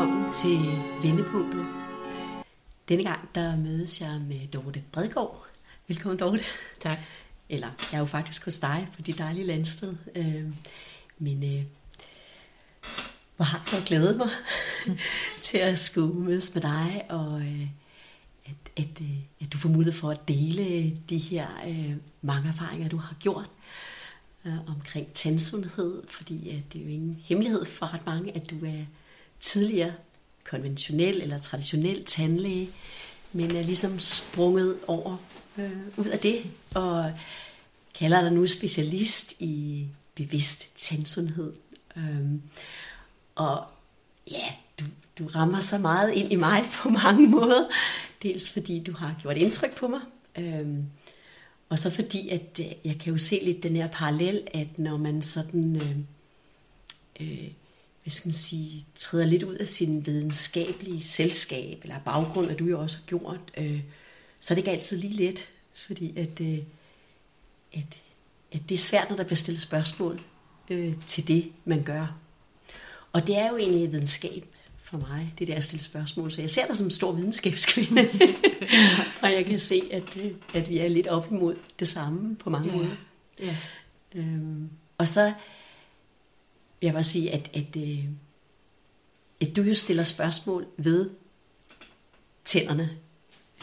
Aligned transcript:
velkommen 0.00 0.32
til 0.32 0.58
Vendepunktet. 1.02 1.66
Denne 2.88 3.02
gang 3.02 3.28
der 3.34 3.56
mødes 3.56 4.00
jeg 4.00 4.20
med 4.28 4.48
Dorte 4.48 4.82
Bredgaard. 4.92 5.46
Velkommen 5.88 6.18
Dorte. 6.18 6.42
Tak. 6.80 6.98
Eller 7.48 7.66
jeg 7.92 7.96
er 7.96 8.00
jo 8.00 8.06
faktisk 8.06 8.44
hos 8.44 8.58
dig 8.58 8.88
på 8.96 9.02
dit 9.02 9.18
dejlige 9.18 9.46
landsted. 9.46 9.94
Øh, 10.14 10.44
men 11.18 11.44
øh, 11.44 11.64
hvor 13.36 13.44
har 13.44 13.68
jeg 13.72 13.82
glædet 13.86 14.16
mig 14.16 14.28
til 15.42 15.58
at 15.58 15.78
skulle 15.78 16.14
mødes 16.14 16.54
med 16.54 16.62
dig, 16.62 17.04
og 17.08 17.40
øh, 17.40 17.68
at, 18.46 18.84
at, 18.84 19.00
øh, 19.00 19.18
at 19.40 19.52
du 19.52 19.58
får 19.58 19.68
mulighed 19.68 19.92
for 19.92 20.10
at 20.10 20.28
dele 20.28 20.96
de 21.08 21.18
her 21.18 21.46
øh, 21.68 21.96
mange 22.22 22.48
erfaringer, 22.48 22.88
du 22.88 22.96
har 22.96 23.16
gjort 23.20 23.50
øh, 24.44 24.68
omkring 24.68 25.12
tandsundhed, 25.14 26.02
fordi 26.08 26.50
øh, 26.50 26.62
det 26.72 26.80
er 26.80 26.84
jo 26.84 26.90
ingen 26.90 27.20
hemmelighed 27.24 27.64
for 27.64 27.94
ret 27.94 28.06
mange, 28.06 28.36
at 28.36 28.50
du 28.50 28.66
er 28.66 28.84
tidligere 29.40 29.92
konventionel 30.44 31.22
eller 31.22 31.38
traditionel 31.38 32.04
tandlæge, 32.04 32.68
men 33.32 33.56
er 33.56 33.62
ligesom 33.62 34.00
sprunget 34.00 34.78
over 34.86 35.16
øh, 35.58 35.72
ud 35.96 36.06
af 36.06 36.18
det, 36.18 36.42
og 36.74 37.12
kalder 37.94 38.22
dig 38.22 38.32
nu 38.32 38.46
specialist 38.46 39.40
i 39.40 39.86
bevidst 40.14 40.76
tandsundhed. 40.76 41.52
Øhm, 41.96 42.42
og 43.34 43.64
ja, 44.30 44.54
du, 44.80 44.84
du 45.18 45.26
rammer 45.26 45.60
så 45.60 45.78
meget 45.78 46.12
ind 46.12 46.32
i 46.32 46.36
mig 46.36 46.64
på 46.82 46.88
mange 46.88 47.28
måder. 47.28 47.68
Dels 48.22 48.50
fordi 48.50 48.82
du 48.82 48.92
har 48.92 49.14
gjort 49.22 49.36
indtryk 49.36 49.76
på 49.76 49.88
mig, 49.88 50.00
øhm, 50.38 50.84
og 51.68 51.78
så 51.78 51.90
fordi, 51.90 52.28
at 52.28 52.60
øh, 52.60 52.66
jeg 52.84 52.98
kan 53.00 53.12
jo 53.12 53.18
se 53.18 53.40
lidt 53.42 53.62
den 53.62 53.76
her 53.76 53.88
parallel, 53.88 54.42
at 54.54 54.78
når 54.78 54.96
man 54.96 55.22
sådan, 55.22 55.76
øh, 55.76 55.96
øh, 57.20 57.48
hvad 58.02 58.10
skal 58.10 58.28
man 58.28 58.32
sige, 58.32 58.86
træder 58.98 59.26
lidt 59.26 59.42
ud 59.42 59.54
af 59.54 59.68
sin 59.68 60.06
videnskabelige 60.06 61.02
selskab, 61.02 61.78
eller 61.82 61.98
baggrund, 62.04 62.50
at 62.50 62.58
du 62.58 62.64
jo 62.64 62.80
også 62.80 62.96
har 62.96 63.04
gjort, 63.06 63.40
øh, 63.58 63.80
så 64.40 64.52
er 64.52 64.54
det 64.54 64.58
ikke 64.62 64.70
altid 64.70 64.96
lige 64.96 65.14
let, 65.16 65.48
fordi 65.74 66.18
at, 66.18 66.40
øh, 66.40 66.58
at, 67.72 67.98
at 68.52 68.60
det 68.68 68.74
er 68.74 68.78
svært, 68.78 69.10
når 69.10 69.16
der 69.16 69.24
bliver 69.24 69.36
stillet 69.36 69.62
spørgsmål 69.62 70.20
øh, 70.70 70.94
til 71.06 71.28
det, 71.28 71.52
man 71.64 71.82
gør. 71.82 72.16
Og 73.12 73.26
det 73.26 73.38
er 73.38 73.48
jo 73.50 73.56
egentlig 73.56 73.92
videnskab 73.92 74.44
for 74.82 74.98
mig, 74.98 75.34
det 75.38 75.48
der 75.48 75.54
at 75.54 75.64
stille 75.64 75.82
spørgsmål. 75.82 76.30
Så 76.30 76.40
jeg 76.40 76.50
ser 76.50 76.66
dig 76.66 76.76
som 76.76 76.86
en 76.86 76.90
stor 76.90 77.12
videnskabskvinde. 77.12 78.08
og 79.22 79.32
jeg 79.32 79.46
kan 79.46 79.58
se, 79.58 79.82
at, 79.92 80.16
øh, 80.16 80.30
at 80.54 80.68
vi 80.68 80.78
er 80.78 80.88
lidt 80.88 81.06
op 81.06 81.30
imod 81.30 81.56
det 81.78 81.88
samme 81.88 82.36
på 82.36 82.50
mange 82.50 82.68
Ja. 82.70 82.76
måder. 82.76 82.96
Ja. 83.40 83.56
Øhm, 84.14 84.70
og 84.98 85.08
så 85.08 85.32
jeg 86.82 86.94
vil 86.94 87.04
sige, 87.04 87.30
at, 87.32 87.50
at, 87.54 87.76
øh, 87.76 88.04
at 89.40 89.56
du 89.56 89.62
jo 89.62 89.74
stiller 89.74 90.04
spørgsmål 90.04 90.66
ved 90.76 91.10
tænderne. 92.44 92.90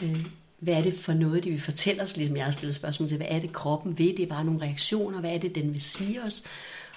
Øh, 0.02 0.26
hvad 0.58 0.74
er 0.74 0.82
det 0.82 0.94
for 0.94 1.12
noget, 1.12 1.44
de 1.44 1.50
vil 1.50 1.60
fortælle 1.60 2.02
os, 2.02 2.16
ligesom 2.16 2.36
jeg 2.36 2.44
har 2.44 2.50
stillet 2.50 2.74
spørgsmål 2.74 3.08
til, 3.08 3.16
hvad 3.16 3.26
er 3.30 3.38
det 3.38 3.52
kroppen 3.52 3.98
ved, 3.98 4.16
det 4.16 4.20
er 4.20 4.26
bare 4.26 4.44
nogle 4.44 4.62
reaktioner, 4.62 5.20
hvad 5.20 5.34
er 5.34 5.38
det, 5.38 5.54
den 5.54 5.72
vil 5.72 5.80
sige 5.80 6.22
os, 6.22 6.42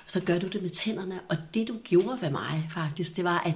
og 0.06 0.12
så 0.12 0.22
gør 0.24 0.40
du 0.40 0.48
det 0.48 0.62
med 0.62 0.70
tænderne, 0.70 1.20
og 1.30 1.38
det 1.54 1.68
du 1.68 1.78
gjorde 1.84 2.22
ved 2.22 2.30
mig 2.30 2.70
faktisk, 2.74 3.16
det 3.16 3.24
var, 3.24 3.40
at 3.40 3.56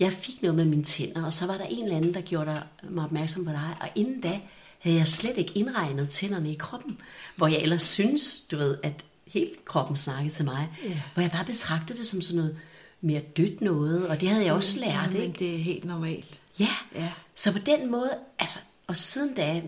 jeg 0.00 0.12
fik 0.12 0.42
noget 0.42 0.56
med 0.56 0.64
mine 0.64 0.84
tænder, 0.84 1.24
og 1.24 1.32
så 1.32 1.46
var 1.46 1.56
der 1.58 1.64
en 1.64 1.82
eller 1.82 1.96
anden, 1.96 2.14
der 2.14 2.20
gjorde 2.20 2.46
dig- 2.46 2.90
mig 2.90 3.04
opmærksom 3.04 3.44
på 3.44 3.50
dig, 3.50 3.76
og 3.80 3.88
inden 3.94 4.20
da 4.20 4.40
havde 4.78 4.96
jeg 4.96 5.06
slet 5.06 5.38
ikke 5.38 5.52
indregnet 5.54 6.08
tænderne 6.08 6.50
i 6.50 6.54
kroppen, 6.54 7.00
hvor 7.36 7.46
jeg 7.46 7.58
ellers 7.58 7.82
synes, 7.82 8.40
du 8.40 8.56
ved, 8.56 8.78
at 8.82 9.04
hele 9.26 9.50
kroppen 9.64 9.96
snakkede 9.96 10.34
til 10.34 10.44
mig, 10.44 10.68
Ja. 10.84 11.00
hvor 11.14 11.22
jeg 11.22 11.30
bare 11.30 11.44
betragtede 11.44 11.98
det 11.98 12.06
som 12.06 12.20
sådan 12.20 12.36
noget 12.36 12.58
mere 13.00 13.20
dødt 13.20 13.60
noget, 13.60 14.08
og 14.08 14.20
det 14.20 14.28
havde 14.28 14.44
jeg 14.44 14.52
også 14.52 14.80
lært, 14.80 14.88
ja, 14.92 15.06
men 15.12 15.22
ikke? 15.22 15.38
det 15.38 15.54
er 15.54 15.58
helt 15.58 15.84
normalt. 15.84 16.40
Ja, 16.60 16.68
Ja. 16.94 17.12
så 17.34 17.52
på 17.52 17.58
den 17.58 17.90
måde, 17.90 18.10
altså, 18.38 18.58
og 18.86 18.96
siden 18.96 19.34
da, 19.34 19.62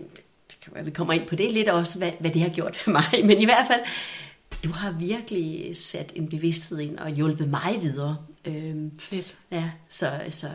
vi 0.83 0.91
kommer 0.91 1.13
ind 1.13 1.27
på 1.27 1.35
det 1.35 1.51
lidt 1.51 1.69
også, 1.69 1.97
hvad, 1.97 2.11
hvad 2.19 2.31
det 2.31 2.41
har 2.41 2.49
gjort 2.49 2.75
for 2.75 2.91
mig, 2.91 3.03
men 3.25 3.41
i 3.41 3.45
hvert 3.45 3.67
fald, 3.67 3.81
du 4.63 4.71
har 4.71 4.91
virkelig 4.91 5.77
sat 5.77 6.11
en 6.15 6.29
bevidsthed 6.29 6.79
ind 6.79 6.97
og 6.97 7.09
hjulpet 7.11 7.49
mig 7.49 7.77
videre. 7.81 8.17
Øhm, 8.45 8.99
Fedt. 8.99 9.37
ja, 9.51 9.71
så, 9.89 10.19
så, 10.29 10.49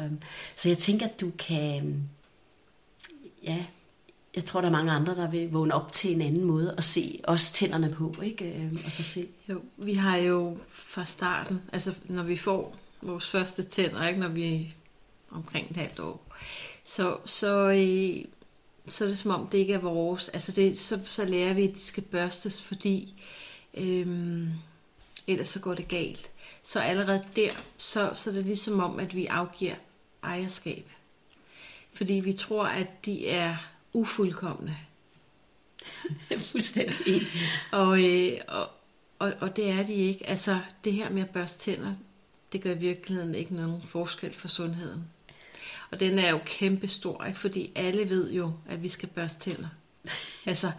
så 0.56 0.69
jeg 0.69 0.78
tænker, 0.78 1.06
at 1.06 1.21
du 1.21 1.31
kan, 1.38 2.09
ja, 3.42 3.65
jeg 4.37 4.45
tror, 4.45 4.61
der 4.61 4.69
er 4.69 4.72
mange 4.72 4.93
andre, 4.93 5.15
der 5.15 5.31
vil 5.31 5.53
vågne 5.53 5.75
op 5.75 5.93
til 5.93 6.15
en 6.15 6.22
anden 6.22 6.45
måde 6.45 6.75
og 6.75 6.84
se 6.84 7.21
også 7.25 7.53
tænderne 7.53 7.95
på, 7.95 8.15
ikke? 8.22 8.45
Øhm, 8.45 8.78
og 8.87 8.93
så 8.93 9.03
se, 9.03 9.27
Jo, 9.49 9.61
vi 9.77 9.95
har 9.95 10.17
jo 10.17 10.59
fra 10.69 11.05
starten, 11.05 11.62
altså 11.72 11.95
når 12.05 12.22
vi 12.22 12.37
får 12.37 12.77
vores 13.03 13.31
første 13.31 13.62
tænder, 13.62 14.06
ikke, 14.06 14.21
når 14.21 14.28
vi 14.28 14.55
er 14.55 14.67
omkring 15.31 15.71
et 15.71 15.77
halvt 15.77 16.00
år, 16.00 16.27
så, 16.84 17.17
så, 17.25 17.71
øh, 17.71 18.25
så 18.89 19.05
er 19.05 19.09
det 19.09 19.19
som 19.19 19.31
om, 19.31 19.47
det 19.47 19.59
ikke 19.59 19.72
er 19.72 19.78
vores. 19.78 20.28
Altså 20.28 20.53
det, 20.53 20.78
så, 20.78 21.01
så 21.05 21.25
lærer 21.25 21.55
vi, 21.55 21.69
at 21.69 21.75
de 21.75 21.81
skal 21.81 22.03
børstes, 22.03 22.62
fordi 22.62 23.22
øhm, 23.75 24.49
ellers 25.27 25.49
så 25.49 25.61
går 25.61 25.75
det 25.75 25.89
galt. 25.89 26.31
Så 26.62 26.81
allerede 26.81 27.25
der, 27.37 27.51
så, 27.78 28.11
så 28.15 28.31
er 28.31 28.34
det 28.34 28.47
ligesom 28.47 28.81
om, 28.81 28.99
at 28.99 29.15
vi 29.15 29.27
afgiver 29.27 29.75
ejerskab. 30.22 30.91
Fordi 31.93 32.12
vi 32.15 32.33
tror, 32.33 32.65
at 32.65 33.06
de 33.06 33.28
er 33.28 33.56
ufuldkommende. 33.94 34.77
fuldstændig 36.53 36.97
enig. 37.06 37.27
Og, 37.72 38.05
øh, 38.05 38.38
og, 38.49 38.71
og, 39.19 39.32
og 39.41 39.56
det 39.56 39.71
er 39.71 39.82
de 39.87 39.94
ikke. 39.94 40.28
Altså, 40.28 40.60
det 40.84 40.93
her 40.93 41.10
med 41.10 41.22
at 41.22 41.31
børste 41.31 41.59
tænder, 41.59 41.94
det 42.53 42.62
gør 42.62 42.75
i 42.75 42.78
virkeligheden 42.78 43.34
ikke 43.34 43.54
nogen 43.54 43.83
forskel 43.83 44.34
for 44.34 44.49
sundheden. 44.49 45.04
Og 45.91 46.00
den 46.00 46.19
er 46.19 46.31
jo 46.31 46.41
kæmpe 46.44 46.88
stor, 46.88 47.25
ikke? 47.25 47.38
fordi 47.38 47.72
alle 47.75 48.10
ved 48.10 48.33
jo, 48.33 48.53
at 48.69 48.83
vi 48.83 48.88
skal 48.88 49.09
børste 49.09 49.41
tænder. 49.41 49.69
Altså, 50.47 50.72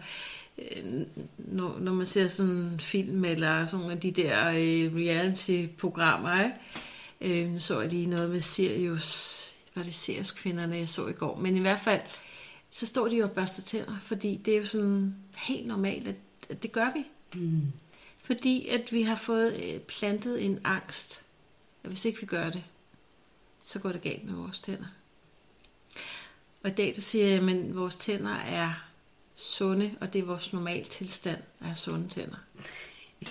øh, 0.58 1.06
når, 1.38 1.78
når 1.78 1.92
man 1.92 2.06
ser 2.06 2.26
sådan 2.26 2.52
en 2.52 2.80
film 2.80 3.24
eller 3.24 3.66
sådan 3.66 3.80
nogle 3.80 3.94
af 3.94 4.00
de 4.00 4.10
der 4.10 4.48
øh, 4.48 4.96
reality-programmer, 4.96 6.44
ikke? 6.44 7.44
Øh, 7.50 7.60
så 7.60 7.80
er 7.80 7.86
lige 7.86 8.06
noget 8.06 8.30
med 8.30 8.40
Sirius, 8.40 9.52
var 9.74 9.82
det 9.82 9.94
Sirius-kvinderne, 9.94 10.76
jeg 10.76 10.88
så 10.88 11.06
i 11.06 11.12
går. 11.12 11.36
Men 11.36 11.56
i 11.56 11.60
hvert 11.60 11.80
fald, 11.80 12.00
så 12.76 12.86
står 12.86 13.08
de 13.08 13.16
jo 13.16 13.24
og 13.24 13.30
børster 13.30 13.62
tænder, 13.62 13.96
fordi 14.02 14.36
det 14.36 14.54
er 14.54 14.58
jo 14.58 14.66
sådan 14.66 15.14
helt 15.34 15.66
normalt, 15.66 16.08
at, 16.48 16.62
det 16.62 16.72
gør 16.72 16.90
vi. 16.94 17.04
Mm. 17.40 17.62
Fordi 18.18 18.68
at 18.68 18.92
vi 18.92 19.02
har 19.02 19.16
fået 19.16 19.62
øh, 19.62 19.80
plantet 19.80 20.44
en 20.44 20.60
angst, 20.64 21.22
at 21.84 21.90
hvis 21.90 22.04
ikke 22.04 22.20
vi 22.20 22.26
gør 22.26 22.50
det, 22.50 22.64
så 23.62 23.78
går 23.78 23.92
det 23.92 24.02
galt 24.02 24.24
med 24.24 24.34
vores 24.34 24.60
tænder. 24.60 24.86
Og 26.62 26.70
i 26.70 26.72
dag 26.72 26.92
der 26.94 27.00
siger 27.00 27.26
jeg, 27.26 27.48
at 27.48 27.74
vores 27.74 27.96
tænder 27.96 28.34
er 28.34 28.72
sunde, 29.34 29.94
og 30.00 30.12
det 30.12 30.18
er 30.18 30.24
vores 30.24 30.52
normal 30.52 30.84
tilstand 30.84 31.38
at 31.60 31.66
have 31.66 31.76
sunde 31.76 32.08
tænder. 32.08 32.38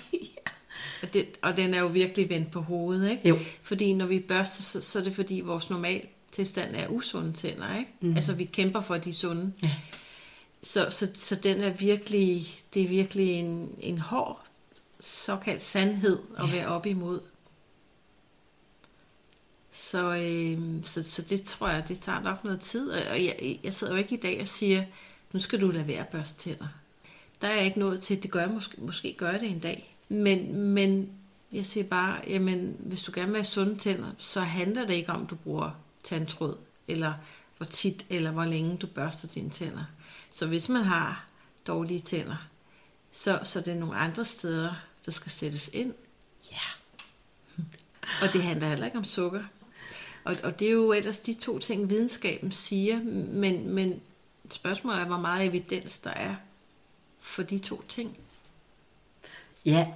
Og, 1.02 1.14
det, 1.14 1.38
og 1.42 1.56
den 1.56 1.74
er 1.74 1.80
jo 1.80 1.86
virkelig 1.86 2.28
vendt 2.28 2.50
på 2.50 2.60
hovedet, 2.60 3.10
ikke? 3.10 3.28
Jo. 3.28 3.38
Fordi 3.62 3.92
når 3.92 4.06
vi 4.06 4.20
børster, 4.20 4.62
så, 4.62 4.80
så 4.80 4.98
er 4.98 5.02
det 5.02 5.14
fordi 5.14 5.40
vores 5.40 5.70
normal 5.70 6.08
tilstand 6.32 6.76
er 6.76 6.88
usunde 6.88 7.32
tænder, 7.32 7.78
ikke? 7.78 7.90
Mm. 8.00 8.16
Altså 8.16 8.34
vi 8.34 8.44
kæmper 8.44 8.80
for, 8.80 8.96
de 8.96 9.14
sunde. 9.14 9.52
Ja. 9.62 9.70
Så, 10.62 10.86
så, 10.90 11.08
så 11.14 11.34
den 11.34 11.60
er 11.60 11.70
virkelig, 11.70 12.46
det 12.74 12.82
er 12.82 12.88
virkelig 12.88 13.28
en, 13.28 13.74
en 13.80 13.98
hård 13.98 14.46
såkaldt 15.00 15.62
sandhed 15.62 16.18
at 16.42 16.52
være 16.52 16.66
op 16.66 16.86
imod. 16.86 17.20
Så, 19.70 20.14
øh, 20.14 20.84
så, 20.84 21.02
så 21.02 21.22
det 21.22 21.42
tror 21.42 21.68
jeg, 21.68 21.88
det 21.88 22.00
tager 22.00 22.20
nok 22.20 22.44
noget 22.44 22.60
tid. 22.60 22.90
Og 22.90 23.24
jeg, 23.24 23.58
jeg 23.64 23.74
sidder 23.74 23.92
jo 23.92 23.98
ikke 23.98 24.14
i 24.14 24.20
dag 24.20 24.40
og 24.40 24.46
siger, 24.46 24.84
nu 25.32 25.40
skal 25.40 25.60
du 25.60 25.70
lade 25.70 25.88
være 25.88 26.00
at 26.00 26.08
børste 26.08 26.38
tænder. 26.38 26.66
Der 27.40 27.48
er 27.48 27.54
jeg 27.54 27.64
ikke 27.64 27.78
nået 27.78 28.00
til, 28.00 28.22
det 28.22 28.30
gør 28.30 28.40
jeg 28.40 28.50
måske, 28.50 28.80
måske 28.80 29.14
gør 29.18 29.30
jeg 29.30 29.40
det 29.40 29.50
en 29.50 29.58
dag. 29.58 29.96
Men, 30.08 30.56
men 30.56 31.10
jeg 31.52 31.66
siger 31.66 31.84
bare, 31.84 32.20
jamen, 32.28 32.76
hvis 32.78 33.02
du 33.02 33.12
gerne 33.14 33.28
vil 33.28 33.38
have 33.38 33.44
sunde 33.44 33.76
tænder, 33.76 34.10
så 34.18 34.40
handler 34.40 34.86
det 34.86 34.94
ikke 34.94 35.12
om, 35.12 35.26
du 35.26 35.34
bruger 35.34 35.70
tandtråd, 36.06 36.58
eller 36.88 37.14
hvor 37.56 37.66
tit 37.66 38.06
eller 38.10 38.30
hvor 38.30 38.44
længe 38.44 38.76
du 38.76 38.86
børster 38.86 39.28
dine 39.28 39.50
tænder. 39.50 39.84
Så 40.32 40.46
hvis 40.46 40.68
man 40.68 40.84
har 40.84 41.24
dårlige 41.66 42.00
tænder, 42.00 42.36
så, 43.10 43.40
så 43.42 43.60
det 43.60 43.68
er 43.68 43.78
nogle 43.78 43.96
andre 43.96 44.24
steder, 44.24 44.74
der 45.06 45.12
skal 45.12 45.32
sættes 45.32 45.70
ind. 45.72 45.94
Ja. 46.52 46.66
Og 48.22 48.32
det 48.32 48.42
handler 48.42 48.68
heller 48.68 48.86
ikke 48.86 48.98
om 48.98 49.04
sukker. 49.04 49.42
Og, 50.24 50.36
og 50.42 50.58
det 50.60 50.68
er 50.68 50.72
jo 50.72 50.92
ellers 50.92 51.18
de 51.18 51.34
to 51.34 51.58
ting, 51.58 51.90
videnskaben 51.90 52.52
siger, 52.52 53.02
men, 53.32 53.70
men 53.70 54.00
spørgsmålet 54.50 55.00
er, 55.00 55.06
hvor 55.06 55.20
meget 55.20 55.46
evidens 55.46 55.98
der 55.98 56.10
er 56.10 56.34
for 57.20 57.42
de 57.42 57.58
to 57.58 57.82
ting. 57.88 58.18
Ja, 59.66 59.88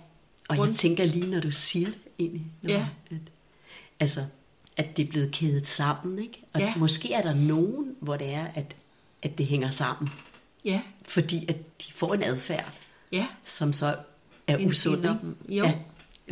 og 0.48 0.56
jeg 0.56 0.62
Rundt. 0.62 0.78
tænker 0.78 1.04
lige, 1.04 1.26
når 1.30 1.40
du 1.40 1.50
siger 1.50 1.86
det 1.86 1.98
egentlig. 2.18 2.46
Når, 2.62 2.70
Ja. 2.70 2.88
At, 3.10 3.16
altså, 4.00 4.26
at 4.76 4.96
det 4.96 5.06
er 5.06 5.10
blevet 5.10 5.32
kædet 5.32 5.66
sammen, 5.66 6.18
ikke? 6.18 6.42
Og 6.52 6.60
Ja. 6.60 6.74
måske 6.76 7.12
er 7.12 7.22
der 7.22 7.34
nogen, 7.34 7.96
hvor 8.00 8.16
det 8.16 8.30
er, 8.34 8.46
at, 8.54 8.76
at 9.22 9.38
det 9.38 9.46
hænger 9.46 9.70
sammen. 9.70 10.10
Ja, 10.64 10.80
Fordi 11.08 11.44
at 11.48 11.56
de 11.86 11.92
får 11.92 12.14
en 12.14 12.22
adfærd, 12.22 12.72
ja. 13.12 13.26
som 13.44 13.72
så 13.72 13.96
er 14.46 14.56
En- 14.56 14.66
usund. 14.70 15.04
jo. 15.48 15.64
Ja. 15.64 15.74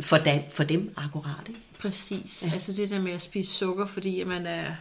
for, 0.01 0.17
dem, 0.17 0.41
for 0.49 0.63
dem 0.63 0.93
akkurat, 0.97 1.47
ikke? 1.47 1.59
Præcis. 1.79 2.43
Ja. 2.47 2.51
Altså 2.53 2.73
det 2.73 2.89
der 2.89 2.99
med 2.99 3.11
at 3.11 3.21
spise 3.21 3.51
sukker, 3.51 3.85
fordi 3.85 4.23
man 4.23 4.45
er 4.45 4.75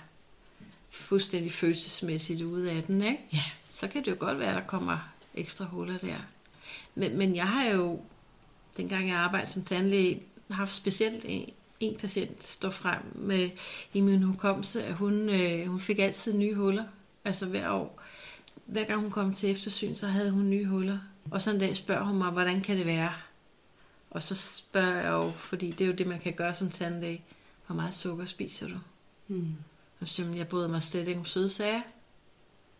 fuldstændig 0.91 1.53
følelsesmæssigt 1.53 2.43
ude 2.43 2.71
af 2.71 2.83
den, 2.83 3.03
ikke? 3.03 3.19
Ja. 3.33 3.43
så 3.71 3.89
kan 3.89 4.05
det 4.05 4.11
jo 4.11 4.17
godt 4.19 4.39
være, 4.39 4.49
at 4.49 4.55
der 4.55 4.67
kommer 4.69 4.99
ekstra 5.35 5.65
huller 5.65 5.99
der. 5.99 6.17
Men, 6.95 7.17
men 7.19 7.37
jeg 7.37 7.47
har 7.49 7.65
jo, 7.65 8.01
dengang 8.77 9.09
jeg 9.09 9.17
arbejdede 9.17 9.51
som 9.51 9.63
tandlæge, 9.63 10.23
haft 10.51 10.73
specielt 10.73 11.25
en, 11.29 11.51
en 11.81 11.97
patient 11.97 12.47
stå 12.47 12.71
frem 12.71 13.03
med 13.15 13.51
i 13.93 14.01
min 14.01 14.23
hukommelse, 14.23 14.85
at 14.85 14.95
hun, 14.95 15.29
øh, 15.29 15.67
hun 15.67 15.81
fik 15.81 15.99
altid 15.99 16.39
nye 16.39 16.55
huller, 16.55 16.85
altså 17.25 17.47
hver 17.47 17.71
år. 17.71 18.03
Hver 18.67 18.85
gang 18.85 19.01
hun 19.01 19.11
kom 19.11 19.35
til 19.35 19.51
eftersyn, 19.51 19.95
så 19.95 20.07
havde 20.07 20.31
hun 20.31 20.51
nye 20.51 20.67
huller. 20.67 20.99
Og 21.31 21.43
så 21.43 21.51
en 21.51 21.59
dag 21.59 21.77
spørger 21.77 22.05
hun 22.05 22.19
mig, 22.19 22.31
hvordan 22.31 22.61
kan 22.61 22.77
det 22.77 22.87
være? 22.87 23.13
Og 24.11 24.23
så 24.23 24.35
spørger 24.35 24.95
jeg 25.03 25.11
jo, 25.11 25.31
fordi 25.31 25.71
det 25.71 25.81
er 25.81 25.87
jo 25.89 25.93
det, 25.95 26.07
man 26.07 26.21
kan 26.21 26.33
gøre 26.33 26.55
som 26.55 26.71
tandlæge, 26.71 27.23
hvor 27.67 27.77
meget 27.77 27.95
sukker 27.95 28.25
spiser 28.25 28.69
du? 28.69 28.75
Mm. 29.29 29.55
Og 30.01 30.09
så 30.09 30.25
jeg 30.25 30.49
bryder 30.49 30.69
mig 30.69 30.83
slet 30.83 31.09
ikke 31.09 31.21
om 31.21 31.27
søde 31.27 31.51
sager. 31.51 31.81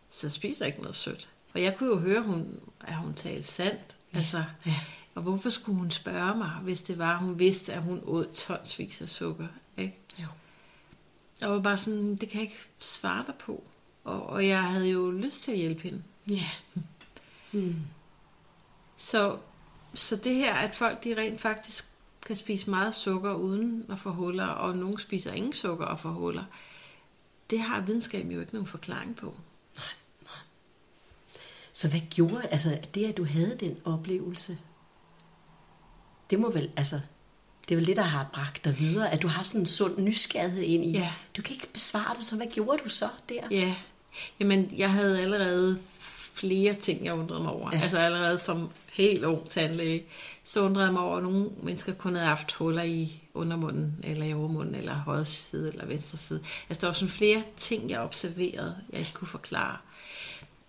Så 0.09 0.27
jeg 0.27 0.31
spiser 0.31 0.65
ikke 0.65 0.81
noget 0.81 0.95
sødt. 0.95 1.29
Og 1.53 1.61
jeg 1.63 1.75
kunne 1.77 1.89
jo 1.89 1.99
høre, 1.99 2.21
hun, 2.21 2.59
at 2.81 2.95
hun 2.95 3.13
talte 3.13 3.47
sandt. 3.47 3.97
Altså, 4.13 4.43
Ja. 4.65 4.75
Og 5.15 5.21
hvorfor 5.21 5.49
skulle 5.49 5.79
hun 5.79 5.91
spørge 5.91 6.37
mig, 6.37 6.49
hvis 6.49 6.81
det 6.81 6.97
var, 6.97 7.17
hun 7.17 7.39
vidste, 7.39 7.73
at 7.73 7.83
hun 7.83 8.01
åd 8.05 8.33
tonsvis 8.33 9.01
af 9.01 9.09
sukker? 9.09 9.47
Ikke? 9.77 9.99
Jo. 10.19 10.27
Jeg 11.41 11.51
var 11.51 11.59
bare 11.59 11.77
sådan, 11.77 12.15
det 12.15 12.29
kan 12.29 12.41
jeg 12.41 12.49
ikke 12.49 12.63
svare 12.79 13.23
dig 13.27 13.35
på. 13.35 13.63
Og, 14.03 14.25
og 14.25 14.47
jeg 14.47 14.63
havde 14.63 14.89
jo 14.89 15.11
lyst 15.11 15.43
til 15.43 15.51
at 15.51 15.57
hjælpe 15.57 15.81
hende. 15.81 16.03
Ja. 16.29 16.45
Mm. 17.51 17.75
Så, 18.97 19.37
så 19.93 20.15
det 20.15 20.35
her, 20.35 20.53
at 20.55 20.75
folk 20.75 21.03
de 21.03 21.17
rent 21.17 21.41
faktisk 21.41 21.85
kan 22.25 22.35
spise 22.35 22.69
meget 22.69 22.95
sukker 22.95 23.33
uden 23.33 23.85
at 23.89 23.99
få 23.99 24.11
huller, 24.11 24.45
og 24.45 24.77
nogen 24.77 24.99
spiser 24.99 25.31
ingen 25.31 25.53
sukker 25.53 25.85
og 25.85 25.99
får 25.99 26.09
huller, 26.09 26.43
det 27.49 27.59
har 27.59 27.81
videnskaben 27.81 28.31
jo 28.31 28.39
ikke 28.39 28.53
nogen 28.53 28.67
forklaring 28.67 29.15
på. 29.15 29.35
Så 31.73 31.89
hvad 31.89 31.99
gjorde, 32.09 32.47
altså 32.47 32.79
det, 32.93 33.05
at 33.05 33.17
du 33.17 33.25
havde 33.25 33.57
den 33.59 33.77
oplevelse, 33.85 34.57
det 36.29 36.39
må 36.39 36.51
vel, 36.51 36.69
altså, 36.77 36.99
det 37.69 37.75
er 37.75 37.79
vel 37.79 37.87
det, 37.87 37.95
der 37.95 38.03
har 38.03 38.29
bragt 38.33 38.65
dig 38.65 38.79
videre, 38.79 39.11
at 39.11 39.21
du 39.21 39.27
har 39.27 39.43
sådan 39.43 39.61
en 39.61 39.65
sund 39.65 39.99
nysgerrighed 39.99 40.63
ind 40.63 40.85
i. 40.85 40.91
Ja. 40.91 41.11
Du 41.37 41.41
kan 41.41 41.53
ikke 41.53 41.67
besvare 41.73 42.15
det, 42.15 42.23
så 42.23 42.35
hvad 42.35 42.47
gjorde 42.47 42.83
du 42.83 42.89
så 42.89 43.07
der? 43.29 43.41
Ja, 43.51 43.75
jamen 44.39 44.73
jeg 44.77 44.91
havde 44.91 45.21
allerede 45.21 45.79
flere 46.33 46.73
ting, 46.73 47.05
jeg 47.05 47.13
undrede 47.13 47.43
mig 47.43 47.51
over. 47.51 47.69
Ja. 47.73 47.81
Altså 47.81 47.97
allerede 47.97 48.37
som 48.37 48.69
helt 48.93 49.23
ung 49.23 49.49
tandlæge, 49.49 50.03
så 50.43 50.61
undrede 50.61 50.85
jeg 50.85 50.93
mig 50.93 51.03
over, 51.03 51.17
at 51.17 51.23
nogle 51.23 51.49
mennesker 51.63 51.93
kun 51.93 52.15
havde 52.15 52.27
haft 52.27 52.51
huller 52.51 52.83
i 52.83 53.21
undermunden, 53.33 53.95
eller 54.03 54.25
i 54.25 54.33
overmunden, 54.33 54.75
eller 54.75 54.93
højre 54.93 55.25
side, 55.25 55.69
eller 55.71 55.85
venstre 55.85 56.17
side. 56.17 56.41
Altså 56.69 56.81
der 56.81 56.87
var 56.87 56.93
sådan 56.93 57.09
flere 57.09 57.43
ting, 57.57 57.89
jeg 57.89 57.99
observerede, 57.99 58.75
jeg 58.91 58.99
ikke 58.99 59.13
kunne 59.13 59.27
forklare. 59.27 59.77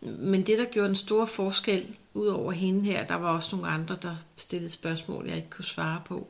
Men 0.01 0.47
det, 0.47 0.59
der 0.59 0.65
gjorde 0.65 0.89
en 0.89 0.97
stor 0.97 1.27
forskel, 1.27 1.87
udover 2.15 2.53
hende 2.53 2.85
her, 2.85 3.07
der 3.07 3.15
var 3.15 3.29
også 3.29 3.57
nogle 3.57 3.73
andre, 3.73 3.99
der 4.03 4.17
stillede 4.37 4.71
spørgsmål, 4.71 5.27
jeg 5.27 5.37
ikke 5.37 5.51
kunne 5.51 5.65
svare 5.65 6.03
på. 6.07 6.29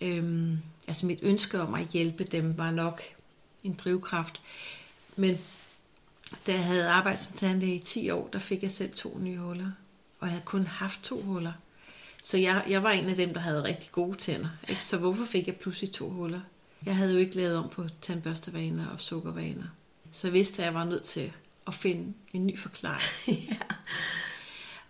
Øhm, 0.00 0.58
altså 0.88 1.06
mit 1.06 1.18
ønske 1.22 1.60
om 1.60 1.74
at 1.74 1.86
hjælpe 1.86 2.24
dem 2.24 2.58
var 2.58 2.70
nok 2.70 3.02
en 3.64 3.74
drivkraft. 3.74 4.42
Men 5.16 5.38
da 6.46 6.52
jeg 6.52 6.64
havde 6.64 6.88
arbejdet 6.88 7.20
som 7.20 7.32
tandlæge 7.32 7.74
i 7.74 7.78
10 7.78 8.10
år, 8.10 8.28
der 8.32 8.38
fik 8.38 8.62
jeg 8.62 8.70
selv 8.70 8.92
to 8.92 9.18
nye 9.18 9.38
huller. 9.38 9.70
Og 10.20 10.26
jeg 10.26 10.30
havde 10.32 10.44
kun 10.44 10.66
haft 10.66 11.02
to 11.02 11.20
huller. 11.20 11.52
Så 12.22 12.38
jeg, 12.38 12.64
jeg 12.68 12.82
var 12.82 12.90
en 12.90 13.08
af 13.08 13.16
dem, 13.16 13.34
der 13.34 13.40
havde 13.40 13.64
rigtig 13.64 13.92
gode 13.92 14.16
tænder. 14.16 14.48
Ikke? 14.68 14.84
Så 14.84 14.96
hvorfor 14.96 15.24
fik 15.24 15.46
jeg 15.46 15.56
pludselig 15.56 15.92
to 15.92 16.10
huller? 16.10 16.40
Jeg 16.86 16.96
havde 16.96 17.12
jo 17.12 17.18
ikke 17.18 17.36
lavet 17.36 17.56
om 17.56 17.68
på 17.68 17.84
tandbørstevaner 18.00 18.88
og 18.88 19.00
sukkervaner. 19.00 19.66
Så 20.12 20.26
jeg 20.26 20.32
vidste, 20.32 20.62
at 20.62 20.66
jeg 20.66 20.74
var 20.74 20.84
nødt 20.84 21.04
til 21.04 21.32
at 21.66 21.74
finde 21.74 22.14
en 22.32 22.46
ny 22.46 22.58
forklaring. 22.58 23.02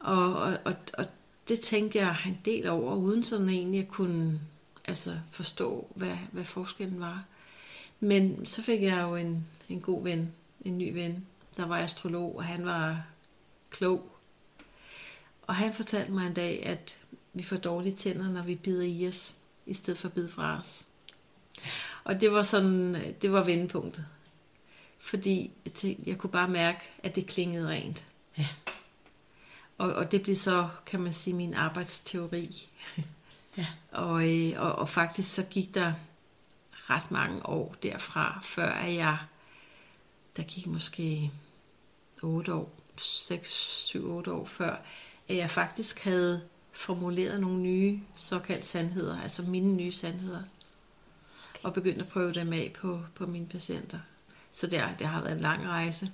og, 0.06 0.34
og, 0.34 0.58
og, 0.64 0.74
og 0.98 1.06
det 1.48 1.60
tænkte 1.60 1.98
jeg 1.98 2.16
en 2.26 2.38
del 2.44 2.68
over, 2.68 2.94
uden 2.94 3.24
sådan 3.24 3.48
egentlig 3.48 3.80
at 3.80 3.88
kunne 3.88 4.40
altså, 4.84 5.18
forstå, 5.30 5.88
hvad, 5.94 6.16
hvad 6.32 6.44
forskellen 6.44 7.00
var. 7.00 7.24
Men 8.00 8.46
så 8.46 8.62
fik 8.62 8.82
jeg 8.82 9.02
jo 9.02 9.16
en, 9.16 9.46
en 9.68 9.80
god 9.80 10.02
ven, 10.02 10.32
en 10.64 10.78
ny 10.78 10.92
ven, 10.92 11.26
der 11.56 11.66
var 11.66 11.78
astrolog, 11.78 12.36
og 12.36 12.44
han 12.44 12.64
var 12.64 13.06
klog. 13.70 14.16
Og 15.42 15.54
han 15.54 15.72
fortalte 15.72 16.12
mig 16.12 16.26
en 16.26 16.34
dag, 16.34 16.66
at 16.66 16.98
vi 17.32 17.42
får 17.42 17.56
dårlige 17.56 17.96
tænder, 17.96 18.30
når 18.30 18.42
vi 18.42 18.54
bider 18.54 18.84
i 18.84 19.08
os, 19.08 19.36
i 19.66 19.74
stedet 19.74 19.98
for 19.98 20.08
at 20.08 20.14
bide 20.14 20.28
fra 20.28 20.58
os. 20.58 20.86
Og 22.04 22.20
det 22.20 22.32
var 22.32 22.42
sådan, 22.42 22.96
det 23.22 23.32
var 23.32 23.44
vendepunktet. 23.44 24.06
Fordi 24.98 25.50
jeg, 25.64 25.72
tænkte, 25.72 26.10
jeg 26.10 26.18
kunne 26.18 26.30
bare 26.30 26.48
mærke, 26.48 26.80
at 27.02 27.14
det 27.14 27.26
klingede 27.26 27.68
rent. 27.68 28.06
Ja. 28.38 28.46
Og, 29.78 29.92
og 29.92 30.12
det 30.12 30.22
blev 30.22 30.36
så, 30.36 30.68
kan 30.86 31.00
man 31.00 31.12
sige, 31.12 31.34
min 31.34 31.54
arbejdsteori. 31.54 32.68
Ja. 33.56 33.66
Og, 33.92 34.28
øh, 34.28 34.52
og, 34.56 34.72
og 34.72 34.88
faktisk 34.88 35.34
så 35.34 35.42
gik 35.42 35.74
der 35.74 35.92
ret 36.90 37.10
mange 37.10 37.46
år 37.46 37.74
derfra, 37.82 38.40
før 38.42 38.74
jeg, 38.76 39.18
der 40.36 40.42
gik 40.42 40.66
måske 40.66 41.30
8 42.22 42.54
år, 42.54 42.72
6, 42.96 43.50
7, 43.86 44.10
8 44.10 44.32
år 44.32 44.46
før, 44.46 44.76
at 45.28 45.36
jeg 45.36 45.50
faktisk 45.50 46.04
havde 46.04 46.42
formuleret 46.72 47.40
nogle 47.40 47.58
nye 47.58 48.00
såkaldte 48.16 48.66
sandheder, 48.66 49.20
altså 49.20 49.42
mine 49.42 49.74
nye 49.74 49.92
sandheder, 49.92 50.42
og 51.62 51.74
begyndt 51.74 52.00
at 52.00 52.08
prøve 52.08 52.32
dem 52.32 52.52
af 52.52 52.72
på, 52.80 53.00
på 53.14 53.26
mine 53.26 53.46
patienter. 53.46 53.98
Så 54.52 54.66
det, 54.66 54.84
det 54.98 55.06
har 55.06 55.22
været 55.22 55.32
en 55.32 55.40
lang 55.40 55.68
rejse. 55.68 56.12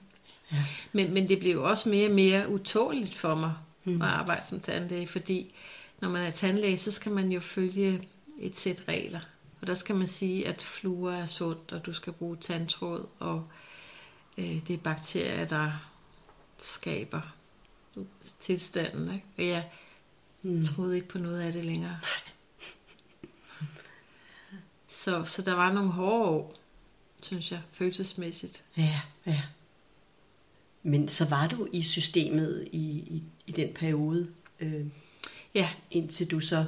Ja. 0.52 0.64
Men, 0.92 1.14
men 1.14 1.28
det 1.28 1.38
blev 1.38 1.62
også 1.62 1.88
mere 1.88 2.08
og 2.08 2.14
mere 2.14 2.48
utåligt 2.48 3.14
for 3.14 3.34
mig 3.34 3.54
mm. 3.84 4.02
at 4.02 4.08
arbejde 4.08 4.46
som 4.46 4.60
tandlæge, 4.60 5.06
fordi 5.06 5.54
når 6.00 6.08
man 6.08 6.26
er 6.26 6.30
tandlæge, 6.30 6.78
så 6.78 6.92
skal 6.92 7.12
man 7.12 7.32
jo 7.32 7.40
følge 7.40 8.08
et 8.38 8.56
sæt 8.56 8.84
regler. 8.88 9.20
Og 9.60 9.66
der 9.66 9.74
skal 9.74 9.96
man 9.96 10.06
sige, 10.06 10.48
at 10.48 10.62
fluer 10.62 11.12
er 11.12 11.26
sundt, 11.26 11.72
og 11.72 11.86
du 11.86 11.92
skal 11.92 12.12
bruge 12.12 12.36
tandtråd, 12.36 13.06
og 13.18 13.44
øh, 14.38 14.66
det 14.68 14.70
er 14.70 14.78
bakterier, 14.78 15.44
der 15.44 15.72
skaber 16.58 17.20
tilstanden. 18.40 19.14
Ikke? 19.14 19.26
Og 19.38 19.46
jeg 19.46 19.70
mm. 20.42 20.64
troede 20.64 20.96
ikke 20.96 21.08
på 21.08 21.18
noget 21.18 21.40
af 21.40 21.52
det 21.52 21.64
længere. 21.64 21.98
Så, 24.88 25.24
så 25.24 25.42
der 25.42 25.52
var 25.54 25.72
nogle 25.72 25.90
hårde 25.90 26.24
år, 26.24 26.54
synes 27.22 27.52
jeg, 27.52 27.60
følelsesmæssigt. 27.72 28.64
Ja, 28.76 29.00
ja. 29.26 29.42
Men 30.82 31.08
så 31.08 31.24
var 31.24 31.46
du 31.46 31.68
i 31.72 31.82
systemet 31.82 32.68
i, 32.72 32.78
i, 32.88 33.22
i 33.46 33.52
den 33.52 33.68
periode, 33.74 34.28
øh, 34.60 34.86
Ja, 35.54 35.70
indtil 35.90 36.30
du 36.30 36.40
så... 36.40 36.64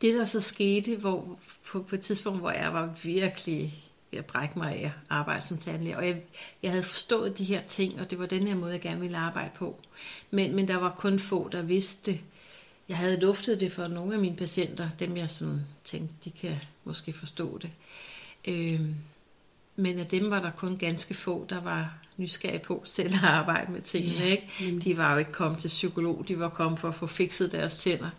det 0.00 0.14
der 0.14 0.24
så 0.24 0.40
skete, 0.40 0.96
hvor, 0.96 1.38
på, 1.66 1.82
på 1.82 1.94
et 1.94 2.00
tidspunkt, 2.00 2.40
hvor 2.40 2.50
jeg 2.50 2.72
var 2.72 2.94
virkelig 3.02 3.84
ved 4.10 4.18
at 4.18 4.26
brække 4.26 4.58
mig 4.58 4.76
af 4.76 4.86
at 4.86 4.92
arbejde 5.10 5.40
som 5.40 5.58
tandlæge, 5.58 5.96
og 5.96 6.06
jeg, 6.06 6.22
jeg 6.62 6.70
havde 6.70 6.82
forstået 6.82 7.38
de 7.38 7.44
her 7.44 7.60
ting, 7.60 8.00
og 8.00 8.10
det 8.10 8.18
var 8.18 8.26
den 8.26 8.46
her 8.46 8.54
måde, 8.54 8.72
jeg 8.72 8.80
gerne 8.80 9.00
ville 9.00 9.16
arbejde 9.16 9.50
på. 9.54 9.80
Men, 10.30 10.56
men 10.56 10.68
der 10.68 10.76
var 10.76 10.94
kun 10.98 11.18
få, 11.18 11.48
der 11.52 11.62
vidste 11.62 12.12
det. 12.12 12.20
Jeg 12.88 12.96
havde 12.96 13.20
luftet 13.20 13.60
det 13.60 13.72
for 13.72 13.86
nogle 13.86 14.14
af 14.14 14.20
mine 14.20 14.36
patienter, 14.36 14.88
dem 14.98 15.16
jeg 15.16 15.30
sådan 15.30 15.60
tænkte, 15.84 16.14
de 16.24 16.30
kan 16.30 16.56
måske 16.84 17.12
forstå 17.12 17.58
det. 17.58 17.70
Øhm, 18.44 18.94
men 19.76 19.98
af 19.98 20.06
dem 20.06 20.30
var 20.30 20.40
der 20.40 20.50
kun 20.50 20.76
ganske 20.76 21.14
få, 21.14 21.46
der 21.48 21.60
var 21.60 21.98
nysgerrige 22.16 22.58
på 22.58 22.82
selv 22.84 23.14
at 23.14 23.24
arbejde 23.24 23.72
med 23.72 23.82
tingene. 23.82 24.14
Ja, 24.14 24.24
ikke? 24.24 24.80
De 24.84 24.96
var 24.96 25.12
jo 25.12 25.18
ikke 25.18 25.32
kommet 25.32 25.60
til 25.60 25.68
psykolog, 25.68 26.24
de 26.28 26.38
var 26.38 26.48
kommet 26.48 26.80
for 26.80 26.88
at 26.88 26.94
få 26.94 27.06
fikset 27.06 27.52
deres 27.52 27.76
tænder. 27.78 28.10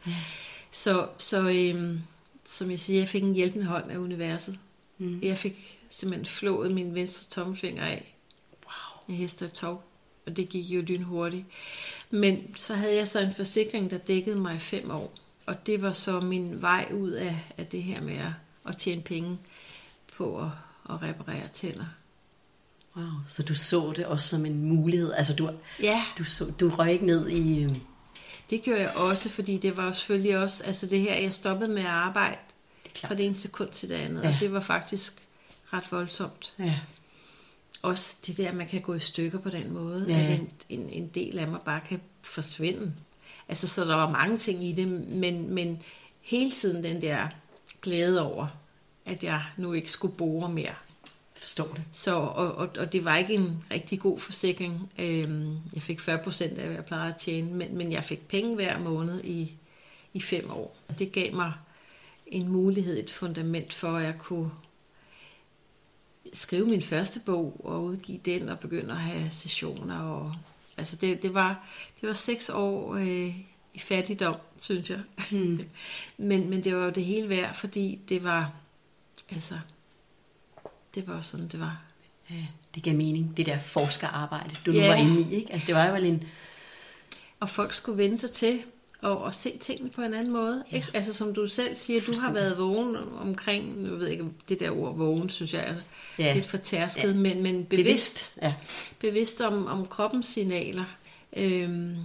Så, 0.72 1.08
så 1.18 1.50
øhm, 1.50 2.00
som 2.46 2.72
jeg 2.72 2.80
siger, 2.80 3.00
jeg 3.00 3.10
fik 3.10 3.24
en 3.24 3.34
hjælpende 3.34 3.66
hånd 3.66 3.92
af 3.92 3.98
universet. 3.98 4.60
Mm. 4.98 5.20
Jeg 5.22 5.38
fik 5.38 5.80
simpelthen 5.90 6.26
flået 6.26 6.72
min 6.72 6.96
venstre 6.96 7.30
tommelfinger 7.30 7.86
af. 7.86 8.16
Wow. 8.66 9.04
Jeg 9.08 9.18
hestede 9.18 9.48
et 9.50 9.54
tog, 9.54 9.84
og 10.26 10.38
det 10.38 10.50
gik 10.50 10.66
jo 10.66 10.82
lynhurtigt. 10.82 11.46
Men 12.10 12.56
så 12.56 12.74
havde 12.74 12.96
jeg 12.96 13.08
så 13.08 13.20
en 13.20 13.34
forsikring, 13.34 13.92
der 13.92 13.98
dækkede 13.98 14.36
mig 14.36 14.56
i 14.56 14.60
fem 14.60 14.92
år. 14.92 15.14
Og 15.46 15.68
det 15.68 15.82
var 15.82 15.92
så 15.92 16.20
min 16.20 16.62
vej 16.62 16.88
ud 16.94 17.12
af, 17.12 17.40
af 17.58 17.68
det 17.68 17.84
her 17.84 18.02
med 18.02 18.18
at, 18.18 18.32
at 18.68 18.78
tjene 18.78 19.02
penge 19.02 19.38
på 20.18 20.40
at, 20.40 20.48
at 20.90 21.02
reparere 21.02 21.48
tænder. 21.48 21.86
Wow. 22.98 23.06
Så 23.28 23.44
du 23.44 23.56
så 23.56 23.94
det 23.96 24.06
også 24.06 24.28
som 24.28 24.46
en 24.46 24.64
mulighed. 24.64 25.14
Altså 25.14 25.34
du, 25.34 25.50
Ja, 25.82 26.04
du, 26.18 26.24
så, 26.24 26.46
du 26.60 26.70
røg 26.70 26.92
ikke 26.92 27.06
ned 27.06 27.30
i... 27.30 27.64
øh, 27.64 27.76
det 28.50 28.62
gjorde 28.62 28.82
jeg 28.82 28.92
også, 28.96 29.30
fordi 29.30 29.58
det 29.58 29.78
var 29.78 29.92
selvfølgelig 29.92 30.38
også, 30.38 30.64
altså 30.64 30.86
det 30.88 31.00
her, 31.02 31.16
jeg 31.16 31.34
stoppede 31.34 31.70
med 31.72 31.82
at 31.82 31.88
arbejde 31.88 32.38
Det 32.94 32.98
fra 33.08 33.16
det 33.16 33.26
ene 33.26 33.36
sekund 33.36 33.70
til 33.70 33.90
det 33.90 33.96
andet, 33.96 34.24
Ja. 34.24 34.28
og 34.30 34.36
det 34.40 34.54
var 34.54 34.60
faktisk 34.60 35.14
ret 35.74 35.92
voldsomt. 35.92 36.54
Ja. 36.60 36.80
Også 37.82 38.16
det 38.28 38.38
der, 38.38 38.52
man 38.54 38.68
kan 38.68 38.82
gå 38.82 38.94
i 38.94 39.00
stykker 39.00 39.40
på 39.40 39.50
den 39.50 39.74
måde, 39.74 40.06
Ja. 40.08 40.20
at 40.20 40.40
en, 40.40 40.50
en, 40.70 40.90
en 40.90 41.08
del 41.08 41.40
af 41.40 41.48
mig 41.48 41.60
bare 41.66 41.82
kan 41.90 42.02
forsvinde. 42.22 42.94
Altså, 43.50 43.68
så 43.68 43.84
der 43.86 43.96
var 43.96 44.10
mange 44.10 44.38
ting 44.38 44.66
i 44.66 44.72
det, 44.72 44.88
men, 44.88 45.54
men 45.54 45.82
hele 46.22 46.52
tiden 46.52 46.84
den 46.84 47.02
der 47.02 47.28
glæde 47.82 48.22
over, 48.22 48.48
at 49.06 49.24
jeg 49.24 49.42
nu 49.58 49.74
ikke 49.74 49.92
skulle 49.92 50.16
bore 50.18 50.50
mere. 50.50 50.74
Forstår 51.44 51.68
det. 51.68 51.84
Så, 51.92 52.16
og, 52.16 52.56
og, 52.56 52.70
og 52.78 52.94
det 52.94 53.06
var 53.06 53.18
ikke 53.18 53.34
en 53.34 53.64
rigtig 53.72 54.00
god 54.00 54.20
forsikring. 54.20 54.92
Øhm, 55.00 55.58
jeg 55.74 55.82
fik 55.82 56.00
40 56.00 56.24
procent 56.24 56.58
af, 56.58 56.66
hvad 56.66 56.76
jeg 56.76 56.86
plejede 56.86 57.14
at 57.14 57.20
tjene, 57.20 57.54
men, 57.54 57.78
men 57.78 57.92
jeg 57.92 58.04
fik 58.04 58.28
penge 58.28 58.56
hver 58.56 58.80
måned 58.80 59.24
i, 59.24 59.52
i 60.14 60.22
fem 60.22 60.52
år. 60.52 60.78
Det 61.00 61.12
gav 61.12 61.36
mig 61.36 61.54
en 62.28 62.48
mulighed, 62.48 63.00
et 63.00 63.12
fundament 63.12 63.74
for, 63.74 63.98
at 63.98 64.04
jeg 64.04 64.16
kunne 64.20 64.52
skrive 66.34 66.66
min 66.66 66.82
første 66.82 67.20
bog 67.26 67.62
og 67.64 67.84
udgive 67.84 68.20
den 68.26 68.50
og 68.50 68.60
begynde 68.60 68.92
at 68.94 69.00
have 69.00 69.30
sessioner. 69.30 70.00
Og, 70.00 70.36
altså 70.78 70.96
det, 70.96 71.24
det, 71.24 71.34
var, 71.34 71.68
det 72.02 72.08
var 72.08 72.14
seks 72.14 72.50
år 72.50 72.96
øh, 72.96 73.40
i 73.74 73.80
fattigdom, 73.80 74.36
synes 74.62 74.90
jeg. 74.90 75.02
Mm. 75.32 75.60
men, 76.18 76.50
men 76.50 76.64
det 76.64 76.76
var 76.76 76.84
jo 76.84 76.92
det 76.92 77.06
hele 77.06 77.30
værd, 77.30 77.56
fordi 77.56 78.00
det 78.10 78.24
var, 78.24 78.52
altså, 79.30 79.56
det 80.96 81.08
var 81.08 81.22
sådan, 81.22 81.48
det 81.48 81.60
var. 81.60 81.82
Ja, 82.30 82.36
det 82.76 82.84
gav 82.84 82.96
mening, 82.96 83.38
det 83.38 83.46
der 83.46 83.60
forskerarbejde, 83.60 84.56
du 84.66 84.72
nu 84.72 84.78
Ja. 84.78 84.88
var 84.88 84.96
inde 84.96 85.22
i. 85.22 85.34
Ikke? 85.36 85.54
Altså, 85.54 85.66
det 85.68 85.76
var 85.76 85.86
jo 85.88 85.96
en... 85.96 86.24
Og 87.40 87.50
folk 87.50 87.74
skulle 87.74 87.98
vende 87.98 88.18
sig 88.18 88.32
til 88.32 88.62
og, 89.02 89.18
og 89.22 89.34
se 89.34 89.58
tingene 89.58 89.90
på 89.90 90.02
en 90.02 90.14
anden 90.14 90.32
måde. 90.34 90.64
Ja. 90.72 90.76
Ikke? 90.76 90.88
Altså 90.94 91.14
som 91.14 91.34
du 91.34 91.48
selv 91.48 91.76
siger, 91.76 92.02
du 92.02 92.14
har 92.24 92.34
været 92.34 92.58
vågen 92.58 92.96
omkring, 93.20 93.82
nu 93.82 93.96
ved 93.96 94.04
jeg 94.04 94.12
ikke, 94.12 94.26
det 94.50 94.60
der 94.60 94.72
ord 94.72 94.98
vågen, 94.98 95.30
synes 95.30 95.54
jeg 95.54 95.64
er 95.68 95.76
Ja. 96.20 96.34
lidt 96.34 96.46
fortærsket, 96.46 97.04
Ja. 97.10 97.14
men, 97.14 97.44
men 97.44 97.66
bevidst, 97.66 97.70
Bevidst. 97.70 98.38
Ja. 98.42 98.54
bevidst 99.00 99.42
om, 99.42 99.68
om 99.68 99.86
kroppens 99.86 100.26
signaler. 100.26 100.84
Øhm, 101.38 101.96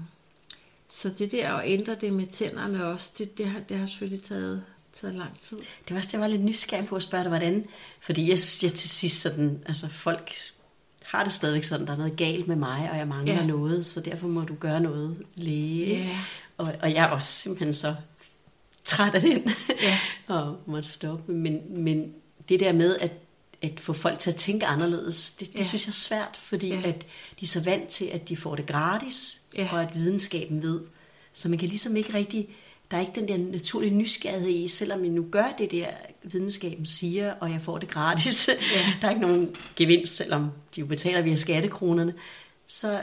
så 0.88 1.09
det 1.18 1.33
der 1.33 1.52
at 1.52 1.71
ændre 1.71 1.95
det 1.95 2.12
med 2.12 2.26
tænderne 2.26 2.87
også, 2.87 3.12
det, 3.18 3.38
det, 3.38 3.47
har, 3.49 3.61
det 3.61 3.78
har 3.78 3.87
selvfølgelig 3.87 4.23
taget, 4.23 4.62
taget 4.92 5.14
lang 5.14 5.38
tid. 5.38 5.59
Det 5.59 5.90
var 5.90 5.97
også, 5.97 6.07
det 6.09 6.12
jeg 6.12 6.21
var 6.21 6.26
lidt 6.26 6.45
nysgerrig 6.45 6.87
på 6.87 6.97
at 6.97 7.02
spørge 7.02 7.25
dig, 7.25 7.28
hvordan... 7.28 7.64
Fordi 8.00 8.23
jeg, 8.23 8.38
jeg 8.62 8.73
til 8.73 8.88
sidst 8.90 9.21
sådan... 9.21 9.62
Altså, 9.66 9.88
folk 9.88 10.35
har 11.04 11.25
det 11.25 11.33
stadigvæk 11.33 11.64
sådan, 11.64 11.87
der 11.87 11.92
er 11.92 11.97
noget 11.97 12.16
galt 12.16 12.49
med 12.49 12.57
mig, 12.57 12.88
og 12.90 12.97
jeg 12.99 13.09
mangler 13.09 13.35
Ja. 13.35 13.47
noget, 13.47 13.87
så 13.87 14.00
derfor 14.00 14.28
må 14.28 14.40
du 14.45 14.54
gøre 14.54 14.80
noget, 14.80 15.16
læge. 15.35 15.97
Ja. 16.04 16.18
Og, 16.59 16.75
og 16.83 16.92
jeg 16.95 17.04
er 17.04 17.09
også 17.09 17.33
simpelthen 17.33 17.75
så 17.75 17.95
træt 18.85 19.14
af 19.14 19.21
den, 19.21 19.50
Ja. 19.83 19.99
og 20.35 20.57
måtte 20.66 20.88
stoppe. 20.88 21.33
Men, 21.33 21.83
men 21.85 22.12
det 22.49 22.61
der 22.61 22.73
med 22.73 22.97
at, 23.00 23.12
at 23.62 23.80
få 23.80 23.92
folk 23.92 24.18
til 24.18 24.30
at 24.30 24.37
tænke 24.37 24.66
anderledes, 24.66 25.30
det, 25.30 25.52
det 25.52 25.59
Ja. 25.59 25.64
synes 25.64 25.87
jeg 25.87 25.90
er 25.90 25.95
svært, 25.95 26.37
fordi 26.42 26.68
ja. 26.68 26.80
at 26.85 27.02
de 27.40 27.45
er 27.45 27.47
så 27.47 27.61
vant 27.61 27.88
til, 27.88 28.04
at 28.04 28.28
de 28.28 28.37
får 28.37 28.57
det 28.57 28.66
gratis, 28.66 29.40
Ja. 29.57 29.68
og 29.73 29.83
at 29.83 29.95
videnskaben 29.95 30.62
ved. 30.62 30.80
Så 31.33 31.49
man 31.49 31.59
kan 31.59 31.68
ligesom 31.68 31.97
ikke 31.97 32.14
rigtig, 32.14 32.49
der 32.90 32.97
er 32.97 33.00
ikke 33.00 33.12
den 33.14 33.28
der 33.28 33.37
naturlige 33.52 33.95
nysgerrighed 33.95 34.49
i, 34.50 34.68
selvom 34.68 35.04
jeg 35.04 35.11
nu 35.11 35.26
gør 35.30 35.54
det 35.59 35.71
der, 35.71 35.87
videnskaben 36.23 36.87
siger, 36.87 37.33
og 37.33 37.50
jeg 37.50 37.61
får 37.61 37.78
det 37.78 37.88
gratis. 37.88 38.49
Ja. 38.49 38.54
der 39.00 39.07
er 39.07 39.11
ikke 39.11 39.23
nogen 39.23 39.57
gevinst, 39.76 40.16
selvom 40.16 40.50
de 40.76 40.80
jo 40.80 40.87
betaler 40.87 41.23
via 41.23 41.37
skattekronerne. 41.37 42.14
Så, 42.66 43.00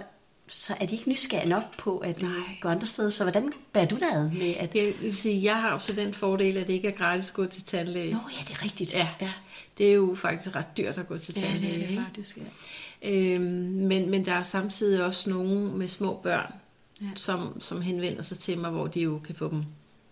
så 0.48 0.74
er 0.80 0.86
de 0.86 0.96
ikke 0.96 1.10
nysgerrige 1.10 1.50
nok 1.50 1.63
på 1.77 1.98
at 1.98 2.22
Nej. 2.22 2.32
gå 2.62 2.68
andre 2.70 2.88
steder. 2.88 3.10
Så 3.10 3.24
hvordan 3.24 3.54
bærer 3.74 3.86
du 3.86 3.96
dig 3.96 4.12
ad 4.13 4.30
med 4.32 4.54
at... 4.60 4.75
Jeg 4.75 4.94
vil 5.01 5.18
sige, 5.18 5.44
jeg 5.44 5.62
har 5.62 5.72
jo 5.72 5.80
så 5.80 5.94
den 5.94 6.13
fordel, 6.13 6.58
at 6.58 6.68
det 6.68 6.74
ikke 6.74 6.88
er 6.88 6.92
gratis 6.92 7.30
at 7.30 7.34
gå 7.36 7.46
til 7.46 7.63
tandlæge. 7.63 8.13
Nå 8.13 8.20
ja, 8.39 8.44
det 8.48 8.54
er 8.60 8.63
rigtigt. 8.63 8.94
Ja. 8.94 9.08
ja. 9.22 9.32
Det 9.77 9.89
er 9.89 9.94
jo 9.94 10.15
faktisk 10.15 10.56
ret 10.56 10.77
dyrt 10.77 10.98
at 10.98 11.08
gå 11.08 11.18
til 11.18 11.34
Ja, 11.38 11.42
tandlæge. 11.48 11.74
det 11.74 11.84
er 11.84 11.88
det 11.88 12.00
faktisk, 12.06 12.38
ja. 12.38 13.10
Øhm, 13.10 13.42
men, 13.88 14.10
men 14.10 14.25
der 14.25 14.34
er 14.34 14.44
samtidig 14.44 15.04
også 15.04 15.30
nogen 15.30 15.77
med 15.77 15.88
små 15.88 16.20
børn, 16.24 16.54
ja. 17.02 17.08
Som, 17.16 17.62
som 17.62 17.82
henvender 17.82 18.22
sig 18.22 18.38
til 18.38 18.58
mig, 18.58 18.72
hvor 18.72 18.88
de 18.88 19.02
jo 19.02 19.20
kan 19.25 19.36
få 19.36 19.50
dem 19.50 19.64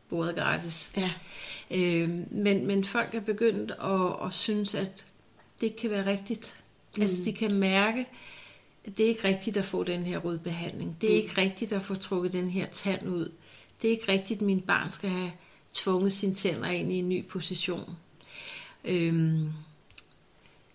boret 0.10 0.36
gratis. 0.36 0.92
Ja. 0.98 1.12
Øhm, 1.72 2.28
men, 2.32 2.68
men 2.68 2.84
folk 2.84 3.16
er 3.16 3.20
begyndt 3.20 3.72
at, 3.72 4.28
at 4.28 4.34
synes, 4.34 4.76
at 4.76 5.06
det 5.62 5.76
kan 5.76 5.90
være 5.90 6.06
rigtigt. 6.06 6.56
Mm. 6.96 7.02
Altså 7.02 7.24
de 7.26 7.34
kan 7.34 7.54
mærke, 7.54 8.06
at 8.86 8.98
det 8.98 9.04
er 9.04 9.08
ikke 9.10 9.28
rigtigt 9.28 9.58
at 9.58 9.66
få 9.66 9.84
den 9.84 10.04
her 10.04 10.18
rodbehandling. 10.18 10.98
Det 11.02 11.10
er 11.10 11.14
Mm. 11.14 11.22
ikke 11.24 11.42
rigtigt 11.42 11.74
at 11.74 11.82
få 11.82 11.96
trukket 11.96 12.34
den 12.34 12.50
her 12.50 12.66
tand 12.72 13.10
ud. 13.10 13.32
Det 13.82 13.88
er 13.88 13.92
ikke 13.92 14.12
rigtigt, 14.12 14.40
at 14.40 14.46
min 14.46 14.62
barn 14.62 14.90
skal 14.90 15.10
have 15.10 15.32
tvunget 15.74 16.14
sine 16.14 16.34
tænder 16.36 16.70
ind 16.70 16.92
i 16.92 16.96
en 16.96 17.10
ny 17.10 17.26
position. 17.28 17.98
Øhm, 18.86 19.50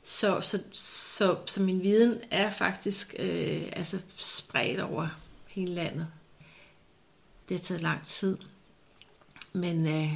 så, 0.03 0.41
så, 0.41 0.62
så, 0.73 1.37
så 1.47 1.62
min 1.62 1.83
viden 1.83 2.19
er 2.31 2.50
faktisk 2.50 3.15
øh, 3.19 3.62
altså 3.73 3.99
spredt 4.17 4.81
over 4.81 5.09
hele 5.49 5.75
landet. 5.75 6.07
Det 7.49 7.57
har 7.57 7.62
taget 7.64 7.83
lang 7.83 8.07
tid. 8.07 8.37
Men 9.52 9.87
øh, 9.87 10.12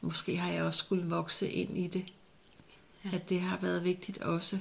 måske 0.00 0.36
har 0.36 0.50
jeg 0.52 0.62
også 0.62 0.78
skulle 0.78 1.06
vokse 1.06 1.50
ind 1.50 1.78
i 1.78 1.86
det. 1.86 2.04
Ja. 3.04 3.10
At 3.12 3.28
det 3.28 3.40
har 3.40 3.58
været 3.62 3.84
vigtigt 3.84 4.18
også. 4.18 4.56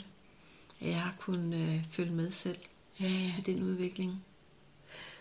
At 0.82 0.88
jeg 0.88 1.00
har 1.02 1.16
kunnet 1.20 1.58
øh, 1.60 1.86
følge 1.92 2.12
med 2.12 2.32
selv 2.32 2.58
Ja, 3.00 3.08
ja. 3.08 3.32
i 3.40 3.42
den 3.46 3.64
udvikling. 3.64 4.24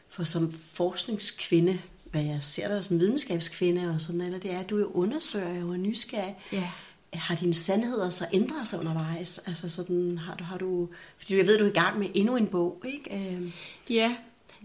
For 0.09 0.25
som 0.25 0.53
forskningskvinde, 0.53 1.81
hvad 2.11 2.23
jeg 2.23 2.43
ser 2.43 2.69
dig 2.69 2.85
som 2.85 3.01
videnskabskvinde 3.01 3.91
og 3.91 4.01
sådan, 4.01 4.21
eller 4.21 4.39
det 4.39 4.53
er, 4.53 4.61
at 4.61 4.71
du 4.71 4.79
jo 4.79 4.91
undersøger 4.93 5.65
og 5.65 5.73
er 5.73 5.77
nysgerrig. 5.77 6.37
Ja. 6.53 6.71
Har 7.13 7.35
dine 7.35 7.55
sandheder 7.55 8.11
så 8.11 8.27
ændret 8.33 8.69
sig 8.69 8.79
undervejs? 8.81 9.39
Altså 9.39 9.69
sådan, 9.69 10.19
har 10.19 10.35
du, 10.35 10.45
har 10.45 10.59
du, 10.59 10.89
fordi 11.19 11.37
jeg 11.37 11.47
ved, 11.47 11.59
du 11.59 11.65
er 11.65 11.69
i 11.69 11.73
gang 11.73 11.99
med 11.99 12.09
endnu 12.15 12.37
en 12.37 12.47
bog, 12.47 12.83
ikke? 12.87 13.33
Øhm, 13.33 13.53
Ja, 13.91 14.17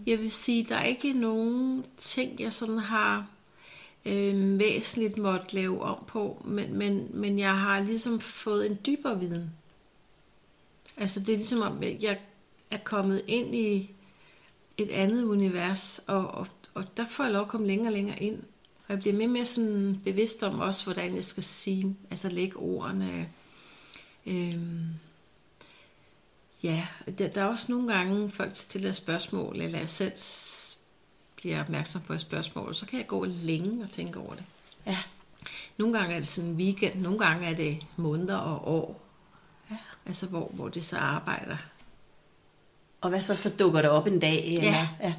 jeg 0.06 0.18
vil 0.18 0.30
sige, 0.30 0.64
der 0.64 0.76
er 0.76 0.84
ikke 0.84 1.12
nogen 1.12 1.84
ting, 1.96 2.40
jeg 2.40 2.52
sådan 2.52 2.78
har 2.78 3.26
øh, 4.04 4.58
væsentligt 4.58 5.18
måtte 5.18 5.54
lave 5.54 5.82
om 5.82 6.04
på, 6.06 6.42
men, 6.44 6.74
men, 6.74 7.10
men 7.10 7.38
jeg 7.38 7.58
har 7.58 7.80
ligesom 7.80 8.20
fået 8.20 8.66
en 8.70 8.78
dybere 8.86 9.20
viden. 9.20 9.50
Altså 10.96 11.20
det 11.20 11.28
er 11.28 11.36
ligesom 11.36 11.60
om, 11.60 11.82
jeg 11.82 12.18
er 12.70 12.78
kommet 12.78 13.22
ind 13.26 13.54
i 13.54 13.90
et 14.78 14.90
andet 14.90 15.24
univers, 15.24 16.00
og, 16.06 16.28
og, 16.28 16.46
og 16.74 16.96
der 16.96 17.06
får 17.06 17.24
jeg 17.24 17.32
lov 17.32 17.42
at 17.42 17.48
komme 17.48 17.66
længere 17.66 17.88
og 17.88 17.92
længere 17.92 18.22
ind. 18.22 18.42
Og 18.88 18.94
jeg 18.94 18.98
bliver 18.98 19.16
mere 19.16 19.26
og 19.26 19.32
mere 19.32 19.46
sådan 19.46 20.00
bevidst 20.04 20.42
om 20.42 20.60
også, 20.60 20.84
hvordan 20.84 21.14
jeg 21.14 21.24
skal 21.24 21.42
sige, 21.42 21.96
altså 22.10 22.28
lægge 22.28 22.56
ordene. 22.56 23.28
Øh, 24.26 24.58
Ja, 26.62 26.86
der, 27.18 27.28
der 27.28 27.40
er 27.42 27.46
også 27.46 27.72
nogle 27.72 27.94
gange, 27.94 28.28
folk 28.30 28.50
stiller 28.54 28.92
spørgsmål, 28.92 29.60
eller 29.60 29.78
jeg 29.78 29.88
selv 29.88 30.12
bliver 31.36 31.60
opmærksom 31.60 32.02
på 32.02 32.12
et 32.12 32.20
spørgsmål, 32.20 32.74
så 32.74 32.86
kan 32.86 32.98
jeg 32.98 33.06
gå 33.06 33.24
længe 33.24 33.84
og 33.84 33.90
tænke 33.90 34.18
over 34.18 34.34
det. 34.34 34.44
ja. 34.86 34.98
Nogle 35.78 35.98
gange 35.98 36.14
er 36.14 36.18
det 36.18 36.28
sådan 36.28 36.50
en 36.50 36.56
weekend, 36.56 37.00
nogle 37.00 37.18
gange 37.18 37.46
er 37.46 37.54
det 37.54 37.78
måneder 37.96 38.36
og 38.36 38.68
år, 38.68 39.00
ja. 39.70 39.76
altså 40.06 40.26
hvor, 40.26 40.50
hvor 40.52 40.68
det 40.68 40.84
så 40.84 40.96
arbejder. 40.96 41.56
Og 43.00 43.10
hvad 43.10 43.20
så, 43.20 43.36
så 43.36 43.50
dukker 43.58 43.80
det 43.82 43.90
op 43.90 44.06
en 44.06 44.18
dag? 44.20 44.44
Eller, 44.46 44.70
Ja. 44.70 44.88
ja. 45.02 45.14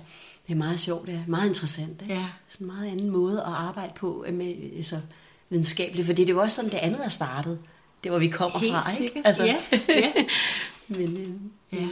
Det 0.47 0.53
er 0.53 0.57
meget 0.57 0.79
sjovt, 0.79 1.07
det 1.07 1.15
er 1.15 1.23
meget 1.27 1.47
interessant. 1.47 2.01
Ikke? 2.01 2.13
Ja, 2.13 2.25
Sådan 2.47 2.67
en 2.67 2.73
meget 2.73 2.91
anden 2.91 3.09
måde 3.09 3.37
at 3.41 3.47
arbejde 3.53 3.91
på 3.95 4.23
øh, 4.27 4.33
med 4.33 4.55
altså, 4.77 4.99
videnskabeligt, 5.49 6.05
fordi 6.05 6.25
det 6.25 6.35
var 6.35 6.41
også 6.41 6.55
sådan, 6.55 6.71
det 6.71 6.77
andet 6.77 7.05
er 7.05 7.09
startet. 7.09 7.59
Det 8.03 8.11
var 8.11 8.19
vi 8.19 8.27
kommer 8.27 8.59
helt 8.59 8.73
fra, 8.73 8.89
ikke? 8.89 8.97
sikkert. 8.97 9.25
Altså, 9.25 9.43
ja, 9.43 9.55
ja. 9.89 10.11
Men, 10.91 11.17
øh, 11.17 11.29
Ja. 11.81 11.87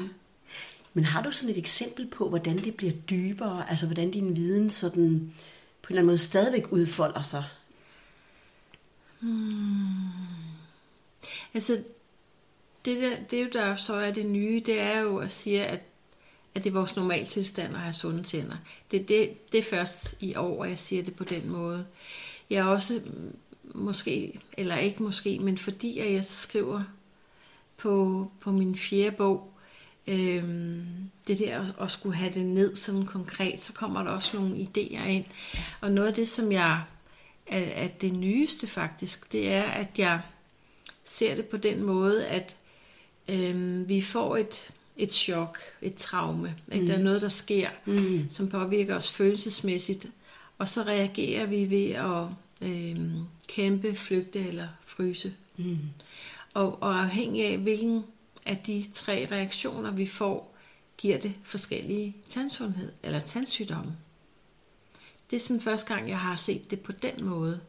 Men 0.94 1.04
har 1.04 1.24
du 1.24 1.32
sådan 1.32 1.50
et 1.50 1.58
eksempel 1.58 2.08
på, 2.08 2.30
hvordan 2.30 2.58
det 2.58 2.76
bliver 2.76 2.94
dybere? 2.94 3.70
Altså, 3.70 3.86
hvordan 3.86 4.12
din 4.12 4.36
viden 4.36 4.70
sådan 4.70 5.34
på 5.82 5.88
en 5.88 5.92
eller 5.92 6.00
anden 6.00 6.06
måde 6.06 6.18
stadigvæk 6.18 6.72
udfolder 6.72 7.22
sig? 7.22 7.44
Altså, 11.54 11.84
det, 12.86 13.02
der, 13.02 13.24
det 13.32 13.40
er 13.40 13.44
jo 13.44 13.50
der 13.54 13.76
så 13.76 13.94
er 13.94 14.12
det 14.12 14.26
nye, 14.26 14.62
det 14.66 14.80
er 14.80 15.00
jo 15.00 15.18
at 15.18 15.32
sige, 15.32 15.66
at, 15.66 15.80
at 16.56 16.64
det 16.64 16.70
er 16.70 16.74
vores 16.74 16.96
normaltilstand 16.96 17.76
at 17.76 17.82
have 17.82 17.94
sunde 17.94 18.24
tænder. 18.24 18.58
Det, 18.92 19.10
det, 19.10 19.52
det 19.52 19.58
er 19.58 19.64
først 19.64 20.16
i 20.20 20.36
år, 20.36 20.64
at 20.64 20.70
jeg 20.70 20.80
siger 20.80 21.04
det 21.04 21.16
på 21.16 21.24
den 21.24 21.50
måde. 21.50 21.86
Jeg 22.50 22.58
er 22.58 22.64
også 22.64 23.02
måske, 23.64 24.40
eller 24.58 24.78
ikke 24.78 25.04
måske, 25.04 25.40
men 25.40 25.58
fordi 25.58 26.00
at 26.00 26.14
jeg 26.14 26.26
så 26.26 26.36
skriver 26.36 26.84
på, 27.80 28.28
på 28.40 28.52
min 28.52 28.76
fjerde 28.76 29.12
bog, 29.12 29.54
øhm, 30.08 30.86
det 31.28 31.40
der 31.40 31.60
at, 31.62 31.68
at 31.82 31.92
skulle 31.92 32.16
have 32.16 32.34
det 32.34 32.46
ned 32.46 32.76
sådan 32.76 33.06
konkret, 33.06 33.64
så 33.64 33.74
kommer 33.74 34.04
der 34.04 34.12
også 34.12 34.38
nogle 34.38 34.56
idéer 34.56 35.06
ind. 35.06 35.26
Og 35.82 35.92
noget 35.92 36.08
af 36.08 36.14
det, 36.14 36.30
som 36.30 36.52
jeg 36.52 36.84
er, 37.48 37.60
er 37.84 37.88
det 37.88 38.14
nyeste 38.14 38.68
faktisk, 38.68 39.32
det 39.32 39.52
er, 39.52 39.64
at 39.64 39.88
jeg 39.98 40.22
ser 41.04 41.36
det 41.36 41.46
på 41.46 41.58
den 41.58 41.84
måde, 41.84 42.28
at 42.28 42.56
øhm, 43.28 43.90
vi 43.90 44.02
får 44.02 44.38
et, 44.38 44.70
et 44.98 45.12
chok, 45.14 45.58
et 45.82 45.96
traume. 45.96 46.56
Ikke? 46.72 46.88
Der 46.88 46.94
er 46.94 47.02
noget, 47.04 47.22
der 47.22 47.30
sker, 47.30 47.70
Mm. 47.86 48.26
som 48.30 48.50
påvirker 48.50 48.96
os 48.96 49.12
følelsesmæssigt, 49.12 50.08
og 50.58 50.68
så 50.70 50.84
reagerer 50.84 51.46
vi 51.46 51.70
ved 51.70 51.90
at 51.92 52.26
øhm, 52.70 53.12
kæmpe, 53.48 53.96
flygte 53.96 54.40
eller 54.48 54.68
fryse. 54.86 55.34
Mm. 55.58 55.78
Og, 56.54 56.84
og 56.84 57.02
afhængig 57.02 57.46
af, 57.46 57.58
hvilken 57.58 58.04
af 58.46 58.58
de 58.58 58.86
tre 58.94 59.28
reaktioner, 59.32 59.92
vi 59.92 60.08
får, 60.08 60.56
giver 60.98 61.18
det 61.18 61.34
forskellige 61.44 62.16
tandsundhed 62.30 62.92
eller 63.04 63.20
tandsygdomme. 63.20 63.98
det 65.32 65.36
er 65.36 65.42
sådan 65.42 65.62
første 65.62 65.94
gang, 65.94 66.10
jeg 66.10 66.20
har 66.20 66.36
set 66.36 66.72
det 66.72 66.80
på 66.80 66.92
den 66.92 67.26
måde. 67.26 67.62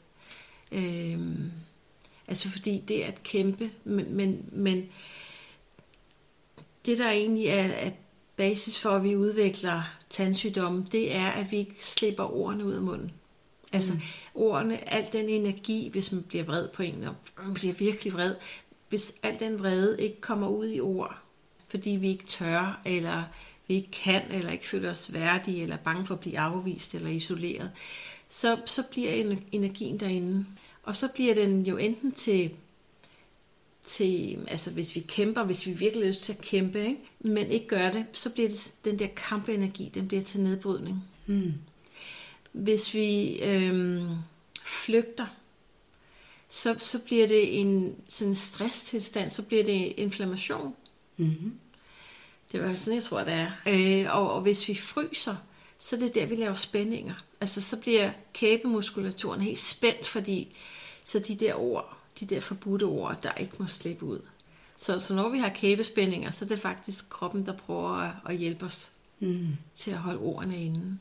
Øhm, 0.72 1.52
altså 2.28 2.48
fordi 2.48 2.82
det 2.88 3.04
er 3.04 3.08
et 3.08 3.22
kæmpe, 3.22 3.70
men, 3.84 4.14
men, 4.14 4.48
men 4.52 4.88
det 6.86 6.98
der 6.98 7.10
egentlig 7.10 7.46
er, 7.46 7.62
er 7.62 7.90
basis 8.36 8.78
for, 8.78 8.90
at 8.90 9.04
vi 9.04 9.16
udvikler 9.16 9.82
tandsygdomme, 10.10 10.86
det 10.92 11.14
er, 11.14 11.26
at 11.26 11.50
vi 11.50 11.56
ikke 11.56 11.84
slipper 11.84 12.24
ordene 12.24 12.64
ud 12.64 12.72
af 12.72 12.82
munden. 12.82 13.12
Altså 13.72 13.92
mm. 13.92 14.00
ordene, 14.34 14.92
al 14.92 15.06
den 15.12 15.28
energi, 15.28 15.88
hvis 15.88 16.12
man 16.12 16.22
bliver 16.22 16.44
vred 16.44 16.68
på 16.68 16.82
en, 16.82 17.04
og 17.04 17.14
man 17.44 17.54
bliver 17.54 17.74
virkelig 17.74 18.12
vred, 18.12 18.34
hvis 18.90 19.14
al 19.22 19.40
den 19.40 19.58
vrede 19.58 20.02
ikke 20.02 20.20
kommer 20.20 20.48
ud 20.48 20.68
i 20.68 20.80
ord, 20.80 21.18
fordi 21.68 21.90
vi 21.90 22.08
ikke 22.08 22.26
tør, 22.26 22.80
eller 22.84 23.24
vi 23.68 23.74
ikke 23.74 23.90
kan, 23.90 24.22
eller 24.30 24.50
ikke 24.50 24.66
føler 24.66 24.90
os 24.90 25.12
værdige, 25.12 25.62
eller 25.62 25.76
bange 25.76 26.06
for 26.06 26.14
at 26.14 26.20
blive 26.20 26.38
afvist 26.38 26.94
eller 26.94 27.10
isoleret, 27.10 27.70
så, 28.28 28.58
så 28.66 28.82
bliver 28.90 29.36
energien 29.52 30.00
derinde. 30.00 30.46
Og 30.82 30.96
så 30.96 31.08
bliver 31.08 31.34
den 31.34 31.66
jo 31.66 31.76
enten 31.76 32.12
til, 32.12 32.50
til, 33.86 34.38
altså 34.48 34.70
hvis 34.70 34.94
vi 34.94 35.00
kæmper, 35.00 35.44
hvis 35.44 35.66
vi 35.66 35.72
virkelig 35.72 36.04
har 36.04 36.08
lyst 36.08 36.22
til 36.22 36.32
at 36.32 36.40
kæmpe, 36.40 36.86
ikke? 36.86 37.00
men 37.20 37.46
ikke 37.46 37.66
gør 37.66 37.90
det, 37.90 38.06
så 38.12 38.30
bliver 38.30 38.48
det, 38.48 38.74
den 38.84 38.98
der 38.98 39.06
kampenergi, 39.06 39.90
den 39.94 40.08
bliver 40.08 40.22
til 40.22 40.40
nedbrydning. 40.40 41.04
Mm. 41.26 41.54
Hvis 42.52 42.94
vi 42.94 43.38
øhm, 43.42 44.08
flygter, 44.64 45.26
så, 46.50 46.76
så 46.78 46.98
bliver 46.98 47.26
det 47.26 47.60
en 47.60 47.96
sådan 48.08 48.34
stresstilstand, 48.34 49.30
så 49.30 49.42
bliver 49.42 49.64
det 49.64 49.92
inflammation. 49.96 50.74
Mm-hmm. 51.16 51.52
Det 52.52 52.62
var 52.62 52.74
sådan, 52.74 52.94
jeg 52.94 53.02
tror, 53.02 53.24
det 53.24 53.34
er. 53.34 53.50
Øh, 53.66 54.16
og, 54.16 54.32
og 54.32 54.40
hvis 54.40 54.68
vi 54.68 54.74
fryser, 54.74 55.36
så 55.78 55.96
er 55.96 56.00
det 56.00 56.14
der, 56.14 56.26
vi 56.26 56.34
laver 56.34 56.54
spændinger. 56.54 57.14
Altså, 57.40 57.60
så 57.60 57.80
bliver 57.80 58.10
kæbemuskulaturen 58.32 59.40
helt 59.40 59.58
spændt, 59.58 60.06
fordi 60.06 60.56
så 61.04 61.18
de 61.18 61.34
der 61.34 61.54
ord, 61.54 61.96
de 62.20 62.26
der 62.26 62.40
forbudte 62.40 62.84
ord, 62.84 63.22
der 63.22 63.32
ikke 63.34 63.54
må 63.58 63.66
slippe 63.66 64.06
ud. 64.06 64.20
Så, 64.76 64.98
så 64.98 65.14
når 65.14 65.28
vi 65.28 65.38
har 65.38 65.48
kæbespændinger, 65.48 66.30
så 66.30 66.44
er 66.44 66.48
det 66.48 66.58
faktisk 66.58 67.10
kroppen, 67.10 67.46
der 67.46 67.56
prøver 67.56 67.90
at, 67.90 68.12
at 68.26 68.36
hjælpe 68.36 68.64
os 68.64 68.90
mm. 69.20 69.48
til 69.74 69.90
at 69.90 69.98
holde 69.98 70.18
ordene 70.18 70.64
inde. 70.64 70.98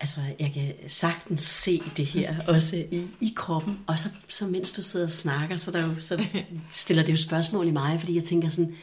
Altså, 0.00 0.20
jeg 0.40 0.52
kan 0.54 0.74
sagtens 0.86 1.40
se 1.40 1.82
det 1.96 2.06
her 2.06 2.46
også 2.46 2.76
i, 2.76 3.06
i 3.20 3.32
kroppen, 3.36 3.78
og 3.86 3.98
så, 3.98 4.08
så 4.28 4.46
mens 4.46 4.72
du 4.72 4.82
sidder 4.82 5.06
og 5.06 5.12
snakker, 5.12 5.56
så, 5.56 5.70
der 5.70 5.86
jo, 5.86 6.00
så 6.00 6.24
stiller 6.72 7.02
det 7.02 7.12
jo 7.12 7.16
spørgsmål 7.16 7.68
i 7.68 7.70
mig, 7.70 8.00
fordi 8.00 8.14
jeg 8.14 8.24
tænker 8.24 8.48
sådan, 8.48 8.74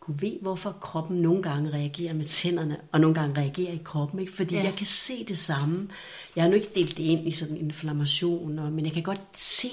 kunne 0.00 0.22
ved, 0.22 0.32
hvorfor 0.40 0.72
kroppen 0.72 1.16
nogle 1.16 1.42
gange 1.42 1.70
reagerer 1.72 2.14
med 2.14 2.24
tænderne, 2.24 2.76
og 2.92 3.00
nogle 3.00 3.14
gange 3.14 3.40
reagerer 3.40 3.72
i 3.72 3.80
kroppen, 3.84 4.20
ikke? 4.20 4.32
fordi 4.32 4.54
ja. 4.54 4.64
jeg 4.64 4.74
kan 4.74 4.86
se 4.86 5.24
det 5.24 5.38
samme. 5.38 5.88
Jeg 6.36 6.44
har 6.44 6.48
nu 6.48 6.54
ikke 6.54 6.70
delt 6.74 6.96
det 6.96 7.02
ind 7.02 7.28
i 7.28 7.30
sådan 7.30 7.56
inflammation, 7.56 8.58
og, 8.58 8.72
men 8.72 8.84
jeg 8.84 8.92
kan 8.92 9.02
godt 9.02 9.20
se 9.36 9.68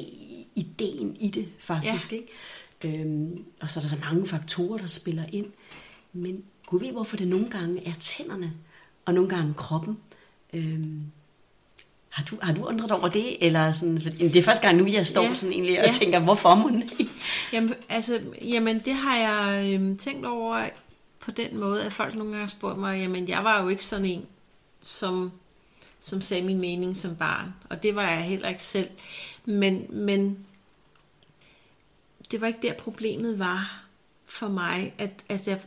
ideen 0.55 1.15
i 1.19 1.29
det 1.29 1.47
faktisk. 1.59 2.11
Ja. 2.11 2.17
Ikke? 2.17 3.01
Øhm, 3.01 3.45
og 3.61 3.69
så 3.69 3.79
er 3.79 3.81
der 3.81 3.89
så 3.89 3.97
mange 4.01 4.27
faktorer, 4.27 4.77
der 4.77 4.85
spiller 4.85 5.23
ind. 5.31 5.45
Men 6.13 6.43
kunne 6.67 6.81
ved, 6.81 6.91
hvorfor 6.91 7.17
det 7.17 7.27
nogle 7.27 7.49
gange 7.49 7.87
er 7.87 7.93
tænderne, 7.99 8.53
og 9.05 9.13
nogle 9.13 9.29
gange 9.29 9.53
kroppen, 9.53 9.97
Øhm, 10.53 11.11
har 12.09 12.23
du, 12.23 12.37
har 12.41 12.53
du 12.53 12.63
undret 12.63 12.91
over 12.91 13.07
det? 13.07 13.45
Eller 13.45 13.71
sådan, 13.71 14.01
for 14.01 14.09
det 14.09 14.35
er 14.35 14.41
første 14.41 14.67
gang 14.67 14.77
nu, 14.77 14.87
jeg 14.87 15.07
står 15.07 15.23
ja. 15.23 15.33
sådan 15.33 15.53
egentlig 15.53 15.79
og 15.79 15.85
ja. 15.85 15.91
tænker, 15.91 16.19
hvorfor 16.19 16.55
må 16.55 16.71
jamen, 17.53 17.73
altså, 17.89 18.21
jamen, 18.41 18.79
det 18.79 18.93
har 18.93 19.17
jeg 19.17 19.73
øhm, 19.73 19.97
tænkt 19.97 20.25
over 20.25 20.69
på 21.19 21.31
den 21.31 21.57
måde, 21.57 21.83
at 21.83 21.93
folk 21.93 22.15
nogle 22.15 22.31
gange 22.31 22.43
har 22.43 22.47
spurgt 22.47 22.79
mig, 22.79 22.99
jamen, 22.99 23.27
jeg 23.27 23.43
var 23.43 23.61
jo 23.61 23.67
ikke 23.67 23.85
sådan 23.85 24.05
en, 24.05 24.25
som, 24.81 25.31
som 25.99 26.21
sagde 26.21 26.43
min 26.43 26.59
mening 26.59 26.97
som 26.97 27.15
barn. 27.15 27.53
Og 27.69 27.83
det 27.83 27.95
var 27.95 28.09
jeg 28.09 28.21
heller 28.21 28.49
ikke 28.49 28.63
selv. 28.63 28.89
Men, 29.45 29.85
men 29.89 30.45
det 32.31 32.41
var 32.41 32.47
ikke 32.47 32.59
der, 32.61 32.73
problemet 32.73 33.39
var 33.39 33.83
for 34.25 34.47
mig. 34.47 34.93
At, 34.97 35.11
at 35.29 35.47
jeg, 35.47 35.61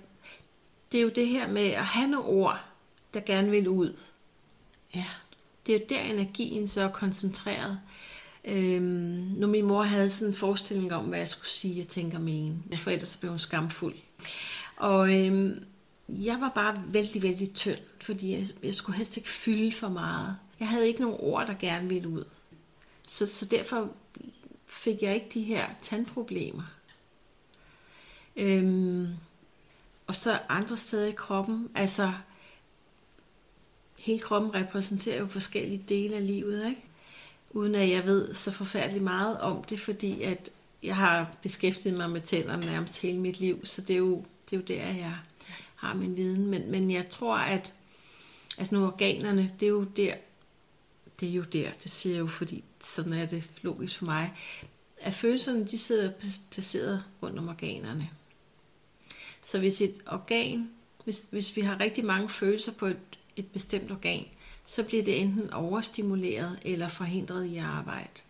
det 0.92 0.98
er 0.98 1.02
jo 1.02 1.08
det 1.08 1.26
her 1.26 1.48
med 1.48 1.66
at 1.66 1.84
have 1.84 2.08
nogle 2.08 2.26
ord, 2.26 2.60
der 3.14 3.20
gerne 3.20 3.50
vil 3.50 3.68
ud 3.68 3.96
Ja. 4.94 5.07
Det 5.66 5.74
er 5.74 5.79
jo 5.79 5.85
der 5.88 6.00
energien 6.00 6.68
så 6.68 6.81
er 6.81 6.88
koncentreret. 6.88 7.81
Øhm, 8.44 9.35
nu 9.37 9.46
min 9.46 9.64
mor 9.64 9.83
havde 9.83 10.11
sådan 10.11 10.33
en 10.33 10.37
forestilling 10.37 10.92
om, 10.92 11.05
hvad 11.05 11.18
jeg 11.18 11.29
skulle 11.29 11.48
sige 11.48 11.83
og 11.83 11.88
tænke 11.88 12.16
og 12.16 12.20
mene. 12.20 12.62
For 12.76 12.90
ellers 12.90 13.16
blev 13.16 13.31
hun 13.31 13.38
skamfuld. 13.38 13.94
Og 14.76 15.26
øhm, 15.26 15.64
jeg 16.09 16.40
var 16.40 16.48
bare 16.55 16.83
vældig, 16.87 17.22
vældig 17.22 17.55
tynd, 17.55 17.79
fordi 18.00 18.33
jeg, 18.33 18.46
jeg 18.62 18.74
skulle 18.74 18.96
helst 18.96 19.16
ikke 19.16 19.29
fylde 19.29 19.72
for 19.72 19.88
meget. 19.88 20.37
Jeg 20.61 20.68
havde 20.68 20.88
ikke 20.88 21.00
nogen 21.00 21.16
ord, 21.20 21.46
der 21.46 21.55
gerne 21.55 21.88
ville 21.88 22.09
ud. 22.09 22.24
Så, 23.09 23.26
så 23.26 23.46
derfor 23.46 23.88
fik 24.66 25.03
jeg 25.03 25.14
ikke 25.14 25.29
de 25.35 25.42
her 25.42 25.66
tandproblemer. 25.83 26.62
Øhm, 28.37 29.09
og 30.07 30.14
så 30.14 30.38
andre 30.48 30.76
steder 30.76 31.07
i 31.07 31.12
kroppen, 31.12 31.68
altså 31.74 32.12
hele 34.00 34.18
kroppen 34.18 34.54
repræsenterer 34.54 35.18
jo 35.18 35.26
forskellige 35.26 35.84
dele 35.88 36.16
af 36.16 36.26
livet, 36.26 36.68
ikke? 36.68 36.82
Uden 37.50 37.74
at 37.74 37.90
jeg 37.90 38.06
ved 38.06 38.34
så 38.34 38.50
forfærdeligt 38.50 39.04
meget 39.04 39.40
om 39.40 39.64
det, 39.64 39.80
fordi 39.80 40.22
at 40.22 40.50
jeg 40.82 40.96
har 40.96 41.34
beskæftiget 41.42 41.96
mig 41.96 42.10
med 42.10 42.20
tænderne 42.20 42.66
nærmest 42.66 43.02
hele 43.02 43.18
mit 43.18 43.40
liv, 43.40 43.66
så 43.66 43.80
det 43.80 43.94
er 43.94 43.98
jo, 43.98 44.24
det 44.50 44.56
er 44.56 44.56
jo 44.56 44.62
der, 44.62 44.86
jeg 44.86 45.16
har 45.76 45.94
min 45.94 46.16
viden. 46.16 46.46
Men, 46.46 46.70
men 46.70 46.90
jeg 46.90 47.10
tror, 47.10 47.36
at 47.36 47.74
altså 48.58 48.74
nu 48.74 48.86
organerne, 48.86 49.52
det 49.60 49.66
er 49.66 49.70
jo 49.70 49.84
der, 49.84 50.14
det 51.20 51.28
er 51.28 51.32
jo 51.32 51.42
der, 51.42 51.70
det 51.82 51.90
siger 51.90 52.14
jeg 52.14 52.20
jo, 52.20 52.26
fordi 52.26 52.64
sådan 52.80 53.12
er 53.12 53.26
det 53.26 53.44
logisk 53.62 53.98
for 53.98 54.06
mig, 54.06 54.32
at 55.00 55.14
følelserne, 55.14 55.66
de 55.66 55.78
sidder 55.78 56.12
placeret 56.50 57.02
rundt 57.22 57.38
om 57.38 57.48
organerne. 57.48 58.10
Så 59.44 59.58
hvis 59.58 59.80
et 59.80 60.02
organ, 60.06 60.70
hvis, 61.04 61.26
hvis 61.30 61.56
vi 61.56 61.60
har 61.60 61.80
rigtig 61.80 62.04
mange 62.04 62.28
følelser 62.28 62.72
på 62.72 62.86
et 62.86 63.09
et 63.40 63.46
bestemt 63.46 63.90
organ, 63.90 64.24
så 64.66 64.85
bliver 64.85 65.05
det 65.05 65.20
enten 65.20 65.53
overstimuleret 65.53 66.59
eller 66.62 66.88
forhindret 66.88 67.44
i 67.44 67.57
at 67.57 67.64
arbejde. 67.64 68.20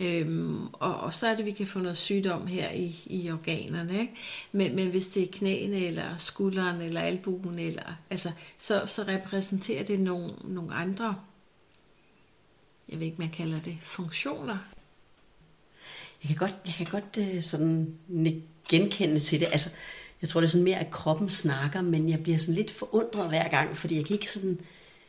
Øhm, 0.00 0.66
og, 0.66 0.96
og 0.96 1.14
så 1.14 1.26
er 1.26 1.30
det, 1.30 1.40
at 1.40 1.46
vi 1.46 1.50
kan 1.50 1.66
få 1.66 1.78
noget 1.78 1.96
sygdom 1.96 2.46
her 2.46 2.70
i, 2.70 3.02
i 3.06 3.30
organerne. 3.30 4.00
Ikke? 4.00 4.14
Men, 4.52 4.76
men 4.76 4.90
hvis 4.90 5.08
det 5.08 5.22
er 5.22 5.32
knæene, 5.32 5.76
eller 5.76 6.16
skulderen, 6.16 6.80
eller 6.80 7.00
albuen, 7.00 7.58
eller, 7.58 7.94
altså, 8.10 8.32
så, 8.58 8.86
så 8.86 9.02
repræsenterer 9.02 9.84
det 9.84 10.00
nogle, 10.00 10.32
nogle 10.44 10.74
andre, 10.74 11.16
jeg 12.88 13.00
ved 13.00 13.06
ikke, 13.06 13.18
man 13.18 13.30
kalder 13.30 13.60
det, 13.60 13.78
funktioner. 13.82 14.58
Jeg 16.22 16.28
kan 16.28 16.36
godt, 16.36 16.56
jeg 16.66 16.74
kan 16.74 16.86
godt 16.86 17.18
øh, 17.18 17.42
sådan 17.42 17.98
genkende 18.68 19.20
til 19.20 19.40
det. 19.40 19.46
Altså, 19.46 19.70
jeg 20.22 20.28
tror, 20.28 20.40
det 20.40 20.46
er 20.46 20.50
sådan 20.50 20.64
mere, 20.64 20.78
at 20.78 20.90
kroppen 20.90 21.28
snakker, 21.28 21.80
men 21.80 22.08
jeg 22.08 22.22
bliver 22.22 22.38
sådan 22.38 22.54
lidt 22.54 22.70
forundret 22.70 23.28
hver 23.28 23.48
gang, 23.48 23.76
fordi 23.76 23.96
jeg 23.96 24.04
kan 24.04 24.14
ikke 24.14 24.30
sådan 24.30 24.60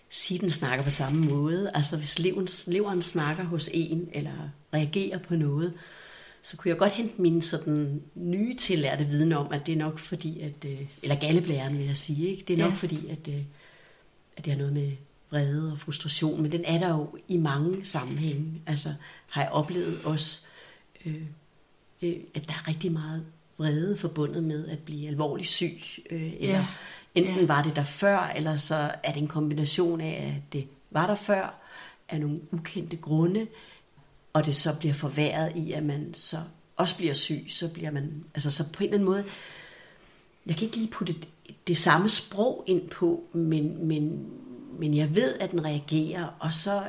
sige, 0.09 0.35
at 0.37 0.41
den 0.41 0.49
snakker 0.49 0.83
på 0.83 0.89
samme 0.89 1.25
måde. 1.25 1.71
Altså 1.73 1.97
hvis 1.97 2.19
leveren, 2.19 2.47
leveren 2.67 3.01
snakker 3.01 3.43
hos 3.43 3.69
en, 3.73 4.09
eller 4.13 4.49
reagerer 4.73 5.17
på 5.17 5.35
noget, 5.35 5.73
så 6.41 6.57
kunne 6.57 6.69
jeg 6.69 6.77
godt 6.77 6.91
hente 6.91 7.21
min 7.21 7.41
sådan 7.41 8.01
nye 8.15 8.55
tillærte 8.55 9.05
viden 9.05 9.31
om, 9.31 9.47
at 9.51 9.65
det 9.65 9.71
er 9.71 9.77
nok 9.77 9.99
fordi, 9.99 10.39
at, 10.39 10.65
øh, 10.65 10.79
eller 11.03 11.15
galleblæren 11.15 11.77
vil 11.77 11.85
jeg 11.85 11.97
sige, 11.97 12.29
ikke? 12.29 12.43
det 12.47 12.53
er 12.53 12.57
nok 12.57 12.71
ja. 12.71 12.75
fordi, 12.75 13.07
at, 13.09 13.27
øh, 13.27 13.41
at 14.37 14.45
det 14.45 14.53
har 14.53 14.57
noget 14.57 14.73
med 14.73 14.91
vrede 15.31 15.71
og 15.71 15.79
frustration, 15.79 16.41
men 16.41 16.51
den 16.51 16.65
er 16.65 16.77
der 16.77 16.89
jo 16.89 17.17
i 17.27 17.37
mange 17.37 17.85
sammenhænge. 17.85 18.61
Altså 18.65 18.93
har 19.29 19.41
jeg 19.41 19.51
oplevet 19.51 19.99
også, 20.03 20.41
øh, 21.05 21.21
øh, 22.01 22.15
at 22.35 22.47
der 22.47 22.53
er 22.53 22.67
rigtig 22.67 22.91
meget 22.91 23.25
vrede 23.57 23.97
forbundet 23.97 24.43
med 24.43 24.67
at 24.67 24.79
blive 24.79 25.07
alvorligt 25.07 25.49
syg. 25.49 25.77
Øh, 26.09 26.33
eller 26.39 26.55
ja. 26.55 26.65
enten 27.15 27.39
ja. 27.39 27.45
var 27.45 27.61
det 27.61 27.75
der 27.75 27.83
før, 27.83 28.19
eller 28.19 28.57
så 28.57 28.91
er 29.03 29.11
det 29.11 29.21
en 29.21 29.27
kombination 29.27 30.01
af, 30.01 30.33
at 30.35 30.53
det 30.53 30.67
var 30.91 31.07
der 31.07 31.15
før, 31.15 31.59
af 32.09 32.19
nogle 32.19 32.39
ukendte 32.51 32.97
grunde, 32.97 33.47
og 34.33 34.45
det 34.45 34.55
så 34.55 34.75
bliver 34.79 34.93
forværret 34.93 35.55
i, 35.55 35.71
at 35.71 35.83
man 35.83 36.13
så 36.13 36.37
også 36.75 36.97
bliver 36.97 37.13
syg, 37.13 37.45
så 37.49 37.69
bliver 37.69 37.91
man, 37.91 38.23
altså 38.35 38.51
så 38.51 38.63
på 38.63 38.83
en 38.83 38.89
eller 38.89 38.93
anden 38.93 39.05
måde, 39.05 39.23
jeg 40.45 40.55
kan 40.55 40.65
ikke 40.65 40.77
lige 40.77 40.91
putte 40.91 41.13
det, 41.13 41.27
det 41.67 41.77
samme 41.77 42.09
sprog 42.09 42.63
ind 42.67 42.89
på, 42.89 43.23
men, 43.33 43.87
men, 43.87 44.25
men 44.79 44.93
jeg 44.93 45.15
ved, 45.15 45.35
at 45.39 45.51
den 45.51 45.65
reagerer, 45.65 46.27
og 46.39 46.53
så 46.53 46.83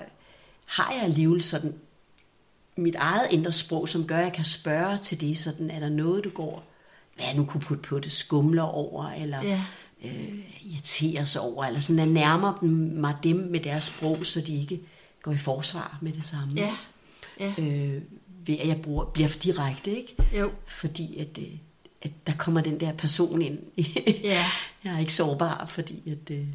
har 0.65 0.93
jeg 0.93 1.03
alligevel 1.03 1.43
sådan 1.43 1.75
mit 2.77 2.95
eget 2.95 3.27
indre 3.31 3.53
sprog, 3.53 3.89
som 3.89 4.07
gør, 4.07 4.19
at 4.19 4.25
jeg 4.25 4.33
kan 4.33 4.45
spørge 4.45 4.99
til 4.99 5.21
det, 5.21 5.39
sådan, 5.39 5.71
er 5.71 5.81
der 5.81 5.89
noget, 5.89 6.25
du 6.25 6.31
går, 6.31 6.65
hvad 7.15 7.27
jeg 7.27 7.37
nu 7.37 7.45
kunne 7.45 7.61
putte 7.61 7.83
på 7.83 7.99
det, 7.99 8.13
skumler 8.13 8.63
over, 8.63 9.11
eller 9.11 9.43
ja. 9.43 9.63
øh, 10.05 10.39
irriterer 10.63 11.25
sig 11.25 11.43
over, 11.43 11.65
eller 11.65 11.81
sådan, 11.81 11.99
jeg 11.99 12.07
nærmer 12.07 12.59
dem, 12.61 12.71
mig 12.71 13.17
dem 13.23 13.37
med 13.37 13.61
deres 13.61 13.85
sprog, 13.85 14.27
så 14.27 14.41
de 14.41 14.57
ikke 14.57 14.81
går 15.23 15.33
i 15.33 15.37
forsvar 15.37 15.99
med 16.01 16.13
det 16.13 16.25
samme. 16.25 16.55
Ja. 16.57 16.77
Ja. 17.41 17.55
Øh, 17.59 18.03
ved 18.47 18.59
at 18.59 18.69
jeg 18.69 18.83
bruger, 18.83 19.05
bliver 19.05 19.29
for 19.29 19.39
direkte, 19.39 19.97
ikke? 19.97 20.17
Jo. 20.39 20.51
Fordi 20.67 21.19
at, 21.19 21.39
øh, 21.39 21.57
at 22.03 22.13
der 22.27 22.33
kommer 22.39 22.61
den 22.61 22.81
der 22.81 22.93
person 22.93 23.43
ind. 23.43 23.59
ja. 24.23 24.47
Jeg 24.85 24.95
er 24.95 24.99
ikke 24.99 25.15
sårbar, 25.15 25.65
fordi 25.67 26.11
at... 26.11 26.31
Øh, 26.31 26.47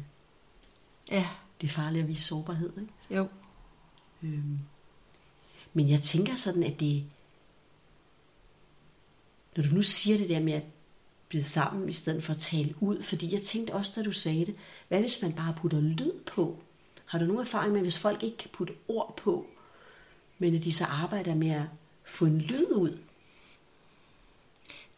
ja. 1.10 1.26
det 1.60 1.68
er 1.68 1.72
farligt 1.72 2.02
at 2.02 2.08
vise 2.08 2.22
sårbarhed. 2.22 2.72
Ikke? 2.80 2.92
Jo. 3.10 3.26
Øhm. 4.22 4.58
Men 5.72 5.88
jeg 5.88 6.00
tænker 6.00 6.34
sådan, 6.34 6.62
at 6.62 6.80
det... 6.80 7.04
Når 9.56 9.62
du 9.62 9.74
nu 9.74 9.82
siger 9.82 10.18
det 10.18 10.28
der 10.28 10.40
med 10.40 10.52
at 10.52 10.62
blive 11.28 11.42
sammen, 11.42 11.88
i 11.88 11.92
stedet 11.92 12.22
for 12.22 12.32
at 12.32 12.40
tale 12.40 12.74
ud, 12.80 13.02
fordi 13.02 13.32
jeg 13.32 13.42
tænkte 13.42 13.74
også, 13.74 13.92
da 13.96 14.02
du 14.02 14.12
sagde 14.12 14.46
det, 14.46 14.54
hvad 14.88 15.00
hvis 15.00 15.22
man 15.22 15.32
bare 15.32 15.54
putter 15.60 15.80
lyd 15.80 16.12
på? 16.26 16.58
Har 17.06 17.18
du 17.18 17.24
nogen 17.24 17.40
erfaring 17.40 17.72
med, 17.72 17.80
hvis 17.80 17.98
folk 17.98 18.22
ikke 18.22 18.36
kan 18.36 18.50
putte 18.52 18.74
ord 18.88 19.16
på, 19.16 19.46
men 20.38 20.54
at 20.54 20.64
de 20.64 20.72
så 20.72 20.84
arbejder 20.84 21.34
med 21.34 21.50
at 21.50 21.62
få 22.04 22.24
en 22.24 22.38
lyd 22.40 22.72
ud? 22.72 22.98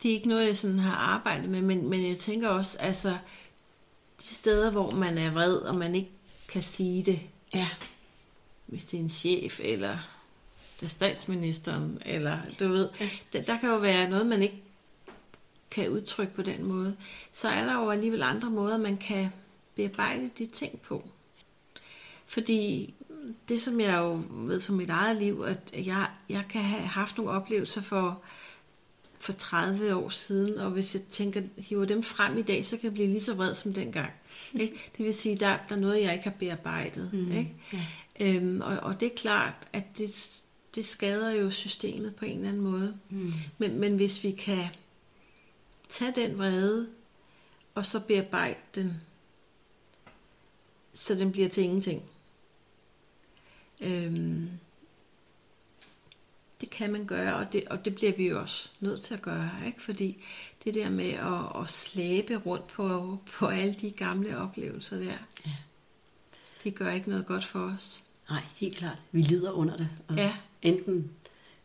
Det 0.02 0.10
er 0.10 0.14
ikke 0.14 0.28
noget, 0.28 0.46
jeg 0.46 0.56
sådan 0.56 0.78
har 0.78 0.96
arbejdet 0.96 1.50
med, 1.50 1.62
men, 1.62 1.88
men 1.88 2.08
jeg 2.08 2.18
tænker 2.18 2.48
også, 2.48 2.78
altså, 2.78 3.18
de 4.20 4.26
steder, 4.34 4.70
hvor 4.70 4.90
man 4.90 5.18
er 5.18 5.30
vred, 5.30 5.56
og 5.56 5.74
man 5.74 5.94
ikke 5.94 6.10
kan 6.48 6.62
sige 6.62 7.02
det, 7.02 7.20
Ja. 7.54 7.68
hvis 8.66 8.84
det 8.84 8.98
er 8.98 9.02
en 9.02 9.08
chef, 9.08 9.60
eller 9.62 9.88
er 9.88 9.98
statsministeren, 10.88 11.98
eller 12.06 12.38
du 12.60 12.68
ved, 12.68 12.88
der, 13.32 13.42
der 13.42 13.58
kan 13.58 13.68
jo 13.68 13.76
være 13.76 14.10
noget, 14.10 14.26
man 14.26 14.42
ikke 14.42 14.62
kan 15.70 15.90
udtrykke 15.90 16.34
på 16.34 16.42
den 16.42 16.64
måde. 16.64 16.96
Så 17.32 17.48
er 17.48 17.64
der 17.64 17.74
jo 17.74 17.90
alligevel 17.90 18.22
andre 18.22 18.50
måder, 18.50 18.78
man 18.78 18.96
kan 18.96 19.28
bearbejde 19.74 20.30
de 20.38 20.46
ting 20.46 20.80
på. 20.80 21.08
Fordi 22.26 22.94
det, 23.48 23.62
som 23.62 23.80
jeg 23.80 23.98
jo 23.98 24.22
ved 24.30 24.60
fra 24.60 24.72
mit 24.72 24.90
eget 24.90 25.16
liv, 25.16 25.44
at 25.46 25.86
jeg, 25.86 26.08
jeg 26.28 26.44
kan 26.50 26.62
have 26.62 26.82
haft 26.82 27.16
nogle 27.16 27.32
oplevelser 27.32 27.82
for, 27.82 28.22
for 29.18 29.32
30 29.32 29.94
år 29.94 30.08
siden, 30.08 30.58
og 30.58 30.70
hvis 30.70 30.94
jeg 30.94 31.02
tænker, 31.02 31.42
hiver 31.56 31.84
dem 31.84 32.02
frem 32.02 32.38
i 32.38 32.42
dag, 32.42 32.66
så 32.66 32.76
kan 32.76 32.84
jeg 32.84 32.92
blive 32.92 33.08
lige 33.08 33.20
så 33.20 33.34
vred 33.34 33.54
som 33.54 33.74
dengang. 33.74 34.10
Ikke? 34.54 34.90
Det 34.96 35.06
vil 35.06 35.14
sige, 35.14 35.36
der, 35.36 35.58
der 35.68 35.76
er 35.76 35.80
noget, 35.80 36.02
jeg 36.02 36.12
ikke 36.12 36.24
har 36.24 36.36
bearbejdet. 36.38 37.10
Mm. 37.12 37.32
Ikke? 37.32 37.54
Ja. 37.72 37.84
Øhm, 38.20 38.60
og, 38.60 38.76
og 38.76 39.00
det 39.00 39.06
er 39.06 39.16
klart, 39.16 39.54
at 39.72 39.98
det, 39.98 40.41
det 40.74 40.86
skader 40.86 41.30
jo 41.30 41.50
systemet 41.50 42.16
på 42.16 42.24
en 42.24 42.36
eller 42.36 42.48
anden 42.48 42.62
måde. 42.62 42.98
Mm. 43.10 43.32
Men, 43.58 43.78
men 43.78 43.96
hvis 43.96 44.24
vi 44.24 44.30
kan 44.30 44.66
tage 45.88 46.12
den 46.12 46.38
vrede, 46.38 46.88
og 47.74 47.84
så 47.86 48.00
bearbejde 48.00 48.58
den, 48.74 49.00
så 50.94 51.14
den 51.14 51.32
bliver 51.32 51.48
til 51.48 51.62
ingenting. 51.64 52.02
Øhm, 53.80 54.50
det 56.60 56.70
kan 56.70 56.92
man 56.92 57.06
gøre, 57.06 57.36
og 57.36 57.52
det, 57.52 57.68
og 57.68 57.84
det 57.84 57.94
bliver 57.94 58.12
vi 58.12 58.28
jo 58.28 58.40
også 58.40 58.70
nødt 58.80 59.02
til 59.02 59.14
at 59.14 59.22
gøre, 59.22 59.50
ikke? 59.66 59.82
fordi 59.82 60.24
det 60.64 60.74
der 60.74 60.90
med 60.90 61.10
at, 61.10 61.62
at 61.62 61.68
slæbe 61.70 62.36
rundt 62.36 62.66
på, 62.66 63.18
på 63.32 63.46
alle 63.46 63.74
de 63.74 63.90
gamle 63.90 64.38
oplevelser 64.38 64.98
der, 64.98 65.16
Ja. 65.46 65.52
det 66.64 66.74
gør 66.74 66.90
ikke 66.92 67.10
noget 67.10 67.26
godt 67.26 67.44
for 67.44 67.60
os. 67.60 68.04
Nej, 68.30 68.42
helt 68.56 68.76
klart. 68.76 68.96
Vi 69.12 69.22
lider 69.22 69.50
under 69.52 69.76
det. 69.76 69.88
Og 70.08 70.16
Ja. 70.16 70.36
Enten, 70.62 71.10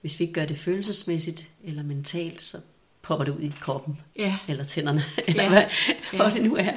hvis 0.01 0.19
vi 0.19 0.23
ikke 0.23 0.33
gør 0.33 0.45
det 0.45 0.57
følelsesmæssigt 0.57 1.49
eller 1.63 1.83
mentalt, 1.83 2.41
så 2.41 2.57
popper 3.01 3.25
det 3.25 3.31
ud 3.35 3.41
i 3.41 3.53
kroppen 3.61 3.97
Ja. 4.17 4.37
eller 4.47 4.63
tænderne, 4.63 5.03
eller 5.27 5.43
Ja. 5.43 5.49
hvad, 5.49 5.63
hvor 6.13 6.25
Ja. 6.25 6.31
det 6.31 6.43
nu 6.43 6.55
er. 6.55 6.73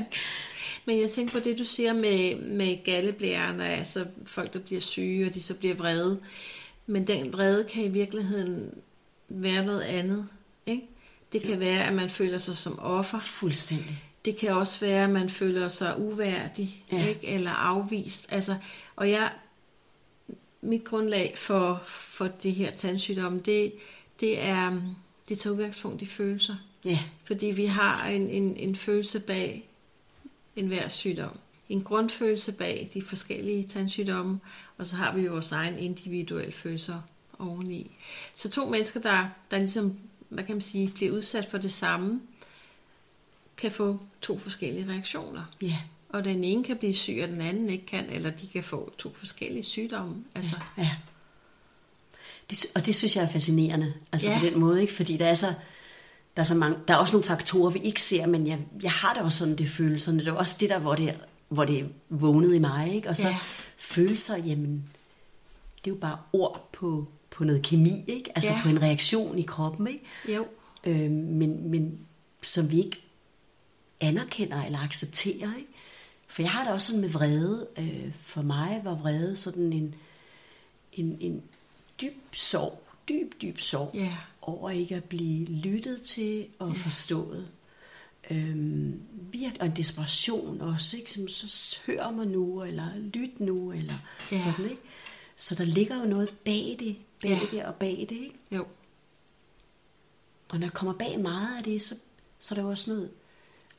Men 0.85 1.01
jeg 1.01 1.11
tænker 1.11 1.33
på 1.33 1.39
det, 1.45 1.59
du 1.59 1.65
siger 1.65 1.93
med, 1.93 2.37
med 2.37 2.85
galleblæren, 2.85 3.61
og 3.61 3.67
altså 3.67 4.07
folk, 4.27 4.53
der 4.55 4.59
bliver 4.59 4.81
syge, 4.81 5.27
og 5.27 5.35
de 5.35 5.43
så 5.43 5.55
bliver 5.55 5.75
vrede. 5.75 6.21
Men 6.87 7.07
den 7.07 7.33
vrede 7.33 7.65
kan 7.65 7.85
i 7.85 7.89
virkeligheden 7.89 8.75
være 9.29 9.65
noget 9.67 9.81
andet. 9.81 10.27
Ikke? 10.67 10.83
Det 11.33 11.43
kan 11.43 11.61
være, 11.61 11.85
at 11.87 11.93
man 11.93 12.11
føler 12.11 12.39
sig 12.39 12.57
som 12.57 12.79
offer. 12.79 13.21
Fuldstændig. 13.21 14.03
Det 14.25 14.37
kan 14.37 14.51
også 14.53 14.81
være, 14.81 15.05
at 15.05 15.11
man 15.11 15.31
føler 15.31 15.69
sig 15.69 15.95
uværdig 16.01 16.85
Ja. 16.93 17.07
ikke? 17.09 17.27
eller 17.27 17.51
afvist. 17.51 18.27
Altså, 18.33 18.55
og 18.97 19.11
jeg, 19.11 19.31
mit 20.63 20.85
grundlag 20.85 21.39
for, 21.39 21.83
for 21.87 22.27
de 22.27 22.51
her 22.51 22.71
tandsygdomme, 22.71 23.41
det, 23.41 23.73
det 24.21 24.41
er, 24.41 24.81
det 25.29 25.39
tager 25.39 25.55
udgangspunkt 25.55 26.03
i 26.03 26.07
følelser. 26.07 26.57
Ja, 26.85 26.99
Fordi 27.25 27.47
vi 27.47 27.67
har 27.67 28.07
en, 28.07 28.31
en, 28.31 28.57
en 28.57 28.77
følelse 28.77 29.21
bag 29.21 29.69
enhver 30.57 30.89
sygdom. 30.89 31.39
En 31.69 31.83
grundfølelse 31.83 32.53
bag 32.53 32.91
de 32.95 33.03
forskellige 33.03 33.69
tandsygdomme, 33.69 34.41
og 34.79 34.87
så 34.87 34.97
har 34.97 35.15
vi 35.15 35.23
jo 35.23 35.33
vores 35.33 35.53
egen 35.53 35.79
individuelle 35.79 36.53
følelser 36.53 37.01
oveni. 37.39 37.97
Så 38.35 38.51
to 38.51 38.69
mennesker, 38.69 39.01
der, 39.01 39.29
der 39.51 39.59
ligesom, 39.59 39.99
hvad 40.29 40.45
kan 40.45 40.55
man 40.55 40.63
sige, 40.63 40.93
bliver 40.95 41.13
udsat 41.13 41.47
for 41.51 41.59
det 41.59 41.73
samme, 41.73 42.21
kan 43.57 43.71
få 43.71 44.01
to 44.21 44.39
forskellige 44.39 44.89
reaktioner. 44.89 45.45
ja, 45.63 45.77
Og 46.13 46.25
den 46.25 46.45
ene 46.45 46.65
kan 46.65 46.77
blive 46.77 46.95
syg, 46.95 47.19
og 47.23 47.29
den 47.29 47.41
anden 47.41 47.71
ikke 47.71 47.87
kan, 47.87 48.11
eller 48.11 48.31
de 48.31 48.47
kan 48.47 48.63
få 48.63 48.93
to 48.99 49.13
forskellige 49.15 49.63
sygdomme. 49.63 50.25
Altså, 50.35 50.57
ja. 50.79 50.91
Det, 52.51 52.67
og 52.75 52.87
det 52.87 52.95
synes 52.95 53.17
jeg 53.17 53.25
er 53.25 53.29
fascinerende, 53.29 53.95
altså 54.13 54.29
Ja. 54.31 54.39
på 54.39 54.47
den 54.47 54.59
måde, 54.59 54.81
ikke? 54.81 54.93
fordi 54.93 55.17
der 55.17 55.27
er 55.27 55.35
så, 55.35 55.47
der 56.37 56.43
er 56.43 56.47
så 56.47 56.55
mange, 56.55 56.79
der 56.89 56.95
er 56.95 56.99
også 56.99 57.13
nogle 57.13 57.25
faktorer, 57.27 57.71
vi 57.71 57.79
ikke 57.79 58.03
ser, 58.03 58.27
men 58.27 58.47
jeg, 58.47 58.59
jeg 58.83 58.91
har 58.93 59.15
da 59.15 59.21
også 59.21 59.39
sådan 59.39 59.57
det 59.57 59.69
følelserne, 59.71 60.19
det 60.19 60.29
er 60.29 60.33
også 60.33 60.57
det 60.61 60.69
der, 60.69 60.79
hvor 60.79 60.95
det, 60.95 61.19
hvor 61.49 61.65
det 61.65 61.89
vågnet 62.09 62.55
i 62.55 62.59
mig, 62.59 62.95
ikke? 62.95 63.09
og 63.09 63.17
så 63.17 63.29
Ja. 63.29 63.39
følelser, 63.79 64.37
jamen, 64.37 64.85
det 65.85 65.91
er 65.91 65.95
jo 65.95 66.01
bare 66.01 66.19
ord 66.33 66.69
på, 66.73 67.09
på 67.31 67.45
noget 67.45 67.63
kemi, 67.63 68.05
ikke? 68.07 68.31
altså 68.35 68.51
Ja. 68.51 68.61
på 68.63 68.69
en 68.69 68.83
reaktion 68.83 69.39
i 69.39 69.43
kroppen, 69.43 69.87
ikke? 69.87 70.05
jo, 70.29 70.47
øh, 70.85 71.11
men, 71.11 71.71
men 71.71 71.99
som 72.43 72.71
vi 72.71 72.79
ikke 72.85 73.03
anerkender 74.01 74.65
eller 74.65 74.79
accepterer. 74.79 75.51
Ikke? 75.59 75.70
For 76.31 76.43
jeg 76.43 76.51
har 76.51 76.65
det 76.65 76.73
også 76.73 76.87
sådan 76.87 77.01
med 77.01 77.09
vrede. 77.09 77.69
Øh, 77.79 78.15
for 78.23 78.43
mig 78.43 78.81
var 78.85 78.95
vrede 78.95 79.37
sådan 79.37 79.73
en, 79.73 79.95
en, 80.93 81.19
en 81.21 81.43
dyb 82.01 82.35
sorg, 82.35 82.83
dyb, 83.09 83.33
dyb 83.43 83.59
sorg 83.59 83.91
ja, 83.95 84.17
over 84.43 84.71
ikke 84.71 84.97
at 84.97 85.05
blive 85.05 85.45
lyttet 85.47 86.03
til 86.03 86.47
og 86.59 86.77
forstået. 86.77 87.49
Øhm, 88.31 89.03
og 89.61 89.67
en 89.67 89.77
desperation 89.77 90.61
også, 90.61 90.97
ikke? 90.97 91.13
Som, 91.13 91.29
så 91.29 91.79
hør 91.87 92.11
mig 92.11 92.27
nu, 92.27 92.63
eller 92.63 92.87
lyt 93.15 93.41
nu, 93.41 93.73
eller 93.73 93.95
ja. 94.33 94.39
sådan, 94.39 94.65
ikke? 94.71 94.83
Så 95.37 95.55
der 95.55 95.65
ligger 95.65 96.01
jo 96.01 96.05
noget 96.05 96.35
bag 96.45 96.77
det, 96.79 96.97
bag 97.23 97.31
Ja. 97.31 97.41
det 97.51 97.65
og 97.65 97.75
bag 97.75 98.07
det, 98.09 98.17
ikke? 98.17 98.35
jo, 98.51 98.67
Og 100.49 100.59
når 100.59 100.67
jeg 100.67 100.73
kommer 100.73 100.95
bag 100.95 101.21
meget 101.21 101.57
af 101.57 101.65
det, 101.65 101.83
så, 101.83 101.95
så 102.39 102.55
er 102.55 102.57
der 102.57 102.63
jo 102.63 102.71
også 102.71 102.91
noget 102.91 103.11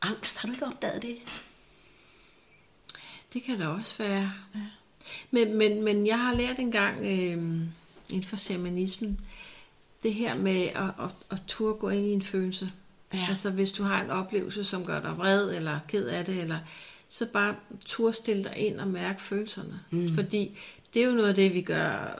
angst. 0.01 0.37
Har 0.37 0.47
du 0.47 0.53
ikke 0.53 0.65
opdaget 0.65 1.01
det? 1.01 1.17
Det 3.33 3.43
kan 3.43 3.59
det 3.59 3.67
også 3.67 3.97
være. 3.97 4.33
Ja. 4.55 4.59
Men, 5.31 5.57
men, 5.57 5.83
men 5.83 6.07
jeg 6.07 6.19
har 6.19 6.33
lært 6.33 6.59
engang 6.59 6.97
øh, 6.99 7.67
inden 8.09 8.23
for 8.23 8.37
shamanismen, 8.37 9.19
det 10.03 10.13
her 10.13 10.35
med 10.35 10.61
at, 10.61 10.83
at, 10.99 11.09
at 11.29 11.41
turde 11.47 11.73
gå 11.73 11.89
ind 11.89 12.05
i 12.05 12.11
en 12.11 12.21
følelse. 12.21 12.71
Ja. 13.13 13.25
Altså 13.29 13.49
hvis 13.49 13.71
du 13.71 13.83
har 13.83 14.03
en 14.03 14.09
oplevelse, 14.09 14.63
som 14.63 14.85
gør 14.85 15.01
dig 15.01 15.17
vred 15.17 15.55
eller 15.55 15.79
ked 15.87 16.05
af 16.07 16.25
det, 16.25 16.39
eller, 16.39 16.59
så 17.09 17.27
bare 17.33 17.55
turde 17.85 18.13
stille 18.13 18.43
dig 18.43 18.57
ind 18.57 18.79
og 18.79 18.87
mærke 18.87 19.21
følelserne. 19.21 19.79
Mm. 19.89 20.15
Fordi 20.15 20.57
det 20.93 21.01
er 21.01 21.05
jo 21.05 21.11
noget 21.11 21.29
af 21.29 21.35
det, 21.35 21.53
vi 21.53 21.61
gør 21.61 22.17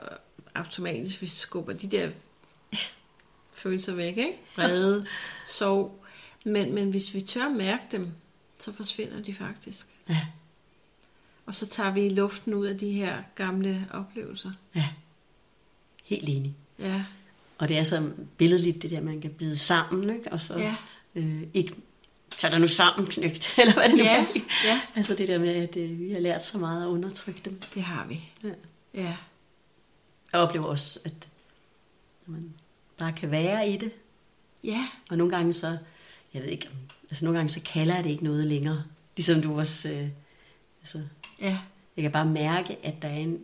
automatisk, 0.54 1.22
vi 1.22 1.26
skubber 1.26 1.72
de 1.72 1.86
der 1.86 2.10
følelser 3.52 3.94
væk, 3.94 4.16
ikke? 4.16 4.38
Vrede, 4.56 5.06
sorg. 5.46 6.04
Men, 6.44 6.74
men 6.74 6.90
hvis 6.90 7.14
vi 7.14 7.20
tør 7.20 7.48
mærke 7.48 7.84
dem, 7.92 8.08
så 8.58 8.72
forsvinder 8.72 9.22
de 9.22 9.34
faktisk. 9.34 9.86
Ja. 10.08 10.20
Og 11.46 11.54
så 11.54 11.66
tager 11.66 11.90
vi 11.90 12.08
luften 12.08 12.54
ud 12.54 12.66
af 12.66 12.78
de 12.78 12.92
her 12.92 13.22
gamle 13.34 13.86
oplevelser. 13.90 14.50
Ja. 14.74 14.88
Helt 16.04 16.28
enig. 16.28 16.54
Ja, 16.78 17.04
Og 17.58 17.68
det 17.68 17.78
er 17.78 17.82
så 17.82 18.10
billedligt, 18.36 18.82
det 18.82 18.90
der, 18.90 19.00
man 19.00 19.20
kan 19.20 19.30
bide 19.30 19.56
sammen, 19.58 20.16
ikke? 20.16 20.32
Og 20.32 20.40
så 20.40 20.58
Ja. 20.58 20.74
øh, 21.14 21.42
ikke 21.54 21.74
tag 22.36 22.50
dig 22.50 22.60
nu 22.60 22.68
sammen, 22.68 23.06
knægt, 23.10 23.48
eller 23.58 23.72
hvad 23.74 23.88
det 23.88 23.96
nu 23.96 24.02
Ja, 24.04 24.20
er. 24.22 24.26
ja. 24.64 24.80
Altså 24.94 25.14
det 25.14 25.28
der 25.28 25.38
med, 25.38 25.48
at 25.54 25.76
øh, 25.76 25.98
vi 26.00 26.12
har 26.12 26.20
lært 26.20 26.44
så 26.44 26.58
meget 26.58 26.82
at 26.82 26.86
undertrykke 26.88 27.40
dem. 27.44 27.60
det 27.74 27.82
har 27.82 28.06
vi. 28.06 28.20
Ja. 28.44 28.48
Ja, 28.94 29.16
Jeg 30.32 30.40
oplever 30.40 30.66
også, 30.66 31.00
at 31.04 31.28
når 32.26 32.32
man 32.32 32.54
bare 32.98 33.12
kan 33.12 33.30
være 33.30 33.68
i 33.68 33.76
det, 33.76 33.90
ja, 34.64 34.88
og 35.10 35.16
nogle 35.18 35.36
gange 35.36 35.52
så, 35.52 35.78
jeg 36.34 36.42
ved 36.42 36.48
ikke, 36.48 36.68
altså 37.10 37.24
nogle 37.24 37.38
gange 37.38 37.48
så 37.48 37.60
kalder 37.64 38.02
det 38.02 38.10
ikke 38.10 38.24
noget 38.24 38.46
længere. 38.46 38.82
Ligesom 39.16 39.42
du 39.42 39.58
også, 39.58 39.88
øh, 39.88 40.08
altså, 40.80 41.02
ja, 41.42 41.58
jeg 41.96 42.02
kan 42.02 42.12
bare 42.12 42.26
mærke, 42.26 42.76
at 42.82 42.94
der 43.02 43.08
er 43.08 43.16
en, 43.16 43.38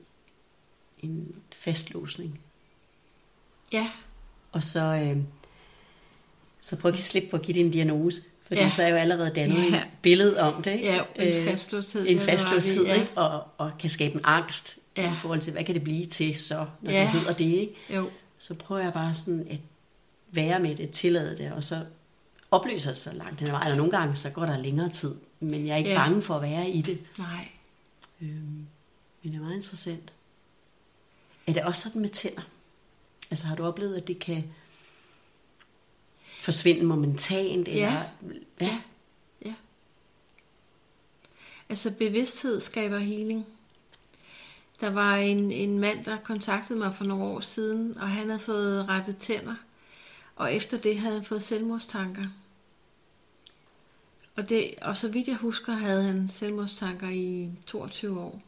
en 1.02 1.34
fastlåsning. 1.56 2.40
ja, 3.72 3.88
Og 4.52 4.62
så, 4.62 4.80
øh, 4.80 5.16
så 6.60 6.76
prøv 6.76 6.88
at 6.88 6.94
give 6.94 7.02
slip 7.02 7.30
på 7.30 7.36
at 7.36 7.42
give 7.42 7.54
det 7.54 7.60
en 7.60 7.70
diagnose. 7.70 8.22
Fordi 8.46 8.60
Ja. 8.60 8.68
så 8.68 8.82
er 8.82 8.88
jo 8.88 8.96
allerede 8.96 9.30
dannet 9.34 9.70
Ja. 9.72 9.76
et 9.78 9.86
billede 10.02 10.40
om 10.40 10.62
det. 10.62 10.70
Ikke? 10.72 10.86
ja, 10.94 11.02
en 11.16 11.28
Øh, 11.38 11.44
fastlåshed. 11.44 12.06
En 12.06 12.16
ret 12.16 12.22
i, 12.22 12.24
fastlåshed, 12.26 12.86
ja. 12.86 12.94
ikke? 12.94 13.08
Og, 13.16 13.44
og 13.58 13.70
kan 13.78 13.90
skabe 13.90 14.14
en 14.14 14.20
angst 14.24 14.78
Ja. 14.96 15.12
i 15.12 15.16
forhold 15.16 15.40
til, 15.40 15.52
hvad 15.52 15.64
kan 15.64 15.74
det 15.74 15.84
blive 15.84 16.04
til 16.04 16.34
så, 16.40 16.66
når 16.80 16.90
Ja. 16.90 17.00
det 17.00 17.08
hedder 17.08 17.32
det. 17.32 17.44
Ikke? 17.44 17.74
Jo, 17.94 18.10
Så 18.38 18.54
prøver 18.54 18.82
jeg 18.82 18.92
bare 18.92 19.14
sådan 19.14 19.46
at 19.50 19.60
være 20.30 20.60
med 20.60 20.76
det, 20.76 20.90
tillade 20.90 21.36
det, 21.36 21.52
og 21.52 21.64
så 21.64 21.84
opløser 22.50 22.90
det 22.90 22.98
sig 22.98 23.14
langt 23.14 23.42
ad 23.42 23.50
vejen. 23.50 23.70
Og 23.70 23.76
nogle 23.76 23.92
gange, 23.92 24.16
så 24.16 24.30
går 24.30 24.46
der 24.46 24.58
længere 24.58 24.88
tid. 24.88 25.14
Men 25.40 25.66
jeg 25.66 25.72
er 25.72 25.76
ikke 25.76 25.90
ja. 25.90 25.96
bange 25.98 26.22
for 26.22 26.34
at 26.36 26.42
være 26.42 26.70
i 26.70 26.82
det. 26.82 26.98
nej. 27.18 27.48
Øhm, 28.20 28.66
men 29.22 29.32
det 29.32 29.34
er 29.34 29.40
meget 29.40 29.54
interessant. 29.54 30.12
Er 31.46 31.52
det 31.52 31.62
også 31.62 31.82
sådan 31.82 32.02
med 32.02 32.08
tænder? 32.08 32.42
Altså 33.30 33.46
har 33.46 33.56
du 33.56 33.64
oplevet, 33.64 33.96
at 33.96 34.08
det 34.08 34.18
kan 34.18 34.44
forsvinde 36.40 36.84
momentant? 36.84 37.68
Eller, 37.68 37.88
Ja. 37.88 38.04
Ja. 38.60 38.80
Ja. 39.44 39.54
Altså 41.68 41.94
bevidsthed 41.98 42.60
skaber 42.60 42.98
healing. 42.98 43.46
Der 44.80 44.90
var 44.90 45.16
en, 45.16 45.52
en 45.52 45.78
mand, 45.78 46.04
der 46.04 46.16
kontaktede 46.16 46.78
mig 46.78 46.94
for 46.94 47.04
nogle 47.04 47.24
år 47.24 47.40
siden, 47.40 47.98
og 47.98 48.08
han 48.10 48.26
havde 48.26 48.38
fået 48.38 48.88
rettet 48.88 49.18
tænder. 49.18 49.54
Og 50.36 50.54
efter 50.54 50.78
det 50.78 50.98
havde 50.98 51.14
han 51.14 51.24
fået 51.24 51.42
selvmordstanker. 51.42 52.24
Og, 54.38 54.48
det, 54.48 54.74
og 54.82 54.96
så 54.96 55.08
vidt 55.08 55.28
jeg 55.28 55.36
husker, 55.36 55.72
havde 55.72 56.02
han 56.02 56.28
selvmordstanker 56.28 57.08
i 57.08 57.50
22 57.66 58.20
år. 58.20 58.42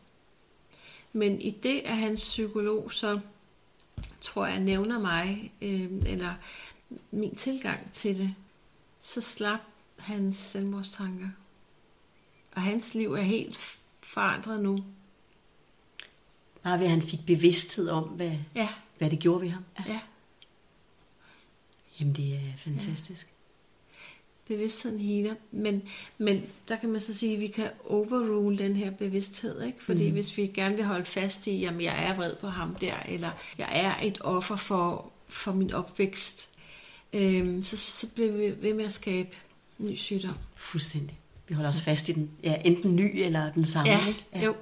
Men 1.13 1.41
i 1.41 1.51
det, 1.51 1.81
at 1.81 1.97
hans 1.97 2.21
psykolog 2.21 2.93
så, 2.93 3.21
tror 4.21 4.47
jeg, 4.47 4.61
nævner 4.61 4.99
mig, 4.99 5.53
øh, 5.63 5.91
eller 6.07 6.35
min 7.11 7.37
tilgang 7.37 7.93
til 7.93 8.19
det, 8.19 8.35
så 9.01 9.21
slap 9.21 9.61
hans 9.97 10.37
selvmordstanker. 10.37 11.29
Og 12.53 12.63
hans 12.63 12.95
liv 12.95 13.13
er 13.13 13.23
helt 13.23 13.79
forandret 14.01 14.63
nu. 14.63 14.85
Bare 16.63 16.79
ved, 16.79 16.87
at 16.87 16.91
han 16.91 17.03
fik 17.03 17.27
bevidsthed 17.27 17.89
om, 17.89 18.05
hvad, 18.05 18.33
Ja, 18.55 18.69
hvad 18.99 19.11
det 19.11 19.19
gjorde 19.19 19.41
ved 19.41 19.49
ham. 19.49 19.65
Ja. 19.79 19.93
ja. 19.93 20.01
Jamen, 22.01 22.15
det 22.15 22.35
er 22.35 22.53
fantastisk. 22.59 23.29
Bevidstheden 24.51 25.01
healer. 25.01 25.35
Men, 25.51 25.83
men 26.19 26.43
der 26.69 26.77
kan 26.77 26.89
man 26.89 27.01
så 27.01 27.15
sige, 27.15 27.35
at 27.35 27.41
vi 27.41 27.47
kan 27.47 27.71
overrule 27.85 28.59
den 28.59 28.77
her 28.77 28.91
bevidsthed. 28.91 29.63
Ikke? 29.63 29.85
Fordi 29.85 30.07
mm. 30.07 30.13
hvis 30.13 30.37
vi 30.37 30.47
gerne 30.47 30.77
vil 30.77 30.85
holde 30.85 31.05
fast 31.05 31.47
i, 31.47 31.65
at 31.65 31.83
jeg 31.83 32.05
er 32.05 32.15
vred 32.15 32.37
på 32.37 32.49
ham 32.49 32.75
der, 32.75 32.95
eller 33.09 33.31
jeg 33.59 33.69
er 33.73 33.95
et 34.03 34.19
offer 34.21 34.57
for, 34.57 35.13
for 35.29 35.53
min 35.53 35.73
opvækst, 35.73 36.51
øhm, 37.13 37.65
så, 37.65 37.77
så 37.77 38.07
bliver 38.09 38.33
vi 38.33 38.63
ved 38.63 38.75
med 38.75 38.85
at 38.85 38.93
skabe 38.93 39.29
ny 39.79 39.95
sygdom. 39.95 40.35
Fuldstændig. 40.55 41.19
Vi 41.49 41.55
holder 41.55 41.69
os 41.69 41.83
fast 41.83 42.09
i 42.09 42.13
den. 42.13 42.31
Ja, 42.43 42.63
enten 42.65 42.97
ny 42.97 43.13
eller 43.15 43.53
den 43.53 43.65
samme. 43.65 43.93
Ja, 43.93 44.07
ikke? 44.07 44.45
jo. 44.45 44.55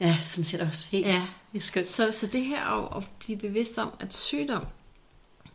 Ja, 0.00 0.18
sådan 0.22 0.44
ser 0.44 0.58
det 0.58 0.66
også 0.66 0.88
helt. 0.90 1.06
Ja. 1.06 1.26
Det 1.52 1.58
er 1.58 1.62
skønt. 1.62 1.88
Så, 1.88 2.12
så 2.12 2.26
det 2.26 2.44
her 2.44 2.64
at, 2.64 2.96
at 2.96 3.08
blive 3.18 3.38
bevidst 3.38 3.78
om, 3.78 3.92
at 4.00 4.14
sygdom, 4.14 4.64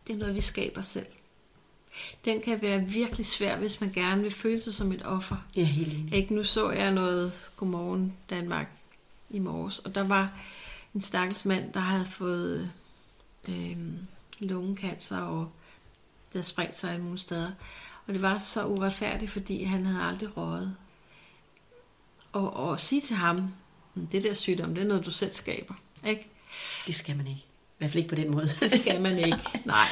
det 0.06 0.12
er 0.12 0.18
noget, 0.18 0.34
vi 0.34 0.40
skaber 0.40 0.82
selv. 0.82 1.06
Den 2.24 2.40
kan 2.40 2.62
være 2.62 2.80
virkelig 2.84 3.26
svær, 3.26 3.56
hvis 3.56 3.80
man 3.80 3.92
gerne 3.92 4.22
vil 4.22 4.30
føle 4.30 4.60
sig 4.60 4.74
som 4.74 4.92
et 4.92 5.02
offer. 5.04 5.36
Ja, 5.56 5.64
helt 5.64 5.92
enig. 5.94 6.14
Ikke? 6.14 6.34
Nu 6.34 6.44
så 6.44 6.70
jeg 6.70 6.90
noget 6.92 7.32
Godmorgen 7.56 8.12
Danmark 8.30 8.66
i 9.30 9.38
morges, 9.38 9.78
og 9.78 9.94
der 9.94 10.04
var 10.04 10.30
en 10.94 11.00
stakkels 11.00 11.44
mand, 11.44 11.72
der 11.72 11.80
havde 11.80 12.06
fået 12.06 12.70
øh, 13.48 13.76
lungekancer, 14.40 15.18
og 15.18 15.50
der 16.32 16.42
spredt 16.42 16.76
sig 16.76 16.98
nogle 16.98 17.18
steder. 17.18 17.50
Og 18.06 18.14
det 18.14 18.22
var 18.22 18.38
så 18.38 18.66
uretfærdigt, 18.66 19.30
fordi 19.30 19.62
han 19.62 19.86
havde 19.86 20.02
aldrig 20.02 20.36
røget. 20.36 20.76
Og, 22.32 22.56
og 22.56 22.72
at 22.72 22.80
sige 22.80 23.00
til 23.00 23.16
ham, 23.16 23.54
"Hmm, 23.94 24.06
det 24.06 24.22
der 24.22 24.34
sygdom, 24.34 24.74
det 24.74 24.82
er 24.84 24.88
noget, 24.88 25.06
du 25.06 25.10
selv 25.10 25.32
skaber. 25.32 25.74
Ikke? 26.06 26.26
Det 26.86 26.94
skal 26.94 27.16
man 27.16 27.26
ikke. 27.26 27.40
I 27.40 27.78
hvert 27.78 27.90
fald 27.90 27.98
ikke 28.04 28.08
på 28.08 28.14
den 28.14 28.30
måde. 28.30 28.48
Det 28.60 28.72
skal 28.72 29.00
man 29.00 29.18
ikke. 29.18 29.38
Nej. 29.64 29.88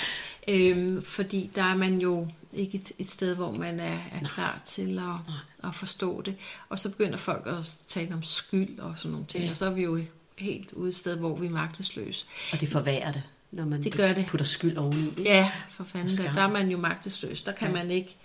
Øhm, 0.48 1.02
fordi 1.02 1.50
der 1.54 1.62
er 1.62 1.76
man 1.76 1.98
jo 2.00 2.28
ikke 2.52 2.78
et, 2.78 2.92
et 2.98 3.10
sted, 3.10 3.36
hvor 3.36 3.52
man 3.52 3.80
er, 3.80 3.98
er 4.12 4.28
klar 4.28 4.62
til 4.64 4.98
at, 4.98 5.34
at 5.68 5.74
forstå 5.74 6.22
det. 6.22 6.36
Og 6.68 6.78
så 6.78 6.90
begynder 6.90 7.16
folk 7.16 7.46
at 7.46 7.76
tale 7.86 8.14
om 8.14 8.22
skyld 8.22 8.78
og 8.78 8.94
sådan 8.98 9.10
nogle 9.10 9.26
ting. 9.26 9.44
Ja. 9.44 9.50
Og 9.50 9.56
så 9.56 9.66
er 9.66 9.70
vi 9.70 9.82
jo 9.82 10.00
helt 10.38 10.72
ude 10.72 10.88
et 10.88 10.94
sted, 10.94 11.16
hvor 11.16 11.36
vi 11.36 11.46
er 11.46 11.50
magtesløse. 11.50 12.26
Og 12.52 12.60
det 12.60 12.68
forværrer 12.68 13.12
det, 13.12 13.22
når 13.50 13.64
man 13.64 13.82
Det 13.82 13.92
gør 13.96 14.12
det. 14.12 14.26
putter 14.26 14.46
skyld 14.46 14.76
oveni. 14.76 15.08
ikke? 15.08 15.22
Ja, 15.22 15.50
for 15.70 15.84
fanden. 15.84 16.08
Der, 16.24 16.32
der 16.34 16.42
er 16.42 16.50
man 16.50 16.68
jo 16.70 16.78
magtesløs. 16.78 17.42
Der 17.42 17.52
kan 17.52 17.68
ja. 17.68 17.72
man 17.74 17.90
ikke 17.90 18.16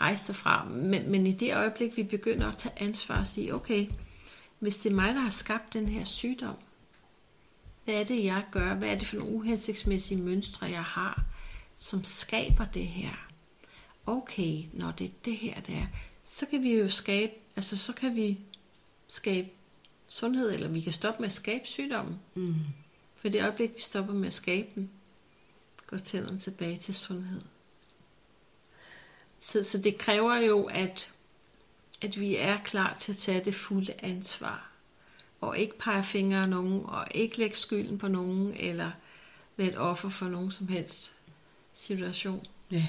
rejse 0.00 0.24
sig 0.24 0.36
fra. 0.36 0.64
Men, 0.64 1.10
men 1.10 1.26
i 1.26 1.32
det 1.32 1.56
øjeblik, 1.56 1.96
vi 1.96 2.02
begynder 2.02 2.48
at 2.52 2.56
tage 2.56 2.74
ansvar 2.76 3.18
og 3.18 3.26
sige, 3.26 3.54
okay, 3.54 3.86
hvis 4.58 4.76
det 4.76 4.90
er 4.90 4.94
mig, 4.96 5.14
der 5.14 5.20
har 5.20 5.30
skabt 5.30 5.72
den 5.74 5.88
her 5.88 6.04
sygdom, 6.04 6.54
hvad 7.84 7.94
er 7.94 8.04
det, 8.04 8.24
jeg 8.24 8.42
gør? 8.50 8.74
Hvad 8.74 8.88
er 8.88 8.94
det 8.98 9.06
for 9.08 9.16
nogle 9.16 9.32
uhensigtsmæssige 9.34 10.20
mønstre, 10.20 10.66
jeg 10.66 10.82
har, 10.82 11.22
som 11.76 12.04
skaber 12.04 12.64
det 12.64 12.86
her? 12.86 13.28
Okay, 14.06 14.64
når 14.72 14.90
det 14.90 15.04
er 15.06 15.14
det 15.24 15.36
her, 15.36 15.60
det 15.60 15.74
er, 15.74 15.86
så 16.24 16.46
kan 16.46 16.62
vi 16.62 16.72
jo 16.72 16.88
skabe, 16.88 17.32
altså 17.56 17.78
så 17.78 17.92
kan 17.92 18.16
vi 18.16 18.40
skabe 19.08 19.48
sundhed, 20.06 20.50
eller 20.50 20.68
vi 20.68 20.80
kan 20.80 20.92
stoppe 20.92 21.20
med 21.20 21.26
at 21.26 21.32
skabe 21.32 21.66
sygdommen. 21.66 22.20
Mm. 22.34 22.54
For 23.16 23.28
det 23.28 23.42
øjeblik, 23.42 23.74
vi 23.74 23.80
stopper 23.80 24.14
med 24.14 24.26
at 24.26 24.32
skabe 24.32 24.68
den, 24.74 24.90
går 25.86 25.96
tænderne 25.96 26.38
tilbage 26.38 26.76
til 26.76 26.94
sundhed. 26.94 27.40
Så, 29.40 29.62
så 29.62 29.78
det 29.78 29.98
kræver 29.98 30.34
jo, 30.34 30.64
at, 30.64 31.12
at 32.02 32.20
vi 32.20 32.36
er 32.36 32.58
klar 32.64 32.96
til 32.98 33.12
at 33.12 33.18
tage 33.18 33.44
det 33.44 33.54
fulde 33.54 33.94
ansvar. 33.98 34.70
Og 35.40 35.58
ikke 35.58 35.78
pege 35.78 36.04
fingre 36.04 36.42
af 36.42 36.48
nogen, 36.48 36.84
og 36.84 37.06
ikke 37.10 37.38
lægge 37.38 37.56
skylden 37.56 37.98
på 37.98 38.08
nogen, 38.08 38.54
eller 38.56 38.90
være 39.56 39.68
et 39.68 39.78
offer 39.78 40.08
for 40.08 40.28
nogen 40.28 40.50
som 40.50 40.68
helst 40.68 41.14
situation. 41.74 42.46
Ja. 42.72 42.86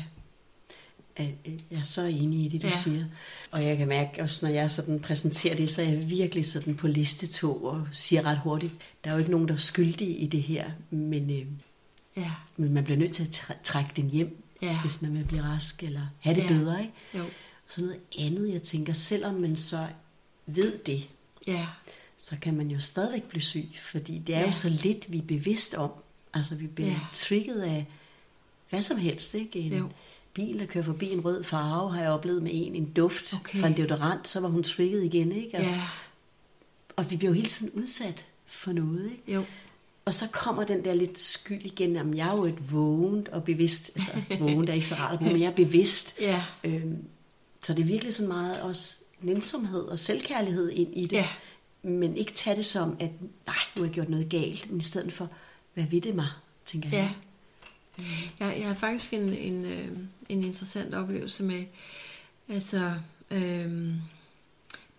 Jeg 1.19 1.55
er 1.71 1.81
så 1.81 2.01
enig 2.01 2.45
i 2.45 2.47
det, 2.47 2.61
du 2.61 2.67
ja. 2.67 2.75
Siger. 2.75 3.05
Og 3.51 3.63
jeg 3.65 3.77
kan 3.77 3.87
mærke 3.87 4.21
også, 4.21 4.45
når 4.45 4.53
jeg 4.53 4.71
sådan 4.71 4.99
præsenterer 4.99 5.55
det, 5.55 5.69
så 5.69 5.81
er 5.81 5.85
jeg 5.85 6.09
virkelig 6.09 6.45
sådan 6.45 6.75
på 6.75 6.87
listetog 6.87 7.63
og 7.65 7.87
siger 7.91 8.25
ret 8.25 8.37
hurtigt, 8.39 8.73
der 9.03 9.09
er 9.09 9.13
jo 9.13 9.19
ikke 9.19 9.31
nogen, 9.31 9.47
der 9.47 9.53
er 9.53 9.57
skyldige 9.57 10.15
i 10.17 10.25
det 10.27 10.43
her, 10.43 10.71
men, 10.89 11.29
øh, 11.29 11.45
Ja, 12.17 12.31
men 12.57 12.73
man 12.73 12.83
bliver 12.83 12.97
nødt 12.97 13.11
til 13.11 13.23
at 13.23 13.29
træ- 13.35 13.63
trække 13.63 13.89
den 13.95 14.09
hjem, 14.09 14.43
ja, 14.61 14.81
hvis 14.81 15.01
man 15.01 15.13
vil 15.13 15.23
blive 15.25 15.41
rask 15.43 15.83
eller 15.83 16.01
have 16.19 16.35
det 16.35 16.41
Ja. 16.43 16.47
bedre. 16.47 16.81
Ikke? 16.81 16.93
jo, 17.15 17.25
Så 17.67 17.81
noget 17.81 17.99
andet, 18.19 18.53
jeg 18.53 18.61
tænker, 18.61 18.93
selvom 18.93 19.33
man 19.33 19.55
så 19.55 19.87
ved 20.45 20.77
det, 20.77 21.09
ja, 21.47 21.67
så 22.17 22.35
kan 22.41 22.55
man 22.57 22.71
jo 22.71 22.79
stadigvæk 22.79 23.23
blive 23.23 23.41
syg, 23.41 23.69
fordi 23.81 24.19
det 24.19 24.35
er 24.35 24.39
ja. 24.39 24.45
Jo 24.45 24.51
så 24.51 24.69
lidt, 24.69 25.11
vi 25.11 25.17
er 25.17 25.21
bevidst 25.21 25.73
om. 25.73 25.91
Altså, 26.33 26.55
vi 26.55 26.67
bliver. 26.67 26.89
Ja. 26.91 26.99
trigget 27.13 27.61
af 27.61 27.85
hvad 28.75 28.81
som 28.81 28.97
helst, 28.97 29.35
ikke? 29.35 29.59
En 29.59 29.73
Jo. 29.73 29.89
bil, 30.33 30.59
der 30.59 30.65
kører 30.65 30.83
forbi 30.83 31.09
en 31.11 31.25
rød 31.25 31.43
farve, 31.43 31.91
har 31.93 32.01
jeg 32.01 32.09
oplevet 32.11 32.43
med 32.43 32.51
en, 32.53 32.75
en 32.75 32.85
duft 32.91 33.33
okay. 33.33 33.59
Fra 33.59 33.67
en 33.67 33.77
deodorant, 33.77 34.27
så 34.27 34.39
var 34.39 34.47
hun 34.49 34.63
trigget 34.63 35.03
igen, 35.03 35.31
ikke? 35.31 35.57
Og, 35.57 35.63
ja, 35.63 35.81
og 36.95 37.11
vi 37.11 37.17
bliver 37.17 37.29
jo 37.31 37.35
hele 37.35 37.47
tiden 37.47 37.81
udsat 37.81 38.25
for 38.45 38.71
noget, 38.71 39.11
ikke? 39.11 39.33
jo, 39.33 39.43
Og 40.05 40.13
så 40.13 40.27
kommer 40.31 40.63
den 40.63 40.85
der 40.85 40.93
lidt 40.93 41.19
skyld 41.19 41.65
igen, 41.65 41.97
om 41.97 42.13
jeg 42.13 42.27
er 42.29 42.35
jo 42.35 42.45
et 42.45 42.73
vågent 42.73 43.29
og 43.29 43.43
bevidst, 43.43 43.91
altså 43.95 44.11
vågent 44.39 44.69
er 44.69 44.73
ikke 44.73 44.87
så 44.87 44.95
rart 44.95 45.13
at 45.13 45.19
bruge, 45.19 45.31
men 45.31 45.41
jeg 45.41 45.47
er 45.51 45.55
bevidst. 45.55 46.15
ja, 46.21 46.43
Øhm, 46.63 46.97
så 47.61 47.73
det 47.73 47.81
er 47.81 47.85
virkelig 47.85 48.13
sådan 48.13 48.27
meget 48.27 48.61
også 48.61 48.95
nænsomhed 49.21 49.81
og 49.81 49.99
selvkærlighed 49.99 50.69
ind 50.71 50.97
i 50.97 51.05
det. 51.05 51.13
ja, 51.17 51.27
Men 51.83 52.17
ikke 52.17 52.31
tage 52.33 52.55
det 52.55 52.65
som, 52.65 52.97
at 52.99 53.11
nej, 53.47 53.55
nu 53.75 53.81
har 53.81 53.85
jeg 53.85 53.93
gjort 53.93 54.09
noget 54.09 54.29
galt, 54.29 54.71
men 54.71 54.79
i 54.79 54.83
stedet 54.83 55.13
for, 55.13 55.29
hvad 55.73 55.83
ved 55.91 56.01
det 56.01 56.15
mig, 56.15 56.27
tænker 56.65 56.89
ja. 56.89 56.97
jeg. 56.97 57.13
Mm. 57.97 58.03
Jeg, 58.39 58.55
jeg 58.59 58.67
har 58.67 58.73
faktisk 58.73 59.13
en, 59.13 59.33
en, 59.33 59.65
øh, 59.65 59.97
en 60.29 60.43
interessant 60.43 60.93
oplevelse 60.93 61.43
med, 61.43 61.65
altså, 62.49 62.93
øh, 63.31 63.93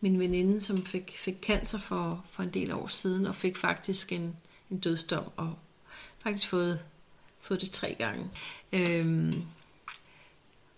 min 0.00 0.18
veninde, 0.18 0.61
som 0.61 0.87
fik, 0.87 1.14
fik 1.18 1.37
cancer 1.42 1.78
for, 1.78 2.24
for 2.30 2.42
en 2.42 2.54
del 2.54 2.72
år 2.72 2.87
siden, 2.87 3.26
og 3.26 3.35
fik 3.35 3.56
faktisk 3.56 4.12
en, 4.12 4.37
en 4.70 4.78
dødsdom, 4.78 5.24
og 5.37 5.54
faktisk 6.18 6.48
fået, 6.48 6.80
fået 7.40 7.61
det 7.61 7.70
tre 7.70 7.96
gange. 7.98 8.30
Øh, 8.72 9.35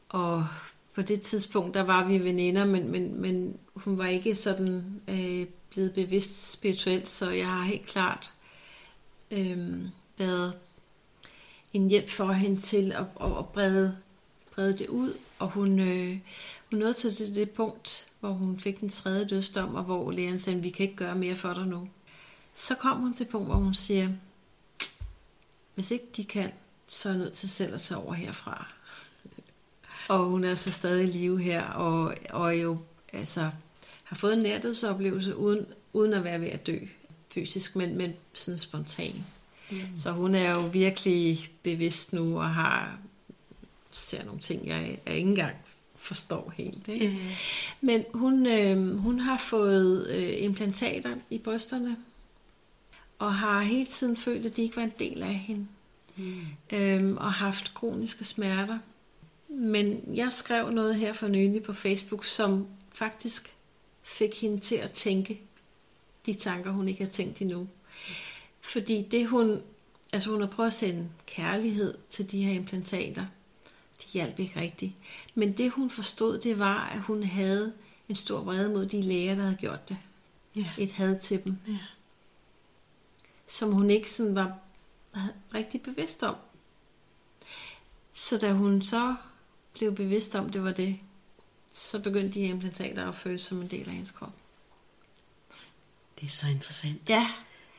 og 0.09 0.47
på 0.95 1.03
det 1.03 1.21
tidspunkt, 1.21 1.75
der 1.75 1.83
var 1.83 2.05
vi 2.05 2.25
veninder, 2.25 2.65
men, 2.65 2.91
men, 2.91 3.21
men 3.21 3.59
hun 3.75 3.99
var 3.99 4.07
ikke 4.07 4.35
sådan 4.35 5.01
øh, 5.09 5.47
blevet 5.71 5.93
bevidst 5.93 6.53
spirituelt, 6.53 7.09
så 7.09 7.31
jeg 7.31 7.47
har 7.47 7.63
helt 7.63 7.87
klart 7.87 8.33
øh, 9.31 9.79
været 10.19 10.55
en 11.73 11.89
hjælp 11.89 12.11
for 12.11 12.33
hende 12.33 12.61
til 12.61 12.93
at, 12.93 13.05
at, 13.21 13.39
at 13.39 13.49
brede, 13.49 13.97
brede 14.55 14.79
det 14.79 14.89
ud. 14.89 15.15
Og 15.39 15.49
hun, 15.49 15.79
øh, 15.79 16.19
hun 16.71 16.79
nåede 16.79 16.93
til 16.93 17.15
til 17.15 17.35
det 17.35 17.51
punkt, 17.51 18.09
hvor 18.21 18.31
hun 18.31 18.61
fik 18.61 18.81
den 18.81 18.89
tredje 18.89 19.25
dødsdom, 19.25 19.75
og 19.75 19.85
hvor 19.85 20.11
lægen 20.11 20.39
sagde, 20.39 20.63
vi 20.63 20.71
kan 20.71 20.85
ikke 20.85 20.97
gøre 20.97 21.15
mere 21.15 21.37
for 21.37 21.55
dig 21.55 21.67
nu. 21.67 21.89
Så 22.55 22.75
kom 22.75 23.01
hun 23.01 23.15
til 23.15 23.25
punkt, 23.25 23.49
hvor 23.49 23.57
hun 23.57 23.75
siger, 23.75 24.09
hvis 25.75 25.91
ikke 25.91 26.07
de 26.17 26.25
kan, 26.25 26.53
så 26.89 27.09
er 27.09 27.13
jeg 27.13 27.19
nødt 27.19 27.33
til 27.33 27.49
selv 27.49 27.75
at 27.75 27.81
tage 27.81 27.99
over 27.99 28.15
herfra. 28.15 28.73
og 30.09 30.25
hun 30.25 30.45
er 30.45 30.55
så 30.55 30.71
stadig 30.71 31.09
i 31.09 31.11
live 31.11 31.43
her, 31.43 31.65
og, 31.65 32.15
og 32.31 32.61
jo 32.61 32.79
altså, 33.13 33.51
har 34.05 34.17
fået 34.17 34.33
en 34.33 34.43
nærdødsoplevelse, 34.43 35.37
uden, 35.37 35.67
uden 35.93 36.15
at 36.15 36.25
være 36.25 36.41
ved 36.41 36.49
at 36.49 36.67
dø 36.67 36.79
fysisk, 37.31 37.77
men, 37.77 37.97
men 37.97 38.13
sådan 38.33 38.59
spontan. 38.59 39.25
Mm. 39.71 39.79
Så 39.97 40.11
hun 40.11 40.35
er 40.35 40.51
jo 40.51 40.61
virkelig 40.61 41.51
bevidst 41.63 42.13
nu, 42.13 42.39
og 42.41 42.55
har 42.55 42.99
ser 43.91 44.25
nogle 44.25 44.41
ting, 44.41 44.67
jeg, 44.67 44.99
jeg 45.07 45.15
ikke 45.17 45.29
engang 45.29 45.57
forstår 45.97 46.53
helt. 46.57 46.89
Ikke? 46.89 47.07
Ja. 47.07 47.37
Men 47.81 48.05
hun, 48.15 48.47
øh, 48.47 48.97
hun 48.97 49.21
har 49.21 49.39
fået 49.39 50.07
øh, 50.09 50.45
implantater 50.45 51.17
i 51.31 51.39
brysterne, 51.39 51.97
og 53.19 53.35
har 53.35 53.61
hele 53.61 53.87
tiden 53.87 54.17
følt, 54.17 54.47
at 54.47 54.57
de 54.57 54.63
ikke 54.63 54.77
var 54.77 54.83
en 54.83 54.93
del 54.99 55.23
af 55.23 55.35
hende. 55.35 55.67
Mm. 56.17 56.41
Øhm, 56.73 57.17
og 57.17 57.33
haft 57.33 57.75
kroniske 57.75 58.25
smerter. 58.25 58.79
Men 59.49 60.01
jeg 60.15 60.33
skrev 60.33 60.71
noget 60.71 60.95
her 60.95 61.13
for 61.13 61.29
nylig 61.29 61.63
på 61.63 61.73
Facebook, 61.73 62.25
som 62.25 62.67
faktisk 62.93 63.53
fik 64.03 64.41
hende 64.41 64.61
til 64.61 64.75
at 64.75 64.91
tænke 64.91 65.41
de 66.27 66.35
tanker, 66.35 66.71
hun 66.71 66.89
ikke 66.89 67.05
har 67.05 67.11
tænkt 67.11 67.41
endnu. 67.41 67.69
Fordi 68.69 69.03
det 69.03 69.29
hun, 69.29 69.63
altså 70.13 70.31
hun 70.31 70.41
har 70.41 70.49
prøvet 70.49 70.67
at 70.67 70.75
sende 70.75 71.09
kærlighed 71.27 71.99
til 72.11 72.31
de 72.31 72.45
her 72.45 72.53
implantater. 72.53 73.27
De 74.03 74.07
hjalp 74.13 74.39
ikke 74.39 74.61
rigtigt. 74.61 74.95
Men 75.35 75.53
det 75.53 75.71
hun 75.71 75.91
forstod, 75.91 76.39
det 76.39 76.59
var, 76.59 76.89
at 76.89 77.01
hun 77.01 77.23
havde 77.23 77.73
en 78.09 78.17
stor 78.17 78.41
vrede 78.41 78.69
mod 78.69 78.87
de 78.87 79.03
læger, 79.03 79.35
der 79.35 79.43
havde 79.43 79.57
gjort 79.57 79.89
det. 79.89 79.97
Ja. 80.57 80.71
Et 80.79 80.93
had 80.93 81.21
til 81.21 81.45
dem. 81.45 81.59
Ja. 81.69 81.79
Som 83.47 83.73
hun 83.73 83.91
ikke 83.91 84.11
sådan 84.11 84.35
var 84.35 84.59
rigtig 85.55 85.83
bevidst 85.83 86.23
om. 86.23 86.37
Så 88.13 88.39
da 88.39 88.53
hun 88.53 88.83
så 88.83 89.17
blev 89.73 89.95
bevidst 89.95 90.35
om, 90.35 90.51
det 90.51 90.65
var 90.65 90.73
det, 90.73 90.99
så 91.73 91.99
begyndte 91.99 92.35
de 92.35 92.41
her 92.41 92.49
implantater 92.49 93.09
at 93.09 93.15
føles 93.15 93.43
som 93.43 93.61
en 93.63 93.69
del 93.69 93.87
af 93.89 93.93
hendes 93.93 94.11
krop. 94.11 94.33
Det 96.21 96.27
er 96.27 96.31
så 96.31 96.47
interessant. 96.49 97.09
Ja, 97.09 97.33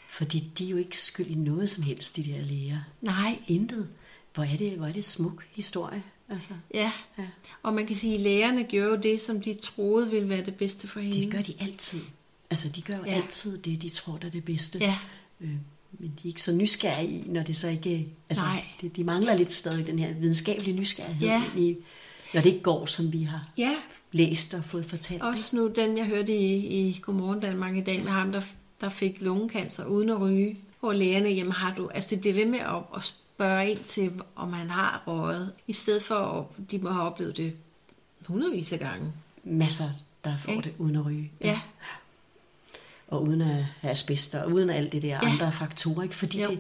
Fordi 0.10 0.40
de 0.58 0.66
er 0.66 0.70
jo 0.70 0.78
ikke 0.78 0.98
skyld 0.98 1.28
i 1.28 1.36
noget 1.36 1.70
som 1.70 1.84
helst, 1.84 2.16
de 2.16 2.24
der 2.24 2.42
læger. 2.42 2.80
nej, 3.02 3.40
Intet. 3.48 3.88
Hvor 4.34 4.44
er 4.44 4.58
det, 4.58 4.72
hvor 4.72 4.88
er 4.88 4.92
det 4.92 5.04
smuk 5.06 5.44
historie. 5.52 6.04
Altså, 6.30 6.50
ja. 6.74 6.92
ja. 7.18 7.24
Og 7.64 7.74
man 7.74 7.86
kan 7.88 7.96
sige, 7.96 8.16
at 8.16 8.22
lægerne 8.22 8.64
gjorde 8.64 8.90
jo 8.90 8.96
det, 8.96 9.22
som 9.22 9.42
de 9.42 9.54
troede 9.54 10.10
ville 10.10 10.30
være 10.30 10.46
det 10.46 10.56
bedste 10.56 10.88
for 10.88 11.00
hende. 11.00 11.22
Det 11.22 11.32
gør 11.32 11.42
de 11.42 11.54
altid. 11.60 12.00
Altså, 12.50 12.70
de 12.70 12.82
gør 12.82 12.98
jo 12.98 13.04
Ja. 13.06 13.12
altid 13.12 13.58
det, 13.58 13.82
de 13.82 13.90
tror, 13.90 14.18
der 14.18 14.28
er 14.28 14.32
det 14.32 14.44
bedste. 14.46 14.80
Ja, 14.80 14.98
Øh, 15.42 15.50
men 16.00 16.10
de 16.10 16.24
er 16.24 16.28
ikke 16.28 16.42
så 16.42 16.52
nysgerrige 16.52 17.12
i, 17.20 17.28
når 17.28 17.44
det 17.44 17.56
så 17.56 17.68
ikke... 17.68 18.08
Altså, 18.30 18.44
Nej. 18.44 18.64
De, 18.82 18.90
de 18.90 19.04
mangler 19.04 19.36
lidt 19.38 19.54
stadig 19.54 19.88
den 19.88 20.00
her 20.00 20.14
videnskabelige 20.14 20.76
nysgerrighed, 20.80 21.28
Ja. 21.28 21.44
i, 21.58 21.78
når 22.34 22.42
det 22.42 22.50
ikke 22.50 22.64
går, 22.64 22.86
som 22.86 23.14
vi 23.14 23.24
har 23.24 23.48
ja. 23.58 23.76
læst 24.12 24.54
og 24.54 24.66
fået 24.66 24.86
fortalt. 24.86 25.22
Også 25.22 25.56
nu, 25.56 25.68
den 25.68 25.98
jeg 25.98 26.06
hørte 26.06 26.38
i, 26.38 26.56
i 26.88 27.00
Godmorgen 27.02 27.40
Danmark 27.40 27.76
i 27.76 27.82
dag 27.82 28.04
med 28.04 28.12
ham, 28.12 28.32
der, 28.32 28.42
der 28.82 28.90
fik 28.90 29.22
lungekancer 29.22 29.86
uden 29.86 30.10
at 30.10 30.22
ryge. 30.22 30.58
Hvor 30.80 30.94
lægerne, 30.94 31.30
jamen 31.30 31.52
har 31.54 31.74
du, 31.76 31.88
altså 31.88 32.10
det 32.10 32.20
bliver 32.22 32.34
ved 32.34 32.46
med 32.46 32.60
at, 32.60 32.76
at 32.96 33.04
spørge 33.04 33.70
ind 33.72 33.80
til, 33.84 34.12
om 34.36 34.54
han 34.54 34.70
har 34.70 35.04
røget, 35.08 35.52
i 35.68 35.74
stedet 35.74 36.04
for, 36.04 36.16
at 36.60 36.72
de 36.72 36.78
må 36.78 36.90
have 36.90 37.04
oplevet 37.04 37.38
det 37.38 37.54
hundredvis 38.28 38.74
af 38.74 38.80
gange. 38.80 39.12
Masser, 39.44 39.90
der 40.24 40.38
får 40.38 40.52
Ikke? 40.52 40.64
det 40.64 40.74
uden 40.78 40.96
at 40.96 41.06
ryge. 41.06 41.32
Ja, 41.42 41.60
Og 43.08 43.24
uden 43.24 43.42
at 43.42 43.66
have 43.80 43.92
asbest, 43.92 44.36
og 44.36 44.52
uden 44.52 44.70
alt 44.70 44.92
det 44.92 45.02
der 45.02 45.08
Ja. 45.08 45.20
ja. 45.24 45.32
andre 45.32 45.52
faktorer. 45.52 46.04
Ikke? 46.04 46.16
Fordi 46.16 46.42
Jo. 46.42 46.50
det, 46.50 46.60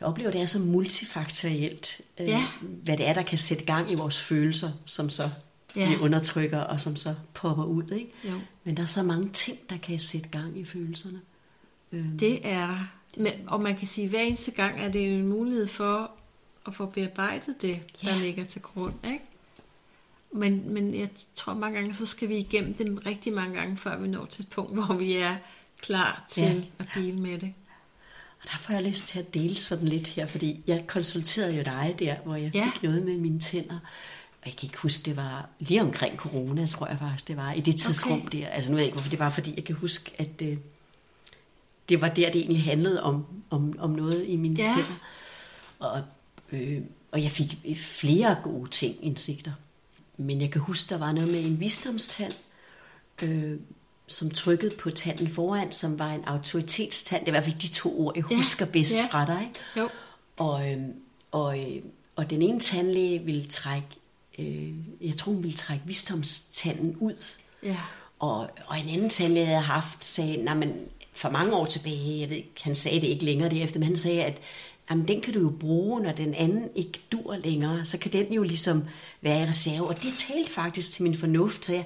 jeg 0.00 0.08
oplever, 0.08 0.30
det 0.30 0.40
er 0.40 0.46
så 0.46 0.58
multifaktorielt, 0.58 2.00
øh, 2.20 2.26
Ja. 2.28 2.46
hvad 2.60 2.96
det 2.96 3.08
er, 3.08 3.12
der 3.14 3.22
kan 3.22 3.38
sætte 3.38 3.64
gang 3.64 3.90
i 3.90 3.94
vores 3.94 4.22
følelser, 4.22 4.70
som 4.84 5.10
så 5.10 5.30
Ja. 5.76 5.80
ja. 5.80 5.88
vi 5.88 5.96
undertrykker, 5.96 6.58
og 6.60 6.80
som 6.80 6.96
så 6.96 7.14
popper 7.34 7.64
ud. 7.64 7.90
Ikke? 7.90 8.10
jo. 8.24 8.40
Men 8.64 8.76
der 8.76 8.82
er 8.82 8.86
så 8.86 9.02
mange 9.02 9.28
ting, 9.28 9.58
der 9.70 9.76
kan 9.76 9.98
sætte 9.98 10.28
gang 10.28 10.58
i 10.58 10.64
følelserne. 10.64 11.20
Øh, 11.92 12.04
Det 12.20 12.40
er 12.48 12.86
og 13.46 13.60
man 13.60 13.76
kan 13.76 13.86
sige, 13.88 14.04
at 14.04 14.10
hver 14.10 14.20
eneste 14.20 14.50
gang 14.50 14.80
er 14.80 14.88
det 14.88 15.08
en 15.14 15.26
mulighed 15.28 15.66
for 15.66 16.10
at 16.66 16.74
få 16.74 16.86
bearbejdet 16.86 17.62
det, 17.62 17.78
der 18.04 18.18
ligger 18.18 18.44
til 18.44 18.62
grund. 18.62 18.94
Ikke? 19.04 19.20
Men, 20.32 20.72
men 20.74 20.94
jeg 20.94 21.08
tror 21.34 21.54
mange 21.54 21.78
gange, 21.78 21.94
så 21.94 22.06
skal 22.06 22.28
vi 22.28 22.36
igennem 22.36 22.74
det 22.74 23.06
rigtig 23.06 23.32
mange 23.32 23.54
gange, 23.54 23.76
før 23.76 23.98
vi 23.98 24.08
når 24.08 24.26
til 24.26 24.42
et 24.42 24.48
punkt, 24.48 24.74
hvor 24.84 24.94
vi 24.94 25.12
er 25.16 25.36
klar 25.82 26.24
til 26.28 26.42
Ja. 26.42 26.54
at 26.78 26.86
deal 26.94 27.18
med 27.18 27.38
det. 27.38 27.52
Og 28.42 28.48
der 28.52 28.58
får 28.58 28.72
jeg 28.74 28.82
lyst 28.82 29.06
til 29.06 29.18
at 29.18 29.34
dele 29.34 29.56
sådan 29.56 29.88
lidt 29.88 30.08
her, 30.08 30.26
fordi 30.26 30.62
jeg 30.66 30.84
konsulterede 30.86 31.54
jo 31.56 31.62
dig 31.62 31.96
der, 31.98 32.16
hvor 32.24 32.36
jeg 32.36 32.50
Ja. 32.54 32.70
fik 32.74 32.82
noget 32.82 33.02
med 33.02 33.16
mine 33.16 33.40
tænder. 33.40 33.78
Og 34.42 34.46
jeg 34.46 34.56
kan 34.56 34.66
ikke 34.66 34.78
huske, 34.78 35.02
det 35.04 35.16
var 35.16 35.48
lige 35.58 35.82
omkring 35.82 36.16
corona, 36.16 36.66
tror 36.66 36.86
jeg 36.86 36.98
faktisk, 36.98 37.28
det 37.28 37.36
var 37.36 37.52
i 37.52 37.60
det 37.60 37.80
tidsrum 37.80 38.20
Okay. 38.26 38.38
der. 38.38 38.48
Altså 38.48 38.70
nu 38.70 38.74
ved 38.74 38.80
jeg 38.82 38.86
ikke, 38.86 38.94
hvorfor 38.94 39.10
det 39.10 39.18
var, 39.18 39.30
fordi 39.30 39.52
jeg 39.56 39.64
kan 39.64 39.74
huske, 39.74 40.10
at 40.18 40.42
øh, 40.42 40.56
det 41.90 42.00
var 42.00 42.08
der, 42.08 42.30
det 42.32 42.40
egentlig 42.40 42.62
handlede 42.62 43.02
om, 43.02 43.24
om, 43.50 43.74
om 43.78 43.90
noget 43.90 44.24
i 44.28 44.36
mine 44.36 44.62
Ja. 44.62 44.68
tænder. 44.68 44.98
Og, 45.78 46.02
øh, 46.52 46.82
og 47.12 47.22
jeg 47.22 47.30
fik 47.30 47.56
flere 47.76 48.36
gode 48.42 48.70
ting, 48.70 48.96
indsigter. 49.04 49.52
Men 50.16 50.40
jeg 50.40 50.50
kan 50.50 50.60
huske, 50.60 50.90
der 50.90 50.98
var 50.98 51.12
noget 51.12 51.30
med 51.30 51.40
en 51.44 51.60
visdomstand, 51.60 52.32
øh, 53.22 53.56
som 54.08 54.30
trykkede 54.30 54.74
på 54.76 54.90
tanden 54.90 55.28
foran, 55.28 55.72
som 55.72 55.98
var 55.98 56.10
en 56.12 56.24
autoritetstand. 56.24 57.20
Det 57.20 57.28
er 57.28 57.32
i 57.32 57.34
hvert 57.34 57.44
fald 57.44 57.58
de 57.60 57.68
to 57.68 58.00
ord, 58.06 58.12
jeg 58.16 58.24
Ja, 58.30 58.36
husker 58.36 58.66
bedst 58.66 58.96
ja. 58.96 59.06
fra 59.10 59.26
dig. 59.26 59.50
Jo, 59.76 59.88
Og, 60.36 60.72
øh, 60.72 60.78
og, 61.30 61.58
øh, 61.60 61.82
og 62.16 62.30
den 62.30 62.42
ene 62.42 62.60
tandlæge 62.60 63.18
ville 63.18 63.44
trække, 63.44 63.88
øh, 64.38 64.72
jeg 65.00 65.16
tror 65.16 65.32
hun 65.32 65.42
ville 65.42 65.56
trække 65.56 65.84
visdomstanden 65.86 66.96
ud. 66.96 67.24
ja. 67.62 67.76
Og, 68.18 68.50
og 68.66 68.78
en 68.80 68.88
anden 68.88 69.10
tandlæge, 69.10 69.46
jeg 69.46 69.54
havde 69.56 69.66
haft, 69.66 70.06
sagde, 70.06 70.36
nej, 70.36 70.54
men 70.54 70.72
for 71.20 71.30
mange 71.30 71.54
år 71.54 71.64
tilbage, 71.64 72.20
jeg 72.20 72.30
ved 72.30 72.36
ikke, 72.36 72.52
han 72.62 72.74
sagde 72.74 73.00
det 73.00 73.06
ikke 73.06 73.24
længere 73.24 73.50
det 73.50 73.62
efter, 73.62 73.78
men 73.78 73.86
han 73.86 73.96
sagde, 73.96 74.24
at 74.24 74.38
jamen, 74.90 75.08
den 75.08 75.20
kan 75.20 75.34
du 75.34 75.40
jo 75.40 75.52
bruge, 75.60 76.02
når 76.02 76.12
den 76.12 76.34
anden 76.34 76.68
ikke 76.74 77.00
dur 77.12 77.36
længere, 77.36 77.84
så 77.84 77.98
kan 77.98 78.12
den 78.12 78.32
jo 78.32 78.42
ligesom 78.42 78.84
være 79.20 79.42
i 79.42 79.46
reserve. 79.46 79.86
Og 79.88 80.02
det 80.02 80.12
talte 80.16 80.50
faktisk 80.50 80.92
til 80.92 81.02
min 81.02 81.16
fornuft, 81.16 81.64
så 81.64 81.72
jeg, 81.72 81.84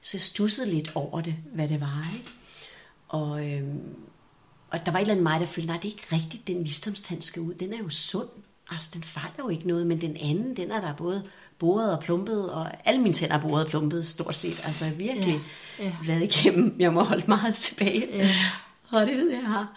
så 0.00 0.10
jeg 0.16 0.20
stussede 0.20 0.70
lidt 0.70 0.92
over 0.94 1.20
det, 1.20 1.34
hvad 1.54 1.68
det 1.68 1.80
var. 1.80 2.06
Ikke? 2.14 2.30
Og, 3.08 3.50
øhm, 3.50 3.80
og 4.70 4.86
der 4.86 4.92
var 4.92 4.98
et 4.98 5.02
eller 5.02 5.12
andet 5.14 5.22
mig, 5.22 5.40
der 5.40 5.46
følte, 5.46 5.68
nej, 5.68 5.76
det 5.76 5.88
er 5.88 5.92
ikke 5.92 6.06
rigtigt, 6.12 6.46
den 6.46 6.64
visdomstand 6.64 7.22
skal 7.22 7.42
ud. 7.42 7.54
Den 7.54 7.72
er 7.72 7.78
jo 7.78 7.88
sund. 7.88 8.28
Altså, 8.70 8.88
den 8.94 9.02
fejler 9.02 9.34
jo 9.38 9.48
ikke 9.48 9.68
noget, 9.68 9.86
men 9.86 10.00
den 10.00 10.16
anden, 10.16 10.56
den 10.56 10.70
er 10.70 10.80
der 10.80 10.94
både 10.94 11.22
boret 11.58 11.96
og 11.96 12.02
plumpet, 12.02 12.50
og 12.52 12.70
alle 12.84 13.00
mine 13.00 13.14
tænder 13.14 13.36
er 13.36 13.40
boret 13.40 13.64
og 13.64 13.70
plumpet, 13.70 14.06
stort 14.06 14.34
set. 14.34 14.60
Altså, 14.64 14.90
virkelig 14.90 15.40
Ja, 15.78 15.84
ja. 15.84 15.92
været 16.06 16.22
igennem. 16.36 16.76
Jeg 16.78 16.92
må 16.92 17.02
holde 17.02 17.24
meget 17.28 17.54
tilbage. 17.54 18.06
Ja. 18.12 18.34
Og 18.92 19.06
det 19.06 19.16
ved 19.16 19.30
jeg, 19.30 19.40
jeg 19.42 19.48
har. 19.50 19.74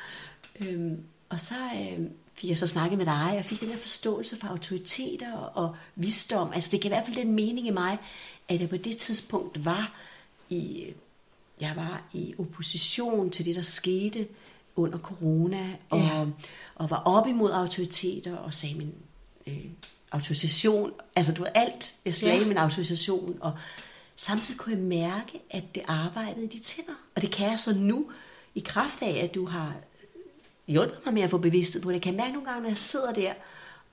Øhm, 0.60 1.04
og 1.30 1.40
så 1.40 1.56
øhm, 1.56 2.10
fik 2.34 2.50
jeg 2.50 2.58
så 2.58 2.68
snakket 2.68 2.98
med 2.98 3.06
dig, 3.06 3.28
og 3.30 3.36
jeg 3.36 3.46
fik 3.46 3.60
den 3.62 3.70
her 3.70 3.78
forståelse 3.78 4.36
for 4.40 4.48
autoriteter 4.48 5.34
og, 5.34 5.64
og 5.64 5.76
visdom. 5.96 6.54
Altså, 6.54 6.70
det 6.72 6.82
kan 6.82 6.92
i 6.92 6.94
hvert 6.94 7.06
fald 7.06 7.16
den 7.16 7.32
mening 7.32 7.68
i 7.68 7.72
mig, 7.72 7.98
at 8.48 8.62
jeg 8.62 8.70
på 8.70 8.78
det 8.78 8.98
tidspunkt 8.98 9.66
var 9.66 9.94
i, 10.50 10.86
jeg 11.62 11.74
var 11.76 12.04
i 12.14 12.34
opposition 12.38 13.30
til 13.30 13.46
det, 13.46 13.56
der 13.56 13.62
skete 13.62 14.28
under 14.76 14.98
corona, 14.98 15.76
og, 15.90 16.00
Ja. 16.00 16.26
og 16.76 16.90
var 16.90 17.02
op 17.06 17.28
imod 17.28 17.52
autoriteter, 17.52 18.36
og 18.36 18.54
sagde 18.54 18.76
min 18.76 18.94
øh, 19.48 19.66
autorisation, 20.12 20.92
altså 21.16 21.34
du 21.34 21.42
ved 21.44 21.52
alt, 21.56 21.94
jeg 22.06 22.14
slagde 22.14 22.42
ja. 22.42 22.48
min 22.48 22.58
autorisation, 22.58 23.38
og 23.42 23.54
samtidig 24.16 24.60
kunne 24.60 24.76
jeg 24.76 24.84
mærke, 24.84 25.42
at 25.50 25.64
det 25.76 25.84
arbejdede 25.88 26.46
i 26.46 26.48
de 26.48 26.60
tænder. 26.60 26.94
Og 27.16 27.22
det 27.22 27.32
kan 27.32 27.50
jeg 27.50 27.60
så 27.60 27.74
nu, 27.76 28.12
i 28.56 28.60
kraft 28.60 29.02
af, 29.02 29.20
at 29.24 29.36
du 29.36 29.46
har 29.46 29.74
hjulpet 30.68 31.00
mig 31.06 31.14
med 31.14 31.22
at 31.22 31.30
få 31.30 31.38
bevidsthed 31.38 31.82
på 31.82 31.90
det. 31.90 31.94
Jeg 31.96 32.02
kan 32.02 32.16
mærke 32.16 32.32
nogle 32.32 32.46
gange, 32.48 32.62
når 32.62 32.70
jeg 32.70 32.78
sidder 32.78 33.14
der, 33.14 33.34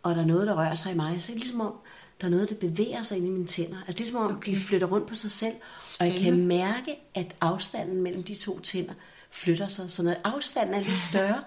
og 0.02 0.14
der 0.14 0.20
er 0.22 0.26
noget, 0.26 0.46
der 0.46 0.54
rører 0.58 0.74
sig 0.74 0.92
i 0.92 0.94
mig, 0.96 1.22
så 1.22 1.32
er 1.32 1.34
det 1.34 1.42
ligesom 1.44 1.60
om, 1.60 1.72
der 2.20 2.26
er 2.26 2.30
noget, 2.30 2.48
der 2.48 2.54
bevæger 2.54 3.02
sig 3.02 3.16
ind 3.16 3.26
i 3.26 3.30
mine 3.30 3.46
tænder. 3.46 3.76
Altså 3.86 3.92
det 3.98 4.00
er 4.00 4.12
som 4.12 4.16
om, 4.30 4.36
okay. 4.36 4.52
de 4.52 4.56
flytter 4.60 4.86
rundt 4.86 5.06
på 5.08 5.14
sig 5.14 5.30
selv, 5.30 5.54
og 6.00 6.06
jeg 6.06 6.14
kan 6.14 6.22
Spændende. 6.22 6.46
mærke, 6.46 6.96
at 7.14 7.34
afstanden 7.40 8.02
mellem 8.02 8.22
de 8.22 8.34
to 8.34 8.60
tænder 8.60 8.94
flytter 9.30 9.66
sig. 9.68 9.90
Så 9.90 10.02
når 10.02 10.14
afstanden 10.24 10.74
er 10.74 10.80
lidt 10.80 11.00
større, 11.10 11.42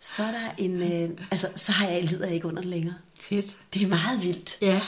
så 0.00 0.22
er 0.22 0.30
der 0.30 0.50
en, 0.58 0.82
øh, 0.82 1.10
altså, 1.30 1.48
så 1.56 1.72
har 1.72 1.88
jeg, 1.88 2.04
lider 2.04 2.26
jeg 2.26 2.34
ikke 2.34 2.46
under 2.46 2.62
det 2.62 2.70
længere. 2.70 2.94
Fedt. 3.20 3.56
Det 3.74 3.82
er 3.82 3.86
meget 3.86 4.22
vildt. 4.22 4.58
Ja, 4.60 4.80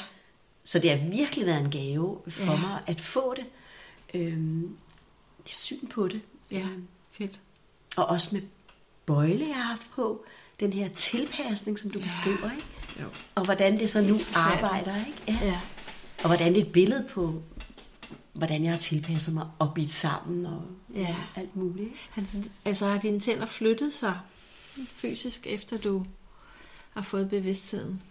Så 0.65 0.79
det 0.79 0.91
har 0.91 1.09
virkelig 1.11 1.47
været 1.47 1.61
en 1.61 1.71
gave 1.71 2.19
for 2.29 2.53
Ja. 2.53 2.57
mig 2.61 2.81
at 2.87 3.01
få 3.01 3.35
det. 3.37 3.45
Øhm, 4.15 4.77
det 5.45 5.51
er 5.51 5.55
syn 5.57 5.87
på 5.87 6.09
det. 6.09 6.21
ja, 6.51 6.59
Øhm, 6.59 6.87
fedt. 7.13 7.41
Og 7.97 8.07
også 8.07 8.29
med 8.33 8.43
bøjle, 9.07 9.47
jeg 9.49 9.57
har 9.57 9.63
haft 9.63 9.91
på. 9.95 10.25
Den 10.61 10.73
her 10.73 10.89
tilpasning, 10.89 11.79
som 11.79 11.91
du 11.91 11.99
Ja. 11.99 12.05
beskriver. 12.05 12.51
Ikke? 12.51 12.67
Jo. 13.01 13.07
Og 13.35 13.45
hvordan 13.45 13.79
det 13.79 13.91
så 13.91 14.01
nu 14.01 14.19
arbejder. 14.35 14.97
Ikke? 15.07 15.23
Ja. 15.29 15.47
Ja. 15.47 15.61
Og 16.19 16.27
hvordan 16.27 16.55
det 16.55 16.61
er 16.63 16.67
et 16.67 16.73
billede 16.73 17.07
på, 17.11 17.43
hvordan 18.33 18.65
jeg 18.65 18.73
har 18.73 18.79
tilpasset 18.79 19.35
mig 19.35 19.47
og 19.59 19.75
bidt 19.75 19.93
sammen 19.93 20.47
og 20.47 20.63
Ja. 20.95 21.17
alt 21.37 21.57
muligt. 21.57 21.91
Din- 22.17 22.45
Altså 22.65 22.87
har 22.87 22.99
dine 22.99 23.21
tænder 23.21 23.47
flyttet 23.47 23.93
sig 23.93 24.19
fysisk, 24.87 25.47
efter 25.47 25.79
du 25.79 26.07
har 26.95 27.03
fået 27.03 27.29
bevidstheden? 27.29 28.03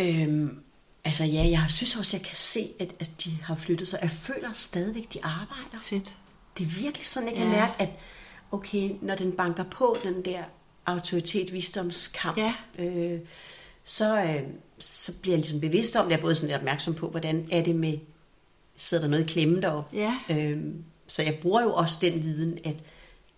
Øhm, 0.00 0.58
altså 1.04 1.24
ja, 1.24 1.48
jeg 1.48 1.64
synes 1.68 1.96
også, 1.96 2.16
jeg 2.16 2.26
kan 2.26 2.36
se, 2.36 2.70
at, 2.80 2.90
at 3.00 3.10
de 3.24 3.30
har 3.42 3.54
flyttet 3.54 3.88
sig. 3.88 3.98
Jeg 4.02 4.10
føler 4.10 4.52
stadigvæk, 4.52 5.12
de 5.12 5.24
arbejder. 5.24 5.78
Fedt. 5.82 6.16
Det 6.58 6.64
er 6.64 6.68
virkelig 6.82 7.06
sådan, 7.06 7.28
jeg 7.28 7.36
kan 7.36 7.46
ja. 7.46 7.52
mærke, 7.52 7.82
at 7.82 7.88
okay, 8.52 8.90
når 9.02 9.14
den 9.14 9.32
banker 9.32 9.64
på 9.64 9.96
den 10.02 10.24
der 10.24 10.42
autoritet, 10.86 11.52
visdomskamp, 11.52 12.38
Ja. 12.38 12.54
øh, 12.78 13.20
så, 13.84 14.22
øh, 14.22 14.42
så 14.78 15.12
bliver 15.20 15.34
jeg 15.34 15.38
ligesom 15.40 15.60
bevidst 15.60 15.96
om 15.96 16.04
det. 16.04 16.10
Jeg 16.10 16.18
er 16.18 16.20
både 16.22 16.34
sådan 16.34 16.48
lidt 16.48 16.56
opmærksom 16.56 16.94
på, 16.94 17.08
hvordan 17.08 17.48
er 17.50 17.62
det 17.64 17.76
med 17.76 17.98
sidder 18.76 19.00
der 19.02 19.10
noget 19.10 19.30
i 19.30 19.32
klemme 19.32 19.60
deroppe. 19.62 19.96
Ja. 19.96 20.18
Øhm, 20.30 20.84
så 21.06 21.22
jeg 21.22 21.38
bruger 21.42 21.62
jo 21.62 21.74
også 21.74 21.98
den 22.02 22.22
viden, 22.22 22.58
at 22.64 22.76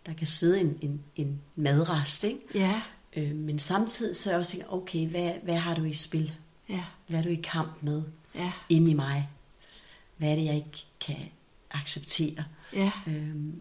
der 0.06 0.12
kan 0.14 0.26
sidde 0.26 0.60
en, 0.60 0.78
en, 0.82 1.00
en 1.16 1.40
madrest, 1.56 2.24
ikke? 2.24 2.38
Ja. 2.54 2.80
Øh, 3.16 3.34
men 3.34 3.58
samtidig 3.58 4.16
så 4.16 4.30
er 4.30 4.32
jeg 4.32 4.38
også 4.38 4.52
tænker, 4.52 4.72
okay, 4.72 5.06
hvad, 5.06 5.32
hvad 5.42 5.56
har 5.56 5.74
du 5.74 5.84
i 5.84 5.92
spil? 5.92 6.32
Ja. 6.68 6.80
Hvad 7.06 7.18
er 7.18 7.22
du 7.22 7.28
i 7.28 7.40
kamp 7.44 7.70
med 7.80 8.02
Ja. 8.34 8.52
inde 8.68 8.90
i 8.90 8.94
mig? 8.94 9.28
Hvad 10.16 10.28
er 10.30 10.34
det, 10.34 10.44
jeg 10.44 10.54
ikke 10.54 10.84
kan 11.00 11.16
acceptere? 11.70 12.44
Ja. 12.72 12.90
Øhm, 13.06 13.60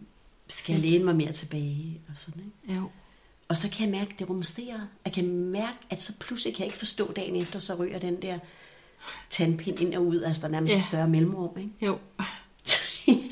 skal 0.54 0.74
jeg 0.74 0.82
læne 0.82 1.04
mig 1.04 1.16
mere 1.16 1.32
tilbage? 1.32 2.01
Og, 2.10 2.14
sådan, 2.18 2.43
ikke? 2.68 2.80
Jo. 2.80 2.89
og 3.47 3.58
så 3.58 3.70
kan 3.70 3.82
jeg 3.82 3.89
mærke, 3.99 4.12
at 4.14 4.20
det 4.20 4.30
rumsterer. 4.30 4.80
Jeg 5.06 5.14
kan 5.14 5.28
mærke, 5.30 5.78
at 5.89 6.01
så 6.01 6.14
pludselig 6.20 6.54
kan 6.56 6.60
jeg 6.60 6.68
ikke 6.68 6.78
forstå 6.78 7.12
dagen 7.12 7.36
efter, 7.36 7.60
så 7.60 7.76
ryger 7.76 7.99
den 7.99 8.22
der 8.22 8.39
tandpind 9.30 9.80
ind 9.80 9.93
og 9.95 10.06
ud. 10.06 10.22
Altså 10.22 10.41
der 10.41 10.47
er 10.47 10.51
nærmest 10.51 10.74
Ja. 10.74 10.78
et 10.80 10.86
større 10.86 11.08
mellemrum. 11.08 11.58
Ikke? 11.58 11.72
Jo. 11.82 11.99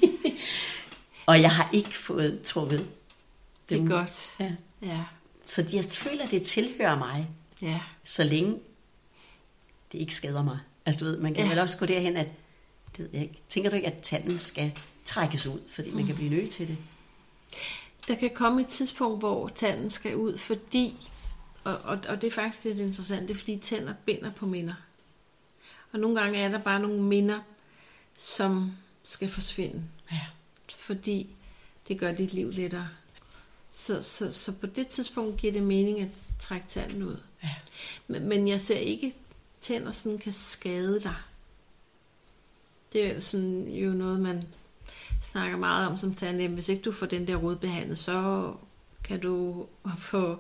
Og 1.26 1.42
jeg 1.42 1.52
har 1.52 1.70
ikke 1.74 1.98
fået 1.98 2.42
trukket 2.42 2.88
Det 3.70 3.76
er 3.76 3.80
dem. 3.80 3.88
godt. 3.90 4.36
Ja. 4.40 4.52
Ja. 4.82 5.04
Så 5.46 5.66
jeg 5.74 5.86
føler, 5.86 6.24
at 6.24 6.32
det 6.32 6.44
tilhører 6.44 6.98
mig, 6.98 7.28
Ja. 7.62 7.80
så 8.04 8.24
længe 8.24 8.56
det 9.92 9.98
ikke 10.00 10.16
skader 10.16 10.44
mig. 10.44 10.60
Altså 10.86 11.00
du 11.06 11.12
ved, 11.12 11.18
man 11.20 11.34
kan 11.34 11.44
Ja. 11.44 11.50
vel 11.50 11.60
også 11.60 11.78
gå 11.78 11.86
derhen, 11.86 12.18
at 12.18 12.28
det 12.98 13.00
ved 13.00 13.10
jeg 13.14 13.22
ikke. 13.22 13.40
Tænker 13.50 13.70
du 13.70 13.76
ikke, 13.76 13.88
at 13.88 14.00
tanden 14.02 14.40
skal 14.40 14.72
trækkes 15.06 15.48
ud, 15.48 15.60
fordi 15.72 15.92
man 15.92 16.06
kan 16.06 16.16
blive 16.16 16.30
nødt 16.30 16.50
til 16.50 16.68
det? 16.68 16.78
Der 18.08 18.16
kan 18.16 18.30
komme 18.34 18.62
et 18.62 18.68
tidspunkt, 18.68 19.20
hvor 19.20 19.48
tanden 19.48 19.90
skal 19.90 20.16
ud, 20.16 20.38
fordi, 20.38 21.10
og, 21.64 21.78
og, 21.78 22.00
og 22.08 22.22
det 22.22 22.28
er 22.28 22.32
faktisk 22.32 22.64
lidt 22.64 22.80
interessant, 22.80 23.28
det 23.28 23.34
er 23.36 23.40
fordi 23.40 23.58
tænder 23.58 23.94
binder 24.06 24.32
på 24.32 24.46
minder. 24.46 24.74
Og 25.92 26.00
nogle 26.00 26.22
gange 26.22 26.40
er 26.40 26.50
der 26.50 26.58
bare 26.58 26.80
nogle 26.80 27.04
minder, 27.04 27.40
som 28.18 28.72
skal 29.04 29.30
forsvinde, 29.30 29.84
Ja. 30.12 30.20
fordi 30.78 31.30
det 31.88 32.00
gør 32.00 32.14
dit 32.14 32.34
liv 32.34 32.52
lettere. 32.52 32.90
Så, 33.72 34.02
så, 34.02 34.32
så 34.32 34.60
på 34.60 34.68
det 34.68 34.88
tidspunkt 34.88 35.38
giver 35.38 35.54
det 35.54 35.64
mening 35.64 36.00
at 36.00 36.10
trække 36.40 36.66
tanden 36.70 37.04
ud. 37.04 37.18
Ja. 37.44 37.56
Men, 38.08 38.28
men 38.28 38.48
jeg 38.48 38.62
ser 38.62 38.78
ikke, 38.78 39.16
tænder 39.62 39.92
sådan 39.92 40.18
kan 40.18 40.34
skade 40.34 41.00
dig. 41.00 41.16
Det 42.94 43.06
er 43.06 43.20
sådan 43.20 43.68
jo 43.68 43.92
noget, 43.92 44.20
man 44.20 44.48
snakker 45.22 45.58
meget 45.58 45.88
om 45.88 45.98
som 45.98 46.14
tandlæge. 46.14 46.50
Hvis 46.50 46.70
ikke 46.70 46.82
du 46.82 46.92
får 46.92 47.06
den 47.06 47.28
der 47.28 47.36
rod 47.36 47.56
behandlet, 47.56 47.98
så 47.98 48.54
kan 49.04 49.20
du 49.20 49.66
få, 49.98 50.40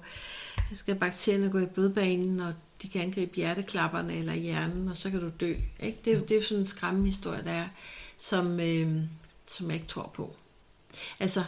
skal 0.73 0.95
bakterierne 0.95 1.49
gå 1.49 1.59
i 1.59 1.65
blodbanen, 1.65 2.39
og 2.39 2.53
de 2.81 2.87
kan 2.89 3.01
angribe 3.01 3.35
hjerteklapperne 3.35 4.15
eller 4.17 4.33
hjernen, 4.33 4.87
og 4.87 4.97
så 4.97 5.09
kan 5.09 5.19
du 5.19 5.31
dø. 5.39 5.53
Ikke? 5.79 5.97
Det, 6.05 6.13
er, 6.13 6.19
det 6.19 6.31
er 6.31 6.35
jo 6.35 6.43
sådan 6.43 6.59
en 6.59 6.65
skræmmehistorie, 6.65 7.43
der 7.43 7.51
er, 7.51 7.67
som, 8.17 8.59
øh, 8.59 9.01
som 9.47 9.67
jeg 9.67 9.75
ikke 9.75 9.87
tror 9.87 10.11
på. 10.15 10.35
Altså, 11.19 11.43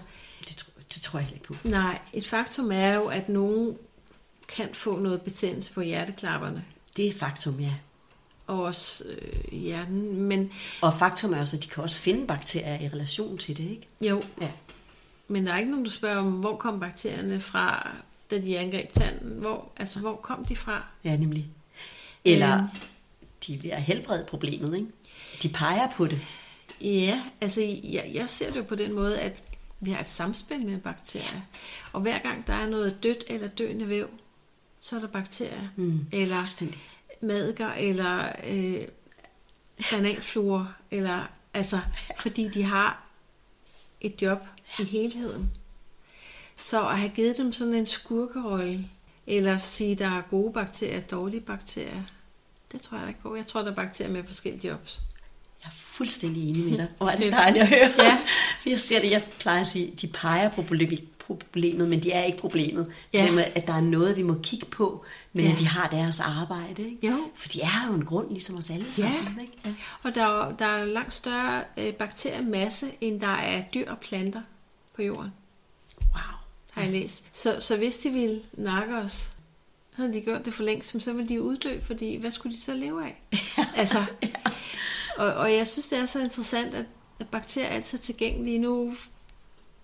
Det, 0.48 0.56
tror, 0.56 0.72
det 0.94 1.02
tror 1.02 1.20
jeg 1.20 1.30
ikke 1.34 1.44
på. 1.44 1.56
nej, 1.64 2.00
et 2.14 2.28
faktum 2.28 2.72
er 2.72 2.94
jo, 2.94 3.06
at 3.08 3.30
nogen 3.30 3.78
kan 4.48 4.70
få 4.74 5.00
noget 5.00 5.22
betændelse 5.22 5.74
på 5.74 5.82
hjerteklapperne, 5.82 6.66
Det 6.98 7.08
er 7.08 7.14
faktum, 7.14 7.60
ja. 7.60 7.74
Og 8.54 8.64
også 8.64 9.04
øh, 9.10 9.60
hjernen, 9.60 10.22
men 10.22 10.52
Og 10.82 10.94
faktum 10.94 11.34
er 11.34 11.40
også, 11.40 11.58
at 11.58 11.64
de 11.64 11.68
kan 11.70 11.84
også 11.84 12.00
finde 12.00 12.28
bakterier 12.28 12.80
i 12.82 12.88
relation 12.88 13.38
til 13.38 13.58
det, 13.58 13.64
ikke? 13.70 13.88
jo, 14.02 14.24
Ja. 14.42 14.52
Men 15.28 15.46
der 15.48 15.54
er 15.54 15.58
ikke 15.58 15.72
nogen, 15.72 15.86
der 15.86 15.92
spørger 15.92 16.18
om, 16.18 16.32
hvor 16.32 16.56
kom 16.58 16.80
bakterierne 16.80 17.40
fra, 17.42 17.92
da 18.32 18.38
de 18.38 18.60
angreb 18.60 18.94
tanden? 18.94 19.40
Hvor, 19.40 19.72
altså, 19.78 20.00
hvor 20.00 20.16
kom 20.16 20.46
de 20.46 20.56
fra? 20.56 20.84
Ja, 21.04 21.18
nemlig. 21.18 21.48
Eller 22.26 22.58
Øhm. 22.58 22.68
de 23.48 23.58
vil 23.62 23.72
helbrede 23.72 24.26
problemet, 24.30 24.76
ikke? 24.76 24.88
De 25.44 25.50
peger 25.50 25.88
på 25.98 26.08
det. 26.08 26.20
Ja, 26.82 27.22
altså, 27.42 27.62
jeg, 27.84 28.12
jeg 28.14 28.30
ser 28.30 28.50
det 28.50 28.58
jo 28.58 28.64
på 28.64 28.76
den 28.76 28.94
måde, 28.94 29.20
at 29.20 29.42
vi 29.80 29.92
har 29.92 30.00
et 30.00 30.06
samspil 30.06 30.66
med 30.66 30.78
bakterier. 30.80 31.42
Og 31.94 32.02
hver 32.02 32.20
gang 32.20 32.48
der 32.48 32.54
er 32.54 32.70
noget 32.70 33.04
dødt 33.04 33.24
eller 33.28 33.48
døende 33.48 33.90
væv, 33.90 34.10
så 34.80 34.96
er 34.96 35.00
der 35.00 35.08
bakterier. 35.08 35.62
Mm, 35.76 36.06
Eller 36.12 36.46
madker, 37.24 37.70
eller 37.70 38.32
øh, 38.48 38.82
bananfluer, 39.92 40.66
eller, 40.92 41.30
altså, 41.54 41.80
fordi 42.20 42.48
de 42.48 42.64
har 42.64 43.04
et 44.02 44.22
job 44.22 44.40
i 44.80 44.84
helheden. 44.84 45.52
Så 46.56 46.88
at 46.88 46.98
have 46.98 47.12
givet 47.16 47.38
dem 47.38 47.52
sådan 47.52 47.74
en 47.74 47.86
skurkerolle, 47.86 48.90
eller 49.28 49.58
sige, 49.58 49.96
der 49.96 50.08
er 50.08 50.22
gode 50.30 50.54
bakterier 50.54 50.98
og 50.98 51.12
dårlige 51.12 51.42
bakterier, 51.42 52.04
det 52.72 52.82
tror 52.82 52.98
jeg 52.98 53.04
da 53.04 53.08
ikke 53.08 53.22
på. 53.22 53.36
Jeg 53.36 53.48
tror, 53.48 53.62
der 53.62 53.72
er 53.72 53.76
bakterier 53.76 54.12
med 54.12 54.24
forskellige 54.24 54.68
jobs. 54.68 55.02
Jeg 55.64 55.68
er 55.68 55.74
fuldstændig 55.76 56.50
enig 56.50 56.70
med 56.70 56.78
dig. 56.78 56.88
Hvor 56.98 57.08
er 57.08 57.16
det 57.16 57.32
dejligt 57.32 57.64
at 57.64 57.70
høre. 57.70 58.06
Ja. 58.06 58.18
For 58.62 58.70
jeg 58.70 58.80
ser 58.80 59.02
det, 59.02 59.12
jeg 59.12 59.24
plejer 59.40 59.62
at 59.62 59.68
sige, 59.68 59.94
de 60.02 60.08
peger 60.08 60.50
på 60.50 60.62
problemet, 61.36 61.90
men 61.90 62.04
de 62.04 62.12
er 62.12 62.24
ikke 62.24 62.38
problemet. 62.38 62.92
Ja. 63.14 63.26
Det 63.26 63.34
med, 63.34 63.44
at 63.56 63.68
der 63.68 63.74
er 63.74 63.82
noget, 63.82 64.18
vi 64.18 64.24
må 64.24 64.36
kigge 64.44 64.66
på, 64.66 65.06
men 65.34 65.46
Ja. 65.46 65.52
at 65.52 65.60
de 65.60 65.66
har 65.68 65.90
deres 65.90 66.20
arbejde. 66.20 66.84
Ikke? 66.90 67.08
Jo. 67.08 67.18
For 67.36 67.48
de 67.50 67.62
er 67.62 67.88
jo 67.88 67.94
en 67.94 68.06
grund, 68.06 68.30
ligesom 68.30 68.58
os 68.58 68.70
alle 68.70 68.94
sammen. 68.94 69.40
Ikke? 69.42 69.54
Ja. 69.66 69.74
Og 70.04 70.16
der 70.16 70.24
er, 70.26 70.52
der 70.56 70.66
er 70.66 70.86
langt 70.86 71.14
større 71.14 71.64
øh, 71.78 71.94
bakteriemasse, 71.94 72.88
end 73.02 73.22
der 73.22 73.28
er 73.28 73.62
dyr 73.74 73.92
og 73.92 73.98
planter 73.98 74.42
på 74.96 75.02
jorden, 75.02 75.32
Wow. 76.02 76.22
har 76.72 76.82
jeg 76.82 76.92
læst. 76.92 77.26
Så, 77.32 77.56
så 77.60 77.78
hvis 77.78 77.98
de 77.98 78.10
ville 78.10 78.42
nakke 78.54 78.96
os, 78.96 79.30
havde 79.94 80.14
de 80.14 80.22
gjort 80.22 80.46
det 80.46 80.54
for 80.54 80.64
længst, 80.64 81.04
så 81.04 81.14
ville 81.14 81.30
de 81.30 81.42
uddø, 81.42 81.80
fordi 81.82 82.16
hvad 82.16 82.32
skulle 82.32 82.56
de 82.56 82.62
så 82.62 82.74
leve 82.74 83.04
af? 83.06 83.22
altså, 83.76 84.06
og, 85.18 85.34
og 85.34 85.54
jeg 85.54 85.68
synes, 85.68 85.88
det 85.88 85.98
er 85.98 86.06
så 86.06 86.20
interessant, 86.20 86.74
at, 86.76 86.86
at 87.20 87.28
bakterier 87.28 87.68
er 87.70 87.74
altid 87.76 87.98
tilgængelige. 87.98 88.60
Nu, 88.60 88.94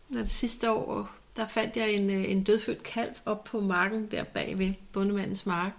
når 0.10 0.20
det 0.20 0.30
sidste 0.30 0.72
år, 0.72 1.10
der 1.40 1.48
fandt 1.48 1.78
jeg 1.78 1.92
en, 1.92 2.10
øh, 2.10 2.32
en 2.32 2.44
dødfødt 2.44 2.84
kalv 2.84 3.12
op 3.26 3.44
på 3.44 3.60
marken 3.60 4.12
der 4.12 4.24
bag 4.24 4.58
ved 4.58 4.74
bondemandens 4.92 5.46
mark. 5.46 5.72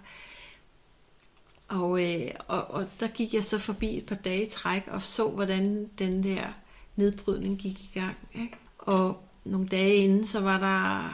Og, 1.67 2.03
øh, 2.03 2.31
og, 2.47 2.71
og 2.71 2.87
der 2.99 3.07
gik 3.07 3.33
jeg 3.33 3.45
så 3.45 3.57
forbi 3.57 3.97
et 3.97 4.05
par 4.05 4.15
dage 4.15 4.45
i 4.45 4.49
træk 4.49 4.87
og 4.87 5.01
så, 5.01 5.29
hvordan 5.29 5.89
den 5.99 6.23
der 6.23 6.47
nedbrydning 6.95 7.57
gik 7.57 7.79
i 7.81 7.89
gang. 7.93 8.17
Ikke? 8.33 8.57
Og 8.77 9.23
nogle 9.45 9.67
dage 9.67 9.95
inden, 9.95 10.25
så 10.25 10.39
var 10.39 10.59
der, 10.59 11.09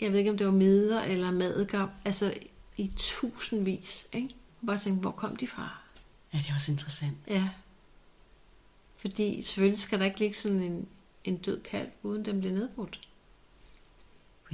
jeg 0.00 0.12
ved 0.12 0.18
ikke 0.18 0.30
om 0.30 0.38
det 0.38 0.46
var 0.46 0.52
midler 0.52 1.00
eller 1.00 1.30
madgam, 1.30 1.88
altså 2.04 2.34
i 2.76 2.90
tusindvis. 2.96 4.06
Ikke? 4.12 4.28
Og 4.60 4.66
bare 4.66 4.78
tænkte, 4.78 5.00
hvor 5.00 5.10
kom 5.10 5.36
de 5.36 5.46
fra? 5.46 5.78
ja, 6.34 6.38
det 6.38 6.50
er 6.50 6.54
også 6.54 6.72
interessant. 6.72 7.16
Ja. 7.28 7.48
Fordi 8.96 9.42
selvfølgelig 9.42 9.78
skal 9.78 9.98
der 9.98 10.04
ikke 10.04 10.18
ligge 10.18 10.34
sådan 10.34 10.60
en, 10.60 10.88
en 11.24 11.36
død 11.36 11.60
kalv, 11.60 11.90
uden 12.02 12.24
den 12.24 12.40
bliver 12.40 12.54
nedbrudt. 12.54 13.00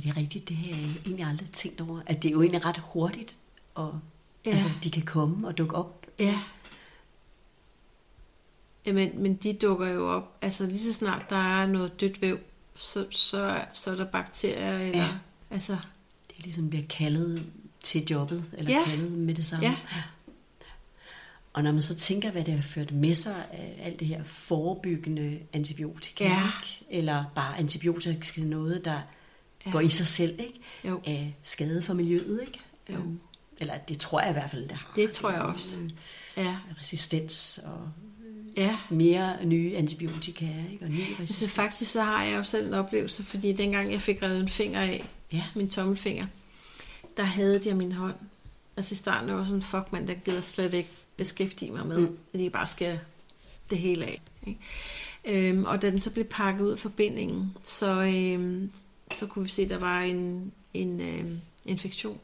For 0.00 0.02
det 0.08 0.16
er 0.16 0.20
rigtigt, 0.20 0.48
det 0.48 0.56
har 0.56 0.68
jeg 0.70 0.78
egentlig 1.06 1.24
aldrig 1.26 1.50
tænkt 1.50 1.80
over. 1.80 2.00
At 2.06 2.22
det 2.22 2.28
er 2.28 2.32
jo 2.32 2.42
egentlig 2.42 2.64
ret 2.64 2.78
hurtigt, 2.78 3.36
og 3.74 4.00
Ja. 4.46 4.50
altså, 4.50 4.70
de 4.84 4.90
kan 4.90 5.02
komme 5.02 5.48
og 5.48 5.58
dukke 5.58 5.74
op. 5.76 6.06
Ja. 6.18 6.38
Jamen, 8.86 9.22
men 9.22 9.34
de 9.36 9.52
dukker 9.52 9.88
jo 9.88 10.10
op, 10.16 10.38
altså 10.42 10.66
lige 10.66 10.78
så 10.80 10.92
snart 10.92 11.30
der 11.30 11.60
er 11.62 11.66
noget 11.66 12.00
dødt 12.00 12.22
væv, 12.22 12.38
så, 12.74 13.06
så, 13.10 13.64
så 13.72 13.90
er 13.90 13.94
der 13.96 14.04
bakterier, 14.04 14.78
eller, 14.78 14.98
Ja. 15.02 15.08
altså, 15.50 15.72
Det 16.28 16.38
er 16.38 16.42
ligesom 16.42 16.70
bliver 16.70 16.86
kaldet 16.86 17.46
til 17.82 18.04
jobbet, 18.10 18.44
eller 18.58 18.70
Ja. 18.72 18.84
kaldet 18.84 19.12
med 19.12 19.34
det 19.34 19.46
samme. 19.46 19.66
Ja. 19.66 19.76
Og 21.52 21.62
når 21.62 21.72
man 21.72 21.82
så 21.82 21.94
tænker, 21.96 22.30
hvad 22.30 22.44
det 22.44 22.54
har 22.54 22.62
ført 22.62 22.92
med 22.92 23.14
sig 23.14 23.46
af 23.52 23.76
alt 23.82 24.00
det 24.00 24.08
her 24.08 24.24
forebyggende 24.24 25.38
antibiotika, 25.52 26.24
Ja. 26.24 26.42
ikke? 26.42 26.84
eller 26.98 27.24
bare 27.34 27.58
antibiotika 27.58 28.40
noget, 28.40 28.84
der 28.84 29.00
Ja. 29.66 29.70
går 29.70 29.80
i 29.80 29.88
sig 29.88 30.06
selv, 30.06 30.40
ikke? 30.40 30.60
Jo. 30.84 31.00
af 31.06 31.34
skade 31.42 31.82
for 31.82 31.94
miljøet. 31.94 32.40
Ikke? 32.46 32.60
Jo. 32.90 32.94
Øhm, 32.94 33.20
Eller 33.58 33.78
det 33.78 33.98
tror 33.98 34.20
jeg 34.20 34.30
i 34.30 34.32
hvert 34.32 34.50
fald, 34.50 34.62
det 34.68 34.72
har. 34.76 34.92
Det 34.96 35.10
tror 35.10 35.30
jeg 35.30 35.40
også. 35.40 35.80
Øh, 35.82 35.90
ja, 36.36 36.56
Resistens 36.80 37.60
og 37.64 37.88
ja. 38.56 38.76
mere 38.90 39.44
nye 39.46 39.76
antibiotika, 39.76 40.46
ikke? 40.72 40.84
og 40.84 40.90
ny 40.90 41.00
Altså 41.00 41.22
resistens. 41.22 41.52
faktisk 41.52 41.90
så 41.90 42.02
har 42.02 42.24
jeg 42.24 42.36
jo 42.36 42.42
selv 42.42 42.66
en 42.66 42.74
oplevelse, 42.74 43.24
fordi 43.24 43.52
dengang 43.52 43.92
jeg 43.92 44.00
fik 44.00 44.22
revet 44.22 44.40
en 44.40 44.48
finger 44.48 44.80
af, 44.80 45.08
Ja, 45.32 45.44
min 45.54 45.70
tommelfinger, 45.70 46.26
der 47.16 47.22
havde 47.22 47.60
jeg 47.66 47.76
min 47.76 47.92
hånd. 47.92 48.14
Altså 48.76 48.92
i 48.92 48.96
starten 48.96 49.34
var 49.34 49.44
sådan, 49.44 49.62
fuck 49.62 49.92
mand, 49.92 50.06
der 50.08 50.14
gider 50.14 50.40
slet 50.40 50.74
ikke 50.74 50.88
beskæftige 51.16 51.70
mig 51.70 51.86
med, 51.86 51.98
mm. 51.98 52.18
At 52.34 52.40
de 52.40 52.50
bare 52.50 52.66
skære 52.66 52.98
det 53.70 53.78
hele 53.78 54.04
af. 54.06 54.20
Ikke? 54.46 54.60
Øhm, 55.24 55.64
og 55.64 55.82
da 55.82 55.90
den 55.90 56.00
så 56.00 56.10
blev 56.10 56.24
pakket 56.24 56.64
ud 56.64 56.70
af 56.72 56.78
forbindingen, 56.78 57.56
så, 57.62 57.86
øhm, 58.02 58.72
så 59.14 59.26
kunne 59.26 59.44
vi 59.44 59.50
se, 59.50 59.62
at 59.62 59.70
der 59.70 59.78
var 59.78 60.00
en, 60.00 60.52
en 60.74 61.00
øh, 61.00 61.38
infektion 61.66 62.20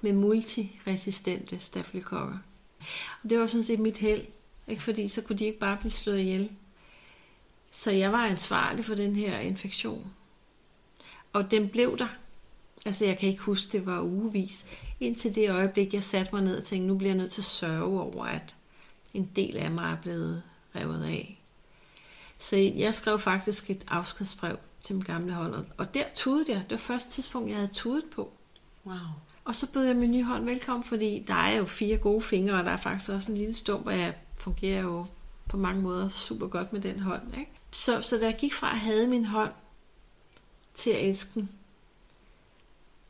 med 0.00 0.12
multiresistente 0.12 1.58
stafylokokker. 1.58 2.38
Og 3.22 3.30
det 3.30 3.38
var 3.38 3.46
sådan 3.46 3.64
set 3.64 3.78
mit 3.78 3.98
held, 3.98 4.22
ikke? 4.68 4.82
fordi 4.82 5.08
så 5.08 5.22
kunne 5.22 5.38
de 5.38 5.44
ikke 5.44 5.58
bare 5.58 5.76
blive 5.76 5.90
slået 5.90 6.18
ihjel. 6.18 6.50
Så 7.70 7.90
jeg 7.90 8.12
var 8.12 8.26
ansvarlig 8.26 8.84
for 8.84 8.94
den 8.94 9.16
her 9.16 9.38
infektion. 9.38 10.12
Og 11.32 11.50
den 11.50 11.68
blev 11.68 11.98
der. 11.98 12.08
Altså 12.84 13.04
jeg 13.04 13.18
kan 13.18 13.28
ikke 13.28 13.42
huske, 13.42 13.72
det 13.72 13.86
var 13.86 14.00
ugevis. 14.00 14.66
Indtil 15.00 15.34
det 15.34 15.50
øjeblik, 15.50 15.94
jeg 15.94 16.02
satte 16.02 16.34
mig 16.34 16.44
ned 16.44 16.56
og 16.56 16.64
tænkte, 16.64 16.88
nu 16.88 16.98
bliver 16.98 17.10
jeg 17.10 17.18
nødt 17.18 17.32
til 17.32 17.40
at 17.40 17.44
sørge 17.44 18.02
over, 18.02 18.24
at 18.24 18.54
en 19.14 19.30
del 19.36 19.56
af 19.56 19.70
mig 19.70 19.92
er 19.92 19.96
blevet 20.02 20.42
revet 20.76 21.04
af. 21.04 21.40
Så 22.38 22.56
jeg 22.56 22.94
skrev 22.94 23.18
faktisk 23.18 23.70
et 23.70 23.84
afskedsbrev 23.88 24.58
til 24.82 24.94
min 24.94 25.04
gamle 25.04 25.32
hånd, 25.32 25.54
og- 25.76 25.94
der 25.94 26.04
tudede 26.14 26.52
jeg. 26.52 26.60
Det 26.62 26.70
var 26.70 26.76
første 26.76 27.10
tidspunkt, 27.10 27.48
jeg 27.48 27.56
havde 27.56 27.72
tudet 27.72 28.04
på. 28.14 28.32
Wow. 28.86 28.96
Og 29.44 29.56
så 29.56 29.72
bød 29.72 29.84
jeg 29.84 29.96
min 29.96 30.10
nye 30.10 30.24
hånd 30.24 30.44
velkommen, 30.44 30.84
fordi 30.84 31.24
der 31.26 31.34
er 31.34 31.56
jo 31.56 31.64
fire 31.64 31.96
gode 31.96 32.22
fingre, 32.22 32.54
og 32.58 32.64
der 32.64 32.70
er 32.70 32.76
faktisk 32.76 33.10
også 33.10 33.32
en 33.32 33.38
lille 33.38 33.54
stump, 33.54 33.86
og 33.86 33.98
jeg 33.98 34.14
fungerer 34.38 34.82
jo 34.82 35.06
på 35.48 35.56
mange 35.56 35.82
måder 35.82 36.08
super 36.08 36.46
godt 36.46 36.72
med 36.72 36.80
den 36.80 37.00
hånd. 37.00 37.22
Ikke? 37.38 37.50
Så, 37.70 38.00
så 38.00 38.18
da 38.18 38.24
jeg 38.26 38.36
gik 38.40 38.54
fra 38.54 38.70
at 38.72 38.78
have 38.78 39.06
min 39.06 39.24
hånd 39.24 39.52
til 40.74 40.90
at 40.90 41.08
elske 41.08 41.30
den, 41.34 41.50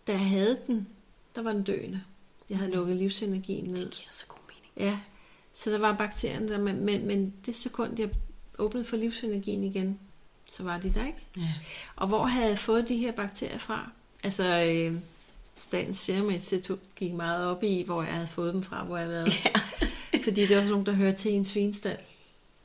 da 0.07 0.13
jeg 0.13 0.29
havde 0.29 0.61
den, 0.67 0.89
der 1.35 1.43
var 1.43 1.53
den 1.53 1.63
døende. 1.63 2.03
Jeg 2.51 2.59
havde 2.59 2.73
lukket 2.73 2.97
livsenergien 2.97 3.65
ned. 3.65 3.85
Det 3.85 3.91
giver 3.91 4.11
så 4.11 4.27
god 4.29 4.39
mening. 4.49 4.91
Ja, 4.93 4.99
så 5.53 5.71
der 5.71 5.79
var 5.79 5.97
bakterierne 5.97 6.49
der, 6.49 6.59
men, 6.59 6.85
men, 6.85 7.07
men 7.07 7.35
det 7.47 7.55
sekund, 7.57 7.99
jeg 7.99 8.11
åbnede 8.59 8.85
for 8.85 8.97
livsenergien 8.97 9.65
igen, 9.65 9.99
så 10.51 10.63
var 10.63 10.79
de 10.79 10.95
der 10.95 11.07
ikke. 11.07 11.19
Ja. 11.37 11.53
Og 11.97 12.09
hvor 12.09 12.27
havde 12.27 12.49
jeg 12.49 12.59
fået 12.59 12.89
de 12.89 12.97
her 12.97 13.13
bakterier 13.13 13.59
fra? 13.59 13.93
Altså, 14.23 14.45
øh, 14.45 14.95
Statens 15.57 15.97
Serum 15.97 16.31
Institut 16.31 16.79
gik 16.97 17.13
meget 17.13 17.47
op 17.47 17.63
i, 17.63 17.83
hvor 17.87 18.03
jeg 18.03 18.15
havde 18.15 18.27
fået 18.27 18.55
dem 18.55 18.63
fra, 18.63 18.85
hvor 18.85 18.97
jeg 18.97 19.07
havde 19.07 19.25
været. 19.25 19.45
Ja. 20.13 20.19
Fordi 20.25 20.47
det 20.47 20.57
var 20.57 20.63
sådan 20.63 20.71
nogle, 20.71 20.87
der 20.87 20.93
hørte 20.93 21.17
til 21.17 21.33
en 21.33 21.45
svinstald. 21.45 21.99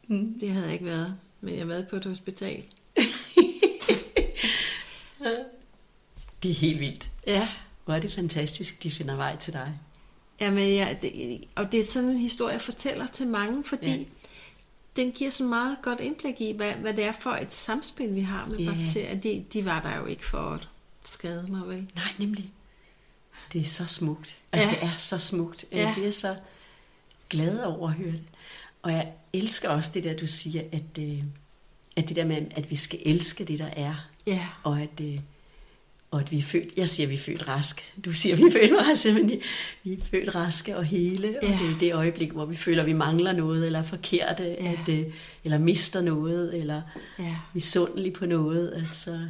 Mm. 0.07 0.39
Det 0.39 0.49
havde 0.51 0.65
jeg 0.65 0.73
ikke 0.73 0.85
været, 0.85 1.15
men 1.41 1.53
jeg 1.53 1.61
har 1.61 1.67
været 1.67 1.87
på 1.87 1.95
et 1.95 2.05
hospital. 2.05 2.63
Det 6.43 6.51
er 6.51 6.55
helt 6.55 6.79
vildt. 6.79 7.09
Ja, 7.27 7.49
Hvor 7.85 7.93
er 7.93 7.99
det 7.99 8.11
fantastisk, 8.11 8.83
de 8.83 8.91
finder 8.91 9.15
vej 9.15 9.37
til 9.37 9.53
dig. 9.53 9.73
Jamen, 10.39 10.75
jeg, 10.75 10.97
det, 11.01 11.43
og 11.55 11.71
det 11.71 11.79
er 11.79 11.83
sådan 11.83 12.09
en 12.09 12.17
historie, 12.17 12.53
jeg 12.53 12.61
fortæller 12.61 13.07
til 13.07 13.27
mange, 13.27 13.63
fordi 13.63 13.91
Ja. 13.91 14.03
Den 14.95 15.11
giver 15.11 15.29
så 15.29 15.43
meget 15.43 15.77
godt 15.81 15.99
indblik 15.99 16.41
i, 16.41 16.51
hvad, 16.51 16.71
hvad 16.73 16.93
det 16.93 17.03
er 17.03 17.11
for 17.11 17.29
et 17.31 17.53
samspil, 17.53 18.15
vi 18.15 18.21
har 18.21 18.45
med 18.45 18.57
Ja. 18.57 18.71
bakterier. 18.71 19.15
De, 19.15 19.45
de 19.53 19.65
var 19.65 19.81
der 19.81 19.97
jo 19.97 20.05
ikke 20.05 20.25
for 20.25 20.37
at 20.37 20.67
skade 21.03 21.45
mig, 21.49 21.67
vel? 21.67 21.91
Nej, 21.95 22.07
nemlig. 22.19 22.51
Det 23.53 23.61
er 23.61 23.65
så 23.65 23.85
smukt. 23.85 24.37
Altså, 24.51 24.69
Ja. 24.69 24.75
det 24.75 24.83
er 24.83 24.95
så 24.97 25.17
smukt. 25.17 25.65
Jeg 25.71 25.79
Ja. 25.79 25.93
bliver 25.93 26.11
så 26.11 26.35
glad 27.29 27.59
over 27.59 27.87
at 27.89 27.93
høre 27.95 28.11
det. 28.11 28.23
Og 28.81 28.91
jeg 28.91 29.11
elsker 29.33 29.69
også 29.69 29.91
det 29.93 30.03
der, 30.03 30.17
du 30.17 30.27
siger, 30.27 30.63
at, 30.71 30.97
øh, 30.99 31.23
at 31.95 32.07
det 32.09 32.15
der 32.15 32.25
med, 32.25 32.47
at 32.51 32.69
vi 32.71 32.75
skal 32.75 32.99
elske 33.05 33.45
det, 33.45 33.59
der 33.59 33.65
er. 33.75 33.95
Ja, 34.27 34.47
Og 34.63 34.81
at, 34.81 35.01
øh, 35.01 35.19
og 36.15 36.21
at 36.21 36.31
vi 36.31 36.37
er 36.37 36.41
født, 36.41 36.77
jeg 36.77 36.89
siger, 36.89 37.07
at 37.07 37.09
vi 37.09 37.15
er 37.15 37.19
født 37.19 37.47
raske. 37.47 37.81
Du 38.05 38.13
siger, 38.13 38.35
at 38.35 38.39
vi 38.39 38.43
er 38.45 38.51
født 38.51 38.71
raske, 38.87 39.13
men 39.13 39.31
vi 39.83 39.93
er 39.93 39.97
født 40.01 40.35
raske 40.35 40.77
og 40.77 40.83
hele. 40.83 41.37
Og 41.43 41.49
Ja. 41.49 41.57
det 41.61 41.71
er 41.73 41.77
det 41.79 41.93
øjeblik, 41.93 42.31
hvor 42.31 42.45
vi 42.45 42.55
føler, 42.55 42.81
at 42.81 42.87
vi 42.87 42.93
mangler 42.93 43.31
noget, 43.33 43.65
eller 43.65 43.79
er 43.79 43.83
forkerte, 43.83 44.43
Ja. 44.43 44.75
at, 44.87 45.05
eller 45.43 45.57
mister 45.57 46.01
noget, 46.01 46.55
eller 46.55 46.81
ja, 47.19 47.35
misundelig 47.53 48.13
på 48.13 48.25
noget. 48.25 48.73
Altså, 48.75 49.27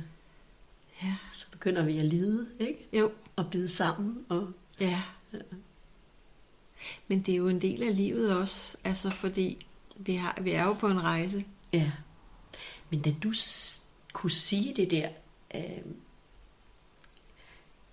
ja. 1.04 1.14
så 1.34 1.46
begynder 1.52 1.84
vi 1.84 1.98
at 1.98 2.06
lide, 2.06 2.46
ikke? 2.60 2.88
Jo, 2.94 3.12
Og 3.36 3.46
bide 3.52 3.68
sammen. 3.68 4.18
Og, 4.30 4.48
Ja. 4.80 5.02
Men 7.08 7.20
det 7.22 7.32
er 7.32 7.36
jo 7.38 7.48
en 7.48 7.62
del 7.62 7.84
af 7.84 7.96
livet 7.96 8.32
også, 8.36 8.78
altså 8.84 9.10
fordi 9.10 9.66
vi, 9.98 10.14
har, 10.14 10.38
vi 10.42 10.52
er 10.52 10.64
jo 10.64 10.74
på 10.74 10.88
en 10.88 11.04
rejse. 11.04 11.44
ja. 11.74 11.92
Men 12.90 13.02
da 13.02 13.12
du 13.24 13.34
kunne 14.14 14.32
sige 14.32 14.74
det 14.76 14.92
der, 14.92 15.10
øh, 15.56 15.62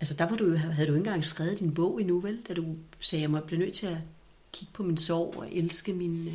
altså 0.02 0.14
der 0.14 0.26
var 0.26 0.36
du, 0.36 0.56
havde 0.56 0.86
du 0.86 0.92
ikke 0.92 0.96
engang 0.96 1.24
skrevet 1.24 1.58
din 1.58 1.74
bog 1.74 2.00
endnu, 2.00 2.20
vel? 2.20 2.38
Da 2.48 2.54
du 2.54 2.64
sagde, 3.00 3.24
at 3.24 3.32
jeg 3.32 3.42
blev 3.44 3.58
nødt 3.58 3.72
til 3.72 3.86
at 3.86 3.96
kigge 4.52 4.72
på 4.72 4.82
min 4.82 4.96
sorg 4.96 5.34
og 5.36 5.52
elske 5.52 5.92
min... 5.92 6.28
Øh. 6.28 6.34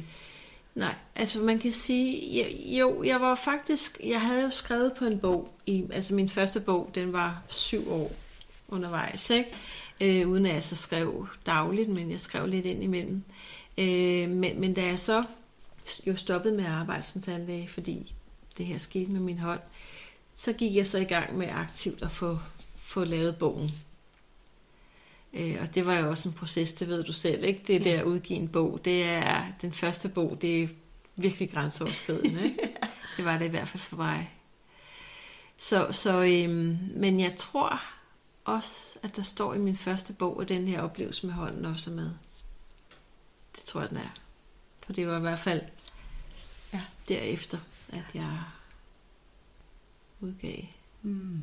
Nej, 0.76 0.96
altså 1.16 1.40
man 1.40 1.60
kan 1.60 1.72
sige, 1.72 2.40
jo, 2.40 2.46
jo, 2.80 3.04
jeg 3.04 3.22
var 3.22 3.36
faktisk, 3.36 4.00
jeg 4.04 4.22
havde 4.22 4.42
jo 4.42 4.50
skrevet 4.50 4.94
på 4.94 5.06
en 5.06 5.20
bog, 5.20 5.54
i, 5.66 5.86
altså 5.92 6.16
min 6.16 6.30
første 6.30 6.60
bog, 6.60 6.92
den 6.96 7.14
var 7.14 7.44
syv 7.48 7.92
år 7.92 8.12
undervejs, 8.68 9.30
ikke? 9.30 9.50
Øh, 10.02 10.30
uden 10.30 10.46
at 10.46 10.54
jeg 10.54 10.64
så 10.64 10.76
skrev 10.76 11.28
dagligt, 11.46 11.90
men 11.90 12.12
jeg 12.12 12.20
skrev 12.20 12.48
lidt 12.48 12.66
ind 12.66 12.84
imellem. 12.84 13.24
Øh, 13.78 14.30
men, 14.30 14.60
men 14.60 14.74
da 14.74 14.86
jeg 14.86 15.00
så 15.00 15.24
jo 16.08 16.16
stoppede 16.16 16.56
med 16.56 16.66
at 16.66 16.72
arbejde 16.72 17.04
som 17.04 17.22
tandlæge, 17.22 17.68
fordi 17.68 18.14
det 18.58 18.66
her 18.66 18.78
skete 18.78 19.12
med 19.12 19.20
min 19.20 19.40
hånd, 19.40 19.60
så 20.36 20.54
gik 20.54 20.76
jeg 20.76 20.88
så 20.88 20.98
i 20.98 21.04
gang 21.04 21.38
med 21.38 21.48
aktivt 21.52 22.02
at 22.02 22.12
få, 22.12 22.40
få 22.88 23.04
lavet 23.04 23.38
bogen. 23.38 23.72
Øh, 25.34 25.58
og 25.62 25.76
det 25.76 25.86
var 25.86 25.96
jo 25.96 26.10
også 26.10 26.30
en 26.30 26.36
proces, 26.36 26.74
det 26.74 26.88
ved 26.88 27.04
du 27.04 27.14
selv, 27.14 27.44
ikke? 27.44 27.64
Det 27.68 27.84
der 27.86 28.00
at 28.00 28.04
udgive 28.06 28.40
en 28.40 28.48
bog, 28.50 28.80
det 28.86 29.04
er 29.04 29.46
den 29.62 29.74
første 29.74 30.10
bog, 30.10 30.38
det 30.42 30.64
er 30.64 30.68
virkelig 31.16 31.52
grænseoverskridende, 31.52 32.44
ikke? 32.50 32.70
Det 33.18 33.26
var 33.26 33.38
det 33.38 33.46
i 33.46 33.50
hvert 33.50 33.68
fald 33.68 33.84
for 33.84 33.96
mig. 33.96 34.34
Så, 35.58 35.88
så 35.92 36.22
øhm, 36.24 36.78
men 36.96 37.20
jeg 37.20 37.36
tror 37.36 37.82
også, 38.46 39.00
at 39.04 39.16
der 39.16 39.22
står 39.22 39.54
i 39.54 39.58
min 39.58 39.76
første 39.78 40.14
bog, 40.14 40.42
at 40.42 40.50
den 40.50 40.68
her 40.68 40.82
oplevelse 40.82 41.26
med 41.26 41.34
hånden 41.34 41.66
også 41.66 41.92
er 41.92 41.96
med. 41.96 42.12
Det 43.56 43.64
tror 43.64 43.82
jeg, 43.82 43.90
den 43.90 43.98
er. 43.98 44.10
For 44.86 44.94
det 44.94 45.08
var 45.08 45.18
i 45.18 45.22
hvert 45.22 45.40
fald 45.40 45.62
Ja. 46.74 46.82
derefter, 47.10 47.58
at 47.90 48.06
jeg 48.14 48.40
udgav. 50.20 50.64
mm. 51.02 51.42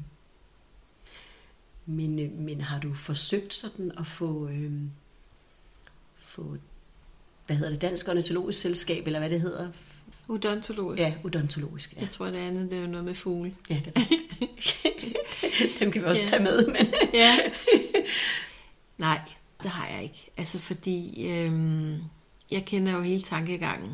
Men, 1.87 2.19
øh, 2.19 2.33
men 2.33 2.61
har 2.61 2.81
du 2.81 2.95
forsøgt 2.95 3.55
sådan 3.55 3.93
at 3.99 4.07
få, 4.07 4.49
øh, 4.49 4.73
få 6.19 6.57
hvad 7.47 7.57
hedder 7.57 7.71
det, 7.73 7.83
Dansk 7.83 8.09
Ornitologisk 8.09 8.61
Selskab, 8.61 9.07
eller 9.07 9.19
hvad 9.19 9.31
det 9.31 9.41
hedder? 9.41 9.69
Odontologisk. 10.29 11.01
Ja, 11.03 11.15
odontologisk. 11.25 11.95
Ja, 11.97 12.01
Jeg 12.01 12.11
tror, 12.11 12.27
det 12.27 12.37
andet 12.37 12.71
det 12.71 12.79
er 12.79 12.83
jo 12.83 12.89
noget 12.89 13.05
med 13.05 13.15
fugle. 13.15 13.55
ja 13.71 13.81
det 13.85 13.93
er 13.97 14.01
rigtigt. 14.01 14.25
Dem 15.81 15.93
kan 15.93 16.03
vi 16.03 16.07
også 16.07 16.23
Ja. 16.23 16.29
tage 16.29 16.43
med, 16.43 16.67
men... 16.67 16.95
Ja. 17.15 17.37
Nej, 18.99 19.21
det 19.63 19.71
har 19.71 19.89
jeg 19.89 20.03
ikke. 20.03 20.31
Altså 20.37 20.59
fordi, 20.59 21.27
øhm, 21.29 21.99
jeg 22.51 22.65
kender 22.65 22.93
jo 22.93 23.03
hele 23.03 23.23
tankegangen 23.23 23.91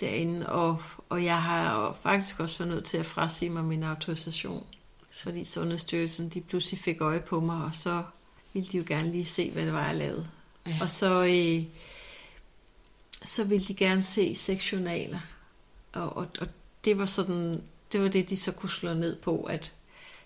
derinde, 0.00 0.48
og, 0.48 0.82
og 1.08 1.24
jeg 1.24 1.42
har 1.42 1.96
faktisk 2.02 2.40
også 2.40 2.58
været 2.58 2.70
nødt 2.74 2.84
til 2.84 2.98
at 2.98 3.06
frasige 3.06 3.50
mig 3.50 3.64
min 3.64 3.82
autorisation. 3.82 4.66
Fordi 5.18 5.44
Sundhedsstyrelsen, 5.44 6.28
de 6.28 6.40
pludselig 6.40 6.80
fik 6.80 7.00
øje 7.00 7.20
på 7.20 7.40
mig, 7.40 7.64
og 7.64 7.74
så 7.74 8.02
ville 8.52 8.68
de 8.68 8.76
jo 8.76 8.84
gerne 8.86 9.12
lige 9.12 9.24
se, 9.24 9.50
hvad 9.50 9.66
det 9.66 9.72
var, 9.72 9.86
jeg 9.86 9.96
lavede. 9.96 10.28
Ja. 10.66 10.78
Og 10.80 10.90
så, 10.90 11.24
øh, 11.24 11.64
så 13.24 13.44
ville 13.44 13.64
de 13.64 13.74
gerne 13.74 14.02
se 14.02 14.34
seks 14.34 14.72
journaler. 14.72 15.20
Og, 15.92 16.16
og, 16.16 16.26
og 16.40 16.48
det 16.84 16.98
var 16.98 17.06
sådan, 17.06 17.62
det 17.92 18.02
var 18.02 18.08
det, 18.08 18.30
de 18.30 18.36
så 18.36 18.52
kunne 18.52 18.70
slå 18.70 18.94
ned 18.94 19.16
på, 19.16 19.42
at 19.42 19.72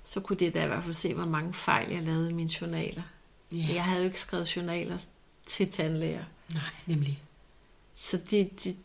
så 0.05 0.20
kunne 0.20 0.36
det 0.36 0.55
da 0.55 0.64
i 0.64 0.66
hvert 0.66 0.84
fald 0.84 0.95
se, 0.95 1.14
hvor 1.14 1.26
mange 1.26 1.55
fejl 1.55 1.90
jeg 1.90 2.03
lavede 2.03 2.30
i 2.30 2.34
mine 2.34 2.51
journaler. 2.61 3.03
Ja. 3.53 3.66
Jeg 3.74 3.84
havde 3.84 3.99
jo 3.99 4.05
ikke 4.05 4.20
skrevet 4.20 4.57
journaler 4.57 5.05
til 5.47 5.70
tandlæger. 5.70 6.24
Nej, 6.55 6.70
nemlig. 6.86 7.22
Så 7.95 8.16
de, 8.30 8.51
de 8.64 8.76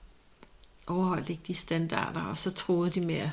overholdt 0.87 1.29
ikke 1.29 1.43
de 1.47 1.53
standarder, 1.53 2.21
og 2.21 2.37
så 2.37 2.51
troede 2.51 2.91
de 2.91 3.01
mere 3.01 3.31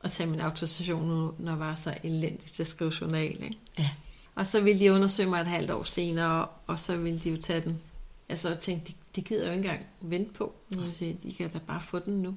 at 0.00 0.10
tage 0.10 0.26
min 0.26 0.40
autorisation 0.40 1.08
nu, 1.08 1.34
når 1.38 1.52
jeg 1.52 1.60
var 1.60 1.74
så 1.74 1.94
elendig 2.02 2.50
til 2.50 2.62
at 2.62 2.66
skrive 2.66 2.92
journal. 3.00 3.42
Ikke? 3.42 3.58
Ja. 3.78 3.90
Og 4.34 4.46
så 4.46 4.60
ville 4.60 4.80
de 4.80 4.92
undersøge 4.92 5.28
mig 5.28 5.40
et 5.40 5.46
halvt 5.46 5.70
år 5.70 5.82
senere, 5.82 6.46
og 6.66 6.78
så 6.78 6.96
ville 6.96 7.18
de 7.18 7.30
jo 7.30 7.36
tage 7.36 7.60
den. 7.60 7.80
Altså 8.28 8.48
jeg 8.48 8.58
tænkte, 8.58 8.92
de, 8.92 8.96
de 9.16 9.22
gider 9.22 9.46
jo 9.46 9.52
ikke 9.52 9.64
engang 9.64 9.86
vente 10.00 10.32
på. 10.32 10.54
Nu 10.68 10.84
jeg 10.84 10.94
sige, 10.94 11.18
de 11.22 11.34
kan 11.34 11.50
da 11.50 11.58
bare 11.58 11.80
få 11.80 11.98
den 11.98 12.22
nu. 12.22 12.36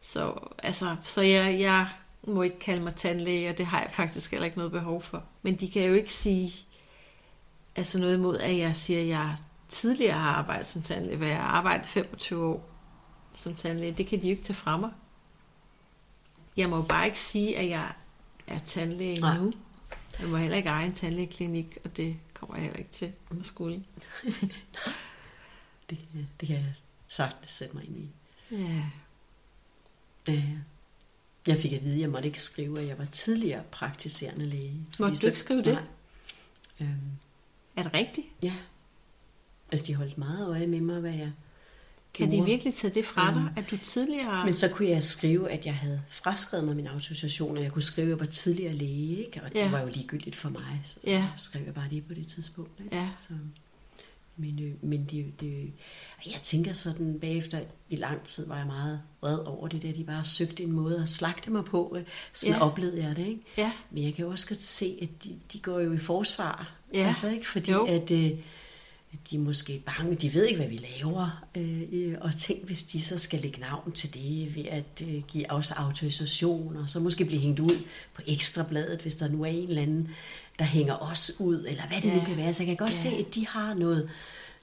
Så, 0.00 0.34
altså, 0.58 0.96
så 1.02 1.22
jeg, 1.22 1.60
jeg 1.60 1.88
må 2.26 2.42
ikke 2.42 2.58
kalde 2.58 2.82
mig 2.82 2.94
tandlæge, 2.94 3.50
og 3.50 3.58
det 3.58 3.66
har 3.66 3.80
jeg 3.80 3.90
faktisk 3.90 4.30
heller 4.30 4.44
ikke 4.44 4.58
noget 4.58 4.72
behov 4.72 5.02
for. 5.02 5.24
Men 5.42 5.56
de 5.56 5.70
kan 5.70 5.82
jo 5.82 5.94
ikke 5.94 6.12
sige 6.12 6.52
altså 7.76 7.98
noget 7.98 8.14
imod, 8.14 8.38
at 8.38 8.58
jeg 8.58 8.76
siger, 8.76 9.00
at 9.00 9.08
jeg 9.08 9.36
tidligere 9.68 10.18
har 10.18 10.32
arbejdet 10.32 10.66
som 10.66 10.82
tandlæge, 10.82 11.16
hvor 11.16 11.26
jeg 11.26 11.36
har 11.36 11.48
arbejdet 11.48 11.86
25 11.86 12.44
år 12.44 12.70
som 13.34 13.54
tandlæge. 13.54 13.92
Det 13.92 14.06
kan 14.06 14.22
de 14.22 14.28
jo 14.28 14.30
ikke 14.30 14.42
tage 14.44 14.54
fra 14.54 14.76
mig. 14.76 14.90
Jeg 16.56 16.70
må 16.70 16.76
jo 16.76 16.82
bare 16.82 17.06
ikke 17.06 17.20
sige, 17.20 17.58
at 17.58 17.68
jeg 17.68 17.92
er 18.46 18.58
tandlæge 18.58 19.20
Nej. 19.20 19.38
nu. 19.38 19.52
Jeg 20.20 20.28
må 20.28 20.36
heller 20.36 20.56
ikke 20.56 20.68
eje 20.68 20.86
en 20.86 20.92
tandlægeklinik, 20.94 21.78
og 21.84 21.96
det 21.96 22.16
kommer 22.34 22.56
jeg 22.56 22.62
heller 22.64 22.78
ikke 22.78 22.92
til 22.92 23.12
at 23.30 23.46
skulle. 23.46 23.84
Det, 25.90 25.98
det 26.40 26.46
kan 26.48 26.56
jeg 26.56 26.74
sagtens 27.08 27.50
sætte 27.50 27.74
mig 27.76 27.84
ind 27.84 27.96
i. 27.96 28.08
Ja. 28.50 28.82
Ja. 30.28 30.42
Jeg 31.46 31.58
fik 31.60 31.72
at 31.72 31.84
vide, 31.84 31.94
at 31.94 32.00
jeg 32.00 32.10
måtte 32.10 32.28
ikke 32.28 32.40
skrive, 32.40 32.80
at 32.80 32.86
jeg 32.86 32.98
var 32.98 33.04
tidligere 33.04 33.62
praktiserende 33.70 34.46
læge. 34.46 34.86
Måtte 34.98 35.16
du 35.16 35.26
ikke 35.26 35.38
skrive 35.38 35.62
det? 35.62 35.74
Nej. 35.74 35.82
Øhm, 36.80 37.10
Er 37.76 37.82
det 37.82 37.94
rigtigt? 37.94 38.26
ja. 38.42 38.52
Altså, 39.72 39.86
de 39.86 39.94
holdt 39.94 40.18
meget 40.18 40.48
øje 40.48 40.66
med 40.66 40.80
mig, 40.80 41.00
hvad 41.00 41.12
jeg 41.12 41.32
Kan 42.14 42.30
de 42.32 42.44
virkelig 42.44 42.74
tage 42.74 42.94
det 42.94 43.04
fra 43.04 43.34
dig, 43.34 43.40
Mm. 43.42 43.48
at 43.56 43.70
du 43.70 43.76
tidligere. 43.76 44.44
Men 44.44 44.54
så 44.54 44.68
kunne 44.68 44.88
jeg 44.88 45.02
skrive, 45.02 45.50
at 45.50 45.66
jeg 45.66 45.74
havde 45.74 46.02
fraskrevet 46.08 46.64
mig 46.66 46.76
min 46.76 46.86
autorisation, 46.86 47.56
og 47.56 47.62
jeg 47.62 47.72
kunne 47.72 47.82
skrive, 47.82 48.04
at 48.06 48.10
jeg 48.10 48.20
var 48.20 48.26
tidligere 48.26 48.72
læge, 48.72 49.16
ikke? 49.26 49.42
og 49.42 49.48
det 49.52 49.58
Ja. 49.58 49.70
var 49.70 49.80
jo 49.80 49.88
ligegyldigt 49.88 50.36
for 50.36 50.48
mig. 50.48 50.80
Så 50.84 50.96
Ja. 51.06 51.26
skrev 51.38 51.62
jeg 51.64 51.74
bare 51.74 51.86
det 51.90 52.04
på 52.06 52.14
det 52.14 52.26
tidspunkt. 52.26 52.80
Ikke? 52.84 52.96
Ja. 52.96 53.08
Så, 53.28 53.34
Men, 54.36 54.62
øh, 54.62 54.72
men 54.90 55.04
det, 55.04 55.40
det, 55.40 55.72
jeg 56.26 56.40
tænker 56.42 56.72
sådan, 56.72 57.18
bagefter 57.20 57.60
i 57.90 57.96
lang 57.96 58.22
tid 58.24 58.48
var 58.48 58.56
jeg 58.56 58.66
meget 58.66 59.00
vred 59.22 59.38
over 59.38 59.68
det 59.68 59.82
der. 59.82 59.92
De 59.92 60.04
bare 60.04 60.24
søgte 60.24 60.62
en 60.62 60.72
måde 60.72 61.02
at 61.02 61.08
slagte 61.08 61.50
mig 61.50 61.64
på. 61.64 61.94
øh, 61.98 62.04
Sådan 62.32 62.54
Ja. 62.54 62.60
oplevede 62.66 63.02
jeg 63.04 63.16
det, 63.16 63.26
ikke? 63.26 63.40
Ja. 63.58 63.72
Men 63.90 64.04
jeg 64.04 64.14
kan 64.14 64.24
jo 64.24 64.30
også 64.30 64.48
godt 64.48 64.62
se, 64.62 64.98
at 65.02 65.08
de, 65.24 65.38
de 65.52 65.58
går 65.58 65.80
jo 65.80 65.92
i 65.92 65.98
forsvar. 65.98 66.72
Ja. 66.94 67.06
Altså, 67.06 67.28
ikke? 67.28 67.48
Fordi 67.48 67.72
Jo. 67.72 67.84
at, 67.86 68.10
øh, 68.10 68.30
at 69.14 69.30
de 69.30 69.36
er 69.36 69.40
måske 69.40 69.82
bange. 69.86 70.14
De 70.14 70.34
ved 70.34 70.44
ikke, 70.46 70.56
hvad 70.60 70.68
vi 70.68 70.76
laver. 70.98 71.44
Øh, 71.56 71.78
øh, 71.92 72.16
og 72.20 72.36
tænk, 72.38 72.64
hvis 72.64 72.82
de 72.82 73.02
så 73.02 73.18
skal 73.18 73.40
lægge 73.40 73.60
navn 73.60 73.92
til 73.92 74.14
det 74.14 74.56
ved 74.56 74.64
at 74.70 75.02
øh, 75.08 75.22
give 75.28 75.52
os 75.52 75.70
autorisation, 75.70 76.76
og 76.76 76.88
så 76.88 77.00
måske 77.00 77.24
blive 77.24 77.40
hængt 77.40 77.60
ud 77.60 77.76
på 78.14 78.22
ekstrabladet, 78.26 79.00
hvis 79.02 79.14
der 79.16 79.28
nu 79.28 79.42
er 79.42 79.46
en 79.46 79.68
eller 79.68 79.82
anden, 79.82 80.08
der 80.58 80.64
hænger 80.64 80.94
os 81.12 81.32
ud, 81.38 81.64
eller 81.68 81.86
hvad 81.88 82.00
det 82.02 82.08
Ja. 82.08 82.14
nu 82.14 82.20
kan 82.24 82.36
være. 82.36 82.52
Så 82.52 82.62
jeg 82.62 82.66
kan 82.66 82.76
godt 82.76 83.04
Ja. 83.04 83.10
se, 83.10 83.16
at 83.16 83.34
de 83.34 83.46
har 83.46 83.74
noget, 83.74 84.10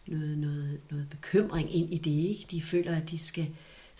noget, 0.07 0.37
noget, 0.37 0.77
noget 0.91 1.09
bekymring 1.09 1.75
ind 1.75 1.93
i 1.93 1.97
det. 1.97 2.29
Ikke? 2.29 2.45
De 2.51 2.61
føler, 2.61 2.95
at 2.95 3.09
de 3.11 3.17
skal 3.17 3.47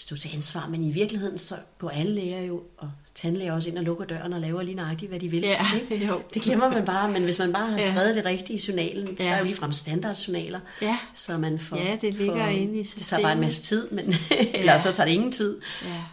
stå 0.02 0.16
til 0.16 0.30
ansvar, 0.36 0.68
men 0.68 0.84
i 0.84 0.92
virkeligheden 0.92 1.38
så 1.38 1.56
går 1.78 1.90
alle 1.90 2.16
læger 2.16 2.42
jo, 2.42 2.64
og 2.78 2.92
tandlæger 3.16 3.54
også 3.54 3.70
ind 3.70 3.78
og 3.78 3.84
lukker 3.84 4.06
døren 4.06 4.34
og 4.34 4.42
laver 4.42 4.62
lige 4.62 4.76
nøjagtigt, 4.76 5.10
hvad 5.12 5.20
de 5.20 5.28
vil. 5.28 5.42
Ja, 5.42 5.66
ikke? 5.92 6.06
jo. 6.08 6.22
Det 6.34 6.42
glemmer 6.42 6.70
man 6.70 6.86
bare, 6.86 7.12
men 7.12 7.24
hvis 7.24 7.40
man 7.40 7.54
bare 7.54 7.68
har 7.70 7.78
Ja. 7.78 7.92
skrevet 7.92 8.16
det 8.16 8.26
rigtige 8.26 8.58
i 8.58 8.62
journalen, 8.68 9.08
ja. 9.20 9.24
Ja. 9.24 9.30
der 9.30 9.36
er 9.36 9.40
jo 9.40 9.44
ligefrem 9.46 9.72
standardjournaler, 9.72 10.60
Ja. 10.82 10.98
så 11.14 11.38
man 11.38 11.60
får... 11.60 11.78
Ja, 11.78 11.96
det 12.02 12.14
ligger 12.14 12.36
får, 12.46 12.52
inde 12.52 12.74
i 12.80 12.84
Det 12.84 12.88
tager 12.88 13.22
bare 13.24 13.32
en 13.32 13.38
systemet. 13.38 13.40
masse 13.42 13.64
tid, 13.64 13.90
men, 13.92 14.16
eller 14.54 14.72
Ja. 14.72 14.78
så 14.78 14.92
tager 14.92 15.08
det 15.08 15.14
ingen 15.14 15.32
tid. 15.32 15.60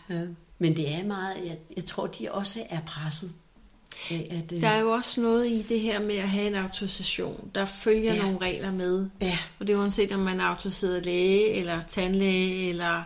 Ja. 0.09 0.15
Ja. 0.17 0.23
Men 0.59 0.77
det 0.77 0.89
er 0.95 1.05
meget, 1.05 1.37
jeg, 1.47 1.57
jeg 1.77 1.85
tror, 1.85 2.07
de 2.07 2.29
også 2.33 2.61
er 2.71 2.81
presset. 2.87 3.33
At, 4.11 4.53
øh, 4.53 4.61
Der 4.61 4.69
er 4.69 4.79
jo 4.81 4.91
også 4.91 5.21
noget 5.21 5.47
i 5.47 5.63
det 5.69 5.81
her 5.81 6.01
med 6.03 6.17
at 6.17 6.29
have 6.29 6.47
en 6.47 6.55
autorisation. 6.55 7.51
Der 7.55 7.65
følger 7.65 8.03
Ja. 8.03 8.15
ja. 8.15 8.23
nogle 8.23 8.39
regler 8.43 8.73
med. 8.73 9.07
Ja, 9.21 9.39
Og 9.59 9.67
det 9.67 9.75
er 9.75 9.79
uanset 9.79 10.13
om 10.13 10.21
man 10.21 10.41
er 10.41 10.45
autoriseret 10.45 11.05
læge, 11.05 11.51
eller 11.53 11.81
tandlæge, 11.89 12.69
eller 12.69 13.03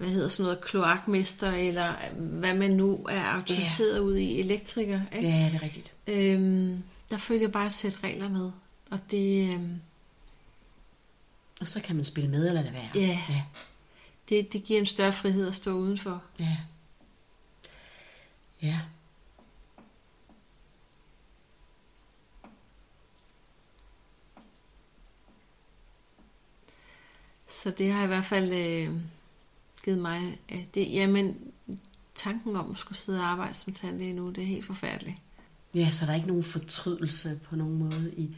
hvad 0.00 0.10
hedder 0.10 0.28
sådan 0.28 0.44
noget, 0.44 0.60
kloakmester, 0.60 1.52
eller 1.52 1.94
hvad 2.16 2.54
man 2.54 2.70
nu 2.70 3.06
er 3.08 3.24
autoriseret 3.24 3.94
ja. 3.94 4.00
ud 4.00 4.16
i, 4.16 4.40
elektriker. 4.40 5.00
Ikke? 5.16 5.28
ja, 5.28 5.44
det 5.44 5.54
er 5.54 5.62
rigtigt. 5.62 5.92
Øhm, 6.06 6.82
der 7.10 7.16
følger 7.16 7.48
bare 7.48 7.66
et 7.66 7.72
sæt 7.72 8.04
regler 8.04 8.28
med. 8.28 8.50
Og 8.90 8.98
det, 9.10 9.50
øhm, 9.50 9.80
Og 11.60 11.68
så 11.68 11.80
kan 11.80 11.96
man 11.96 12.04
spille 12.04 12.30
med 12.30 12.48
eller 12.48 12.62
lade 12.62 12.74
være. 12.74 12.90
Ja. 12.94 13.18
ja. 13.28 13.42
det, 14.28 14.52
det 14.52 14.64
giver 14.64 14.80
en 14.80 14.86
større 14.86 15.12
frihed 15.12 15.48
at 15.48 15.54
stå 15.54 15.72
udenfor. 15.72 16.22
Ja. 16.40 16.56
Ja. 18.62 18.80
Så 27.48 27.70
det 27.70 27.92
har 27.92 28.04
i 28.04 28.06
hvert 28.06 28.24
fald 28.24 28.52
øh, 28.52 29.00
givet 29.84 29.98
mig, 29.98 30.38
at 30.48 30.74
det, 30.74 30.92
jamen, 30.92 31.36
tanken 32.14 32.56
om 32.56 32.70
at 32.70 32.76
skulle 32.76 32.98
sidde 32.98 33.20
og 33.20 33.26
arbejde 33.26 33.54
som 33.54 33.72
tandlæge 33.72 34.12
nu, 34.12 34.30
det 34.30 34.42
er 34.42 34.46
helt 34.46 34.66
forfærdeligt. 34.66 35.16
Ja, 35.74 35.90
så 35.90 36.06
der 36.06 36.12
er 36.12 36.16
ikke 36.16 36.28
nogen 36.28 36.44
fortrydelse 36.44 37.40
på 37.48 37.56
nogen 37.56 37.74
måde 37.78 38.12
i... 38.16 38.30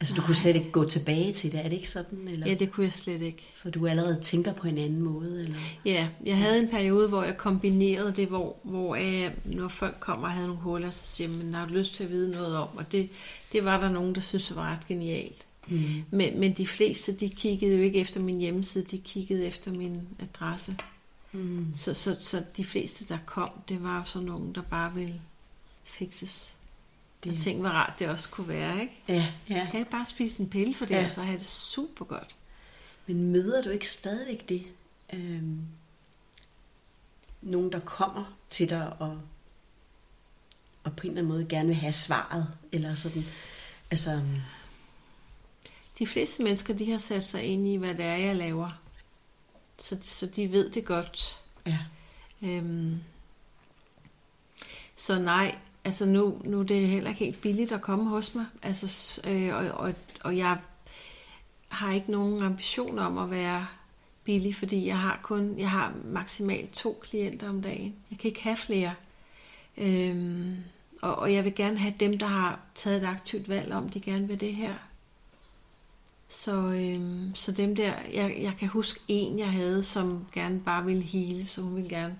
Altså, 0.00 0.14
du 0.14 0.20
Nej. 0.20 0.26
kunne 0.26 0.34
slet 0.34 0.56
ikke 0.56 0.70
gå 0.70 0.84
tilbage 0.84 1.32
til 1.32 1.52
det, 1.52 1.60
er 1.60 1.62
det 1.68 1.72
ikke 1.72 1.90
sådan? 1.90 2.28
Eller? 2.28 2.46
Ja, 2.46 2.54
det 2.54 2.72
kunne 2.72 2.84
jeg 2.84 2.92
slet 2.92 3.20
ikke. 3.20 3.52
For 3.56 3.70
du 3.70 3.86
allerede 3.86 4.20
tænker 4.20 4.52
på 4.52 4.68
en 4.68 4.78
anden 4.78 5.00
måde, 5.00 5.40
eller? 5.44 5.58
Ja, 5.84 6.08
jeg 6.24 6.38
havde 6.38 6.58
en 6.58 6.68
periode, 6.68 7.08
hvor 7.08 7.22
jeg 7.22 7.36
kombinerede 7.36 8.12
det, 8.12 8.28
hvor, 8.28 8.56
hvor 8.62 8.94
jeg, 8.94 9.34
når 9.44 9.68
folk 9.68 9.96
kommer 10.00 10.26
og 10.26 10.32
havde 10.32 10.46
nogle 10.46 10.62
huller, 10.62 10.90
så 10.90 11.06
siger 11.06 11.28
jeg, 11.28 11.38
men 11.38 11.54
har 11.54 11.66
du 11.66 11.74
lyst 11.74 11.94
til 11.94 12.04
at 12.04 12.10
vide 12.10 12.30
noget 12.30 12.56
om? 12.56 12.68
Og 12.76 12.92
det, 12.92 13.10
det 13.52 13.64
var 13.64 13.80
der 13.80 13.88
nogen, 13.88 14.14
der 14.14 14.20
synes 14.20 14.56
var 14.56 14.72
ret 14.72 14.86
genialt. 14.86 15.46
Mm. 15.68 16.04
Men, 16.10 16.40
men 16.40 16.52
de 16.52 16.66
fleste, 16.66 17.12
de 17.12 17.28
kiggede 17.28 17.76
jo 17.76 17.82
ikke 17.82 17.98
efter 18.00 18.20
min 18.20 18.38
hjemmeside, 18.40 18.84
de 18.84 18.98
kiggede 18.98 19.46
efter 19.46 19.70
min 19.70 20.08
adresse. 20.20 20.76
Mm. 21.32 21.66
Så, 21.74 21.94
så, 21.94 22.16
så 22.20 22.44
de 22.56 22.64
fleste, 22.64 23.08
der 23.08 23.18
kom, 23.26 23.50
det 23.68 23.82
var 23.82 23.96
jo 23.98 24.04
sådan 24.04 24.26
nogen, 24.28 24.54
der 24.54 24.62
bare 24.62 24.94
ville 24.94 25.20
fikses. 25.84 26.54
Det. 27.24 27.32
Og 27.32 27.38
tænk, 27.38 27.60
hvor 27.60 27.68
rart 27.70 27.94
det 27.98 28.08
også 28.08 28.30
kunne 28.30 28.48
være, 28.48 28.80
ikke? 28.80 28.92
Ja, 29.08 29.32
ja. 29.48 29.68
Kan 29.70 29.78
jeg 29.78 29.86
bare 29.86 30.06
spise 30.06 30.40
en 30.40 30.48
pille 30.50 30.74
for 30.74 30.84
det, 30.84 30.94
Ja. 30.94 31.00
ja. 31.00 31.06
og 31.06 31.12
så 31.12 31.22
have 31.22 31.38
det 31.38 31.46
super 31.46 32.04
godt. 32.04 32.36
Men 33.06 33.22
møder 33.32 33.62
du 33.62 33.70
ikke 33.70 33.88
stadigvæk 33.90 34.48
det? 34.48 34.62
Øhm, 35.12 35.60
nogen, 37.42 37.72
der 37.72 37.80
kommer 37.80 38.36
til 38.50 38.70
dig 38.70 38.92
og, 38.98 39.18
og 40.84 40.96
på 40.96 41.02
en 41.02 41.10
eller 41.10 41.22
anden 41.22 41.32
måde 41.32 41.46
gerne 41.48 41.66
vil 41.68 41.76
have 41.76 41.92
svaret, 41.92 42.46
eller 42.72 42.94
sådan, 42.94 43.24
altså, 43.90 44.12
øhm, 44.12 44.36
De 46.02 46.06
fleste 46.06 46.42
mennesker, 46.42 46.74
de 46.74 46.90
har 46.90 46.98
sat 46.98 47.22
sig 47.22 47.44
ind 47.44 47.68
i, 47.68 47.76
hvad 47.76 47.94
det 47.94 48.04
er, 48.04 48.16
jeg 48.16 48.36
laver. 48.36 48.70
Så, 49.78 49.98
så 50.02 50.26
de 50.26 50.52
ved 50.52 50.70
det 50.70 50.84
godt. 50.84 51.40
ja, 51.66 51.78
Øhm, 52.42 52.96
så 54.96 55.18
nej, 55.18 55.56
altså 55.84 56.06
nu, 56.06 56.40
nu 56.44 56.60
er 56.60 56.64
det 56.64 56.88
heller 56.88 57.10
ikke 57.10 57.24
helt 57.24 57.40
billigt 57.40 57.72
at 57.72 57.80
komme 57.80 58.04
hos 58.04 58.34
mig. 58.34 58.46
Altså, 58.62 59.20
øh, 59.24 59.54
og, 59.54 59.68
og, 59.70 59.94
og 60.20 60.36
jeg 60.36 60.58
har 61.68 61.92
ikke 61.92 62.10
nogen 62.10 62.42
ambition 62.42 62.98
om 62.98 63.18
at 63.18 63.30
være 63.30 63.66
billig, 64.24 64.54
fordi 64.54 64.86
jeg 64.86 64.98
har 64.98 65.20
kun, 65.22 65.58
jeg 65.58 65.70
har 65.70 65.94
maksimalt 66.04 66.72
to 66.72 66.98
klienter 67.02 67.48
om 67.48 67.62
dagen. 67.62 67.94
Jeg 68.10 68.18
kan 68.18 68.28
ikke 68.28 68.42
have 68.42 68.56
flere. 68.56 68.94
Øhm, 69.76 70.56
og, 71.02 71.16
og 71.16 71.32
jeg 71.32 71.44
vil 71.44 71.54
gerne 71.54 71.78
have 71.78 71.94
dem, 72.00 72.18
der 72.18 72.26
har 72.26 72.60
taget 72.74 73.02
et 73.02 73.08
aktivt 73.08 73.48
valg 73.48 73.72
om, 73.72 73.88
de 73.88 74.00
gerne 74.00 74.28
vil 74.28 74.40
det 74.40 74.54
her. 74.54 74.74
Så, 76.32 76.52
øhm, 76.52 77.34
så 77.34 77.52
dem 77.52 77.76
der, 77.76 77.94
jeg, 78.12 78.36
jeg 78.40 78.56
kan 78.58 78.68
huske 78.68 79.00
en, 79.08 79.38
jeg 79.38 79.52
havde, 79.52 79.82
som 79.82 80.26
gerne 80.32 80.60
bare 80.60 80.84
ville 80.84 81.02
hele, 81.02 81.46
så 81.46 81.62
hun 81.62 81.74
ville 81.74 81.90
gerne, 81.90 82.18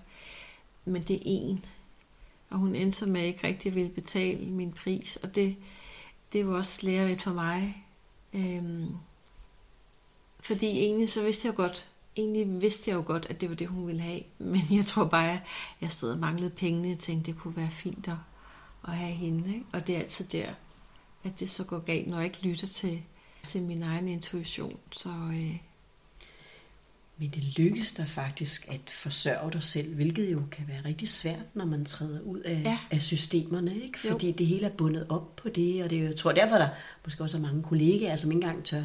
men 0.85 1.03
det 1.03 1.15
er 1.15 1.21
en. 1.23 1.65
Og 2.49 2.57
hun 2.57 2.75
endte 2.75 2.97
så 2.97 3.05
med 3.05 3.21
at 3.21 3.27
ikke 3.27 3.47
rigtig 3.47 3.75
ville 3.75 3.89
betale 3.89 4.45
min 4.45 4.71
pris, 4.71 5.15
og 5.15 5.35
det, 5.35 5.55
det 6.33 6.47
var 6.47 6.57
også 6.57 6.79
lærerigt 6.83 7.21
for 7.21 7.33
mig. 7.33 7.85
Øhm, 8.33 8.87
fordi 10.39 10.67
egentlig 10.67 11.09
så 11.09 11.23
vidste 11.23 11.47
jeg 11.47 11.55
godt, 11.55 11.89
egentlig 12.15 12.61
vidste 12.61 12.91
jeg 12.91 12.95
jo 12.97 13.03
godt, 13.05 13.27
at 13.29 13.41
det 13.41 13.49
var 13.49 13.55
det, 13.55 13.67
hun 13.67 13.87
ville 13.87 14.01
have. 14.01 14.23
Men 14.53 14.61
jeg 14.71 14.85
tror 14.85 15.05
bare, 15.05 15.31
at 15.31 15.39
jeg 15.81 15.91
stod 15.91 16.11
og 16.11 16.19
manglede 16.19 16.49
pengene. 16.49 16.93
og 16.93 16.99
tænkte, 16.99 17.31
det 17.31 17.39
kunne 17.39 17.57
være 17.57 17.71
fint 17.71 18.07
at, 18.07 18.15
at 18.87 18.93
have 18.93 19.13
hende. 19.13 19.53
Ikke? 19.53 19.65
Og 19.73 19.87
det 19.87 19.95
er 19.95 19.99
altid 19.99 20.25
der, 20.25 20.53
at 21.23 21.39
det 21.39 21.49
så 21.49 21.63
går 21.63 21.79
galt, 21.79 22.07
når 22.07 22.17
jeg 22.17 22.25
ikke 22.25 22.47
lytter 22.47 22.67
til, 22.67 23.03
til 23.47 23.61
min 23.61 23.83
egen 23.83 24.07
intuition. 24.07 24.77
Så 24.91 25.09
øh, 25.09 25.57
men 27.17 27.29
det 27.29 27.43
lykkes 27.57 27.93
dig 27.93 28.07
faktisk 28.07 28.67
at 28.71 28.89
forsørge 28.89 29.51
dig 29.51 29.63
selv, 29.63 29.95
hvilket 29.95 30.31
jo 30.31 30.41
kan 30.51 30.67
være 30.67 30.81
rigtig 30.85 31.09
svært, 31.09 31.45
når 31.55 31.65
man 31.65 31.85
træder 31.85 32.21
ud 32.21 32.39
af, 32.39 32.61
Ja. 32.63 32.77
af 32.91 33.01
systemerne, 33.01 33.75
ikke? 33.75 33.99
Jo. 34.05 34.11
fordi 34.11 34.31
det 34.31 34.47
hele 34.47 34.65
er 34.65 34.69
bundet 34.71 35.05
op 35.09 35.35
på 35.35 35.49
det, 35.49 35.83
og 35.83 35.89
det 35.89 35.95
er 35.97 36.01
jo, 36.01 36.07
jeg 36.07 36.15
tror 36.15 36.31
derfor, 36.31 36.55
der 36.57 36.69
måske 37.05 37.23
også 37.23 37.37
er 37.37 37.41
mange 37.41 37.63
kollegaer, 37.63 38.15
som 38.15 38.31
ikke 38.31 38.45
engang 38.45 38.63
tør 38.63 38.83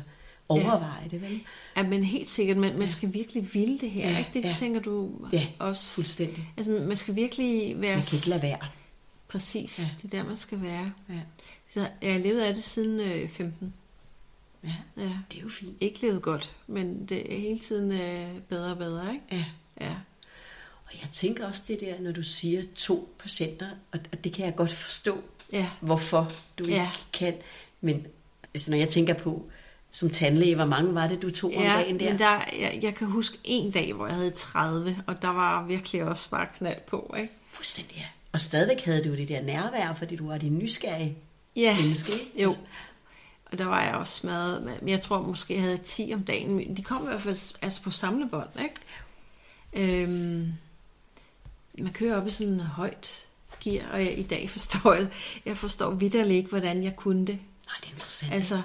overveje 0.48 1.08
det, 1.10 1.22
vel? 1.22 1.40
ja, 1.76 1.82
men 1.82 2.04
helt 2.04 2.28
sikkert, 2.28 2.56
man, 2.56 2.78
man 2.78 2.88
skal 2.88 3.14
virkelig 3.14 3.54
ville 3.54 3.78
det 3.78 3.90
her. 3.90 4.10
Ja, 4.10 4.18
ikke? 4.18 4.30
Det 4.34 4.44
ja. 4.44 4.54
tænker 4.58 4.80
du 4.80 5.10
Ja, 5.32 5.46
også. 5.58 5.92
Fuldstændig. 5.94 6.52
Altså, 6.56 6.72
man 6.72 6.96
skal 6.96 7.16
virkelig 7.16 7.80
være... 7.80 7.94
Man 7.96 8.04
kan 8.04 8.16
ikke 8.16 8.28
lade 8.28 8.42
være. 8.42 8.58
Præcis, 9.28 9.78
Ja. 9.78 9.84
ja. 9.84 9.90
det 10.02 10.14
er 10.14 10.18
der, 10.22 10.28
man 10.28 10.36
skal 10.36 10.62
være. 10.62 10.92
Ja. 11.08 11.20
Så 11.70 11.88
jeg 12.02 12.12
har 12.12 12.18
levet 12.20 12.40
af 12.40 12.54
det 12.54 12.64
siden 12.64 13.00
øh, 13.00 13.28
15. 13.28 13.74
ja, 14.64 14.74
Ja. 14.96 15.10
det 15.32 15.38
er 15.38 15.42
jo 15.42 15.48
fint. 15.48 15.76
Ikke 15.80 16.00
levet 16.02 16.22
godt, 16.22 16.52
men 16.66 17.06
det 17.06 17.32
er 17.34 17.38
hele 17.40 17.58
tiden 17.58 17.92
øh, 17.92 18.40
bedre 18.48 18.70
og 18.70 18.78
bedre, 18.78 19.12
ikke? 19.14 19.24
Ja. 19.32 19.44
Ja. 19.86 19.94
Og 20.86 20.92
jeg 21.02 21.08
tænker 21.12 21.46
også 21.46 21.62
det 21.68 21.80
der, 21.80 22.00
når 22.00 22.12
du 22.12 22.22
siger 22.22 22.62
to 22.76 23.14
patienter, 23.18 23.66
og 23.92 24.00
og 24.12 24.24
det 24.24 24.32
kan 24.32 24.44
jeg 24.46 24.56
godt 24.56 24.72
forstå, 24.72 25.22
Ja. 25.52 25.66
hvorfor 25.80 26.32
du 26.58 26.64
ikke 26.64 26.76
Ja. 26.76 26.90
kan. 27.12 27.34
Men 27.80 28.06
altså, 28.54 28.70
når 28.70 28.78
jeg 28.78 28.88
tænker 28.88 29.14
på, 29.14 29.50
som 29.90 30.10
tandlæge, 30.10 30.54
hvor 30.54 30.64
mange 30.64 30.94
var 30.94 31.06
det, 31.08 31.22
du 31.22 31.30
tog 31.30 31.56
om 31.56 31.62
Ja, 31.62 31.68
dagen 31.72 32.00
der? 32.00 32.10
men 32.10 32.18
der, 32.18 32.40
jeg, 32.60 32.78
jeg 32.82 32.94
kan 32.94 33.06
huske 33.06 33.38
en 33.44 33.70
dag, 33.70 33.92
hvor 33.92 34.06
jeg 34.06 34.16
havde 34.16 34.30
30, 34.30 35.02
og 35.06 35.22
der 35.22 35.28
var 35.28 35.66
virkelig 35.66 36.04
også 36.04 36.30
bare 36.30 36.46
knald 36.56 36.80
på, 36.86 37.14
ikke? 37.18 37.32
Fuldstændig, 37.50 37.96
ja. 37.96 38.04
Og 38.32 38.40
stadigvæk 38.40 38.80
havde 38.84 39.04
du 39.04 39.16
det 39.16 39.28
der 39.28 39.42
nærvær, 39.42 39.92
fordi 39.92 40.16
du 40.16 40.26
var 40.26 40.38
din 40.38 40.58
nysgerrige 40.58 41.16
Ja, 41.56 41.76
menneske. 41.76 42.12
ikke? 42.12 42.42
jo. 42.42 42.48
Altså, 42.48 42.60
Og 43.52 43.58
der 43.58 43.64
var 43.64 43.84
jeg 43.84 43.94
også 43.94 44.14
smadret. 44.14 44.62
Men 44.62 44.88
jeg 44.88 45.00
tror 45.00 45.22
måske, 45.22 45.54
jeg 45.54 45.62
havde 45.62 45.76
10 45.76 46.10
om 46.14 46.22
dagen. 46.22 46.76
De 46.76 46.82
kom 46.82 47.02
i 47.02 47.06
hvert 47.06 47.22
fald 47.22 47.58
altså 47.62 47.82
på 47.82 47.90
samlebånd, 47.90 48.48
ikke? 48.62 48.74
Øhm, 49.72 50.52
man 51.78 51.92
kører 51.92 52.20
op 52.20 52.26
i 52.26 52.30
sådan 52.30 52.52
en 52.52 52.60
højt 52.60 53.26
gear, 53.60 53.90
og 53.92 54.04
jeg, 54.04 54.18
i 54.18 54.22
dag 54.22 54.50
forstår 54.50 54.92
jeg, 54.94 55.08
jeg 55.46 55.56
forstår 55.56 55.90
vidderligt 55.90 56.36
ikke, 56.36 56.48
hvordan 56.48 56.84
jeg 56.84 56.96
kunne 56.96 57.26
det. 57.26 57.38
Nej, 57.66 57.74
det 57.80 57.86
er 57.86 57.92
interessant. 57.92 58.32
Altså, 58.32 58.62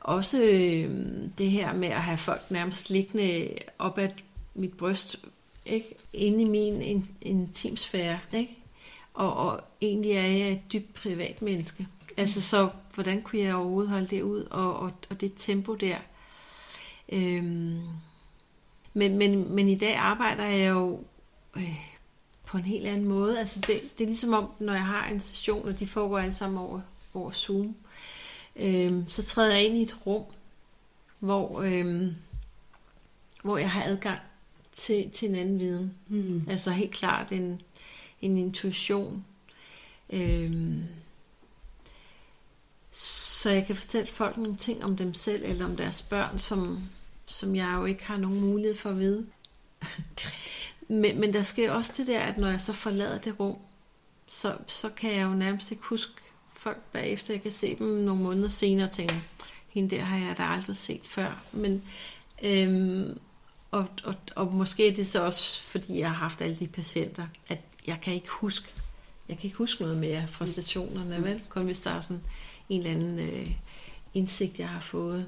også 0.00 0.42
øh, 0.42 1.08
det 1.38 1.50
her 1.50 1.72
med 1.72 1.88
at 1.88 2.02
have 2.02 2.18
folk 2.18 2.50
nærmest 2.50 2.90
liggende 2.90 3.48
op 3.78 3.98
ad 3.98 4.08
mit 4.54 4.72
bryst, 4.72 5.16
ikke? 5.66 5.94
inde 6.12 6.42
i 6.42 6.44
min 6.44 6.82
in, 6.82 7.08
intimsfære. 7.20 8.18
Ikke? 8.32 8.58
Og, 9.14 9.36
og 9.36 9.60
egentlig 9.80 10.12
er 10.12 10.26
jeg 10.26 10.52
et 10.52 10.72
dybt 10.72 10.94
privat 10.94 11.42
menneske. 11.42 11.86
Altså, 12.16 12.40
så 12.40 12.70
hvordan 12.94 13.22
kunne 13.22 13.42
jeg 13.42 13.54
overhovedet 13.54 13.90
holde 13.90 14.06
det 14.06 14.22
ud? 14.22 14.44
Og, 14.50 14.76
og, 14.76 14.92
og 15.10 15.20
det 15.20 15.32
tempo 15.36 15.74
der. 15.74 15.96
Øhm, 17.08 17.82
men, 18.94 19.18
men, 19.18 19.54
men 19.54 19.68
i 19.68 19.74
dag 19.74 19.96
arbejder 19.96 20.44
jeg 20.44 20.70
jo 20.70 21.04
øh, 21.56 21.78
på 22.44 22.58
en 22.58 22.64
helt 22.64 22.86
anden 22.86 23.04
måde. 23.04 23.38
Altså 23.38 23.60
det, 23.60 23.98
det 23.98 24.04
er 24.04 24.08
ligesom 24.08 24.32
om, 24.32 24.50
når 24.58 24.72
jeg 24.72 24.86
har 24.86 25.08
en 25.08 25.20
session, 25.20 25.68
og 25.68 25.78
de 25.78 25.86
foregår 25.86 26.18
alle 26.18 26.34
sammen 26.34 26.58
over, 26.58 26.80
over 27.14 27.30
Zoom, 27.30 27.76
øh, 28.56 29.02
så 29.08 29.22
træder 29.22 29.54
jeg 29.54 29.64
ind 29.64 29.76
i 29.76 29.82
et 29.82 30.06
rum, 30.06 30.24
hvor, 31.18 31.62
øh, 31.62 32.12
hvor 33.42 33.58
jeg 33.58 33.70
har 33.70 33.84
adgang 33.84 34.20
til, 34.72 35.10
til 35.10 35.28
en 35.28 35.34
anden 35.34 35.58
viden. 35.58 35.94
Mm. 36.08 36.46
Altså 36.48 36.70
helt 36.70 36.90
klart 36.90 37.32
en, 37.32 37.60
en 38.22 38.38
intuition. 38.38 39.24
Øh, 40.10 40.76
så 42.96 43.50
jeg 43.50 43.66
kan 43.66 43.76
fortælle 43.76 44.10
folk 44.10 44.36
nogle 44.36 44.56
ting 44.56 44.84
om 44.84 44.96
dem 44.96 45.14
selv, 45.14 45.42
eller 45.44 45.64
om 45.64 45.76
deres 45.76 46.02
børn, 46.02 46.38
som, 46.38 46.82
som 47.26 47.56
jeg 47.56 47.74
jo 47.76 47.84
ikke 47.84 48.04
har 48.04 48.16
nogen 48.16 48.40
mulighed 48.40 48.76
for 48.76 48.90
at 48.90 48.98
vide. 48.98 49.26
Men, 50.88 51.20
men 51.20 51.34
der 51.34 51.42
sker 51.42 51.70
også 51.70 51.92
det 51.96 52.06
der, 52.06 52.20
at 52.20 52.38
når 52.38 52.48
jeg 52.48 52.60
så 52.60 52.72
forlader 52.72 53.18
det 53.18 53.40
rum, 53.40 53.56
så, 54.26 54.56
så 54.66 54.88
kan 54.88 55.14
jeg 55.14 55.22
jo 55.22 55.30
nærmest 55.30 55.70
ikke 55.70 55.82
huske 55.84 56.12
folk 56.52 56.78
bagefter. 56.92 57.34
Jeg 57.34 57.42
kan 57.42 57.52
se 57.52 57.76
dem 57.78 57.86
nogle 57.86 58.22
måneder 58.22 58.48
senere 58.48 58.86
og 58.86 58.90
tænke, 58.90 59.14
hende 59.68 59.96
der 59.96 60.02
har 60.02 60.26
jeg 60.26 60.38
da 60.38 60.42
aldrig 60.42 60.76
set 60.76 61.00
før. 61.04 61.42
Men, 61.52 61.82
øhm, 62.42 63.18
og, 63.70 63.88
og, 64.04 64.14
og 64.36 64.54
måske 64.54 64.88
er 64.88 64.94
det 64.94 65.06
så 65.06 65.24
også, 65.24 65.60
fordi 65.60 65.98
jeg 65.98 66.08
har 66.08 66.16
haft 66.16 66.42
alle 66.42 66.56
de 66.56 66.66
patienter, 66.66 67.26
at 67.48 67.60
jeg 67.86 68.00
kan 68.02 68.14
ikke 68.14 68.30
huske, 68.30 68.68
jeg 69.28 69.38
kan 69.38 69.44
ikke 69.44 69.58
huske 69.58 69.82
noget 69.82 69.96
mere 69.96 70.26
fra 70.26 70.46
stationerne, 70.46 71.24
vel? 71.24 71.42
Kun 71.48 71.64
hvis 71.64 71.80
der 71.80 71.90
er 71.90 72.00
sådan 72.00 72.22
en 72.68 72.78
eller 72.78 72.90
anden 72.90 73.18
øh, 73.18 73.50
indsigt, 74.14 74.58
jeg 74.58 74.68
har 74.68 74.80
fået. 74.80 75.26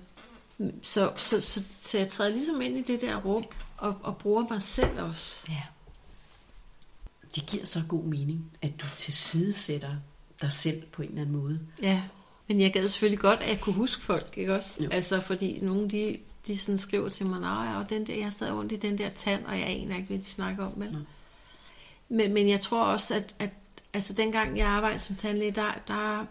Så, 0.82 1.12
så, 1.16 1.40
så, 1.40 1.64
så 1.80 1.98
jeg 1.98 2.08
træder 2.08 2.30
ligesom 2.30 2.60
ind 2.60 2.76
i 2.76 2.82
det 2.82 3.00
der 3.00 3.16
rum, 3.16 3.44
og, 3.76 3.96
og 4.02 4.18
bruger 4.18 4.44
mig 4.50 4.62
selv 4.62 5.02
også. 5.02 5.46
Ja. 5.48 5.62
Det 7.34 7.46
giver 7.46 7.64
så 7.64 7.82
god 7.88 8.04
mening, 8.04 8.50
at 8.62 8.70
du 8.80 8.86
tilsidesætter 8.96 9.96
dig 10.40 10.52
selv 10.52 10.82
på 10.82 11.02
en 11.02 11.08
eller 11.08 11.22
anden 11.22 11.36
måde. 11.36 11.60
Ja, 11.82 12.02
men 12.48 12.60
jeg 12.60 12.72
gad 12.72 12.88
selvfølgelig 12.88 13.18
godt, 13.18 13.40
at 13.40 13.48
jeg 13.48 13.60
kunne 13.60 13.74
huske 13.74 14.02
folk, 14.02 14.34
ikke 14.36 14.54
også? 14.54 14.84
Jo. 14.84 14.90
Altså, 14.90 15.20
fordi 15.20 15.58
nogle, 15.62 15.90
de, 15.90 16.18
de 16.46 16.58
sådan 16.58 16.78
skriver 16.78 17.08
til 17.08 17.26
mig, 17.26 17.40
nej, 17.40 17.74
og 17.74 17.90
den 17.90 18.06
der, 18.06 18.14
jeg 18.14 18.32
sad 18.32 18.52
ondt 18.52 18.72
i 18.72 18.76
den 18.76 18.98
der 18.98 19.10
tand, 19.10 19.44
og 19.44 19.58
jeg 19.58 19.66
aner 19.66 19.96
ikke, 19.96 20.08
hvad 20.08 20.18
de 20.18 20.24
snakker 20.24 20.66
om, 20.66 20.72
vel? 20.76 20.92
Nej. 20.92 21.02
Men, 22.08 22.34
men 22.34 22.48
jeg 22.48 22.60
tror 22.60 22.84
også, 22.84 23.14
at, 23.14 23.34
at 23.38 23.50
altså, 23.94 24.12
dengang 24.12 24.58
jeg 24.58 24.66
arbejdede 24.66 24.98
som 24.98 25.16
tandlæge, 25.16 25.50
der, 25.50 25.72
der 25.88 26.26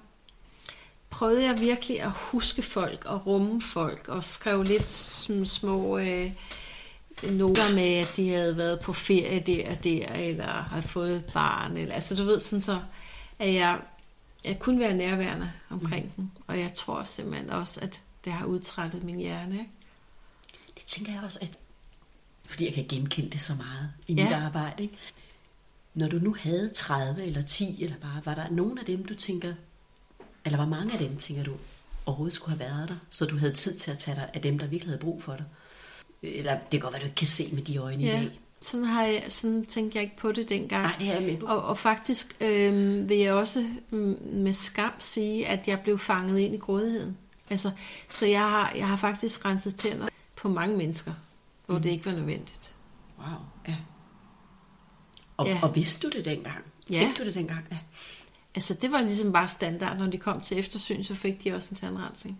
prøvede 1.16 1.43
jeg 1.43 1.59
virkelig 1.59 2.01
at 2.01 2.11
huske 2.11 2.61
folk 2.61 3.05
og 3.05 3.28
rumme 3.28 3.61
folk, 3.61 4.07
og 4.07 4.24
skrev 4.24 4.63
lidt 4.63 4.89
små 5.47 5.97
øh, 5.97 6.32
noter 7.24 7.76
med, 7.76 7.93
at 7.93 8.13
de 8.16 8.30
havde 8.30 8.57
været 8.57 8.80
på 8.80 8.93
ferie 8.93 9.39
der 9.39 9.72
og 9.72 9.84
der, 9.84 10.07
eller 10.13 10.47
havde 10.47 10.88
fået 10.88 11.16
et 11.16 11.26
barn, 11.34 11.78
eller, 11.78 11.95
altså 11.95 12.16
du 12.16 12.24
ved, 12.24 12.39
sådan 12.39 12.61
så, 12.61 12.82
at 13.39 13.53
jeg, 13.53 13.80
jeg 14.43 14.59
kunne 14.59 14.80
være 14.80 14.93
nærværende 14.93 15.51
omkring 15.70 16.05
mm. 16.05 16.11
dem, 16.16 16.30
og 16.47 16.59
jeg 16.59 16.74
tror 16.74 17.03
simpelthen 17.03 17.49
også, 17.49 17.82
at 17.82 18.01
det 18.26 18.34
har 18.34 18.45
udtrættet 18.45 19.03
min 19.03 19.18
hjerne, 19.18 19.53
ikke? 19.53 19.72
Det 20.78 20.86
tænker 20.86 21.13
jeg 21.13 21.24
også, 21.24 21.39
at 21.41 21.59
fordi 22.49 22.66
jeg 22.66 22.74
kan 22.74 22.86
genkende 22.89 23.30
det 23.30 23.41
så 23.41 23.55
meget 23.55 23.91
i 24.07 24.13
Ja. 24.13 24.24
mit 24.24 24.32
arbejde. 24.32 24.84
Ikke? 24.84 24.97
Når 25.93 26.07
du 26.07 26.18
nu 26.18 26.36
havde 26.39 26.70
30 26.70 27.26
eller 27.26 27.41
10, 27.41 27.84
eller 27.84 27.97
bare, 27.97 28.22
var 28.26 28.36
der 28.36 28.49
nogen 28.49 28.78
af 28.78 28.86
dem, 28.86 29.05
du 29.05 29.13
tænker, 29.13 29.53
eller 30.45 30.57
hvor 30.57 30.65
mange 30.65 30.93
af 30.93 30.99
dem, 30.99 31.17
tænker 31.17 31.43
du, 31.43 31.53
overhovedet 32.05 32.33
skulle 32.33 32.57
have 32.57 32.69
været 32.71 32.89
der, 32.89 32.95
så 33.09 33.25
du 33.25 33.37
havde 33.37 33.53
tid 33.53 33.75
til 33.77 33.91
at 33.91 33.97
tage 33.97 34.15
dig 34.15 34.29
af 34.33 34.41
dem, 34.41 34.59
der 34.59 34.67
virkelig 34.67 34.91
havde 34.91 35.01
brug 35.01 35.23
for 35.23 35.35
dig? 35.35 35.45
Eller 36.21 36.51
det 36.53 36.69
kan 36.71 36.79
godt 36.79 36.93
være, 36.93 37.01
du 37.01 37.05
ikke 37.05 37.15
kan 37.15 37.27
se 37.27 37.49
med 37.53 37.61
de 37.61 37.77
øjne 37.77 38.03
i 38.03 38.05
Ja, 38.05 38.11
dag. 38.11 38.39
sådan, 38.61 38.85
har 38.85 39.03
jeg, 39.03 39.23
sådan 39.29 39.65
tænkte 39.65 39.95
jeg 39.97 40.03
ikke 40.03 40.17
på 40.17 40.31
det 40.31 40.49
dengang. 40.49 40.83
Nej, 40.83 40.95
det 40.99 41.07
er 41.09 41.13
jeg 41.13 41.23
med 41.23 41.37
på. 41.37 41.45
Og, 41.45 41.61
og 41.63 41.77
faktisk 41.77 42.35
øh, 42.41 43.09
vil 43.09 43.17
jeg 43.17 43.33
også 43.33 43.67
mm, 43.89 44.17
med 44.33 44.53
skam 44.53 44.91
sige, 44.99 45.47
at 45.47 45.67
jeg 45.67 45.79
blev 45.83 45.97
fanget 45.99 46.39
ind 46.39 46.53
i 46.53 46.57
grådigheden. 46.57 47.17
Altså, 47.49 47.71
så 48.11 48.25
jeg 48.25 48.39
har, 48.41 48.71
jeg 48.75 48.87
har 48.87 48.95
faktisk 48.95 49.45
renset 49.45 49.75
tænder 49.75 50.07
på 50.35 50.49
mange 50.49 50.77
mennesker, 50.77 51.11
hvor 51.65 51.75
Mhm. 51.75 51.83
det 51.83 51.89
ikke 51.89 52.05
var 52.05 52.11
nødvendigt. 52.11 52.71
Wow, 53.19 53.27
ja. 53.67 53.75
Og, 55.37 55.45
Ja. 55.47 55.59
og 55.63 55.75
vidste 55.75 56.07
du 56.09 56.17
det 56.17 56.25
dengang? 56.25 56.63
Ja. 56.89 56.95
Tænkte 56.95 57.21
du 57.21 57.27
det 57.27 57.35
dengang? 57.35 57.65
Ja. 57.71 57.77
Altså, 58.55 58.73
det 58.73 58.91
var 58.91 59.01
ligesom 59.01 59.31
bare 59.33 59.47
standard. 59.47 59.97
Når 59.97 60.05
de 60.07 60.17
kom 60.17 60.41
til 60.41 60.59
eftersyn, 60.59 61.03
så 61.03 61.15
fik 61.15 61.43
de 61.43 61.53
også 61.53 61.67
en 61.71 61.75
tandrensning. 61.77 62.39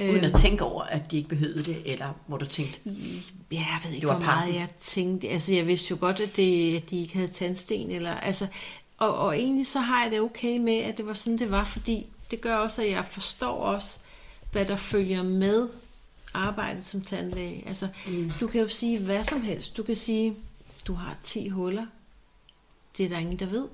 Uden 0.00 0.10
Øhm, 0.16 0.24
at 0.24 0.32
tænke 0.32 0.64
over, 0.64 0.82
at 0.82 1.10
de 1.10 1.16
ikke 1.16 1.28
behøvede 1.28 1.64
det, 1.64 1.82
eller 1.92 2.12
hvor 2.26 2.36
du 2.38 2.44
tænkte, 2.46 2.78
Ja, 2.86 2.92
jeg 3.52 3.78
ved 3.84 3.90
ikke, 3.92 4.00
Det 4.00 4.08
var 4.08 4.14
hvor 4.14 4.24
meget 4.24 4.38
pakken. 4.38 4.54
jeg 4.60 4.68
tænkte. 4.78 5.28
Altså, 5.28 5.54
jeg 5.54 5.66
vidste 5.66 5.90
jo 5.90 5.96
godt, 6.00 6.20
at, 6.20 6.36
det, 6.36 6.76
at 6.76 6.90
de 6.90 7.00
ikke 7.00 7.14
havde 7.14 7.28
tandsten. 7.28 7.90
Eller, 7.90 8.14
altså, 8.14 8.46
og, 8.98 9.14
og 9.18 9.38
egentlig 9.38 9.66
så 9.66 9.80
har 9.80 10.02
jeg 10.02 10.10
det 10.10 10.20
okay 10.20 10.58
med, 10.58 10.76
at 10.78 10.98
det 10.98 11.06
var 11.06 11.12
sådan, 11.12 11.38
det 11.38 11.50
var, 11.50 11.64
fordi 11.64 12.06
det 12.30 12.40
gør 12.40 12.56
også, 12.56 12.82
at 12.82 12.90
jeg 12.90 13.04
forstår 13.04 13.52
også, 13.60 13.98
hvad 14.52 14.64
der 14.66 14.76
følger 14.76 15.22
med 15.22 15.68
arbejdet 16.34 16.84
som 16.84 17.00
tandlæge. 17.00 17.68
Altså, 17.68 17.88
Mm. 18.08 18.32
du 18.40 18.46
kan 18.46 18.60
jo 18.60 18.68
sige 18.68 18.98
hvad 18.98 19.24
som 19.24 19.42
helst. 19.42 19.76
Du 19.76 19.82
kan 19.82 19.96
sige, 19.96 20.34
du 20.86 20.94
har 20.94 21.16
10 21.22 21.48
huller. 21.48 21.86
Det 22.96 23.04
er 23.04 23.08
der 23.08 23.18
ingen, 23.18 23.38
der 23.38 23.46
ved. 23.46 23.66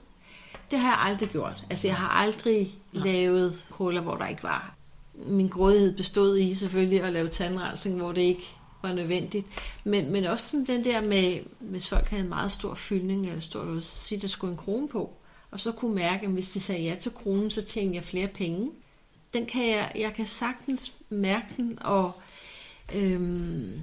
Det 0.71 0.79
har 0.79 0.89
jeg 0.89 0.99
aldrig 1.01 1.29
gjort. 1.29 1.64
Altså, 1.71 1.89
jeg 1.89 1.97
har 1.97 2.09
aldrig 2.09 2.75
Nej. 2.93 3.05
lavet 3.07 3.67
huller, 3.71 4.01
hvor 4.01 4.17
der 4.17 4.27
ikke 4.27 4.43
var. 4.43 4.75
Min 5.14 5.49
grådighed 5.49 5.97
bestod 5.97 6.39
i 6.39 6.55
selvfølgelig 6.55 7.03
at 7.03 7.12
lave 7.12 7.29
tandrensning, 7.29 7.97
hvor 7.97 8.12
det 8.12 8.23
ikke 8.23 8.57
var 8.83 8.93
nødvendigt. 8.93 9.47
Men, 9.85 10.12
men 10.12 10.25
også 10.25 10.51
sådan 10.51 10.67
den 10.67 10.85
der 10.85 11.01
med, 11.01 11.41
hvis 11.59 11.89
folk 11.89 12.09
havde 12.09 12.23
en 12.23 12.29
meget 12.29 12.53
stor 12.53 12.75
fyldning, 12.75 13.27
eller 13.27 13.41
stor 13.41 13.81
så 13.81 13.89
sige, 13.89 14.21
der 14.21 14.29
skulle 14.29 14.51
en 14.51 14.59
krone 14.59 14.89
på. 14.89 15.17
Og 15.51 15.61
så 15.61 15.73
kunne 15.73 15.95
mærke, 15.95 16.27
at 16.27 16.33
hvis 16.33 16.51
de 16.51 16.61
sagde 16.61 16.83
ja 16.83 16.95
til 16.95 17.12
kronen, 17.12 17.51
så 17.51 17.64
tjener 17.64 17.95
jeg 17.95 18.05
flere 18.05 18.29
penge. 18.29 18.71
Den 19.33 19.47
kan 19.47 19.69
jeg, 19.69 19.93
jeg 19.95 20.14
kan 20.14 20.27
sagtens 20.27 20.97
mærke 21.09 21.55
den, 21.57 21.79
og 21.83 22.12
øhm, 22.95 23.81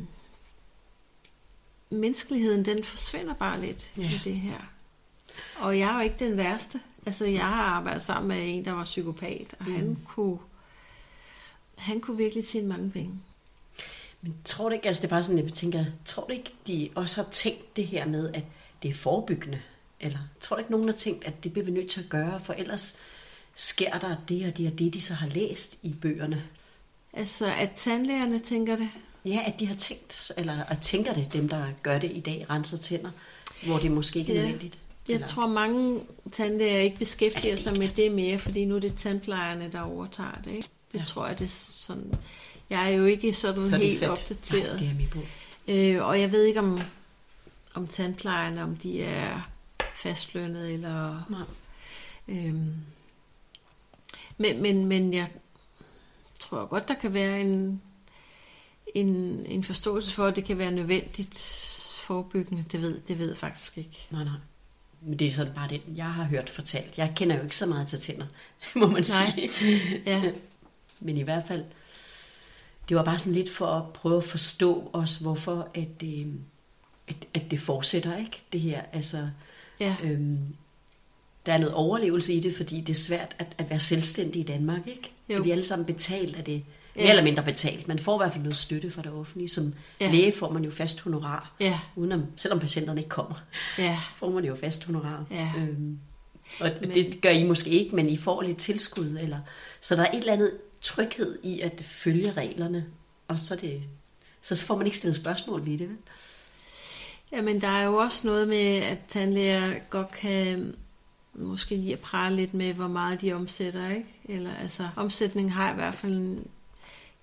menneskeligheden, 1.90 2.66
den 2.66 2.84
forsvinder 2.84 3.34
bare 3.34 3.62
lidt 3.62 3.92
ja. 3.98 4.04
i 4.04 4.20
det 4.24 4.36
her. 4.36 4.73
Og 5.60 5.80
jeg 5.80 5.90
er 5.90 5.96
jo 5.96 6.00
ikke 6.02 6.16
den 6.20 6.38
værste. 6.38 6.80
Altså, 7.06 7.26
jeg 7.26 7.46
har 7.46 7.64
arbejdet 7.64 8.02
sammen 8.02 8.28
med 8.28 8.38
en, 8.56 8.66
der 8.66 8.72
var 8.72 8.84
psykopat, 8.84 9.56
og 9.60 9.66
mm. 9.68 9.76
han 9.76 9.98
kunne 10.08 10.38
han 11.78 12.02
kunne 12.02 12.18
virkelig 12.18 12.46
tjene 12.46 12.68
mange 12.68 12.92
penge. 12.92 13.14
Men 14.22 14.36
tror 14.46 14.70
du 14.70 14.74
ikke, 14.76 14.88
altså 14.88 15.02
det 15.02 15.08
er 15.08 15.10
bare 15.10 15.24
sådan, 15.24 15.44
jeg 15.46 15.54
tænker, 15.54 15.86
tror 16.06 16.24
du 16.24 16.32
ikke, 16.32 16.54
de 16.68 16.90
også 16.96 17.24
har 17.24 17.32
tænkt 17.32 17.76
det 17.76 17.88
her 17.88 18.06
med, 18.06 18.34
at 18.34 18.44
det 18.84 18.90
er 18.90 18.94
forebyggende? 18.94 19.62
Eller 20.00 20.20
tror 20.40 20.56
du 20.56 20.60
ikke, 20.60 20.72
nogen 20.72 20.88
har 20.88 20.96
tænkt, 20.96 21.26
at 21.26 21.44
det 21.44 21.54
bliver 21.54 21.66
vi 21.66 21.72
nødt 21.72 21.90
til 21.90 22.04
at 22.04 22.10
gøre, 22.10 22.40
for 22.40 22.54
ellers 22.54 22.98
sker 23.56 24.00
der 24.00 24.16
det 24.30 24.46
og 24.48 24.58
det 24.58 24.72
og 24.72 24.80
det, 24.80 24.94
de 24.94 25.02
så 25.02 25.14
har 25.14 25.28
læst 25.28 25.80
i 25.82 25.94
bøgerne? 26.02 26.44
Altså, 27.14 27.54
at 27.54 27.72
tandlægerne 27.76 28.40
tænker 28.40 28.76
det. 28.76 28.90
Ja, 29.26 29.44
at 29.46 29.60
de 29.60 29.68
har 29.68 29.76
tænkt, 29.76 30.32
eller 30.38 30.64
at 30.64 30.80
tænker 30.82 31.14
det, 31.14 31.34
dem 31.34 31.50
der 31.50 31.66
gør 31.84 31.98
det 32.00 32.12
i 32.14 32.20
dag, 32.20 32.46
renser 32.50 32.78
tænder, 32.78 33.12
hvor 33.66 33.78
det 33.78 33.92
måske 33.92 34.20
ikke 34.20 34.32
er 34.34 34.36
Ja. 34.36 34.42
nødvendigt. 34.42 34.80
Jeg 35.08 35.14
Eller- 35.14 35.28
tror, 35.28 35.48
mange 35.48 36.02
tandlæger 36.32 36.80
ikke 36.80 36.98
beskæftiger 36.98 37.56
sig 37.56 37.78
med 37.78 37.90
det 37.90 38.12
mere, 38.12 38.38
fordi 38.38 38.66
nu 38.66 38.76
er 38.76 38.80
det 38.80 38.96
tandplejerne, 38.98 39.72
der 39.72 39.82
overtager 39.82 40.42
det. 40.46 40.52
Ikke? 40.52 40.68
Det 40.92 41.00
Ja. 41.00 41.06
tror 41.06 41.28
jeg, 41.28 41.40
det 41.40 41.46
er 41.46 41.50
sådan... 41.72 42.14
Jeg 42.70 42.86
er 42.86 42.90
jo 42.98 43.06
ikke 43.06 43.34
sådan 43.34 43.70
Så 43.70 43.78
helt 43.78 43.94
sat. 43.94 44.10
opdateret. 44.10 44.82
Nej, 44.82 44.94
det 44.94 45.06
er 45.06 45.10
på. 45.10 45.20
Øh, 45.68 46.06
og 46.08 46.22
jeg 46.22 46.32
ved 46.32 46.44
ikke, 46.44 46.60
om, 46.60 46.80
om 47.74 47.88
tandplejerne, 47.88 48.64
om 48.64 48.76
de 48.76 49.04
er 49.04 49.50
fastlønnet 49.96 50.74
eller... 50.74 51.24
Nej. 51.30 51.42
Øhm, 52.28 52.74
men, 54.38 54.62
men, 54.62 54.86
men 54.86 55.14
jeg 55.14 55.28
tror 56.40 56.66
godt, 56.66 56.88
der 56.88 56.94
kan 56.94 57.14
være 57.14 57.42
en, 57.42 57.82
en, 58.96 59.08
en 59.46 59.64
forståelse 59.64 60.12
for, 60.12 60.26
at 60.26 60.36
det 60.36 60.46
kan 60.46 60.58
være 60.58 60.72
nødvendigt 60.72 61.38
forebyggende. 62.04 62.64
Det 62.72 62.82
ved, 62.82 63.00
det 63.08 63.18
ved 63.20 63.28
jeg 63.28 63.38
faktisk 63.38 63.78
ikke. 63.78 64.08
Nej, 64.12 64.24
nej. 64.24 64.34
Men 65.06 65.20
det 65.20 65.28
er 65.28 65.32
sådan 65.32 65.54
bare 65.54 65.70
det, 65.70 65.82
jeg 65.96 66.06
har 66.14 66.24
hørt 66.24 66.50
fortalt. 66.50 66.98
Jeg 66.98 67.14
kender 67.16 67.36
jo 67.36 67.44
ikke 67.44 67.56
så 67.56 67.66
meget 67.66 67.88
til 67.88 68.00
tænder, 68.00 68.26
må 68.76 68.88
man 68.88 69.04
Nej. 69.10 69.32
sige. 69.36 69.50
Ja, 70.06 70.32
Men 71.00 71.18
i 71.18 71.22
hvert 71.22 71.44
fald, 71.48 71.64
det 72.90 72.98
var 72.98 73.04
bare 73.04 73.18
sådan 73.18 73.34
lidt 73.34 73.50
for 73.50 73.68
at 73.68 73.94
prøve 73.94 74.18
at 74.18 74.24
forstå 74.24 74.90
os, 74.94 75.16
hvorfor 75.16 75.70
at, 75.74 76.04
øh, 76.04 76.28
at, 77.08 77.16
at 77.34 77.52
det 77.52 77.60
fortsætter, 77.60 78.18
ikke? 78.18 78.44
Det 78.54 78.62
her, 78.62 78.82
altså, 78.94 79.30
ja, 79.80 79.96
øhm, 80.04 80.40
der 81.46 81.54
er 81.54 81.58
noget 81.58 81.74
overlevelse 81.74 82.34
i 82.34 82.40
det, 82.40 82.56
fordi 82.56 82.82
det 82.82 82.90
er 82.90 83.00
svært 83.00 83.36
at, 83.40 83.56
at 83.58 83.70
være 83.70 83.80
selvstændig 83.80 84.40
i 84.40 84.44
Danmark, 84.44 84.88
ikke? 84.88 85.12
Jo. 85.30 85.42
Vi 85.42 85.50
er 85.50 85.54
alle 85.54 85.64
sammen 85.64 85.86
betalt 85.86 86.36
af 86.36 86.44
det. 86.44 86.64
Mere 86.96 87.10
eller 87.10 87.24
mindre 87.24 87.44
betalt. 87.44 87.88
Man 87.88 88.00
får 88.00 88.18
i 88.18 88.24
hvert 88.24 88.32
fald 88.32 88.44
noget 88.44 88.58
støtte 88.58 88.92
fra 88.92 89.02
det 89.02 89.12
offentlige. 89.12 89.50
Som 89.50 89.74
Ja. 90.00 90.12
læge 90.12 90.32
får 90.32 90.52
man 90.52 90.64
jo 90.64 90.72
fast 90.72 91.02
honorar, 91.02 91.52
ja, 91.60 91.80
udenom, 91.96 92.24
selvom 92.36 92.60
patienterne 92.60 93.00
ikke 93.02 93.10
kommer. 93.10 93.36
ja. 93.78 93.98
Så 94.04 94.10
får 94.10 94.30
man 94.30 94.46
jo 94.46 94.56
fast 94.56 94.86
honorar. 94.86 95.26
Ja. 95.32 95.52
Øhm, 95.58 96.00
og 96.60 96.70
men... 96.82 96.94
Det 96.94 97.22
gør 97.22 97.30
I 97.30 97.44
måske 97.44 97.70
ikke, 97.70 97.96
men 97.96 98.10
I 98.10 98.18
får 98.18 98.42
lidt 98.42 98.58
tilskud. 98.58 99.18
Eller... 99.22 99.40
Så 99.82 99.96
der 99.96 100.02
er 100.02 100.12
et 100.12 100.18
eller 100.20 100.34
andet 100.34 100.52
tryghed 100.82 101.40
i 101.44 101.60
at 101.62 101.82
følge 101.86 102.32
reglerne. 102.32 102.86
Og 103.28 103.40
så 103.40 103.56
det 103.56 103.82
Så 104.42 104.66
får 104.66 104.78
man 104.78 104.86
ikke 104.86 104.98
stillet 104.98 105.16
spørgsmål 105.16 105.66
ved 105.66 105.78
det, 105.78 105.90
vel? 105.90 105.98
Jamen, 107.32 107.62
der 107.62 107.68
er 107.68 107.84
jo 107.84 107.96
også 107.96 108.28
noget 108.28 108.48
med, 108.48 108.66
at 108.76 108.98
tandlæger 109.08 109.74
godt 109.90 110.12
kan 110.12 110.76
måske 111.34 111.76
lige 111.76 111.94
at 111.94 112.00
prale 112.00 112.36
lidt 112.36 112.54
med, 112.54 112.74
hvor 112.74 112.88
meget 112.88 113.22
de 113.22 113.34
omsætter, 113.34 113.90
ikke? 113.90 114.08
Eller 114.26 114.56
altså, 114.56 114.90
omsætning 114.96 115.54
har 115.54 115.72
i 115.72 115.76
hvert 115.76 115.96
fald 115.96 116.14
en, 116.14 116.48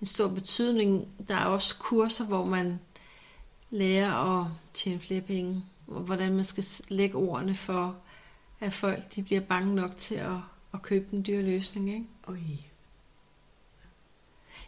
en 0.01 0.07
stor 0.07 0.27
betydning. 0.27 1.07
Der 1.27 1.35
er 1.35 1.45
også 1.45 1.75
kurser, 1.79 2.25
hvor 2.25 2.45
man 2.45 2.79
lærer 3.69 4.41
at 4.41 4.47
tjene 4.73 4.99
flere 4.99 5.21
penge, 5.21 5.63
og 5.87 6.01
hvordan 6.01 6.33
man 6.33 6.43
skal 6.43 6.63
lægge 6.89 7.15
ordene 7.15 7.55
for, 7.55 7.95
at 8.59 8.73
folk 8.73 9.15
de 9.15 9.23
bliver 9.23 9.41
bange 9.41 9.75
nok 9.75 9.97
til 9.97 10.15
at, 10.15 10.37
at 10.73 10.81
købe 10.81 11.15
en 11.15 11.25
dyr 11.25 11.41
løsning, 11.41 11.89
ikke? 11.89 12.05
Oj. 12.27 12.37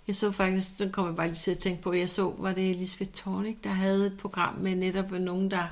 Jeg 0.08 0.16
så 0.16 0.32
faktisk, 0.32 0.80
den 0.80 0.92
kommer 0.92 1.12
jeg 1.12 1.16
bare 1.16 1.28
lige 1.28 1.36
til 1.36 1.52
at 1.52 1.58
tænke 1.58 1.82
på, 1.82 1.94
jeg 1.94 2.10
så, 2.10 2.34
var 2.38 2.54
det 2.54 2.70
Elisabeth 2.70 3.12
Tornik, 3.12 3.64
der 3.64 3.70
havde 3.70 4.08
et 4.08 4.18
program 4.18 4.56
med 4.56 4.76
netop 4.76 5.12
nogen, 5.12 5.52
der 5.52 5.68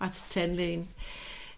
var 0.00 0.08
til 0.08 0.24
tandlægen. 0.28 0.88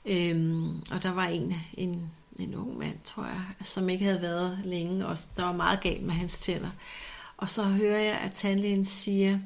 Øhm, 0.06 0.82
og 0.92 1.02
der 1.02 1.12
var 1.12 1.26
en, 1.26 1.54
en, 1.74 2.10
en 2.38 2.54
ung 2.54 2.78
mand, 2.78 2.98
tror 3.04 3.24
jeg, 3.24 3.42
som 3.62 3.88
ikke 3.88 4.04
havde 4.04 4.22
været 4.22 4.58
længe, 4.64 5.06
og 5.06 5.18
der 5.36 5.44
var 5.44 5.52
meget 5.52 5.80
galt 5.80 6.02
med 6.02 6.14
hans 6.14 6.38
tænder. 6.38 6.70
Og 7.36 7.50
så 7.50 7.62
hører 7.62 8.00
jeg, 8.00 8.18
at 8.18 8.32
tandlægen 8.32 8.84
siger, 8.84 9.38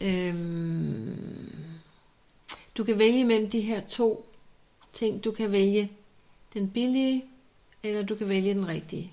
øhm, 0.00 1.52
du 2.76 2.84
kan 2.84 2.98
vælge 2.98 3.24
mellem 3.24 3.50
de 3.50 3.60
her 3.60 3.80
to 3.80 4.26
ting. 4.92 5.24
Du 5.24 5.30
kan 5.30 5.52
vælge 5.52 5.90
den 6.54 6.70
billige, 6.70 7.24
eller 7.82 8.02
du 8.02 8.14
kan 8.14 8.28
vælge 8.28 8.54
den 8.54 8.68
rigtige. 8.68 9.12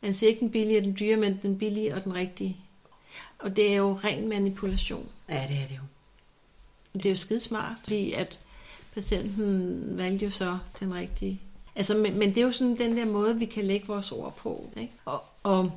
Man 0.00 0.14
siger 0.14 0.30
ikke 0.30 0.40
den 0.40 0.50
billige 0.50 0.78
og 0.78 0.84
den 0.84 0.96
dyre, 1.00 1.16
men 1.16 1.38
den 1.42 1.58
billige 1.58 1.94
og 1.94 2.04
den 2.04 2.14
rigtige. 2.14 2.56
Og 3.38 3.56
det 3.56 3.72
er 3.72 3.76
jo 3.76 3.92
ren 4.04 4.28
manipulation. 4.28 5.08
Ja, 5.28 5.46
det 5.48 5.56
er 5.56 5.66
det 5.66 5.76
jo. 5.76 5.82
Det 6.94 7.06
er 7.06 7.10
jo 7.10 7.16
skidesmart, 7.16 7.76
fordi 7.82 8.12
at 8.12 8.40
patienten 8.94 9.98
valgte 9.98 10.24
jo 10.24 10.30
så 10.30 10.58
den 10.80 10.94
rigtige. 10.94 11.40
Altså, 11.80 11.94
men, 11.94 12.18
men 12.18 12.28
det 12.28 12.38
er 12.38 12.42
jo 12.42 12.52
sådan 12.52 12.78
den 12.78 12.96
der 12.96 13.04
måde, 13.04 13.38
vi 13.38 13.44
kan 13.44 13.64
lægge 13.64 13.86
vores 13.86 14.12
ord 14.12 14.36
på. 14.36 14.70
Ikke? 14.76 14.92
Og, 15.04 15.24
og 15.42 15.72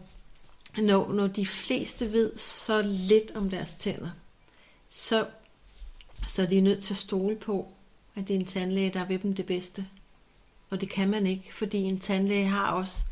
når, 0.77 1.13
når 1.13 1.27
de 1.27 1.45
fleste 1.45 2.13
ved 2.13 2.35
så 2.35 2.81
lidt 2.81 3.31
om 3.35 3.49
deres 3.49 3.71
tænder, 3.71 4.09
så, 4.89 5.25
så 6.27 6.41
er 6.41 6.45
de 6.45 6.61
nødt 6.61 6.83
til 6.83 6.93
at 6.93 6.97
stole 6.97 7.35
på, 7.35 7.67
at 8.15 8.27
det 8.27 8.35
er 8.35 8.39
en 8.39 8.45
tandlæge, 8.45 8.89
der 8.89 9.05
vil 9.05 9.21
dem 9.23 9.35
det 9.35 9.45
bedste. 9.45 9.87
Og 10.69 10.81
det 10.81 10.89
kan 10.89 11.09
man 11.09 11.27
ikke, 11.27 11.55
fordi 11.55 11.77
en 11.77 11.99
tandlæge 11.99 12.47
har 12.47 12.71
også 12.71 13.03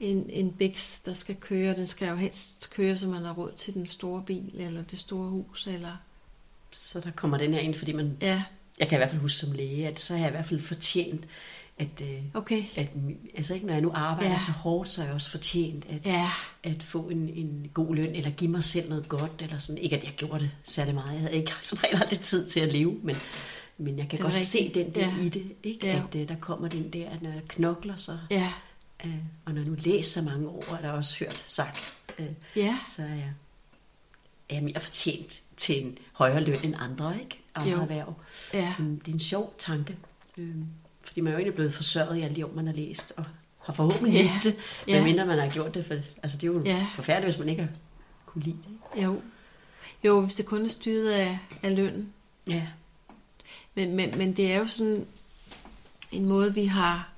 en, 0.00 0.30
en 0.30 0.52
biks, 0.52 1.00
der 1.00 1.14
skal 1.14 1.36
køre. 1.36 1.76
Den 1.76 1.86
skal 1.86 2.08
jo 2.08 2.16
helst 2.16 2.70
køre, 2.70 2.96
så 2.96 3.08
man 3.08 3.22
har 3.22 3.32
råd 3.32 3.52
til 3.56 3.74
den 3.74 3.86
store 3.86 4.22
bil, 4.22 4.60
eller 4.60 4.82
det 4.82 4.98
store 4.98 5.28
hus, 5.28 5.66
eller... 5.66 5.96
Så 6.70 7.00
der 7.00 7.10
kommer 7.10 7.38
den 7.38 7.54
her 7.54 7.60
ind, 7.60 7.74
fordi 7.74 7.92
man... 7.92 8.16
Ja, 8.20 8.42
Jeg 8.78 8.88
kan 8.88 8.96
i 8.96 9.00
hvert 9.00 9.10
fald 9.10 9.20
huske 9.20 9.38
som 9.38 9.52
læge, 9.52 9.88
at 9.88 10.00
så 10.00 10.12
har 10.12 10.20
jeg 10.20 10.28
i 10.28 10.30
hvert 10.30 10.46
fald 10.46 10.60
fortjent, 10.60 11.24
at, 11.78 12.00
øh, 12.02 12.22
okay. 12.34 12.62
at 12.76 12.90
altså 13.36 13.54
ikke 13.54 13.66
når 13.66 13.72
jeg 13.72 13.82
nu 13.82 13.90
arbejder 13.94 14.30
Ja. 14.30 14.38
så 14.38 14.52
hårdt, 14.52 14.88
så 14.88 15.00
er 15.02 15.06
jeg 15.06 15.14
også 15.14 15.30
fortjent 15.30 15.86
at, 15.90 16.06
Ja, 16.06 16.30
at 16.62 16.82
få 16.82 17.08
en, 17.08 17.28
en 17.28 17.70
god 17.74 17.94
løn, 17.94 18.14
eller 18.14 18.30
give 18.30 18.50
mig 18.50 18.64
selv 18.64 18.88
noget 18.88 19.08
godt, 19.08 19.42
eller 19.42 19.58
sådan. 19.58 19.78
Ikke 19.82 19.96
at 19.96 20.04
jeg 20.04 20.12
gjorde 20.16 20.40
det 20.40 20.50
særlig 20.64 20.94
meget. 20.94 21.12
Jeg 21.12 21.20
havde 21.20 21.34
ikke 21.34 21.52
som 21.60 21.78
regel 21.78 22.02
aldrig 22.02 22.18
tid 22.20 22.48
til 22.48 22.60
at 22.60 22.72
leve, 22.72 23.00
men, 23.02 23.16
men 23.78 23.98
jeg 23.98 24.08
kan 24.08 24.18
godt 24.18 24.34
rigtigt. 24.34 24.50
se 24.50 24.74
den 24.74 24.94
der 24.94 25.16
Ja. 25.16 25.22
i 25.22 25.28
det, 25.28 25.52
ikke? 25.62 25.86
Ja. 25.86 26.02
At 26.08 26.14
øh, 26.20 26.28
der 26.28 26.36
kommer 26.36 26.68
den 26.68 26.92
der, 26.92 27.08
at 27.10 27.22
når 27.22 27.30
jeg 27.30 27.42
knokler, 27.48 27.96
så, 27.96 28.18
ja, 28.30 28.52
øh, 29.04 29.14
og 29.44 29.52
når 29.52 29.60
jeg 29.60 29.68
nu 29.70 29.76
læser 29.78 30.20
så 30.20 30.22
mange 30.30 30.48
ord, 30.48 30.68
er 30.78 30.80
der 30.82 30.90
også 30.90 31.18
hørt 31.18 31.44
sagt, 31.48 31.92
øh, 32.18 32.26
ja. 32.56 32.78
så 32.96 33.02
er 33.02 33.06
jeg, 33.06 33.32
er 34.50 34.54
jeg 34.54 34.62
mere 34.64 34.80
fortjent 34.80 35.42
til 35.56 35.84
en 35.84 35.98
højere 36.12 36.40
løn 36.40 36.58
end 36.64 36.74
andre, 36.78 37.14
ikke? 37.20 37.38
Andre 37.54 37.70
Jo. 37.70 37.80
erhverv. 37.80 38.14
Ja, 38.54 38.58
Det 38.58 38.66
er 38.66 38.76
en- 38.78 38.96
det 38.98 39.08
er 39.08 39.12
en 39.12 39.20
sjov 39.20 39.54
tanke. 39.58 39.96
Øhm, 40.38 40.64
fordi 41.18 41.24
man 41.24 41.32
er 41.32 41.34
jo 41.34 41.38
egentlig 41.38 41.54
blevet 41.54 41.74
forsørget 41.74 42.16
i 42.16 42.20
alle 42.20 42.36
de 42.36 42.46
år, 42.46 42.52
man 42.54 42.66
har 42.66 42.74
læst, 42.74 43.12
og 43.16 43.24
har 43.58 43.72
forhåbentlig 43.72 44.12
Ja. 44.24 44.38
det, 44.42 44.56
Ja. 44.88 44.94
medmindre 44.96 45.26
man 45.26 45.38
har 45.38 45.50
gjort 45.50 45.74
det. 45.74 45.84
For, 45.84 45.94
altså, 46.22 46.38
det 46.38 46.42
er 46.42 46.52
jo 46.52 46.62
ja. 46.64 46.86
forfærdeligt, 46.94 47.34
hvis 47.34 47.38
man 47.38 47.48
ikke 47.48 47.62
har 47.62 47.70
kunne 48.26 48.42
lide 48.44 48.56
det. 48.56 48.68
ikke? 48.94 49.06
jo. 49.06 49.20
Jo, 50.04 50.20
hvis 50.20 50.34
det 50.34 50.46
kun 50.46 50.64
er 50.64 50.68
styret 50.68 51.10
af, 51.10 51.38
af 51.62 51.76
lønnen. 51.76 52.12
Ja. 52.48 52.66
Men, 53.74 53.94
men, 53.96 54.18
men 54.18 54.32
det 54.32 54.52
er 54.52 54.58
jo 54.58 54.66
sådan 54.66 55.06
en 56.12 56.24
måde, 56.24 56.54
vi 56.54 56.66
har 56.66 57.08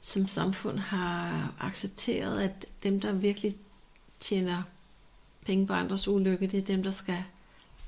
som 0.00 0.26
samfund 0.28 0.78
har 0.78 1.52
accepteret, 1.60 2.40
at 2.40 2.66
dem, 2.82 3.00
der 3.00 3.12
virkelig 3.12 3.54
tjener 4.20 4.62
penge 5.46 5.66
på 5.66 5.72
andres 5.72 6.08
ulykke, 6.08 6.46
det 6.46 6.58
er 6.58 6.62
dem, 6.64 6.82
der 6.82 6.90
skal 6.90 7.22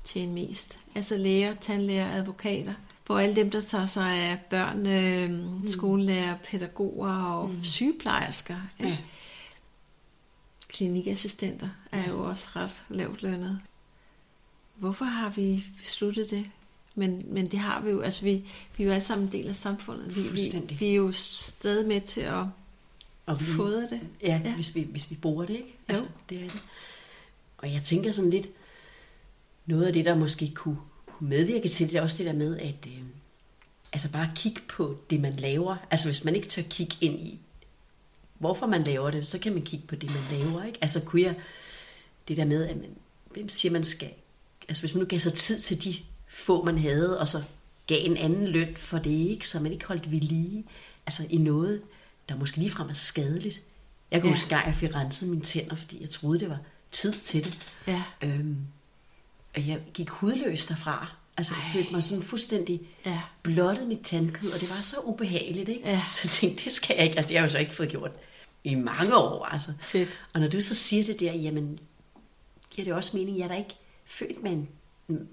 tjene 0.03 0.33
mest. 0.33 0.77
Altså 0.95 1.17
læger, 1.17 1.53
tandlæger, 1.53 2.11
advokater. 2.11 2.73
Hvor 3.05 3.19
alle 3.19 3.35
dem, 3.35 3.49
der 3.51 3.61
tager 3.61 3.85
sig 3.85 4.13
af 4.13 4.39
børn, 4.49 4.87
øh, 4.87 5.49
skolelærer, 5.69 6.37
pædagoger 6.43 7.13
og 7.23 7.49
mm. 7.49 7.63
sygeplejersker, 7.63 8.57
ja. 8.79 8.87
Ja. 8.87 8.97
klinikassistenter, 10.67 11.69
er 11.91 12.09
jo 12.09 12.23
også 12.23 12.49
ret 12.55 12.81
lavt 12.89 13.21
lønnet. 13.21 13.59
Hvorfor 14.75 15.05
har 15.05 15.29
vi 15.29 15.65
besluttet 15.83 16.29
det? 16.31 16.45
Men, 16.95 17.23
men 17.33 17.47
det 17.51 17.59
har 17.59 17.81
vi 17.81 17.89
jo, 17.89 18.01
altså 18.01 18.23
vi, 18.23 18.43
vi 18.77 18.83
er 18.83 18.87
jo 18.87 18.93
alle 18.93 19.03
sammen 19.03 19.27
en 19.27 19.31
del 19.31 19.47
af 19.47 19.55
samfundet. 19.55 20.15
Vi, 20.15 20.21
vi, 20.21 20.75
vi 20.79 20.89
er 20.89 20.95
jo 20.95 21.11
stadig 21.11 21.87
med 21.87 22.01
til 22.01 22.21
at 22.21 22.43
Og 23.25 23.39
vi, 23.39 23.45
fodre 23.45 23.81
det. 23.81 23.99
ja, 24.21 24.27
Ja. 24.27 24.41
ja. 24.49 24.55
Hvis, 24.55 24.75
vi, 24.75 24.81
hvis 24.91 25.11
vi 25.11 25.15
bruger 25.15 25.45
det, 25.45 25.53
ikke? 25.53 25.75
Altså, 25.87 26.03
Jo. 26.03 26.09
det 26.29 26.37
er 26.37 26.49
det. 26.49 26.61
Og 27.57 27.73
jeg 27.73 27.83
tænker 27.83 28.11
sådan 28.11 28.31
lidt, 28.31 28.47
noget 29.65 29.85
af 29.85 29.93
det, 29.93 30.05
der 30.05 30.15
måske 30.15 30.51
kunne, 30.55 30.77
kunne 31.21 31.29
medvirke 31.29 31.69
til 31.69 31.87
det, 31.89 31.95
er 31.95 32.01
også 32.01 32.17
det 32.17 32.25
der 32.25 32.33
med, 32.33 32.57
at 32.57 32.75
øh, 32.87 33.01
altså 33.93 34.09
bare 34.11 34.31
kigge 34.35 34.61
på 34.67 34.97
det, 35.09 35.19
man 35.19 35.33
laver. 35.33 35.77
Altså 35.91 36.07
hvis 36.07 36.23
man 36.23 36.35
ikke 36.35 36.47
tør 36.47 36.61
kigge 36.69 36.95
ind 37.01 37.19
i, 37.19 37.39
hvorfor 38.39 38.65
man 38.67 38.83
laver 38.83 39.11
det, 39.11 39.27
så 39.27 39.39
kan 39.39 39.53
man 39.53 39.61
kigge 39.61 39.87
på 39.87 39.95
det, 39.95 40.09
man 40.09 40.39
laver. 40.39 40.63
Ikke? 40.63 40.77
Altså 40.81 41.01
kunne 41.01 41.21
jeg, 41.21 41.35
det 42.27 42.37
der 42.37 42.45
med, 42.45 42.67
at 42.67 42.77
man, 42.77 42.89
hvem 43.31 43.49
siger, 43.49 43.71
man 43.71 43.83
skal, 43.83 44.09
altså 44.69 44.83
hvis 44.83 44.93
man 44.93 44.99
nu 45.03 45.07
gav 45.07 45.19
sig 45.19 45.33
tid 45.33 45.59
til 45.59 45.83
de 45.83 45.95
få, 46.27 46.65
man 46.65 46.77
havde, 46.77 47.19
og 47.19 47.27
så 47.27 47.43
gav 47.87 47.97
en 48.05 48.17
anden 48.17 48.47
løn 48.47 48.75
for 48.75 48.97
det, 48.97 49.11
ikke? 49.29 49.47
så 49.47 49.59
man 49.59 49.71
ikke 49.71 49.85
holdt 49.85 50.11
ved 50.11 50.19
lige, 50.21 50.63
altså 51.05 51.25
i 51.29 51.37
noget, 51.37 51.81
der 52.29 52.35
måske 52.35 52.57
ligefrem 52.57 52.89
er 52.89 52.93
skadeligt. 52.93 53.61
Jeg 54.11 54.21
kan 54.21 54.27
Ja. 54.29 54.35
ja. 54.35 54.41
huske, 54.41 54.55
at 54.55 54.65
jeg 54.65 54.75
fik 54.75 54.95
renset 54.95 55.29
mine 55.29 55.41
tænder, 55.41 55.75
fordi 55.75 56.01
jeg 56.01 56.09
troede, 56.09 56.39
det 56.39 56.49
var 56.49 56.59
tid 56.91 57.13
til 57.23 57.43
det. 57.45 57.57
Ja, 57.87 58.03
Øhm, 58.21 58.57
og 59.55 59.67
jeg 59.67 59.79
gik 59.93 60.09
hudløs 60.09 60.65
derfra. 60.65 61.07
Altså, 61.37 61.53
jeg 61.55 61.63
følte 61.73 61.91
mig 61.93 62.03
sådan 62.03 62.23
fuldstændig 62.23 62.81
ja, 63.05 63.19
blottet 63.43 63.87
mit 63.87 63.99
tandkød, 64.03 64.51
og 64.51 64.61
det 64.61 64.69
var 64.69 64.81
så 64.81 64.95
ubehageligt, 65.03 65.69
ikke? 65.69 65.89
Ja. 65.89 66.01
Så 66.11 66.19
jeg 66.23 66.29
tænkte, 66.29 66.63
det 66.63 66.73
skal 66.73 66.95
jeg 66.95 67.05
ikke. 67.05 67.17
Altså, 67.17 67.29
det 67.29 67.37
har 67.37 67.43
jeg 67.43 67.49
jo 67.49 67.51
så 67.51 67.57
ikke 67.59 67.73
fået 67.75 67.89
gjort 67.89 68.11
i 68.63 68.75
mange 68.75 69.15
år, 69.17 69.45
altså. 69.45 69.73
fedt. 69.81 70.21
Og 70.33 70.39
når 70.39 70.47
du 70.47 70.61
så 70.61 70.75
siger 70.75 71.03
det 71.03 71.19
der, 71.19 71.33
jamen, 71.33 71.79
giver 72.71 72.85
det 72.85 72.93
også 72.93 73.17
mening, 73.17 73.37
jeg 73.37 73.43
er 73.43 73.47
da 73.47 73.55
ikke 73.55 73.75
født 74.05 74.43
med 74.43 74.51
en 74.51 74.69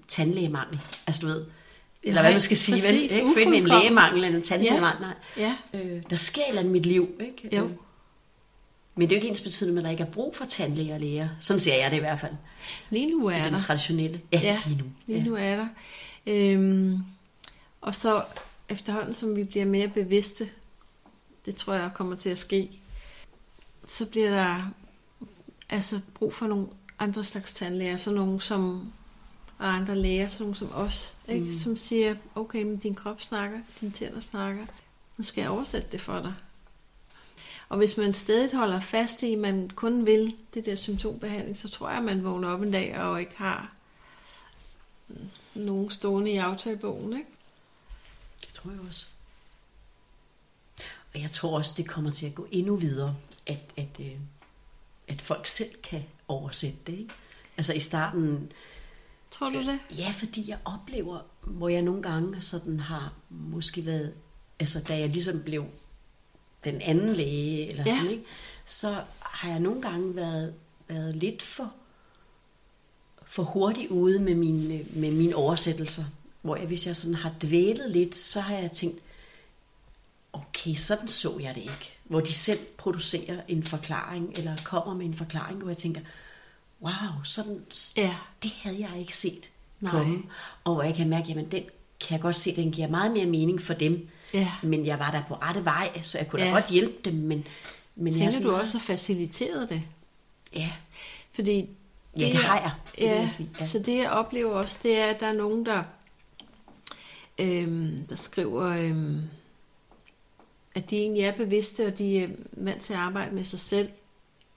tandlægemangel. 0.07 0.79
Altså, 1.07 1.21
du 1.21 1.27
ved, 1.27 1.45
eller 2.03 2.13
Nej, 2.15 2.23
hvad 2.23 2.31
man 2.31 2.39
skal 2.39 2.57
sige, 2.57 2.83
vel? 2.83 2.95
ikke 3.01 3.15
født 3.35 3.49
med 3.49 3.57
en 3.57 3.67
lægemangel 3.67 4.23
eller 4.23 4.37
en 4.37 4.43
tandlægemangel, 4.43 5.01
nej. 5.01 5.13
Ja, 5.37 5.55
Øh, 5.73 6.01
der 6.09 6.15
sker 6.15 6.41
et 6.41 6.47
eller 6.49 6.59
andet 6.59 6.71
i 6.71 6.73
mit 6.73 6.85
liv, 6.85 7.09
ikke? 7.21 7.55
Jo. 7.57 7.69
Men 8.99 9.09
det 9.09 9.15
er 9.15 9.17
jo 9.17 9.19
ikke 9.19 9.27
ens 9.27 9.41
betydende, 9.41 9.79
at 9.79 9.83
der 9.83 9.91
ikke 9.91 10.03
er 10.03 10.11
brug 10.11 10.35
for 10.35 10.45
tandlæger 10.45 10.93
og 10.93 10.99
læger. 10.99 11.29
Sådan 11.39 11.59
ser 11.59 11.75
jeg 11.75 11.91
det 11.91 11.97
i 11.97 11.99
hvert 11.99 12.19
fald. 12.19 12.33
lige 12.89 13.11
nu 13.11 13.27
er 13.27 13.43
den 13.43 13.53
der. 13.53 13.59
traditionelle. 13.59 14.21
Ja, 14.31 14.39
Ja, 14.41 14.59
lige 14.65 14.77
nu. 14.77 14.85
Lige 15.07 15.23
nu 15.23 15.35
er 15.35 15.55
der. 15.55 15.67
Øhm, 16.27 16.99
og 17.81 17.95
så 17.95 18.23
efterhånden, 18.69 19.13
som 19.13 19.35
vi 19.35 19.43
bliver 19.43 19.65
mere 19.65 19.87
bevidste, 19.87 20.49
det 21.45 21.55
tror 21.55 21.73
jeg 21.73 21.91
kommer 21.93 22.15
til 22.15 22.29
at 22.29 22.37
ske, 22.37 22.69
så 23.87 24.05
bliver 24.05 24.29
der 24.29 24.69
altså 25.69 25.99
brug 26.13 26.33
for 26.33 26.47
nogle 26.47 26.67
andre 26.99 27.23
slags 27.23 27.53
tandlæger, 27.53 27.97
så 27.97 28.11
nogle 28.11 28.41
som 28.41 28.91
og 29.57 29.75
andre 29.75 29.95
læger, 29.95 30.27
sådan 30.27 30.43
nogle 30.43 30.55
som 30.55 30.69
os, 30.73 31.17
ikke? 31.27 31.45
Mm. 31.45 31.51
som 31.51 31.77
siger, 31.77 32.15
okay, 32.35 32.63
men 32.63 32.77
din 32.77 32.95
krop 32.95 33.21
snakker, 33.21 33.59
dine 33.81 33.91
tænder 33.91 34.19
snakker, 34.19 34.65
nu 35.17 35.23
skal 35.23 35.41
jeg 35.41 35.49
oversætte 35.49 35.87
det 35.91 36.01
for 36.01 36.21
dig. 36.21 36.33
Og 37.69 37.77
hvis 37.77 37.97
man 37.97 38.13
stadig 38.13 38.57
holder 38.57 38.79
fast 38.79 39.23
i, 39.23 39.33
at 39.33 39.39
man 39.39 39.69
kun 39.69 40.05
vil 40.05 40.35
det 40.53 40.65
der 40.65 40.75
symptombehandling, 40.75 41.57
så 41.57 41.69
tror 41.69 41.89
jeg, 41.89 41.97
at 41.97 42.03
man 42.03 42.23
vågner 42.23 42.49
op 42.49 42.61
en 42.61 42.71
dag 42.71 42.99
og 42.99 43.19
ikke 43.19 43.37
har 43.37 43.73
nogen 45.53 45.89
stående 45.89 46.31
i 46.31 46.37
aftalebogen. 46.37 47.13
Ikke? 47.13 47.29
Det 48.41 48.53
tror 48.53 48.71
jeg 48.71 48.79
også. 48.87 49.07
Og 51.13 51.21
jeg 51.21 51.31
tror 51.31 51.57
også, 51.57 51.73
det 51.77 51.87
kommer 51.87 52.09
til 52.11 52.25
at 52.25 52.35
gå 52.35 52.47
endnu 52.51 52.75
videre, 52.75 53.15
at, 53.47 53.59
at, 53.77 53.99
øh, 53.99 54.15
at 55.07 55.21
folk 55.21 55.47
selv 55.47 55.75
kan 55.83 56.03
oversætte 56.27 56.77
det. 56.87 56.99
Ikke? 56.99 57.13
Altså 57.57 57.73
i 57.73 57.79
starten, 57.79 58.51
Tror 59.31 59.49
du 59.49 59.59
det? 59.59 59.79
ja, 59.97 60.09
fordi 60.11 60.49
jeg 60.49 60.59
oplever, 60.65 61.19
hvor 61.41 61.69
jeg 61.69 61.81
nogle 61.81 62.01
gange 62.01 62.41
sådan 62.41 62.79
har 62.79 63.13
måske 63.29 63.85
været, 63.85 64.13
altså 64.59 64.81
da 64.81 64.99
jeg 64.99 65.09
ligesom 65.09 65.43
blev 65.43 65.65
den 66.63 66.81
anden 66.81 67.13
læge, 67.13 67.69
eller 67.69 67.83
Ja. 67.85 67.95
sådan, 67.95 68.11
ikke? 68.11 68.23
så 68.65 69.01
har 69.19 69.49
jeg 69.49 69.59
nogle 69.59 69.81
gange 69.81 70.15
været, 70.15 70.53
været 70.87 71.15
lidt 71.15 71.41
for 71.41 71.71
for 73.25 73.43
hurtigt 73.43 73.91
ude 73.91 74.19
med 74.19 74.35
mine, 74.35 74.85
med 74.93 75.11
mine 75.11 75.35
oversættelser. 75.35 76.03
Hvor 76.41 76.55
jeg, 76.55 76.67
hvis 76.67 76.87
jeg 76.87 76.95
sådan 76.95 77.15
har 77.15 77.33
dvælet 77.41 77.91
lidt, 77.91 78.15
så 78.15 78.41
har 78.41 78.55
jeg 78.55 78.71
tænkt, 78.71 78.99
okay, 80.33 80.73
sådan 80.75 81.07
så 81.07 81.37
jeg 81.39 81.55
det 81.55 81.61
ikke. 81.61 81.91
Hvor 82.03 82.19
de 82.19 82.33
selv 82.33 82.59
producerer 82.77 83.41
en 83.47 83.63
forklaring, 83.63 84.33
eller 84.37 84.55
kommer 84.65 84.93
med 84.95 85.05
en 85.05 85.13
forklaring, 85.13 85.59
hvor 85.59 85.69
jeg 85.69 85.77
tænker, 85.77 86.01
wow, 86.81 87.23
sådan, 87.23 87.61
Ja. 87.97 88.15
det 88.43 88.51
havde 88.51 88.79
jeg 88.79 88.99
ikke 88.99 89.15
set 89.17 89.49
Nej. 89.79 89.91
komme. 89.91 90.23
Og 90.63 90.73
hvor 90.73 90.83
jeg 90.83 90.95
kan 90.95 91.09
mærke, 91.09 91.27
jamen 91.29 91.51
den 91.51 91.63
kan 91.99 92.11
jeg 92.15 92.21
godt 92.21 92.35
se, 92.35 92.55
den 92.55 92.71
giver 92.71 92.87
meget 92.87 93.11
mere 93.11 93.25
mening 93.25 93.61
for 93.61 93.73
dem. 93.73 94.09
Ja. 94.33 94.51
Men 94.63 94.85
jeg 94.85 94.99
var 94.99 95.11
der 95.11 95.23
på 95.27 95.33
rette 95.35 95.65
vej, 95.65 96.01
så 96.01 96.17
jeg 96.17 96.27
kunne 96.27 96.41
da 96.41 96.47
Ja. 96.47 96.53
godt 96.53 96.69
hjælpe 96.69 96.95
dem. 97.05 97.13
Men, 97.13 97.47
men 97.95 98.07
jeg 98.07 98.13
er 98.13 98.17
Tænker 98.17 98.31
sådan 98.31 98.47
du 98.47 98.55
også 98.55 98.77
har 98.77 98.85
faciliteret 98.85 99.69
det? 99.69 99.81
Ja, 100.55 100.71
Fordi 101.35 101.69
Ja, 102.19 102.25
det 102.25 102.35
har 102.35 102.59
jeg. 102.59 102.71
Det 102.95 103.03
ja, 103.03 103.19
jeg 103.19 103.29
sige, 103.29 103.49
ja. 103.59 103.65
Så 103.65 103.79
det 103.79 103.97
jeg 103.97 104.09
oplever 104.11 104.51
også, 104.51 104.79
det 104.83 104.97
er, 104.97 105.05
at 105.05 105.19
der 105.19 105.27
er 105.27 105.33
nogen, 105.33 105.65
der, 105.65 105.83
øhm, 107.39 108.05
der 108.09 108.15
skriver, 108.15 108.63
øhm, 108.67 109.21
at 110.75 110.89
de 110.89 110.97
egentlig 110.97 111.23
er 111.23 111.31
bevidste, 111.35 111.85
og 111.87 111.97
de 111.97 112.19
er 112.23 112.27
vant 112.51 112.81
til 112.81 112.93
at 112.93 112.99
arbejde 112.99 113.35
med 113.35 113.43
sig 113.43 113.59
selv, 113.59 113.89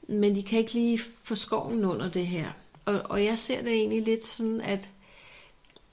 men 0.09 0.37
de 0.37 0.43
kan 0.43 0.59
ikke 0.59 0.73
lige 0.73 1.01
få 1.23 1.35
skoven 1.35 1.85
under 1.85 2.11
det 2.11 2.27
her. 2.27 2.51
Og, 2.85 3.03
og 3.05 3.25
jeg 3.25 3.39
ser 3.39 3.63
det 3.63 3.73
egentlig 3.73 4.03
lidt 4.03 4.27
sådan, 4.27 4.61
at 4.61 4.89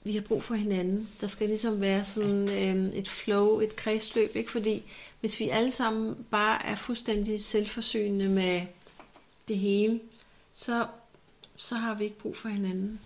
vi 0.04 0.14
har 0.14 0.20
brug 0.20 0.42
for 0.44 0.54
hinanden. 0.54 1.08
Der 1.20 1.26
skal 1.26 1.48
ligesom 1.48 1.80
være 1.80 2.04
sådan 2.04 2.48
øhm, 2.48 2.90
et 2.94 3.08
flow, 3.08 3.60
et 3.60 3.76
kredsløb, 3.76 4.36
ikke? 4.36 4.50
Fordi 4.50 4.82
hvis 5.20 5.40
vi 5.40 5.48
alle 5.48 5.70
sammen 5.70 6.16
bare 6.30 6.66
er 6.66 6.74
fuldstændig 6.76 7.44
selvforsynende 7.44 8.28
med 8.28 8.62
det 9.48 9.58
hele, 9.58 10.00
så, 10.52 10.86
så 11.56 11.74
har 11.74 11.94
vi 11.94 12.04
ikke 12.04 12.18
brug 12.18 12.36
for 12.36 12.48
hinanden. 12.48 13.00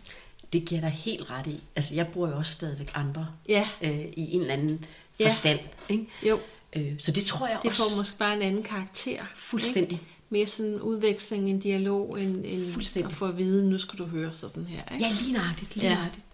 det 0.52 0.64
giver 0.64 0.80
dig 0.80 0.90
helt 0.90 1.30
ret 1.30 1.46
i. 1.46 1.60
Altså, 1.76 1.94
jeg 1.94 2.08
bruger 2.12 2.28
jo 2.28 2.36
også 2.36 2.52
stadigvæk 2.52 2.90
andre 2.94 3.26
Ja, 3.48 3.68
øh, 3.82 4.00
i 4.16 4.34
en 4.34 4.40
eller 4.40 4.54
anden 4.54 4.84
Ja. 5.20 5.24
forstand. 5.26 5.58
Ikke? 5.88 6.06
jo. 6.28 6.40
Øh, 6.76 6.92
så 6.98 7.12
det 7.12 7.24
tror 7.24 7.46
jeg 7.48 7.58
Det 7.62 7.70
også 7.70 7.82
får 7.90 7.96
måske 7.96 8.18
bare 8.18 8.36
en 8.36 8.42
anden 8.42 8.62
karakter. 8.62 9.24
fuldstændig. 9.34 9.92
Ikke? 9.92 10.04
Mere 10.30 10.46
sådan 10.46 10.72
en 10.72 10.80
udveksling, 10.80 11.50
en 11.50 11.60
dialog, 11.60 12.20
en, 12.22 12.44
en 12.44 12.72
Fuldstændig. 12.72 13.10
at 13.10 13.16
få 13.16 13.26
at 13.26 13.38
vide, 13.38 13.70
nu 13.70 13.78
skal 13.78 13.98
du 13.98 14.04
høre 14.04 14.32
sådan 14.32 14.64
her. 14.66 14.92
Ikke? 14.92 15.04
Ja, 15.04 15.12
lige 15.20 15.32
nøjagtigt. 15.32 15.74
Lige 15.76 15.84
Ja. 15.86 15.90
ja. 15.92 15.96
nøjagtigt. 15.96 16.24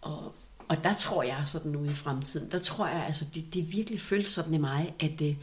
Og, 0.00 0.34
og 0.68 0.84
der 0.84 0.94
tror 0.94 1.22
jeg 1.22 1.42
sådan 1.46 1.76
ude 1.76 1.90
i 1.90 1.94
fremtiden, 1.94 2.50
der 2.50 2.58
tror 2.58 2.86
jeg, 2.86 3.04
altså 3.06 3.24
det, 3.34 3.54
det 3.54 3.72
virkelig 3.72 4.00
føles 4.00 4.28
sådan 4.28 4.54
i 4.54 4.58
mig, 4.58 4.94
at, 5.00 5.20
øh, 5.22 5.34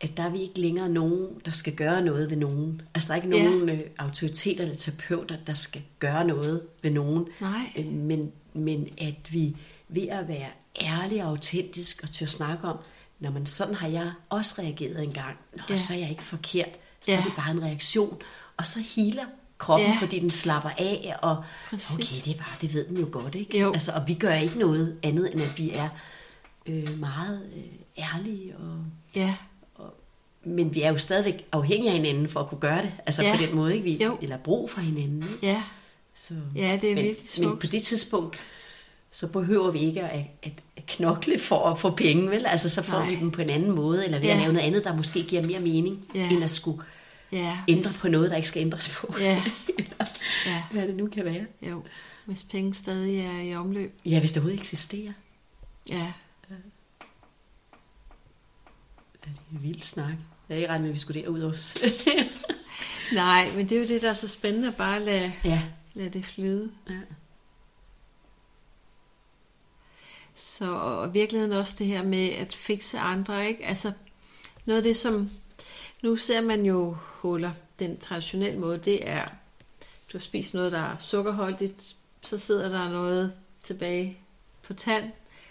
at 0.00 0.16
der 0.16 0.22
er 0.22 0.28
vi 0.28 0.38
ikke 0.38 0.60
længere 0.60 0.88
nogen, 0.88 1.26
der 1.44 1.50
skal 1.50 1.74
gøre 1.74 2.02
noget 2.02 2.30
ved 2.30 2.36
nogen. 2.36 2.82
Altså 2.94 3.08
der 3.08 3.18
er 3.20 3.22
ikke 3.22 3.36
Ja. 3.36 3.44
nogen 3.44 3.68
øh, 3.68 3.80
autoriteter 3.98 4.62
eller 4.64 4.76
terapeuter, 4.76 5.36
der 5.46 5.52
skal 5.54 5.82
gøre 5.98 6.24
noget 6.24 6.62
ved 6.82 6.90
nogen. 6.90 7.26
Nej. 7.40 7.72
Øh, 7.78 7.86
men, 7.86 8.32
men 8.54 8.88
at 8.98 9.32
vi 9.32 9.56
ved 9.88 10.08
at 10.08 10.28
være 10.28 10.48
ærlige 10.82 11.22
og 11.24 11.28
autentisk 11.30 12.02
og 12.02 12.10
til 12.12 12.24
at 12.24 12.30
snakke 12.30 12.68
om, 12.68 12.76
når 13.20 13.30
man 13.30 13.46
sådan 13.46 13.74
har 13.74 13.88
jeg 13.88 14.12
også 14.28 14.54
reageret 14.58 15.02
engang, 15.02 15.36
Nå, 15.56 15.62
ja. 15.70 15.76
så 15.76 15.94
er 15.94 15.98
jeg 15.98 16.10
ikke 16.10 16.22
forkert, 16.22 16.78
så 17.00 17.12
Ja. 17.12 17.18
er 17.20 17.24
det 17.24 17.32
bare 17.36 17.50
en 17.50 17.62
reaktion, 17.62 18.18
og 18.56 18.66
så 18.66 18.80
healer 18.96 19.24
kroppen, 19.60 19.88
Ja. 19.88 19.96
fordi 20.00 20.18
den 20.18 20.30
slapper 20.30 20.70
af, 20.78 21.14
og 21.22 21.44
Præcis. 21.70 21.94
okay, 21.94 22.24
det 22.24 22.30
er 22.34 22.38
bare, 22.38 22.54
det 22.60 22.74
ved 22.74 22.86
den 22.88 22.96
jo 22.98 23.08
godt, 23.12 23.34
ikke? 23.34 23.60
Jo. 23.60 23.72
Altså, 23.72 23.92
og 23.92 24.02
vi 24.08 24.14
gør 24.14 24.34
ikke 24.34 24.58
noget 24.58 24.96
andet, 25.02 25.32
end 25.32 25.42
at 25.42 25.58
vi 25.58 25.70
er 25.70 25.88
øh, 26.66 26.98
meget 27.00 27.42
øh, 27.56 28.04
ærlige, 28.14 28.56
og, 28.56 28.76
Ja, 29.14 29.34
men 30.44 30.74
vi 30.74 30.82
er 30.82 30.92
jo 30.92 30.98
stadigvæk 30.98 31.44
afhængige 31.52 31.90
af 31.90 31.96
hinanden 31.96 32.28
for 32.28 32.40
at 32.40 32.48
kunne 32.48 32.60
gøre 32.60 32.82
det, 32.82 32.92
altså 33.06 33.22
Ja. 33.22 33.36
på 33.36 33.42
den 33.42 33.54
måde, 33.54 33.72
ikke? 33.74 33.84
Vi, 33.84 34.04
Jo. 34.04 34.18
eller 34.22 34.36
brug 34.36 34.70
for 34.70 34.80
hinanden, 34.80 35.22
ikke? 35.22 35.46
ja, 35.46 35.62
Så, 36.14 36.34
ja, 36.56 36.78
det 36.82 36.90
er 36.90 36.94
men, 36.94 37.04
virkelig 37.04 37.16
men 37.18 37.26
smukt. 37.26 37.60
på 37.60 37.66
det 37.66 37.82
tidspunkt, 37.82 38.36
så 39.10 39.26
behøver 39.26 39.70
vi 39.70 39.78
ikke 39.78 40.00
at, 40.02 40.20
at, 40.42 40.52
at 40.76 40.86
knokle 40.86 41.38
for 41.38 41.66
at 41.68 41.78
få 41.78 41.90
penge, 41.90 42.30
vel? 42.30 42.46
Altså, 42.46 42.68
så 42.68 42.82
får 42.82 42.98
Nej. 42.98 43.08
vi 43.08 43.16
dem 43.16 43.30
på 43.30 43.40
en 43.42 43.50
anden 43.50 43.70
måde, 43.70 44.04
eller 44.04 44.18
ved 44.18 44.26
Ja. 44.26 44.32
at 44.34 44.40
lave 44.40 44.52
noget 44.52 44.66
andet, 44.66 44.84
der 44.84 44.96
måske 44.96 45.22
giver 45.22 45.42
mere 45.42 45.60
mening, 45.60 46.04
Ja. 46.14 46.28
end 46.30 46.44
at 46.44 46.50
skulle 46.50 46.82
ja, 47.32 47.58
ændre 47.68 47.88
hvis- 47.90 48.00
på 48.02 48.08
noget, 48.08 48.30
der 48.30 48.36
ikke 48.36 48.48
skal 48.48 48.60
ændres 48.60 48.96
på. 48.98 49.14
Ja, 49.20 49.42
ja, 50.46 50.62
Hvad 50.72 50.86
det 50.88 50.96
nu 50.96 51.06
kan 51.06 51.24
være. 51.24 51.46
jo. 51.62 51.82
Hvis 52.26 52.44
penge 52.44 52.74
stadig 52.74 53.20
er 53.20 53.40
i 53.40 53.54
omløb. 53.54 54.00
Ja, 54.04 54.18
hvis 54.18 54.32
det 54.32 54.40
overhovedet 54.40 54.60
eksisterer. 54.60 55.12
Ja, 55.90 56.12
Ja, 56.50 56.54
det 59.24 59.36
er 59.36 59.56
en 59.58 59.62
vild 59.62 59.82
snak. 59.82 60.14
Jeg 60.48 60.54
er 60.54 60.56
ikke 60.56 60.68
regnet 60.68 60.82
med, 60.82 60.88
at 60.90 60.94
vi 60.94 60.98
skulle 61.00 61.22
derud 61.22 61.40
også. 61.42 61.78
nej, 63.12 63.52
men 63.56 63.68
det 63.68 63.76
er 63.76 63.80
jo 63.80 63.86
det, 63.86 64.02
der 64.02 64.10
er 64.10 64.14
så 64.14 64.28
spændende, 64.28 64.68
at 64.68 64.76
bare 64.76 65.04
lade, 65.04 65.32
ja. 65.44 65.62
lade 65.94 66.10
det 66.10 66.24
flyde. 66.24 66.72
ja. 66.88 66.94
Så 70.34 70.72
og 70.72 71.14
virkeligheden 71.14 71.52
også 71.52 71.74
det 71.78 71.86
her 71.86 72.02
med 72.02 72.28
at 72.28 72.54
fikse 72.54 72.98
andre, 72.98 73.48
ikke? 73.48 73.66
Altså 73.66 73.92
noget 74.64 74.76
af 74.76 74.82
det, 74.82 74.96
som 74.96 75.30
nu 76.02 76.16
ser 76.16 76.40
man 76.40 76.66
jo 76.66 76.96
huller, 77.00 77.52
den 77.78 77.98
traditionelle 77.98 78.58
måde, 78.58 78.78
det 78.78 79.08
er, 79.08 79.24
du 79.82 80.12
har 80.12 80.18
spist 80.18 80.54
noget, 80.54 80.72
der 80.72 80.78
er 80.78 80.96
sukkerholdigt, 80.96 81.96
så 82.22 82.38
sidder 82.38 82.68
der 82.68 82.88
noget 82.88 83.32
tilbage 83.62 84.18
på 84.62 84.74
tand, 84.74 85.10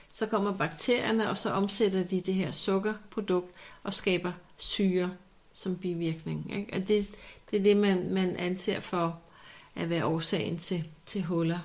så 0.10 0.26
kommer 0.26 0.58
bakterierne, 0.58 1.30
og 1.30 1.38
så 1.38 1.52
omsætter 1.52 2.04
de 2.04 2.22
det 2.22 2.34
her 2.34 2.52
sukkerprodukt 2.52 3.52
og 3.84 3.94
skaber 3.94 4.32
syre 4.58 5.12
som 5.54 5.78
bivirkning. 5.78 6.58
Ikke? 6.58 6.74
Og 6.74 6.88
det, 6.88 7.10
det 7.52 7.60
er 7.60 7.64
det, 7.64 7.78
man, 7.78 8.14
man 8.14 8.36
anser 8.36 8.80
for 8.80 9.20
at 9.76 9.90
være 9.90 10.06
årsagen 10.06 10.58
til, 10.58 10.84
til 11.06 11.24
huller. 11.24 11.60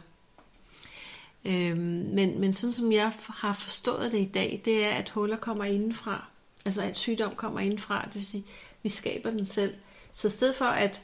Øhm, 1.44 1.78
men, 2.12 2.40
men 2.40 2.52
sådan 2.52 2.72
som 2.72 2.92
jeg 2.92 3.12
har 3.28 3.52
forstået 3.52 4.12
det 4.12 4.20
i 4.20 4.30
dag, 4.34 4.62
det 4.64 4.84
er, 4.84 4.90
at 4.90 5.10
huller 5.10 5.36
kommer 5.36 5.64
indenfra. 5.64 6.26
Altså 6.64 6.82
at 6.82 6.96
sygdom 6.96 7.34
kommer 7.34 7.60
indenfra, 7.60 8.04
det 8.04 8.14
vil 8.14 8.26
sige, 8.26 8.44
vi 8.84 8.88
skaber 8.88 9.30
den 9.30 9.46
selv. 9.46 9.74
Så 10.12 10.28
i 10.28 10.30
stedet 10.30 10.54
for, 10.54 10.64
at 10.64 11.02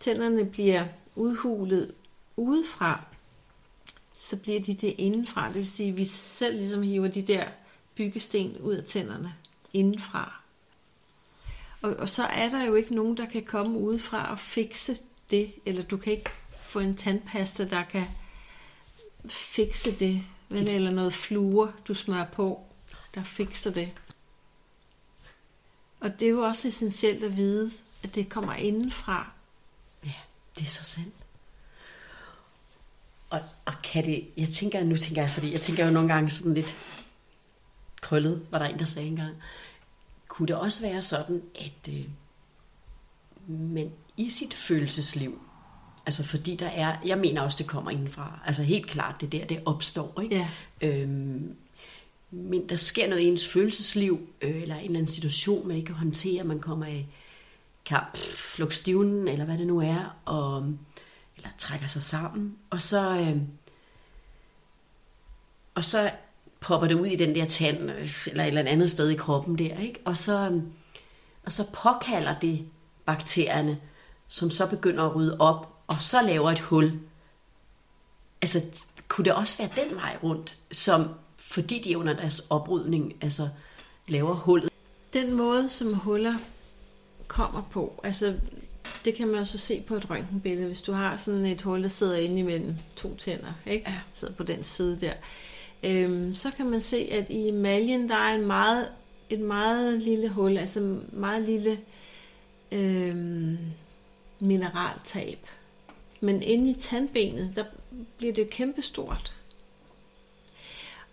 tænderne 0.00 0.44
bliver 0.44 0.84
udhulet 1.16 1.94
udefra, 2.36 3.04
så 4.12 4.36
bliver 4.36 4.60
de 4.60 4.74
det 4.74 4.94
indenfra. 4.98 5.48
Det 5.48 5.54
vil 5.54 5.66
sige, 5.66 5.88
at 5.88 5.96
vi 5.96 6.04
selv 6.04 6.56
ligesom 6.56 6.82
hiver 6.82 7.08
de 7.08 7.22
der 7.22 7.44
byggesten 7.94 8.56
ud 8.56 8.74
af 8.74 8.84
tænderne 8.84 9.34
indenfra. 9.72 10.40
Og, 11.82 11.96
og 11.96 12.08
så 12.08 12.22
er 12.22 12.48
der 12.48 12.64
jo 12.64 12.74
ikke 12.74 12.94
nogen, 12.94 13.16
der 13.16 13.26
kan 13.26 13.44
komme 13.44 13.78
udefra 13.78 14.30
og 14.30 14.38
fikse 14.38 14.96
det, 15.30 15.54
eller 15.66 15.82
du 15.82 15.96
kan 15.96 16.12
ikke 16.12 16.30
få 16.60 16.80
en 16.80 16.96
tandpasta, 16.96 17.64
der 17.64 17.84
kan 17.84 18.04
fikse 19.28 19.92
det, 19.92 20.22
vel? 20.48 20.68
eller 20.68 20.90
noget 20.90 21.12
fluer, 21.12 21.68
du 21.88 21.94
smører 21.94 22.26
på, 22.26 22.66
der 23.14 23.22
fikser 23.22 23.70
det. 23.70 23.92
Og 26.00 26.20
det 26.20 26.26
er 26.26 26.30
jo 26.30 26.40
også 26.40 26.68
essentielt 26.68 27.24
at 27.24 27.36
vide, 27.36 27.70
at 28.02 28.14
det 28.14 28.28
kommer 28.28 28.54
indenfra. 28.54 29.30
Ja, 30.04 30.12
det 30.54 30.62
er 30.62 30.66
så 30.66 30.84
sandt. 30.84 31.14
Og, 33.30 33.40
og 33.64 33.72
kan 33.82 34.04
det, 34.04 34.28
jeg 34.36 34.48
tænker, 34.48 34.84
nu 34.84 34.96
tænker 34.96 35.22
jeg, 35.22 35.30
fordi 35.30 35.52
jeg 35.52 35.60
tænker 35.60 35.86
jo 35.86 35.92
nogle 35.92 36.14
gange 36.14 36.30
sådan 36.30 36.54
lidt 36.54 36.76
krøllet, 38.00 38.46
var 38.50 38.58
der 38.58 38.66
en, 38.66 38.78
der 38.78 38.84
sagde 38.84 39.08
engang. 39.08 39.36
Kunne 40.28 40.48
det 40.48 40.56
også 40.56 40.82
være 40.82 41.02
sådan, 41.02 41.42
at 41.54 41.92
øh, 41.92 42.04
men 43.46 43.92
i 44.16 44.28
sit 44.28 44.54
følelsesliv, 44.54 45.40
altså 46.06 46.24
fordi 46.24 46.56
der 46.56 46.68
er, 46.68 46.96
jeg 47.04 47.18
mener 47.18 47.42
også, 47.42 47.58
det 47.58 47.66
kommer 47.66 47.90
indenfra, 47.90 48.40
altså 48.46 48.62
helt 48.62 48.86
klart, 48.86 49.20
det 49.20 49.26
er 49.26 49.30
der, 49.30 49.46
det 49.46 49.62
opstår, 49.64 50.20
ikke? 50.20 50.36
Ja, 50.36 50.48
Øhm, 50.80 51.56
men 52.30 52.68
der 52.68 52.76
sker 52.76 53.08
noget 53.08 53.22
i 53.22 53.26
ens 53.26 53.48
følelsesliv, 53.48 54.28
øh, 54.40 54.62
eller 54.62 54.74
en 54.74 54.84
eller 54.84 54.98
anden 54.98 55.06
situation, 55.06 55.68
man 55.68 55.76
ikke 55.76 55.86
kan 55.86 55.94
håndtere, 55.94 56.44
man 56.44 56.60
kommer 56.60 56.86
i 56.86 57.06
kamp, 57.84 58.16
flugtstivnen, 58.16 59.28
eller 59.28 59.44
hvad 59.44 59.58
det 59.58 59.66
nu 59.66 59.80
er, 59.80 60.16
og, 60.24 60.74
eller 61.36 61.48
trækker 61.58 61.86
sig 61.86 62.02
sammen, 62.02 62.56
og 62.70 62.80
så, 62.80 63.18
øh, 63.18 63.36
og 65.74 65.84
så 65.84 66.10
popper 66.60 66.88
det 66.88 66.94
ud 66.94 67.06
i 67.06 67.16
den 67.16 67.34
der 67.34 67.44
tand, 67.44 67.90
øh, 67.90 68.26
eller 68.26 68.44
et 68.44 68.48
eller 68.48 68.70
andet 68.70 68.90
sted 68.90 69.10
i 69.10 69.16
kroppen 69.16 69.58
der, 69.58 69.78
ikke? 69.78 70.00
Og 70.04 70.16
så, 70.16 70.60
og 71.44 71.52
så 71.52 71.64
påkalder 71.72 72.38
det 72.38 72.66
bakterierne, 73.06 73.80
som 74.28 74.50
så 74.50 74.66
begynder 74.66 75.04
at 75.04 75.16
rydde 75.16 75.36
op, 75.40 75.82
og 75.86 76.02
så 76.02 76.22
laver 76.22 76.50
et 76.50 76.60
hul. 76.60 77.00
Altså, 78.42 78.64
kunne 79.08 79.24
det 79.24 79.34
også 79.34 79.58
være 79.58 79.84
den 79.84 79.96
vej 79.96 80.16
rundt, 80.22 80.58
som 80.72 81.08
fordi 81.48 81.80
de 81.80 81.98
under 81.98 82.12
deres 82.12 82.46
oprydning 82.50 83.16
altså, 83.20 83.48
laver 84.08 84.34
hullet? 84.34 84.70
den 85.12 85.34
måde, 85.34 85.68
som 85.68 85.94
huller 85.94 86.34
kommer 87.26 87.62
på, 87.70 88.00
altså 88.04 88.34
det 89.04 89.14
kan 89.14 89.28
man 89.28 89.46
så 89.46 89.58
se 89.58 89.80
på 89.80 89.94
et 89.94 90.10
røntgenbillede, 90.10 90.66
hvis 90.66 90.82
du 90.82 90.92
har 90.92 91.16
sådan 91.16 91.46
et 91.46 91.62
hul, 91.62 91.82
der 91.82 91.88
sidder 91.88 92.16
inde 92.16 92.38
imellem 92.38 92.74
to 92.96 93.14
tænder, 93.14 93.52
ikke? 93.66 93.90
Ja. 93.90 94.00
sidder 94.12 94.34
på 94.34 94.42
den 94.42 94.62
side 94.62 95.00
der, 95.00 95.12
øhm, 95.82 96.34
så 96.34 96.50
kan 96.50 96.70
man 96.70 96.80
se, 96.80 97.08
at 97.12 97.30
i 97.30 97.48
emaljen, 97.48 98.08
der 98.08 98.14
er 98.14 98.34
en 98.34 98.46
meget, 98.46 98.88
et 99.30 99.40
meget 99.40 100.02
lille 100.02 100.28
hul, 100.28 100.56
altså 100.56 100.98
meget 101.12 101.42
lille 101.42 101.78
øhm, 102.72 103.58
mineraltab. 104.40 105.38
Men 106.20 106.42
inde 106.42 106.70
i 106.70 106.74
tandbenet, 106.74 107.52
der 107.56 107.64
bliver 108.16 108.32
det 108.32 108.42
jo 108.42 108.48
kæmpestort. 108.50 109.34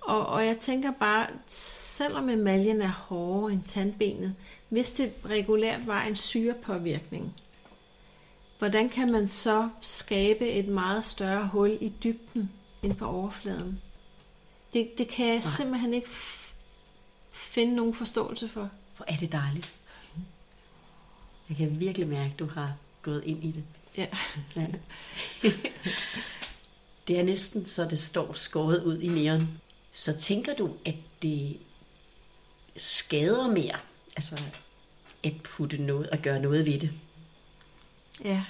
Og, 0.05 0.25
og 0.25 0.45
jeg 0.45 0.57
tænker 0.57 0.91
bare, 0.91 1.27
selvom 1.47 2.29
emaljen 2.29 2.81
er 2.81 2.91
hårdere 2.91 3.53
end 3.53 3.63
tandbenet, 3.63 4.35
hvis 4.69 4.91
det 4.91 5.13
regulært 5.25 5.87
var 5.87 6.01
en 6.01 6.15
syrepåvirkning, 6.15 7.33
hvordan 8.59 8.89
kan 8.89 9.11
man 9.11 9.27
så 9.27 9.69
skabe 9.81 10.49
et 10.49 10.67
meget 10.67 11.03
større 11.03 11.47
hul 11.47 11.77
i 11.81 11.93
dybden 12.03 12.51
end 12.83 12.95
på 12.95 13.05
overfladen? 13.05 13.81
Det, 14.73 14.97
det 14.97 15.07
kan 15.07 15.25
jeg 15.25 15.33
Nej. 15.33 15.41
simpelthen 15.41 15.93
ikke 15.93 16.09
finde 17.31 17.75
nogen 17.75 17.93
forståelse 17.93 18.47
for. 18.47 18.69
Hvor 18.97 19.05
er 19.07 19.15
det 19.15 19.31
dejligt. 19.31 19.73
Jeg 21.49 21.57
kan 21.57 21.79
virkelig 21.79 22.07
mærke, 22.07 22.33
at 22.33 22.39
du 22.39 22.45
har 22.45 22.73
gået 23.01 23.23
ind 23.25 23.43
i 23.43 23.51
det. 23.51 23.63
Ja. 23.97 24.07
ja. 24.55 24.67
det 27.07 27.19
er 27.19 27.23
næsten 27.23 27.65
så 27.65 27.85
det 27.85 27.99
står 27.99 28.33
skåret 28.33 28.83
ud 28.83 28.99
i 28.99 29.07
næren. 29.07 29.61
Så 29.95 30.17
tænker 30.17 30.53
du, 30.53 30.73
at 30.85 30.95
det 31.21 31.57
skader 32.75 33.47
mere, 33.47 33.75
altså 34.15 34.41
at 35.23 35.33
putte 35.43 35.77
noget 35.77 36.09
og 36.09 36.17
gøre 36.17 36.39
noget 36.39 36.65
ved 36.65 36.79
det? 36.79 36.91
Ja. 38.23 38.43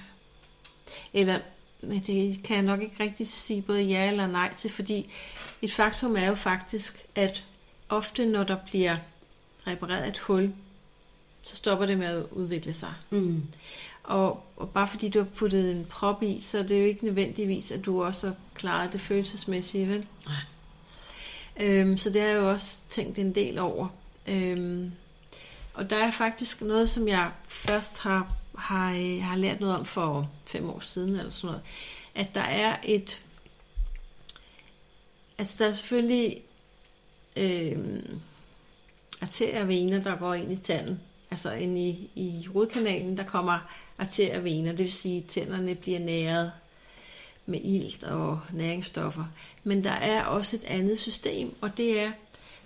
Eller 1.14 1.40
det 1.82 2.44
kan 2.44 2.56
jeg 2.56 2.64
nok 2.64 2.82
ikke 2.82 2.96
rigtig 3.00 3.28
sige 3.28 3.62
både 3.62 3.82
ja 3.82 4.08
eller 4.08 4.28
nej 4.28 4.54
til, 4.54 4.70
fordi 4.70 5.12
et 5.62 5.72
faktum 5.72 6.16
er 6.16 6.26
jo 6.26 6.36
faktisk, 6.36 7.06
at 7.16 7.46
ofte 7.90 8.26
når 8.26 8.44
der 8.44 8.58
bliver 8.66 8.98
repareret 9.68 10.08
et 10.08 10.20
hul, 10.20 10.54
så 11.42 11.56
stopper 11.56 11.86
det 11.86 11.98
med 11.98 12.08
at 12.08 12.26
udvikle 12.32 12.74
sig. 12.74 12.94
Mm. 13.10 13.44
Og, 14.04 14.44
og 14.58 14.70
bare 14.70 14.88
fordi 14.88 15.10
du 15.10 15.20
har 15.20 15.30
puttet 15.36 15.72
en 15.72 15.86
prop 15.86 16.24
i, 16.24 16.40
så 16.40 16.60
er 16.60 16.64
det 16.64 16.80
jo 16.80 16.86
ikke 16.86 17.06
nødvendigvis, 17.06 17.72
at 17.72 17.86
du 17.86 18.04
også 18.04 18.28
har 18.28 18.36
klaret 18.54 18.94
det 18.94 19.02
følelsesmæssige, 19.02 19.88
vel? 19.88 20.06
Nej. 20.26 20.36
Øhm, 21.60 21.98
så 21.98 22.10
det 22.10 22.22
har 22.22 22.28
jeg 22.28 22.38
jo 22.38 22.52
også 22.52 22.82
tænkt 22.90 23.20
en 23.20 23.36
del 23.36 23.60
over. 23.60 23.88
Øhm, 24.28 24.92
og 25.74 25.90
der 25.90 25.98
er 25.98 26.12
faktisk 26.12 26.62
noget, 26.62 26.90
som 26.90 27.08
jeg 27.08 27.32
først 27.48 28.00
har, 28.00 28.36
har, 28.58 28.92
øh, 28.92 29.24
har 29.24 29.38
lært 29.38 29.60
noget 29.60 29.76
om 29.76 29.86
for 29.86 30.32
fem 30.46 30.70
år 30.70 30.80
siden, 30.80 31.16
eller 31.16 31.30
sådan 31.30 31.48
noget. 31.48 31.62
At 32.16 32.36
der 32.36 32.42
er 32.42 32.78
et... 32.84 33.22
Altså, 35.38 35.64
der 35.64 35.70
er 35.70 35.74
selvfølgelig 35.74 36.42
øhm, 37.38 38.20
arterievener, 39.22 40.04
der 40.04 40.16
går 40.16 40.34
ind 40.34 40.52
i 40.52 40.56
tanden. 40.56 41.00
Altså 41.32 41.52
ind 41.52 41.78
i, 41.78 42.10
i 42.16 42.48
rodkanalen, 42.56 43.18
der 43.18 43.24
kommer 43.24 43.60
arterievener, 43.98 44.72
det 44.72 44.80
vil 44.80 44.92
sige, 44.92 45.18
at 45.18 45.26
tænderne 45.26 45.76
bliver 45.76 46.00
næret 46.00 46.52
med 47.46 47.60
ilt 47.64 48.04
og 48.04 48.40
næringsstoffer. 48.54 49.26
Men 49.64 49.84
der 49.84 49.92
er 49.92 50.24
også 50.24 50.56
et 50.56 50.64
andet 50.64 51.00
system, 51.00 51.56
og 51.62 51.78
det 51.78 52.00
er, 52.00 52.12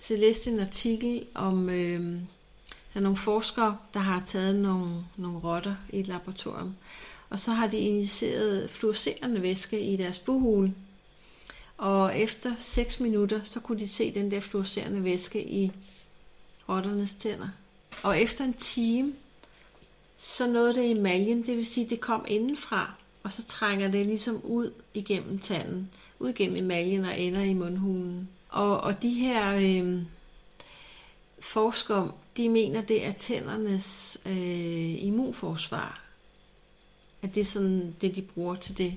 så 0.01 0.13
jeg 0.13 0.21
læste 0.21 0.51
en 0.51 0.59
artikel 0.59 1.25
om, 1.33 1.69
øh, 1.69 2.21
der 2.93 2.99
er 2.99 2.99
nogle 2.99 3.17
forskere, 3.17 3.77
der 3.93 3.99
har 3.99 4.23
taget 4.25 4.55
nogle, 4.55 5.03
nogle 5.17 5.39
rotter 5.39 5.75
i 5.89 5.99
et 5.99 6.07
laboratorium, 6.07 6.75
og 7.29 7.39
så 7.39 7.51
har 7.51 7.67
de 7.67 7.77
injiceret 7.77 8.69
fluorescerende 8.69 9.41
væske 9.41 9.81
i 9.81 9.95
deres 9.95 10.19
buhule. 10.19 10.73
Og 11.77 12.19
efter 12.19 12.55
6 12.57 12.99
minutter, 12.99 13.43
så 13.43 13.59
kunne 13.59 13.79
de 13.79 13.87
se 13.87 14.13
den 14.13 14.31
der 14.31 14.39
fluorescerende 14.39 15.03
væske 15.03 15.49
i 15.49 15.71
rotternes 16.69 17.15
tænder. 17.15 17.49
Og 18.03 18.21
efter 18.21 18.45
en 18.45 18.53
time, 18.53 19.13
så 20.17 20.47
nåede 20.47 20.75
det 20.75 20.91
emaljen, 20.91 21.45
det 21.45 21.57
vil 21.57 21.65
sige, 21.65 21.89
det 21.89 21.99
kom 21.99 22.25
indenfra, 22.27 22.93
og 23.23 23.33
så 23.33 23.45
trænger 23.45 23.87
det 23.87 24.05
ligesom 24.05 24.41
ud 24.43 24.71
igennem 24.93 25.39
tanden, 25.39 25.89
ud 26.19 26.29
igennem 26.29 26.57
emaljen 26.57 27.05
og 27.05 27.19
ender 27.19 27.41
i 27.41 27.53
mundhulen. 27.53 28.29
Og, 28.49 28.81
og 28.81 29.01
de 29.01 29.09
her 29.09 29.53
øh, 29.55 30.01
forskere, 31.39 32.11
de 32.37 32.49
mener, 32.49 32.81
det 32.81 33.05
er 33.05 33.11
tændernes 33.11 34.17
øh, 34.25 35.03
immunforsvar. 35.03 36.01
At 37.21 37.35
det 37.35 37.41
er 37.41 37.45
sådan 37.45 37.95
det, 38.01 38.15
de 38.15 38.21
bruger 38.21 38.55
til 38.55 38.77
det. 38.77 38.93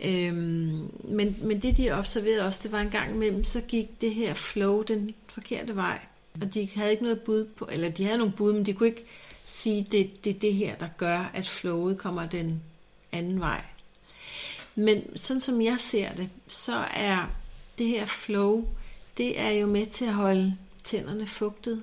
Øhm, 0.00 0.90
men, 1.04 1.36
men 1.42 1.62
det 1.62 1.76
de 1.76 1.90
observerede 1.90 2.46
også, 2.46 2.60
det 2.62 2.72
var 2.72 2.80
en 2.80 2.90
gang 2.90 3.14
imellem, 3.14 3.44
så 3.44 3.60
gik 3.60 4.00
det 4.00 4.14
her 4.14 4.34
flow 4.34 4.82
den 4.82 5.14
forkerte 5.26 5.76
vej. 5.76 5.98
Og 6.40 6.54
de 6.54 6.68
havde 6.74 6.90
ikke 6.90 7.02
noget 7.02 7.20
bud 7.20 7.44
på, 7.44 7.68
eller 7.72 7.88
de 7.88 8.04
havde 8.04 8.18
nogle 8.18 8.32
bud, 8.32 8.52
men 8.52 8.66
de 8.66 8.74
kunne 8.74 8.88
ikke 8.88 9.04
sige, 9.44 9.86
det, 9.90 10.24
det 10.24 10.42
det 10.42 10.54
her, 10.54 10.76
der 10.76 10.88
gør, 10.96 11.30
at 11.34 11.46
flowet 11.46 11.98
kommer 11.98 12.26
den 12.26 12.62
anden 13.14 13.40
vej. 13.40 13.64
Men 14.74 15.16
sådan 15.16 15.40
som 15.40 15.62
jeg 15.62 15.80
ser 15.80 16.14
det, 16.14 16.28
så 16.48 16.86
er 16.94 17.26
det 17.78 17.86
her 17.86 18.04
flow, 18.04 18.68
det 19.16 19.40
er 19.40 19.50
jo 19.50 19.66
med 19.66 19.86
til 19.86 20.04
at 20.04 20.14
holde 20.14 20.56
tænderne 20.84 21.26
fugtet. 21.26 21.82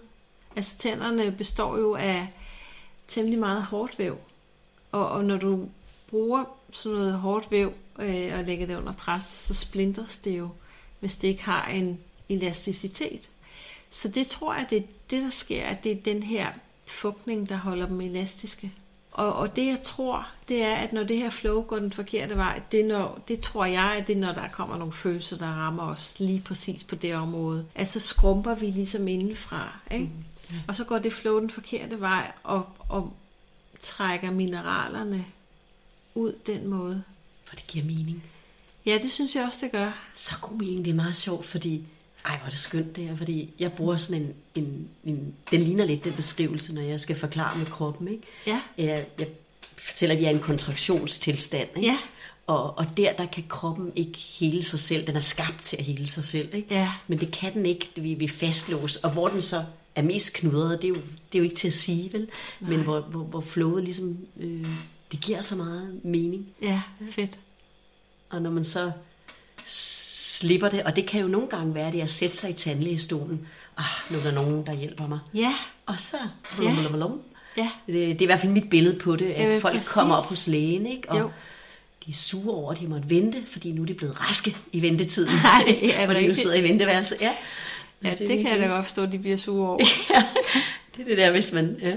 Altså 0.55 0.77
tænderne 0.77 1.32
består 1.32 1.77
jo 1.77 1.95
af 1.95 2.27
temmelig 3.07 3.39
meget 3.39 3.63
hårdt 3.63 3.99
væv. 3.99 4.17
Og, 4.91 5.09
og 5.09 5.25
når 5.25 5.38
du 5.38 5.69
bruger 6.07 6.45
sådan 6.71 6.97
noget 6.97 7.13
hårdt 7.13 7.51
væv 7.51 7.73
øh, 7.99 8.39
og 8.39 8.43
lægger 8.43 8.67
det 8.67 8.77
under 8.77 8.93
pres, 8.93 9.23
så 9.23 9.53
splindres 9.53 10.17
det 10.17 10.38
jo, 10.38 10.49
hvis 10.99 11.15
det 11.15 11.27
ikke 11.27 11.43
har 11.43 11.65
en 11.65 11.99
elasticitet. 12.29 13.29
Så 13.89 14.07
det 14.07 14.27
tror 14.27 14.53
jeg, 14.53 14.67
det 14.69 14.77
er 14.77 14.88
det, 15.09 15.23
der 15.23 15.29
sker, 15.29 15.65
at 15.65 15.84
det 15.84 15.91
er 15.91 15.95
den 15.95 16.23
her 16.23 16.51
fugtning, 16.88 17.49
der 17.49 17.55
holder 17.55 17.88
dem 17.88 18.01
elastiske. 18.01 18.71
Og, 19.12 19.34
og 19.34 19.55
det 19.55 19.68
jeg 19.68 19.84
tror, 19.84 20.28
det 20.49 20.64
er, 20.64 20.76
at 20.76 20.93
når 20.93 21.03
det 21.03 21.18
her 21.18 21.30
flow 21.30 21.62
går 21.62 21.80
den 21.80 21.91
forkerte 21.91 22.38
vej, 22.38 22.62
det, 22.72 22.86
når, 22.86 23.20
det 23.28 23.39
tror 23.39 23.66
jeg, 23.66 23.95
at 23.97 24.07
det 24.07 24.16
er, 24.16 24.20
når 24.20 24.34
der 24.34 24.47
kommer 24.47 24.78
nogle 24.78 24.93
følelser, 24.93 25.38
der 25.38 25.47
rammer 25.47 25.84
os 25.84 26.16
lige 26.20 26.41
præcis 26.41 26.84
på 26.84 26.95
det 26.95 27.16
område. 27.16 27.66
Altså 27.76 27.99
skrumper 27.99 28.55
vi 28.55 28.66
ligesom 28.66 29.07
indenfra, 29.07 29.80
ikke? 29.91 30.09
Mm. 30.51 30.57
Og 30.68 30.76
så 30.76 30.84
går 30.84 30.99
det 30.99 31.14
flow 31.14 31.39
den 31.39 31.49
forkerte 31.49 31.99
vej, 31.99 32.32
og, 32.43 32.66
og 32.89 33.14
trækker 33.80 34.32
mineralerne 34.32 35.26
ud 36.16 36.34
den 36.47 36.68
måde. 36.68 37.03
For 37.45 37.55
det 37.55 37.68
giver 37.68 37.86
mening. 37.86 38.24
Ja, 38.86 38.97
det 39.01 39.12
synes 39.12 39.36
jeg 39.36 39.45
også, 39.45 39.66
det 39.66 39.72
gør. 39.72 39.91
Så 40.14 40.36
god 40.41 40.57
mening. 40.57 40.86
Det 40.86 40.91
er 40.91 40.95
meget 40.95 41.16
sjovt, 41.16 41.46
fordi 41.46 41.83
ej, 42.25 42.37
hvor 42.37 42.45
er 42.45 42.49
det 42.49 42.59
skønt 42.59 42.95
det 42.95 43.03
her, 43.03 43.17
fordi 43.17 43.53
jeg 43.59 43.71
bruger 43.71 43.97
sådan 43.97 44.21
en, 44.21 44.33
en, 44.55 44.87
en, 45.03 45.33
den 45.51 45.61
ligner 45.61 45.85
lidt 45.85 46.03
den 46.03 46.13
beskrivelse, 46.13 46.73
når 46.73 46.81
jeg 46.81 46.99
skal 46.99 47.15
forklare 47.15 47.57
med 47.57 47.65
kroppen, 47.65 48.07
ikke? 48.07 48.23
Ja. 48.47 48.61
Jeg, 48.77 49.05
jeg 49.19 49.27
fortæller, 49.77 50.15
at 50.15 50.21
vi 50.21 50.25
er 50.25 50.29
i 50.29 50.33
en 50.33 50.39
kontraktionstilstand, 50.39 51.69
ikke? 51.75 51.87
Ja. 51.87 51.97
Og, 52.47 52.77
og 52.77 52.97
der, 52.97 53.13
der 53.13 53.25
kan 53.25 53.43
kroppen 53.49 53.91
ikke 53.95 54.17
hele 54.39 54.63
sig 54.63 54.79
selv. 54.79 55.07
Den 55.07 55.15
er 55.15 55.19
skabt 55.19 55.63
til 55.63 55.77
at 55.77 55.83
hele 55.83 56.07
sig 56.07 56.23
selv, 56.23 56.53
ikke? 56.53 56.75
Ja. 56.75 56.91
Men 57.07 57.19
det 57.19 57.31
kan 57.31 57.53
den 57.53 57.65
ikke, 57.65 57.89
vi, 57.95 58.13
vi 58.13 58.27
fastlås. 58.27 58.95
Og 58.95 59.11
hvor 59.11 59.27
den 59.27 59.41
så 59.41 59.63
er 59.95 60.01
mest 60.01 60.33
knudret, 60.33 60.81
det 60.81 60.87
er 60.87 60.89
jo, 60.89 60.95
det 60.95 61.35
er 61.35 61.39
jo 61.39 61.43
ikke 61.43 61.55
til 61.55 61.67
at 61.67 61.73
sige, 61.73 62.13
vel? 62.13 62.27
Nej. 62.59 62.69
Men 62.69 62.81
hvor, 62.81 62.99
hvor, 62.99 63.23
hvor 63.23 63.41
flowet 63.41 63.83
ligesom, 63.83 64.17
øh, 64.37 64.67
det 65.11 65.21
giver 65.21 65.41
så 65.41 65.55
meget 65.55 65.99
mening. 66.03 66.47
Ja, 66.61 66.81
fedt. 67.11 67.39
Og 68.29 68.41
når 68.41 68.49
man 68.49 68.63
så 68.63 68.91
slipper 70.42 70.70
det, 70.70 70.84
og 70.84 70.96
det 70.96 71.05
kan 71.05 71.22
jo 71.22 71.28
nogle 71.28 71.47
gange 71.47 71.76
være 71.76 71.92
det 71.92 72.01
at 72.01 72.09
sætte 72.09 72.38
sig 72.38 72.50
i 72.50 72.54
tandlægestolen. 72.54 73.47
Ah, 73.78 73.86
nu 74.09 74.18
er 74.18 74.24
der 74.24 74.32
nogen, 74.32 74.66
der 74.66 74.74
hjælper 74.74 75.08
mig. 75.08 75.20
Ja. 75.34 75.54
Og 75.86 76.00
så, 76.00 76.18
blum, 76.58 76.76
blum, 76.76 76.92
blum. 76.92 77.22
Ja. 77.58 77.70
Det, 77.88 77.93
det 77.96 78.12
er 78.12 78.22
i 78.22 78.26
hvert 78.26 78.39
fald 78.39 78.51
mit 78.51 78.70
billede 78.70 79.00
på 79.00 79.16
det, 79.16 79.26
at 79.26 79.54
øh, 79.54 79.62
folk 79.62 79.76
præcis. 79.76 79.92
kommer 79.92 80.16
op 80.16 80.30
hos 80.30 80.47
lægen, 80.47 80.86
ikke? 80.86 81.09
og 81.09 81.20
jo. 81.20 81.32
de 82.05 82.12
er 82.12 82.16
sure 82.16 82.55
over, 82.55 82.72
at 82.72 82.80
de 82.80 82.88
måtte 82.88 83.09
vente, 83.09 83.43
fordi 83.46 83.72
nu 83.72 83.82
er 83.82 83.86
de 83.86 83.93
blevet 83.93 84.30
raske 84.30 84.58
i 84.72 84.82
ventetiden, 84.82 85.34
Nej, 85.43 85.80
ja, 85.82 86.05
hvor 86.05 86.13
de 86.13 86.28
nu 86.28 86.34
sidder 86.34 86.55
i 86.55 86.63
venteværelset. 86.63 87.22
Ja, 87.22 87.32
ja 88.04 88.09
det, 88.12 88.20
det 88.20 88.38
kan 88.38 88.47
jeg 88.47 88.59
da 88.59 88.66
godt 88.66 88.86
forstå, 88.86 89.04
at 89.04 89.12
de 89.12 89.20
bliver 89.20 89.38
sure 89.38 89.70
over. 89.70 89.80
ja, 90.13 90.24
det 90.96 91.01
er 91.01 91.05
det 91.05 91.18
der, 91.18 91.32
hvis 91.32 91.51
man... 91.51 91.78
Ja. 91.82 91.96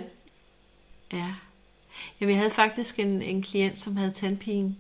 Ja. 1.13 1.27
ja 2.21 2.27
vi 2.27 2.35
havde 2.35 2.51
faktisk 2.51 2.99
en, 2.99 3.23
en 3.23 3.43
klient, 3.43 3.81
som 3.81 3.97
havde 3.97 4.11
tandpine, 4.11 4.75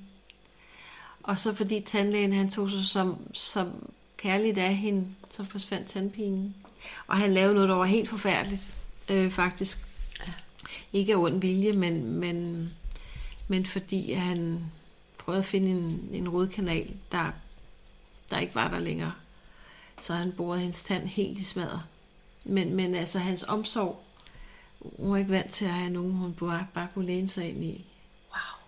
og 1.24 1.38
så 1.38 1.55
fordi 1.55 1.80
tandlægen 1.80 2.32
han 2.32 2.51
tog 2.51 2.70
sig 2.70 2.84
som, 2.84 3.32
som 3.32 3.90
kærligt 4.16 4.59
af 4.59 4.76
hende, 4.76 5.09
så 5.30 5.44
forsvandt 5.44 5.88
tandpinen. 5.88 6.55
Og 7.06 7.18
han 7.18 7.34
lavede 7.34 7.55
noget, 7.55 7.68
der 7.68 7.74
var 7.74 7.84
helt 7.84 8.09
forfærdeligt, 8.09 8.76
øh, 9.10 9.30
faktisk. 9.30 9.78
Ja. 10.26 10.32
Ikke 10.92 11.12
af 11.12 11.16
ond 11.16 11.40
vilje, 11.40 11.72
men, 11.72 12.06
men, 12.06 12.68
men 13.48 13.66
fordi 13.66 14.12
han 14.12 14.64
prøvede 15.18 15.38
at 15.38 15.44
finde 15.44 15.70
en, 15.70 16.09
en 16.12 16.28
rodkanal, 16.28 16.94
der, 17.12 17.30
der 18.30 18.38
ikke 18.38 18.55
var 18.55 18.68
der 18.68 18.78
længere. 18.78 19.12
Så 20.01 20.14
han 20.14 20.32
borede 20.32 20.60
hendes 20.60 20.84
tand 20.84 21.06
helt 21.06 21.38
i 21.38 21.44
smadret. 21.44 21.82
Men, 22.44 22.74
men 22.74 22.94
altså 22.94 23.18
hans 23.18 23.44
omsorg, 23.48 24.05
hun 24.80 25.10
var 25.10 25.16
ikke 25.16 25.30
vant 25.30 25.51
til 25.51 25.64
at 25.64 25.72
have 25.72 25.90
nogen, 25.90 26.12
hun 26.12 26.34
bare, 26.34 26.66
bare 26.74 26.88
kunne 26.94 27.06
læne 27.06 27.28
sig 27.28 27.48
ind 27.48 27.64
i. 27.64 27.84
Wow. 28.30 28.60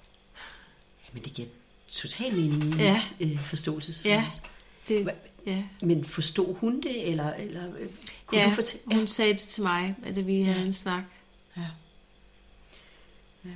Jamen 1.08 1.24
det 1.24 1.32
giver 1.32 1.48
total 1.96 2.34
mening 2.34 2.74
i 2.74 2.82
ja. 2.82 2.96
mit 3.20 3.32
øh, 3.32 3.38
forståelse. 3.40 4.08
Ja. 4.08 4.24
Det, 4.88 5.08
ja. 5.46 5.62
Men 5.82 6.04
forstod 6.04 6.54
hun 6.54 6.80
det, 6.80 7.08
eller, 7.10 7.32
eller 7.34 7.62
øh, 7.78 7.88
kunne 8.26 8.40
ja, 8.40 8.46
du 8.46 8.50
fortælle? 8.50 8.84
Ja, 8.90 8.96
hun 8.96 9.08
sagde 9.08 9.32
det 9.32 9.40
til 9.40 9.62
mig, 9.62 9.94
at 10.04 10.26
vi 10.26 10.42
havde 10.42 10.58
ja. 10.60 10.64
en 10.66 10.72
snak. 10.72 11.02
Ja. 11.56 11.62
ja. 13.44 13.50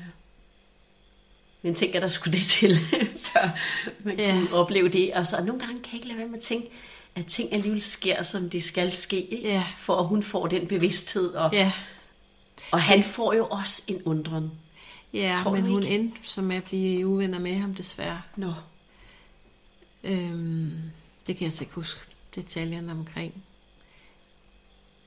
men 1.62 1.74
tænk, 1.74 1.94
at 1.94 2.02
der 2.02 2.08
skulle 2.08 2.38
det 2.38 2.46
til, 2.46 2.76
før 3.32 3.50
man 4.04 4.18
Ja. 4.18 4.32
kunne 4.32 4.52
opleve 4.54 4.88
det. 4.88 5.14
Og 5.14 5.26
så 5.26 5.44
nogle 5.44 5.60
gange 5.60 5.74
kan 5.74 5.86
jeg 5.86 5.94
ikke 5.94 6.06
lade 6.06 6.18
være 6.18 6.28
med 6.28 6.36
at 6.36 6.42
tænke, 6.42 6.68
at 7.14 7.26
ting 7.26 7.52
alligevel 7.52 7.80
sker, 7.80 8.22
som 8.22 8.50
det 8.50 8.62
skal 8.62 8.92
ske, 8.92 9.20
ikke? 9.20 9.48
Ja. 9.48 9.64
for 9.78 9.96
at 9.96 10.06
hun 10.06 10.22
får 10.22 10.46
den 10.46 10.66
bevidsthed. 10.66 11.30
Og, 11.34 11.52
Ja, 11.52 11.72
og 12.70 12.82
han 12.82 13.02
får 13.02 13.32
jo 13.32 13.46
også 13.46 13.82
en 13.86 14.02
undren. 14.04 14.50
Ja 15.12 15.34
Tror 15.42 15.50
men 15.50 15.62
hun 15.66 15.82
ikke? 15.82 15.94
endte 15.94 16.42
med 16.42 16.56
at 16.56 16.64
blive 16.64 17.06
uvenner 17.06 17.38
med 17.38 17.54
ham 17.54 17.74
desværre. 17.74 18.22
Nå, 18.36 18.52
Øhm, 20.04 20.72
det 21.26 21.36
kan 21.36 21.44
jeg 21.44 21.52
så 21.52 21.64
ikke 21.64 21.74
huske 21.74 22.00
detaljerne 22.34 22.92
omkring. 22.92 23.44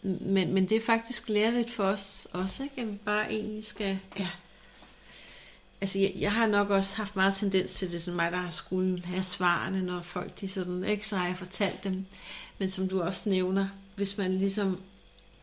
Men, 0.02 0.54
men 0.54 0.70
det 0.70 0.78
er 0.78 0.82
faktisk 0.82 1.30
lærerligt 1.30 1.72
for 1.72 1.84
os 1.84 2.28
også, 2.32 2.64
ikke? 2.64 2.82
at 2.82 2.88
vi 2.92 2.98
bare 3.06 3.34
egentlig 3.34 3.66
skal... 3.66 4.00
ja. 4.20 4.28
Altså, 5.82 6.00
jeg, 6.00 6.14
jeg 6.16 6.34
har 6.34 6.48
nok 6.48 6.70
også 6.70 6.98
haft 6.98 7.16
meget 7.16 7.34
tendens 7.34 7.72
til 7.74 7.92
det, 7.92 8.02
som 8.02 8.16
mig, 8.16 8.32
der 8.32 8.38
har 8.38 8.50
skulle 8.50 9.06
have 9.06 9.24
svarene, 9.24 9.82
når 9.82 10.02
folk 10.02 10.40
de 10.42 10.48
sådan, 10.48 10.84
ikke, 10.84 11.08
så 11.08 11.18
har 11.18 11.28
jeg 11.28 11.38
fortalt 11.38 11.84
dem. 11.84 12.06
Men 12.58 12.70
som 12.70 12.88
du 12.90 13.02
også 13.02 13.30
nævner, 13.30 13.68
hvis 13.96 14.18
man 14.18 14.38
ligesom 14.38 14.80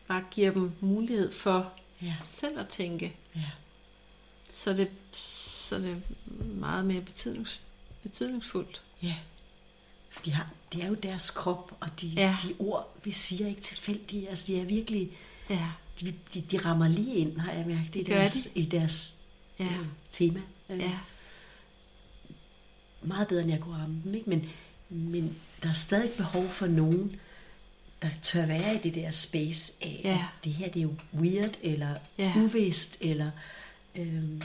bare 0.07 0.23
giver 0.31 0.51
dem 0.51 0.71
mulighed 0.79 1.31
for 1.31 1.71
Ja, 2.01 2.15
selv 2.25 2.59
at 2.59 2.69
tænke, 2.69 3.13
ja. 3.35 3.41
Så 4.51 4.69
er 4.71 4.75
det, 4.75 4.89
så 5.17 5.75
er 5.75 5.79
det 5.79 6.01
meget 6.39 6.85
mere 6.85 7.01
betydnings, 7.01 7.61
betydningsfuldt. 8.03 8.81
ja. 9.03 9.15
De 10.25 10.31
har, 10.31 10.49
det 10.73 10.83
er 10.83 10.87
jo 10.87 10.93
deres 10.93 11.31
krop, 11.31 11.77
og 11.79 12.01
de, 12.01 12.07
Ja. 12.07 12.37
de 12.43 12.55
ord, 12.59 12.95
vi 13.03 13.11
siger, 13.11 13.45
er 13.45 13.49
ikke 13.49 13.61
tilfældige. 13.61 14.29
Altså, 14.29 14.45
de 14.47 14.59
er 14.61 14.65
virkelig, 14.65 15.11
Ja, 15.49 15.67
de, 15.99 16.13
de, 16.33 16.41
de 16.41 16.57
rammer 16.57 16.87
lige 16.87 17.15
ind, 17.15 17.37
har 17.37 17.51
jeg 17.51 17.65
mærket, 17.67 17.95
i 17.95 18.03
gør 18.03 18.15
deres, 18.15 18.47
i 18.55 18.65
deres 18.65 19.15
ja, 19.59 19.63
øh, 19.65 19.85
tema. 20.11 20.41
Øh, 20.69 20.79
ja, 20.79 20.97
Meget 23.01 23.27
bedre, 23.27 23.41
end 23.41 23.51
jeg 23.51 23.59
kunne 23.59 23.77
ramme 23.77 24.01
dem, 24.03 24.15
ikke? 24.15 24.29
Men, 24.29 24.49
men 24.89 25.35
der 25.63 25.69
er 25.69 25.73
stadig 25.73 26.11
behov 26.17 26.49
for 26.49 26.67
nogen, 26.67 27.15
der 28.01 28.09
tør 28.21 28.45
være 28.45 28.75
i 28.75 28.77
det 28.79 28.95
der 28.95 29.11
space 29.11 29.73
af, 29.81 30.01
Ja. 30.03 30.13
at 30.13 30.43
det 30.43 30.53
her 30.53 30.67
det 30.69 30.79
er 30.79 30.83
jo 30.83 30.95
weird, 31.13 31.57
eller 31.61 31.95
Ja. 32.17 32.33
uvist, 32.37 32.97
eller... 33.01 33.31
Øhm, 33.95 34.41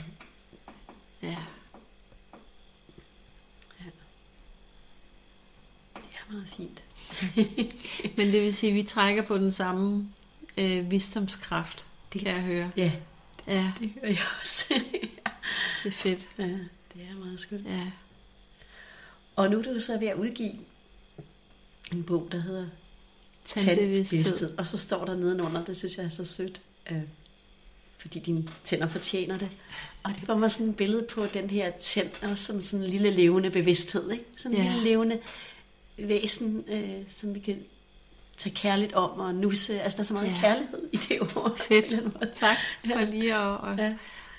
ja. 1.21 1.37
det 5.95 6.03
er 6.03 6.31
meget 6.31 6.47
fint. 6.47 6.83
Men 8.17 8.27
det 8.31 8.41
vil 8.41 8.53
sige, 8.53 8.69
at 8.69 8.75
vi 8.75 8.83
trækker 8.83 9.23
på 9.23 9.37
den 9.37 9.51
samme 9.51 10.09
øh, 10.57 10.91
visdomskraft, 10.91 11.87
det 12.13 12.21
kan 12.21 12.35
jeg 12.35 12.43
høre. 12.43 12.71
Ja, 12.77 12.91
Ja, 13.47 13.73
det 13.79 13.89
hører 13.89 14.07
jeg 14.11 14.23
også. 14.41 14.73
det 15.83 15.87
er 15.87 15.91
fedt. 15.91 16.27
ja, 16.37 16.43
det 16.93 17.07
er 17.11 17.15
meget 17.15 17.39
skønt. 17.39 17.67
Ja, 17.67 17.91
Og 19.35 19.49
nu 19.51 19.59
er 19.59 19.63
du 19.63 19.79
så 19.79 19.97
ved 19.99 20.07
at 20.07 20.15
udgive 20.15 20.53
en 21.91 22.03
bog, 22.03 22.27
der 22.31 22.39
hedder 22.39 22.67
tandbevidsthed. 23.45 24.57
Og 24.57 24.67
så 24.67 24.77
står 24.77 25.05
der 25.05 25.15
nedenunder, 25.15 25.65
det 25.65 25.77
synes 25.77 25.97
jeg 25.97 26.05
er 26.05 26.09
så 26.09 26.25
sødt, 26.25 26.61
øh, 26.91 27.01
fordi 27.97 28.19
dine 28.19 28.47
tænder 28.63 28.87
fortjener 28.87 29.37
det. 29.37 29.49
Og 30.03 30.11
det 30.15 30.27
var 30.27 30.35
mig 30.37 30.51
sådan 30.51 30.69
et 30.69 30.75
billede 30.75 31.05
på 31.09 31.25
den 31.25 31.49
her 31.49 31.71
tænd, 31.71 32.09
også 32.23 32.43
som 32.43 32.61
sådan 32.61 32.83
en 32.85 32.89
lille 32.91 33.09
levende 33.09 33.49
bevidsthed. 33.49 34.11
Ikke? 34.11 34.23
Sådan 34.35 34.57
en 34.57 34.63
Ja. 34.63 34.71
lille 34.71 34.83
levende 34.89 35.19
væsen, 35.97 36.63
øh, 36.67 36.93
som 37.07 37.33
vi 37.35 37.39
kan 37.39 37.59
tage 38.37 38.55
kærligt 38.55 38.93
om 38.93 39.19
og 39.19 39.35
nusse. 39.35 39.81
Altså, 39.81 39.97
der 39.97 40.01
er 40.03 40.05
så 40.05 40.13
meget 40.13 40.27
Ja. 40.27 40.37
kærlighed 40.41 40.89
i 40.91 40.97
det 40.97 41.21
ord. 41.21 41.57
Fedt. 41.57 41.93
Tak 42.35 42.57
for 42.85 43.01
lige 43.01 43.35
at, 43.35 43.57
at, 43.71 43.77
Ja. 43.77 43.95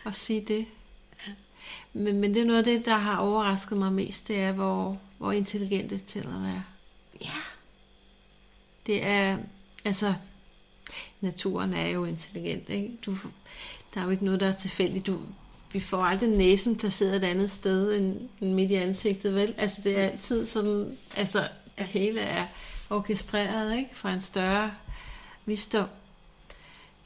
at 0.06 0.14
sige 0.16 0.40
det. 0.40 0.66
Men, 1.92 2.18
men 2.20 2.34
det 2.34 2.40
er 2.40 2.46
noget 2.46 2.58
af 2.58 2.64
det, 2.64 2.86
der 2.86 2.96
har 2.96 3.16
overrasket 3.16 3.78
mig 3.78 3.92
mest, 3.92 4.28
det 4.28 4.36
er, 4.40 4.52
hvor, 4.52 5.00
hvor 5.18 5.32
intelligente 5.32 5.98
tænderne 5.98 6.48
er. 6.48 6.60
ja. 7.20 7.30
Det 8.86 9.06
er, 9.06 9.38
altså, 9.84 10.14
naturen 11.20 11.74
er 11.74 11.88
jo 11.88 12.04
intelligent, 12.04 12.68
ikke? 12.68 12.90
Du, 13.06 13.16
der 13.94 14.00
er 14.00 14.04
jo 14.04 14.10
ikke 14.10 14.24
noget, 14.24 14.40
der 14.40 14.48
er 14.48 14.52
tilfældigt. 14.52 15.06
Du, 15.06 15.18
vi 15.72 15.80
får 15.80 16.04
aldrig 16.04 16.30
næsen 16.30 16.76
placeret 16.76 17.16
et 17.16 17.24
andet 17.24 17.50
sted 17.50 17.94
end, 17.96 18.28
end 18.40 18.54
midt 18.54 18.70
i 18.70 18.74
ansigtet, 18.74 19.34
vel? 19.34 19.54
Altså, 19.58 19.80
det 19.84 19.98
er 19.98 20.02
altid 20.02 20.46
sådan, 20.46 20.96
altså, 21.16 21.48
det 21.78 21.86
hele 21.86 22.20
er 22.20 22.46
orkestreret, 22.90 23.76
ikke? 23.76 23.90
Fra 23.92 24.12
en 24.12 24.20
større 24.20 24.70
visdom. 25.46 25.88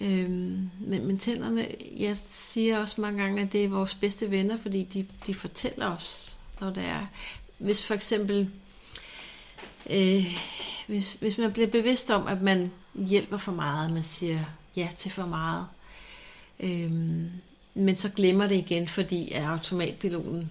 Øhm, 0.01 0.71
men, 0.81 1.07
men 1.07 1.19
tænderne, 1.19 1.69
jeg 1.97 2.17
siger 2.17 2.79
også 2.79 3.01
mange 3.01 3.23
gange, 3.23 3.43
at 3.43 3.53
det 3.53 3.65
er 3.65 3.69
vores 3.69 3.95
bedste 3.95 4.31
venner, 4.31 4.57
fordi 4.57 4.83
de, 4.83 5.07
de 5.27 5.35
fortæller 5.35 5.87
os, 5.87 6.39
når 6.61 6.71
det 6.71 6.85
er. 6.85 7.07
Hvis 7.59 7.85
for 7.85 7.95
eksempel, 7.95 8.51
øh, 9.91 10.39
hvis, 10.87 11.13
hvis 11.13 11.39
man 11.39 11.53
bliver 11.53 11.69
bevidst 11.69 12.11
om, 12.11 12.27
at 12.27 12.43
man 12.43 12.71
hjælper 12.95 13.37
for 13.37 13.53
meget, 13.53 13.91
man 13.91 14.03
siger 14.03 14.45
ja 14.77 14.89
til 14.97 15.11
for 15.11 15.27
meget, 15.27 15.67
øhm, 16.61 17.31
men 17.75 17.97
så 17.97 18.09
glemmer 18.09 18.47
det 18.47 18.55
igen, 18.55 18.89
fordi 18.89 19.33
at 19.33 19.45
automatpiloten 19.45 20.51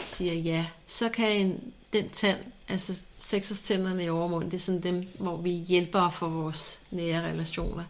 siger 0.00 0.34
ja, 0.34 0.66
så 0.86 1.08
kan 1.08 1.32
en, 1.32 1.72
den 1.92 2.08
tand, 2.08 2.38
altså 2.68 3.04
seksårstænderne 3.20 4.04
i 4.04 4.08
overmunden, 4.08 4.50
det 4.50 4.56
er 4.56 4.62
sådan 4.62 4.82
dem, 4.82 5.08
hvor 5.18 5.36
vi 5.36 5.50
hjælper 5.50 6.08
for 6.08 6.28
vores 6.28 6.80
nære 6.90 7.22
relationer, 7.22 7.84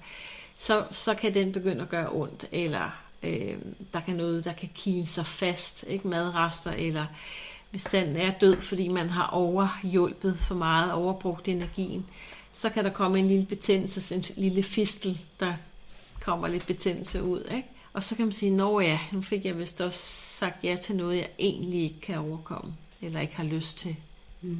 så, 0.57 0.85
så 0.91 1.15
kan 1.15 1.35
den 1.35 1.53
begynde 1.53 1.83
at 1.83 1.89
gøre 1.89 2.13
ondt, 2.13 2.47
eller 2.53 2.91
øh, 3.23 3.59
der 3.93 4.01
kan 4.01 4.17
noget, 4.17 4.45
der 4.45 4.53
kan 4.53 4.71
kine 4.75 5.07
sig 5.07 5.27
fast, 5.27 5.85
ikke? 5.89 6.09
Madrester, 6.09 6.71
eller 6.71 7.07
hvis 7.71 7.85
den 7.85 8.17
er 8.17 8.31
død, 8.31 8.61
fordi 8.61 8.89
man 8.89 9.11
har 9.11 9.27
overhjulpet 9.27 10.39
for 10.39 10.55
meget, 10.55 10.93
overbrugt 10.93 11.49
energien, 11.49 12.07
så 12.53 12.71
kan 12.71 12.85
der 12.85 12.91
komme 12.91 13.19
en 13.19 13.29
lille 13.29 13.47
betændelse, 13.47 14.15
en 14.15 14.25
lille 14.37 14.63
fistel, 14.63 15.19
der 15.41 15.55
kommer 16.21 16.49
lidt 16.49 16.67
betændelse 16.67 17.23
ud, 17.23 17.45
ikke? 17.55 17.69
Og 17.93 18.03
så 18.05 18.17
kan 18.17 18.25
man 18.27 18.33
sige, 18.33 18.51
nå 18.51 18.81
ja, 18.81 18.99
nu 19.13 19.23
fik 19.23 19.45
jeg 19.45 19.59
vist 19.59 19.81
også 19.81 19.99
sagt 20.39 20.65
ja 20.65 20.77
til 20.83 20.97
noget, 20.97 21.17
jeg 21.17 21.29
egentlig 21.39 21.83
ikke 21.83 22.01
kan 22.01 22.19
overkomme, 22.19 22.73
eller 23.03 23.21
ikke 23.21 23.37
har 23.37 23.45
lyst 23.45 23.79
til. 23.79 23.97
Mm. 24.41 24.59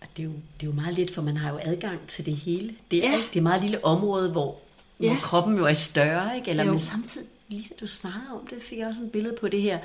Og 0.00 0.06
det 0.16 0.22
er, 0.22 0.26
jo, 0.26 0.32
det 0.32 0.66
er 0.66 0.70
jo 0.70 0.72
meget 0.72 0.98
let, 0.98 1.10
for 1.10 1.22
man 1.22 1.36
har 1.36 1.50
jo 1.50 1.58
adgang 1.62 2.06
til 2.06 2.26
det 2.26 2.36
hele. 2.36 2.74
Det 2.90 3.06
er, 3.06 3.10
Ja. 3.10 3.16
Det 3.16 3.24
er 3.24 3.36
et 3.36 3.42
meget 3.42 3.62
lille 3.62 3.84
område, 3.84 4.30
hvor. 4.30 4.58
Ja. 5.00 5.06
hvor 5.12 5.20
kroppen 5.22 5.56
jo 5.56 5.64
er 5.66 5.74
større. 5.74 6.36
Ikke? 6.36 6.50
Eller, 6.50 6.64
Jo. 6.64 6.70
men 6.70 6.78
samtidig, 6.78 7.26
lige 7.48 7.66
da 7.70 7.74
du 7.80 7.86
snakkede 7.86 8.32
om 8.40 8.46
det, 8.46 8.62
fik 8.62 8.78
jeg 8.78 8.88
også 8.88 9.02
et 9.02 9.12
billede 9.12 9.36
på 9.40 9.48
det 9.48 9.62
her 9.62 9.78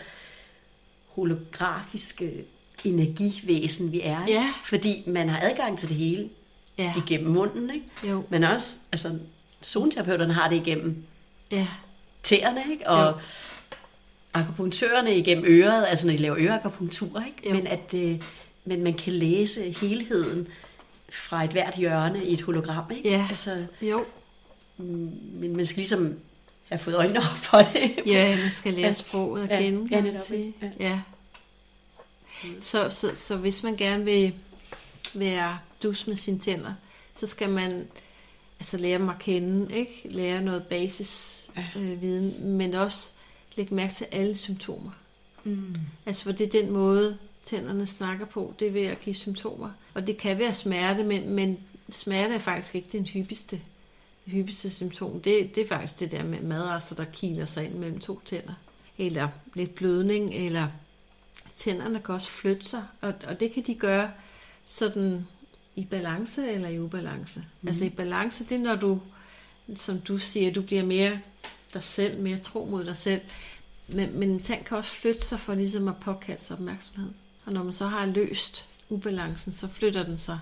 holografiske 1.08 2.46
energivæsen, 2.86 3.92
vi 3.92 4.02
er. 4.04 4.20
Ja. 4.28 4.54
Fordi 4.66 5.04
man 5.08 5.30
har 5.30 5.40
adgang 5.50 5.78
til 5.80 5.90
det 5.90 5.98
hele 5.98 6.30
Ja, 6.78 6.94
igennem 6.98 7.32
munden. 7.34 7.70
Ikke? 7.70 7.86
jo, 8.10 8.24
Men 8.30 8.44
også, 8.44 8.78
altså, 8.92 9.20
zoneterapeuterne 9.66 10.34
har 10.34 10.50
det 10.50 10.56
igennem 10.56 11.04
ja, 11.52 11.68
tæerne, 12.24 12.62
ikke? 12.72 12.90
og 12.90 13.12
Jo. 13.12 13.18
akupunktørerne 14.34 15.18
igennem 15.18 15.46
øret, 15.48 15.86
altså 15.88 16.08
når 16.08 16.14
de 16.14 16.18
laver 16.22 16.38
øreakupunktur, 16.40 17.24
ikke? 17.28 17.50
Jo. 17.50 17.54
Men, 17.56 17.68
at, 17.68 17.94
øh, 17.96 18.22
men 18.66 18.84
man 18.84 18.94
kan 18.94 19.14
læse 19.14 19.72
helheden 19.82 20.48
fra 21.14 21.44
et 21.44 21.50
hvert 21.52 21.76
hjørne 21.76 22.26
i 22.26 22.34
et 22.34 22.42
hologram. 22.42 22.92
Ikke? 22.98 23.10
Ja. 23.10 23.26
Altså, 23.30 23.66
jo. 23.82 24.06
mm, 24.78 25.12
men 25.34 25.56
man 25.56 25.66
skal 25.66 25.76
ligesom 25.78 26.14
have 26.70 26.80
fået 26.80 26.96
øjnene 26.96 27.20
op 27.20 27.38
for 27.38 27.58
det. 27.58 27.92
Ja, 28.06 28.38
man 28.42 28.52
skal 28.52 28.74
lære 28.74 28.86
Ja. 28.86 28.92
sproget 28.92 29.50
at 29.50 29.60
kende, 29.60 29.88
ja, 29.92 29.96
kan 30.02 30.04
man 30.04 30.20
sige. 30.22 30.54
ja. 30.62 30.70
Ja. 30.80 31.00
Så, 32.62 32.90
så, 32.90 33.12
så 33.16 33.38
hvis 33.38 33.64
man 33.64 33.76
gerne 33.76 34.06
vil 34.06 34.34
være 35.14 35.60
dus 35.84 36.08
med 36.08 36.16
sine 36.16 36.40
tænder, 36.40 36.74
så 37.16 37.28
skal 37.28 37.50
man 37.50 37.88
altså 38.60 38.78
lære 38.78 39.00
dem 39.00 39.10
at 39.10 39.20
kende, 39.20 39.76
ikke? 39.76 40.02
Lære 40.06 40.42
noget 40.42 40.64
basis 40.64 41.36
Ja. 41.58 41.80
øh, 41.80 42.02
viden, 42.02 42.58
men 42.58 42.74
også 42.74 43.14
lægge 43.56 43.76
mærke 43.76 43.94
til 43.94 44.08
alle 44.12 44.36
symptomer. 44.36 44.92
Mm. 45.44 45.76
Altså 46.06 46.24
for 46.24 46.32
det 46.32 46.48
er 46.56 46.62
den 46.62 46.72
måde, 46.72 47.18
tænderne 47.46 47.86
snakker 47.88 48.26
på, 48.26 48.54
det 48.60 48.68
er 48.68 48.72
ved 48.72 48.84
at 48.84 49.00
give 49.02 49.16
symptomer. 49.16 49.70
Og 49.94 50.08
det 50.08 50.18
kan 50.18 50.40
være 50.40 50.54
smerte, 50.54 51.04
men, 51.04 51.30
men 51.30 51.58
smerte 51.90 52.34
er 52.34 52.40
faktisk 52.40 52.76
ikke 52.76 52.88
den 52.92 53.08
hyppigste, 53.08 53.62
det 54.26 54.34
hyppigste 54.34 54.70
symptom. 54.70 55.22
Det, 55.22 55.56
det 55.56 55.64
er 55.64 55.68
faktisk 55.68 56.00
det 56.00 56.12
der 56.12 56.24
med 56.24 56.42
madrester, 56.42 56.96
der 56.96 57.06
kiler 57.06 57.46
sig 57.46 57.66
ind 57.66 57.74
mellem 57.74 58.00
to 58.00 58.20
tænder. 58.26 58.54
Eller 58.98 59.28
lidt 59.54 59.76
blødning, 59.76 60.34
eller 60.34 60.68
tænderne 61.60 62.00
kan 62.00 62.16
også 62.16 62.30
flytte 62.30 62.70
sig, 62.70 62.84
og, 63.02 63.14
og 63.28 63.40
det 63.40 63.52
kan 63.52 63.64
de 63.64 63.76
gøre 63.76 64.12
sådan 64.66 65.28
i 65.76 65.86
balance 65.86 66.52
eller 66.52 66.70
i 66.70 66.80
ubalance. 66.80 67.46
Mm. 67.62 67.68
Altså 67.68 67.86
i 67.86 67.90
balance, 67.90 68.44
det 68.44 68.52
er 68.52 68.60
når 68.60 68.76
du, 68.76 69.02
som 69.76 70.02
du 70.02 70.18
siger, 70.18 70.54
du 70.54 70.62
bliver 70.62 70.84
mere 70.84 71.20
dig 71.74 71.84
selv, 71.84 72.20
mere 72.20 72.38
tro 72.38 72.66
mod 72.66 72.86
dig 72.86 72.98
selv. 72.98 73.22
Men, 73.88 74.20
men 74.20 74.30
en 74.30 74.42
tand 74.42 74.64
kan 74.64 74.78
også 74.78 74.92
flytte 74.92 75.22
sig 75.22 75.40
for 75.40 75.56
ligesom 75.56 75.88
at 75.88 75.98
påkalde 75.98 76.42
sig 76.42 76.56
opmærksomhed. 76.58 77.12
Og 77.46 77.54
når 77.54 77.64
man 77.64 77.74
så 77.74 77.88
har 77.88 78.06
løst 78.06 78.68
ubalancen, 78.90 79.54
så 79.54 79.68
flytter 79.68 80.04
den 80.04 80.18
sig 80.18 80.40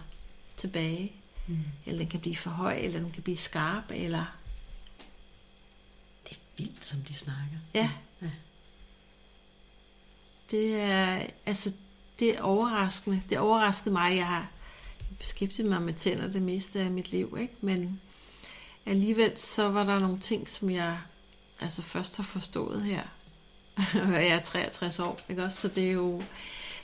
tilbage. 0.57 1.11
Mm. 1.47 1.57
Eller 1.85 1.99
den 1.99 2.07
kan 2.07 2.19
blive 2.19 2.35
for 2.35 2.49
høj, 2.49 2.73
eller 2.73 2.99
den 2.99 3.11
kan 3.11 3.23
blive 3.23 3.37
skarp, 3.37 3.83
eller... 3.89 4.25
Det 6.29 6.31
er 6.31 6.41
vildt, 6.57 6.85
som 6.85 6.99
de 6.99 7.13
snakker. 7.13 7.57
Ja. 7.73 7.79
Ja. 7.79 7.89
Det 10.51 10.75
er, 10.75 11.25
altså, 11.45 11.73
det 12.19 12.37
er 12.37 12.41
overraskende. 12.41 13.21
Det 13.29 13.37
overraskede 13.37 13.93
mig. 13.93 14.15
Jeg 14.15 14.27
har 14.27 14.51
beskæftiget 15.19 15.69
mig 15.69 15.81
med 15.81 15.93
tænder 15.93 16.31
det 16.31 16.41
meste 16.41 16.79
af 16.79 16.91
mit 16.91 17.11
liv, 17.11 17.37
ikke? 17.39 17.53
Men 17.61 18.01
alligevel 18.85 19.37
så 19.37 19.69
var 19.69 19.83
der 19.83 19.99
nogle 19.99 20.19
ting, 20.19 20.49
som 20.49 20.69
jeg 20.69 20.97
altså 21.59 21.81
først 21.81 22.17
har 22.17 22.23
forstået 22.23 22.81
her. 22.81 23.01
jeg 23.95 24.27
er 24.27 24.39
63 24.39 24.99
år, 24.99 25.19
ikke 25.29 25.43
også? 25.43 25.57
Så 25.57 25.67
det 25.67 25.87
er 25.87 25.91
jo 25.91 26.17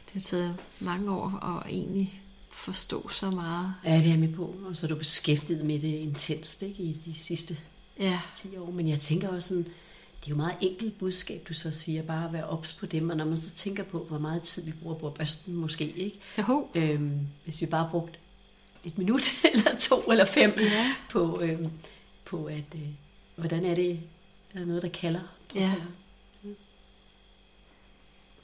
det 0.06 0.14
har 0.14 0.20
taget 0.22 0.58
mange 0.80 1.12
år 1.12 1.44
at 1.44 1.72
egentlig 1.72 2.22
forstå 2.50 3.10
så 3.10 3.32
meget. 3.32 3.74
Ja, 3.86 3.98
det 3.98 4.12
er 4.12 4.18
med 4.18 4.34
på. 4.34 4.56
Og 4.66 4.78
så 4.78 4.86
er 4.86 4.88
du 4.88 4.96
beskæftiget 4.96 5.66
med 5.66 5.80
det 5.80 5.88
intenst 5.88 6.62
ikke, 6.62 6.84
i 6.84 6.94
de 7.06 7.14
sidste 7.14 7.58
Ja, 8.00 8.20
10 8.36 8.58
år. 8.58 8.72
Men 8.72 8.88
jeg 8.88 9.00
tænker 9.00 9.30
også 9.30 9.48
sådan, 9.48 9.68
det 10.26 10.28
er 10.28 10.32
jo 10.32 10.36
meget 10.36 10.56
enkelt 10.62 10.98
budskab, 10.98 11.46
du 11.50 11.54
så 11.54 11.72
siger, 11.72 12.02
bare 12.04 12.26
at 12.26 12.34
være 12.34 12.48
ops 12.50 12.74
på 12.74 12.86
dem. 12.86 13.10
Og 13.10 13.18
når 13.18 13.26
man 13.26 13.38
så 13.38 13.50
tænker 13.50 13.84
på, 13.84 14.04
hvor 14.10 14.18
meget 14.20 14.42
tid 14.42 14.66
vi 14.66 14.72
bruger 14.72 14.96
på 14.96 15.10
børsten 15.10 15.54
måske, 15.54 15.92
ikke? 15.92 16.20
jo, 16.38 16.68
Øhm, 16.76 17.20
hvis 17.44 17.62
vi 17.62 17.66
bare 17.66 17.88
brugte 17.92 18.20
et 18.86 18.98
minut, 18.98 19.22
eller 19.54 19.78
to, 19.80 19.96
eller 20.12 20.26
fem 20.26 20.54
Ja. 20.58 20.96
på, 21.10 21.42
øhm, 21.42 21.72
på 22.26 22.46
at, 22.46 22.64
øh, 22.76 22.82
hvordan 23.36 23.66
er 23.66 23.76
det, 23.76 24.00
er 24.54 24.60
der 24.60 24.66
noget, 24.66 24.82
der 24.82 24.90
kalder? 24.90 25.22
Ja. 25.56 25.74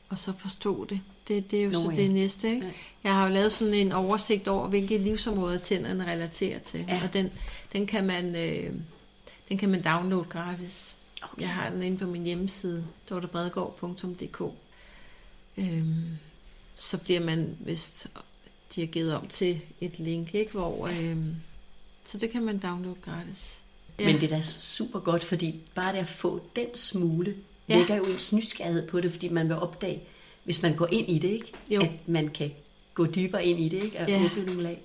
og 0.10 0.20
så 0.20 0.34
forstå 0.38 0.86
det. 0.86 1.02
Det, 1.28 1.52
det 1.52 1.60
er 1.60 1.64
jo 1.64 1.70
Nå, 1.70 1.80
så 1.82 1.90
ja. 1.90 1.96
det 1.96 2.12
næste, 2.12 2.50
ikke? 2.54 2.66
Ja. 2.66 2.72
Jeg 3.04 3.14
har 3.16 3.28
jo 3.28 3.34
lavet 3.34 3.52
sådan 3.52 3.74
en 3.74 3.92
oversigt 3.92 4.48
over, 4.48 4.68
hvilke 4.68 4.98
livsområder 4.98 5.58
tænderne 5.58 6.06
relaterer 6.12 6.60
til. 6.60 6.86
Ja. 6.88 7.02
Og 7.04 7.14
den, 7.14 7.32
den, 7.74 7.88
kan 7.88 8.06
man, 8.06 8.36
øh, 8.36 8.74
den 9.50 9.58
kan 9.58 9.70
man 9.70 9.82
downloade 9.82 10.26
gratis. 10.30 10.96
Okay. 11.22 11.42
Jeg 11.42 11.50
har 11.50 11.70
den 11.70 11.84
inde 11.84 11.98
på 11.98 12.06
min 12.08 12.24
hjemmeside, 12.24 12.86
dortebredgaard.dk. 13.10 14.42
Øhm, 15.58 16.04
så 16.76 16.98
bliver 16.98 17.20
man 17.20 17.58
vist 17.60 18.08
givet 18.92 19.16
om 19.16 19.28
til 19.28 19.62
et 19.82 20.00
link, 20.00 20.34
ikke? 20.36 20.52
Hvor, 20.52 20.88
øhm, 20.88 21.36
så 22.04 22.18
det 22.18 22.30
kan 22.30 22.44
man 22.44 22.58
downloade 22.58 22.98
gratis. 23.06 23.60
Ja. 24.00 24.06
Men 24.06 24.16
det 24.16 24.24
er 24.32 24.36
da 24.36 24.42
super 24.42 25.00
godt, 25.00 25.24
fordi 25.24 25.62
bare 25.76 25.94
det 25.94 26.00
at 26.00 26.08
få 26.08 26.42
den 26.56 26.68
smule, 26.76 27.36
Ja. 27.70 27.78
vækker 27.78 27.96
jo 27.96 28.04
ens 28.04 28.34
nysgerrighed 28.34 28.88
på 28.88 29.02
det, 29.02 29.12
fordi 29.12 29.28
man 29.30 29.48
vil 29.50 29.56
opdage, 29.56 30.02
hvis 30.44 30.62
man 30.62 30.76
går 30.76 30.88
ind 30.92 31.10
i 31.10 31.20
det, 31.20 31.30
ikke? 31.30 31.52
Jo. 31.70 31.82
at 31.82 32.08
man 32.08 32.28
kan 32.30 32.52
gå 32.94 33.06
dybere 33.06 33.46
ind 33.46 33.60
i 33.60 33.70
det, 33.70 33.84
ikke? 33.84 34.00
og 34.00 34.10
ja. 34.10 34.26
åbne 34.26 34.46
nogle 34.46 34.64
lag. 34.64 34.82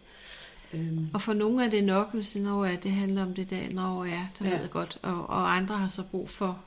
Øhm, 0.75 1.09
Og 1.15 1.23
for 1.23 1.33
nogle 1.33 1.65
er 1.65 1.71
det 1.71 1.85
nok, 1.85 2.15
hvis 2.15 2.37
når 2.37 2.65
ja, 2.65 2.77
det 2.77 2.91
handler 2.93 3.23
om 3.23 3.35
det 3.35 3.51
der, 3.51 3.71
når 3.71 4.05
ja, 4.05 4.27
så 4.35 4.45
Ja. 4.45 4.51
ved 4.51 4.61
jeg 4.61 4.71
godt. 4.71 4.99
Og, 5.03 5.27
og 5.31 5.57
andre 5.57 5.79
har 5.79 5.89
så 5.89 6.03
brug 6.11 6.31
for, 6.31 6.65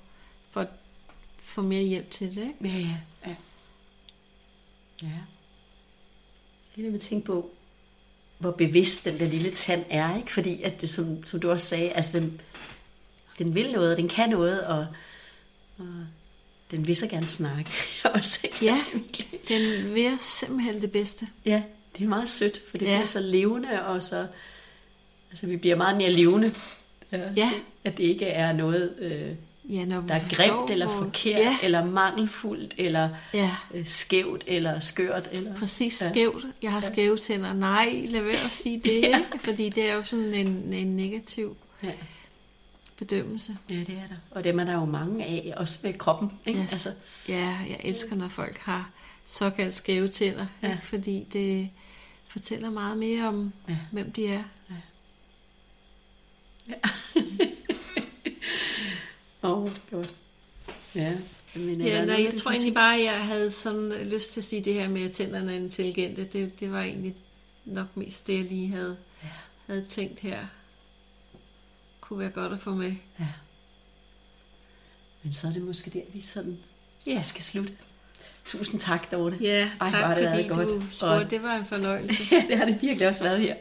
for, 0.52 0.68
for 1.38 1.62
mere 1.62 1.84
hjælp 1.84 2.12
til 2.12 2.36
det, 2.36 2.44
ikke? 2.44 2.56
ja, 2.64 2.70
ja, 2.80 2.98
ja. 3.28 3.36
Ja. 5.04 5.08
Er 6.78 6.82
det, 6.82 6.92
man 6.92 7.00
tænker 7.00 7.26
på, 7.26 7.50
hvor 8.38 8.52
bevidst 8.52 9.06
den 9.06 9.20
der 9.20 9.26
lille 9.26 9.50
tand 9.50 9.86
er, 9.90 10.18
ikke? 10.18 10.32
Fordi 10.34 10.62
at 10.62 10.82
det, 10.82 10.90
som, 10.90 11.24
som 11.26 11.40
du 11.40 11.52
også 11.52 11.66
sagde, 11.68 11.92
altså 11.92 12.20
den, 12.20 12.42
den 13.40 13.56
vil 13.56 13.72
noget, 13.72 13.92
og 13.92 13.98
den 13.98 14.08
kan 14.08 14.30
noget, 14.30 14.64
og, 14.64 14.88
og 15.78 15.86
den 16.72 16.88
vil 16.88 16.96
så 16.96 17.08
gerne 17.08 17.26
snakke 17.26 17.72
også. 18.16 18.40
ikke? 18.44 18.66
Ja. 18.66 18.76
Den 19.48 19.94
vil 19.94 20.20
simpelthen 20.20 20.82
det 20.82 20.92
bedste. 20.92 21.28
Ja, 21.46 21.64
det 21.98 22.04
er 22.04 22.08
meget 22.10 22.30
sødt, 22.30 22.62
for 22.70 22.78
det 22.78 22.86
Ja. 22.86 22.92
bliver 22.96 23.06
så 23.06 23.20
levende, 23.20 23.86
og 23.86 24.04
så, 24.04 24.28
altså 25.32 25.46
vi 25.48 25.58
bliver 25.58 25.76
meget 25.76 25.98
mere 25.98 26.12
levende. 26.12 26.54
Ja. 27.12 27.22
Ja. 27.38 27.52
At 27.84 27.98
det 27.98 28.04
ikke 28.04 28.26
er 28.26 28.54
noget, 28.54 28.96
øh, 29.00 29.28
Ja, 29.70 29.86
når 29.86 30.02
der 30.02 30.14
er 30.16 30.22
grimt, 30.32 30.70
eller 30.70 30.88
forkert, 30.88 31.40
Ja, 31.40 31.58
eller 31.64 31.86
mangelfuldt, 31.86 32.74
eller 32.78 33.10
ja, 33.34 33.52
øh, 33.74 33.86
skævt, 33.86 34.44
eller 34.48 34.80
skørt. 34.80 35.30
Eller... 35.32 35.56
præcis 35.56 36.02
Ja. 36.02 36.10
skævt. 36.10 36.46
Jeg 36.62 36.72
har 36.72 36.78
Ja. 36.78 36.82
skæve 36.92 37.18
tænder. 37.18 37.54
Nej, 37.54 38.06
lad 38.08 38.22
være 38.22 38.46
at 38.46 38.52
sige 38.52 38.80
det, 38.84 39.02
Ja. 39.04 39.22
fordi 39.40 39.70
det 39.70 39.90
er 39.90 39.94
jo 39.94 40.04
sådan 40.04 40.34
en, 40.34 40.74
en 40.74 40.96
negativ 40.96 41.58
Ja. 41.84 41.92
bedømmelse. 42.98 43.58
ja, 43.70 43.76
det 43.76 43.90
er 43.90 44.08
der. 44.08 44.16
Og 44.32 44.44
dem 44.44 44.60
er 44.60 44.64
der 44.64 44.74
jo 44.74 44.86
mange 44.86 45.26
af, 45.26 45.54
også 45.58 45.80
ved 45.84 45.94
kroppen. 45.94 46.32
Ikke? 46.46 46.60
Yes. 46.60 46.72
Altså, 46.72 46.90
Ja, 47.30 47.58
jeg 47.70 47.80
elsker, 47.84 48.16
når 48.16 48.28
folk 48.28 48.58
har 48.58 48.90
såkaldt 49.26 49.74
skæve 49.74 50.08
tænder, 50.08 50.46
Ja. 50.64 50.68
ikke? 50.72 50.86
fordi 50.86 51.26
det 51.34 51.70
fortæller 52.30 52.70
meget 52.70 52.98
mere 52.98 53.28
om, 53.28 53.54
Ja. 53.70 53.78
hvem 53.92 54.12
de 54.12 54.28
er. 54.28 54.44
åh, 59.44 59.64
oh, 59.64 59.72
godt. 59.92 60.16
Ja, 60.96 61.18
men, 61.56 61.82
Ja, 61.82 62.06
nej, 62.06 62.24
jeg 62.24 62.34
tror 62.34 62.52
egentlig 62.52 62.74
bare, 62.74 62.98
at 62.98 63.04
jeg 63.04 63.26
havde 63.26 63.50
sådan 63.50 63.92
lyst 64.08 64.32
til 64.32 64.42
at 64.42 64.46
sige 64.46 64.62
det 64.64 64.74
her 64.74 64.90
med, 64.90 65.02
at 65.02 65.12
tænderne 65.12 65.52
er 65.52 65.56
intelligente. 65.58 66.24
Det, 66.26 66.60
det 66.60 66.72
var 66.72 66.82
egentlig 66.82 67.16
nok 67.66 67.98
mest 67.98 68.28
det, 68.28 68.36
jeg 68.38 68.44
lige 68.44 68.68
havde, 68.68 68.98
Ja. 69.24 69.30
havde 69.66 69.86
tænkt 69.86 70.20
her. 70.20 70.48
Kunne 72.02 72.20
være 72.20 72.30
godt 72.30 72.54
at 72.54 72.60
få 72.60 72.74
med. 72.74 72.96
Ja. 73.20 73.28
Men 75.24 75.34
så 75.34 75.48
er 75.48 75.52
det 75.52 75.62
måske 75.62 75.90
der, 75.90 76.02
vi 76.14 76.22
sådan 76.22 76.58
Ja, 77.08 77.22
skal 77.22 77.44
slutte. 77.44 77.74
Tusind 78.48 78.80
tak, 78.80 79.12
Dorte. 79.12 79.36
ja 79.42 79.60
Ej, 79.60 79.70
tak 79.80 79.94
har 79.94 80.16
det 80.16 80.30
fordi 80.30 80.48
du 80.48 80.54
godt. 80.54 80.70
spurgte. 80.94 81.04
Og- 81.26 81.32
Det 81.32 81.44
var 81.44 81.56
en 81.56 81.66
fornøjelse. 81.66 82.24
Ja, 82.36 82.44
det 82.48 82.58
har 82.58 82.66
det 82.66 82.78
virkelig 82.82 83.08
også 83.08 83.24
været 83.24 83.40
her. 83.40 83.56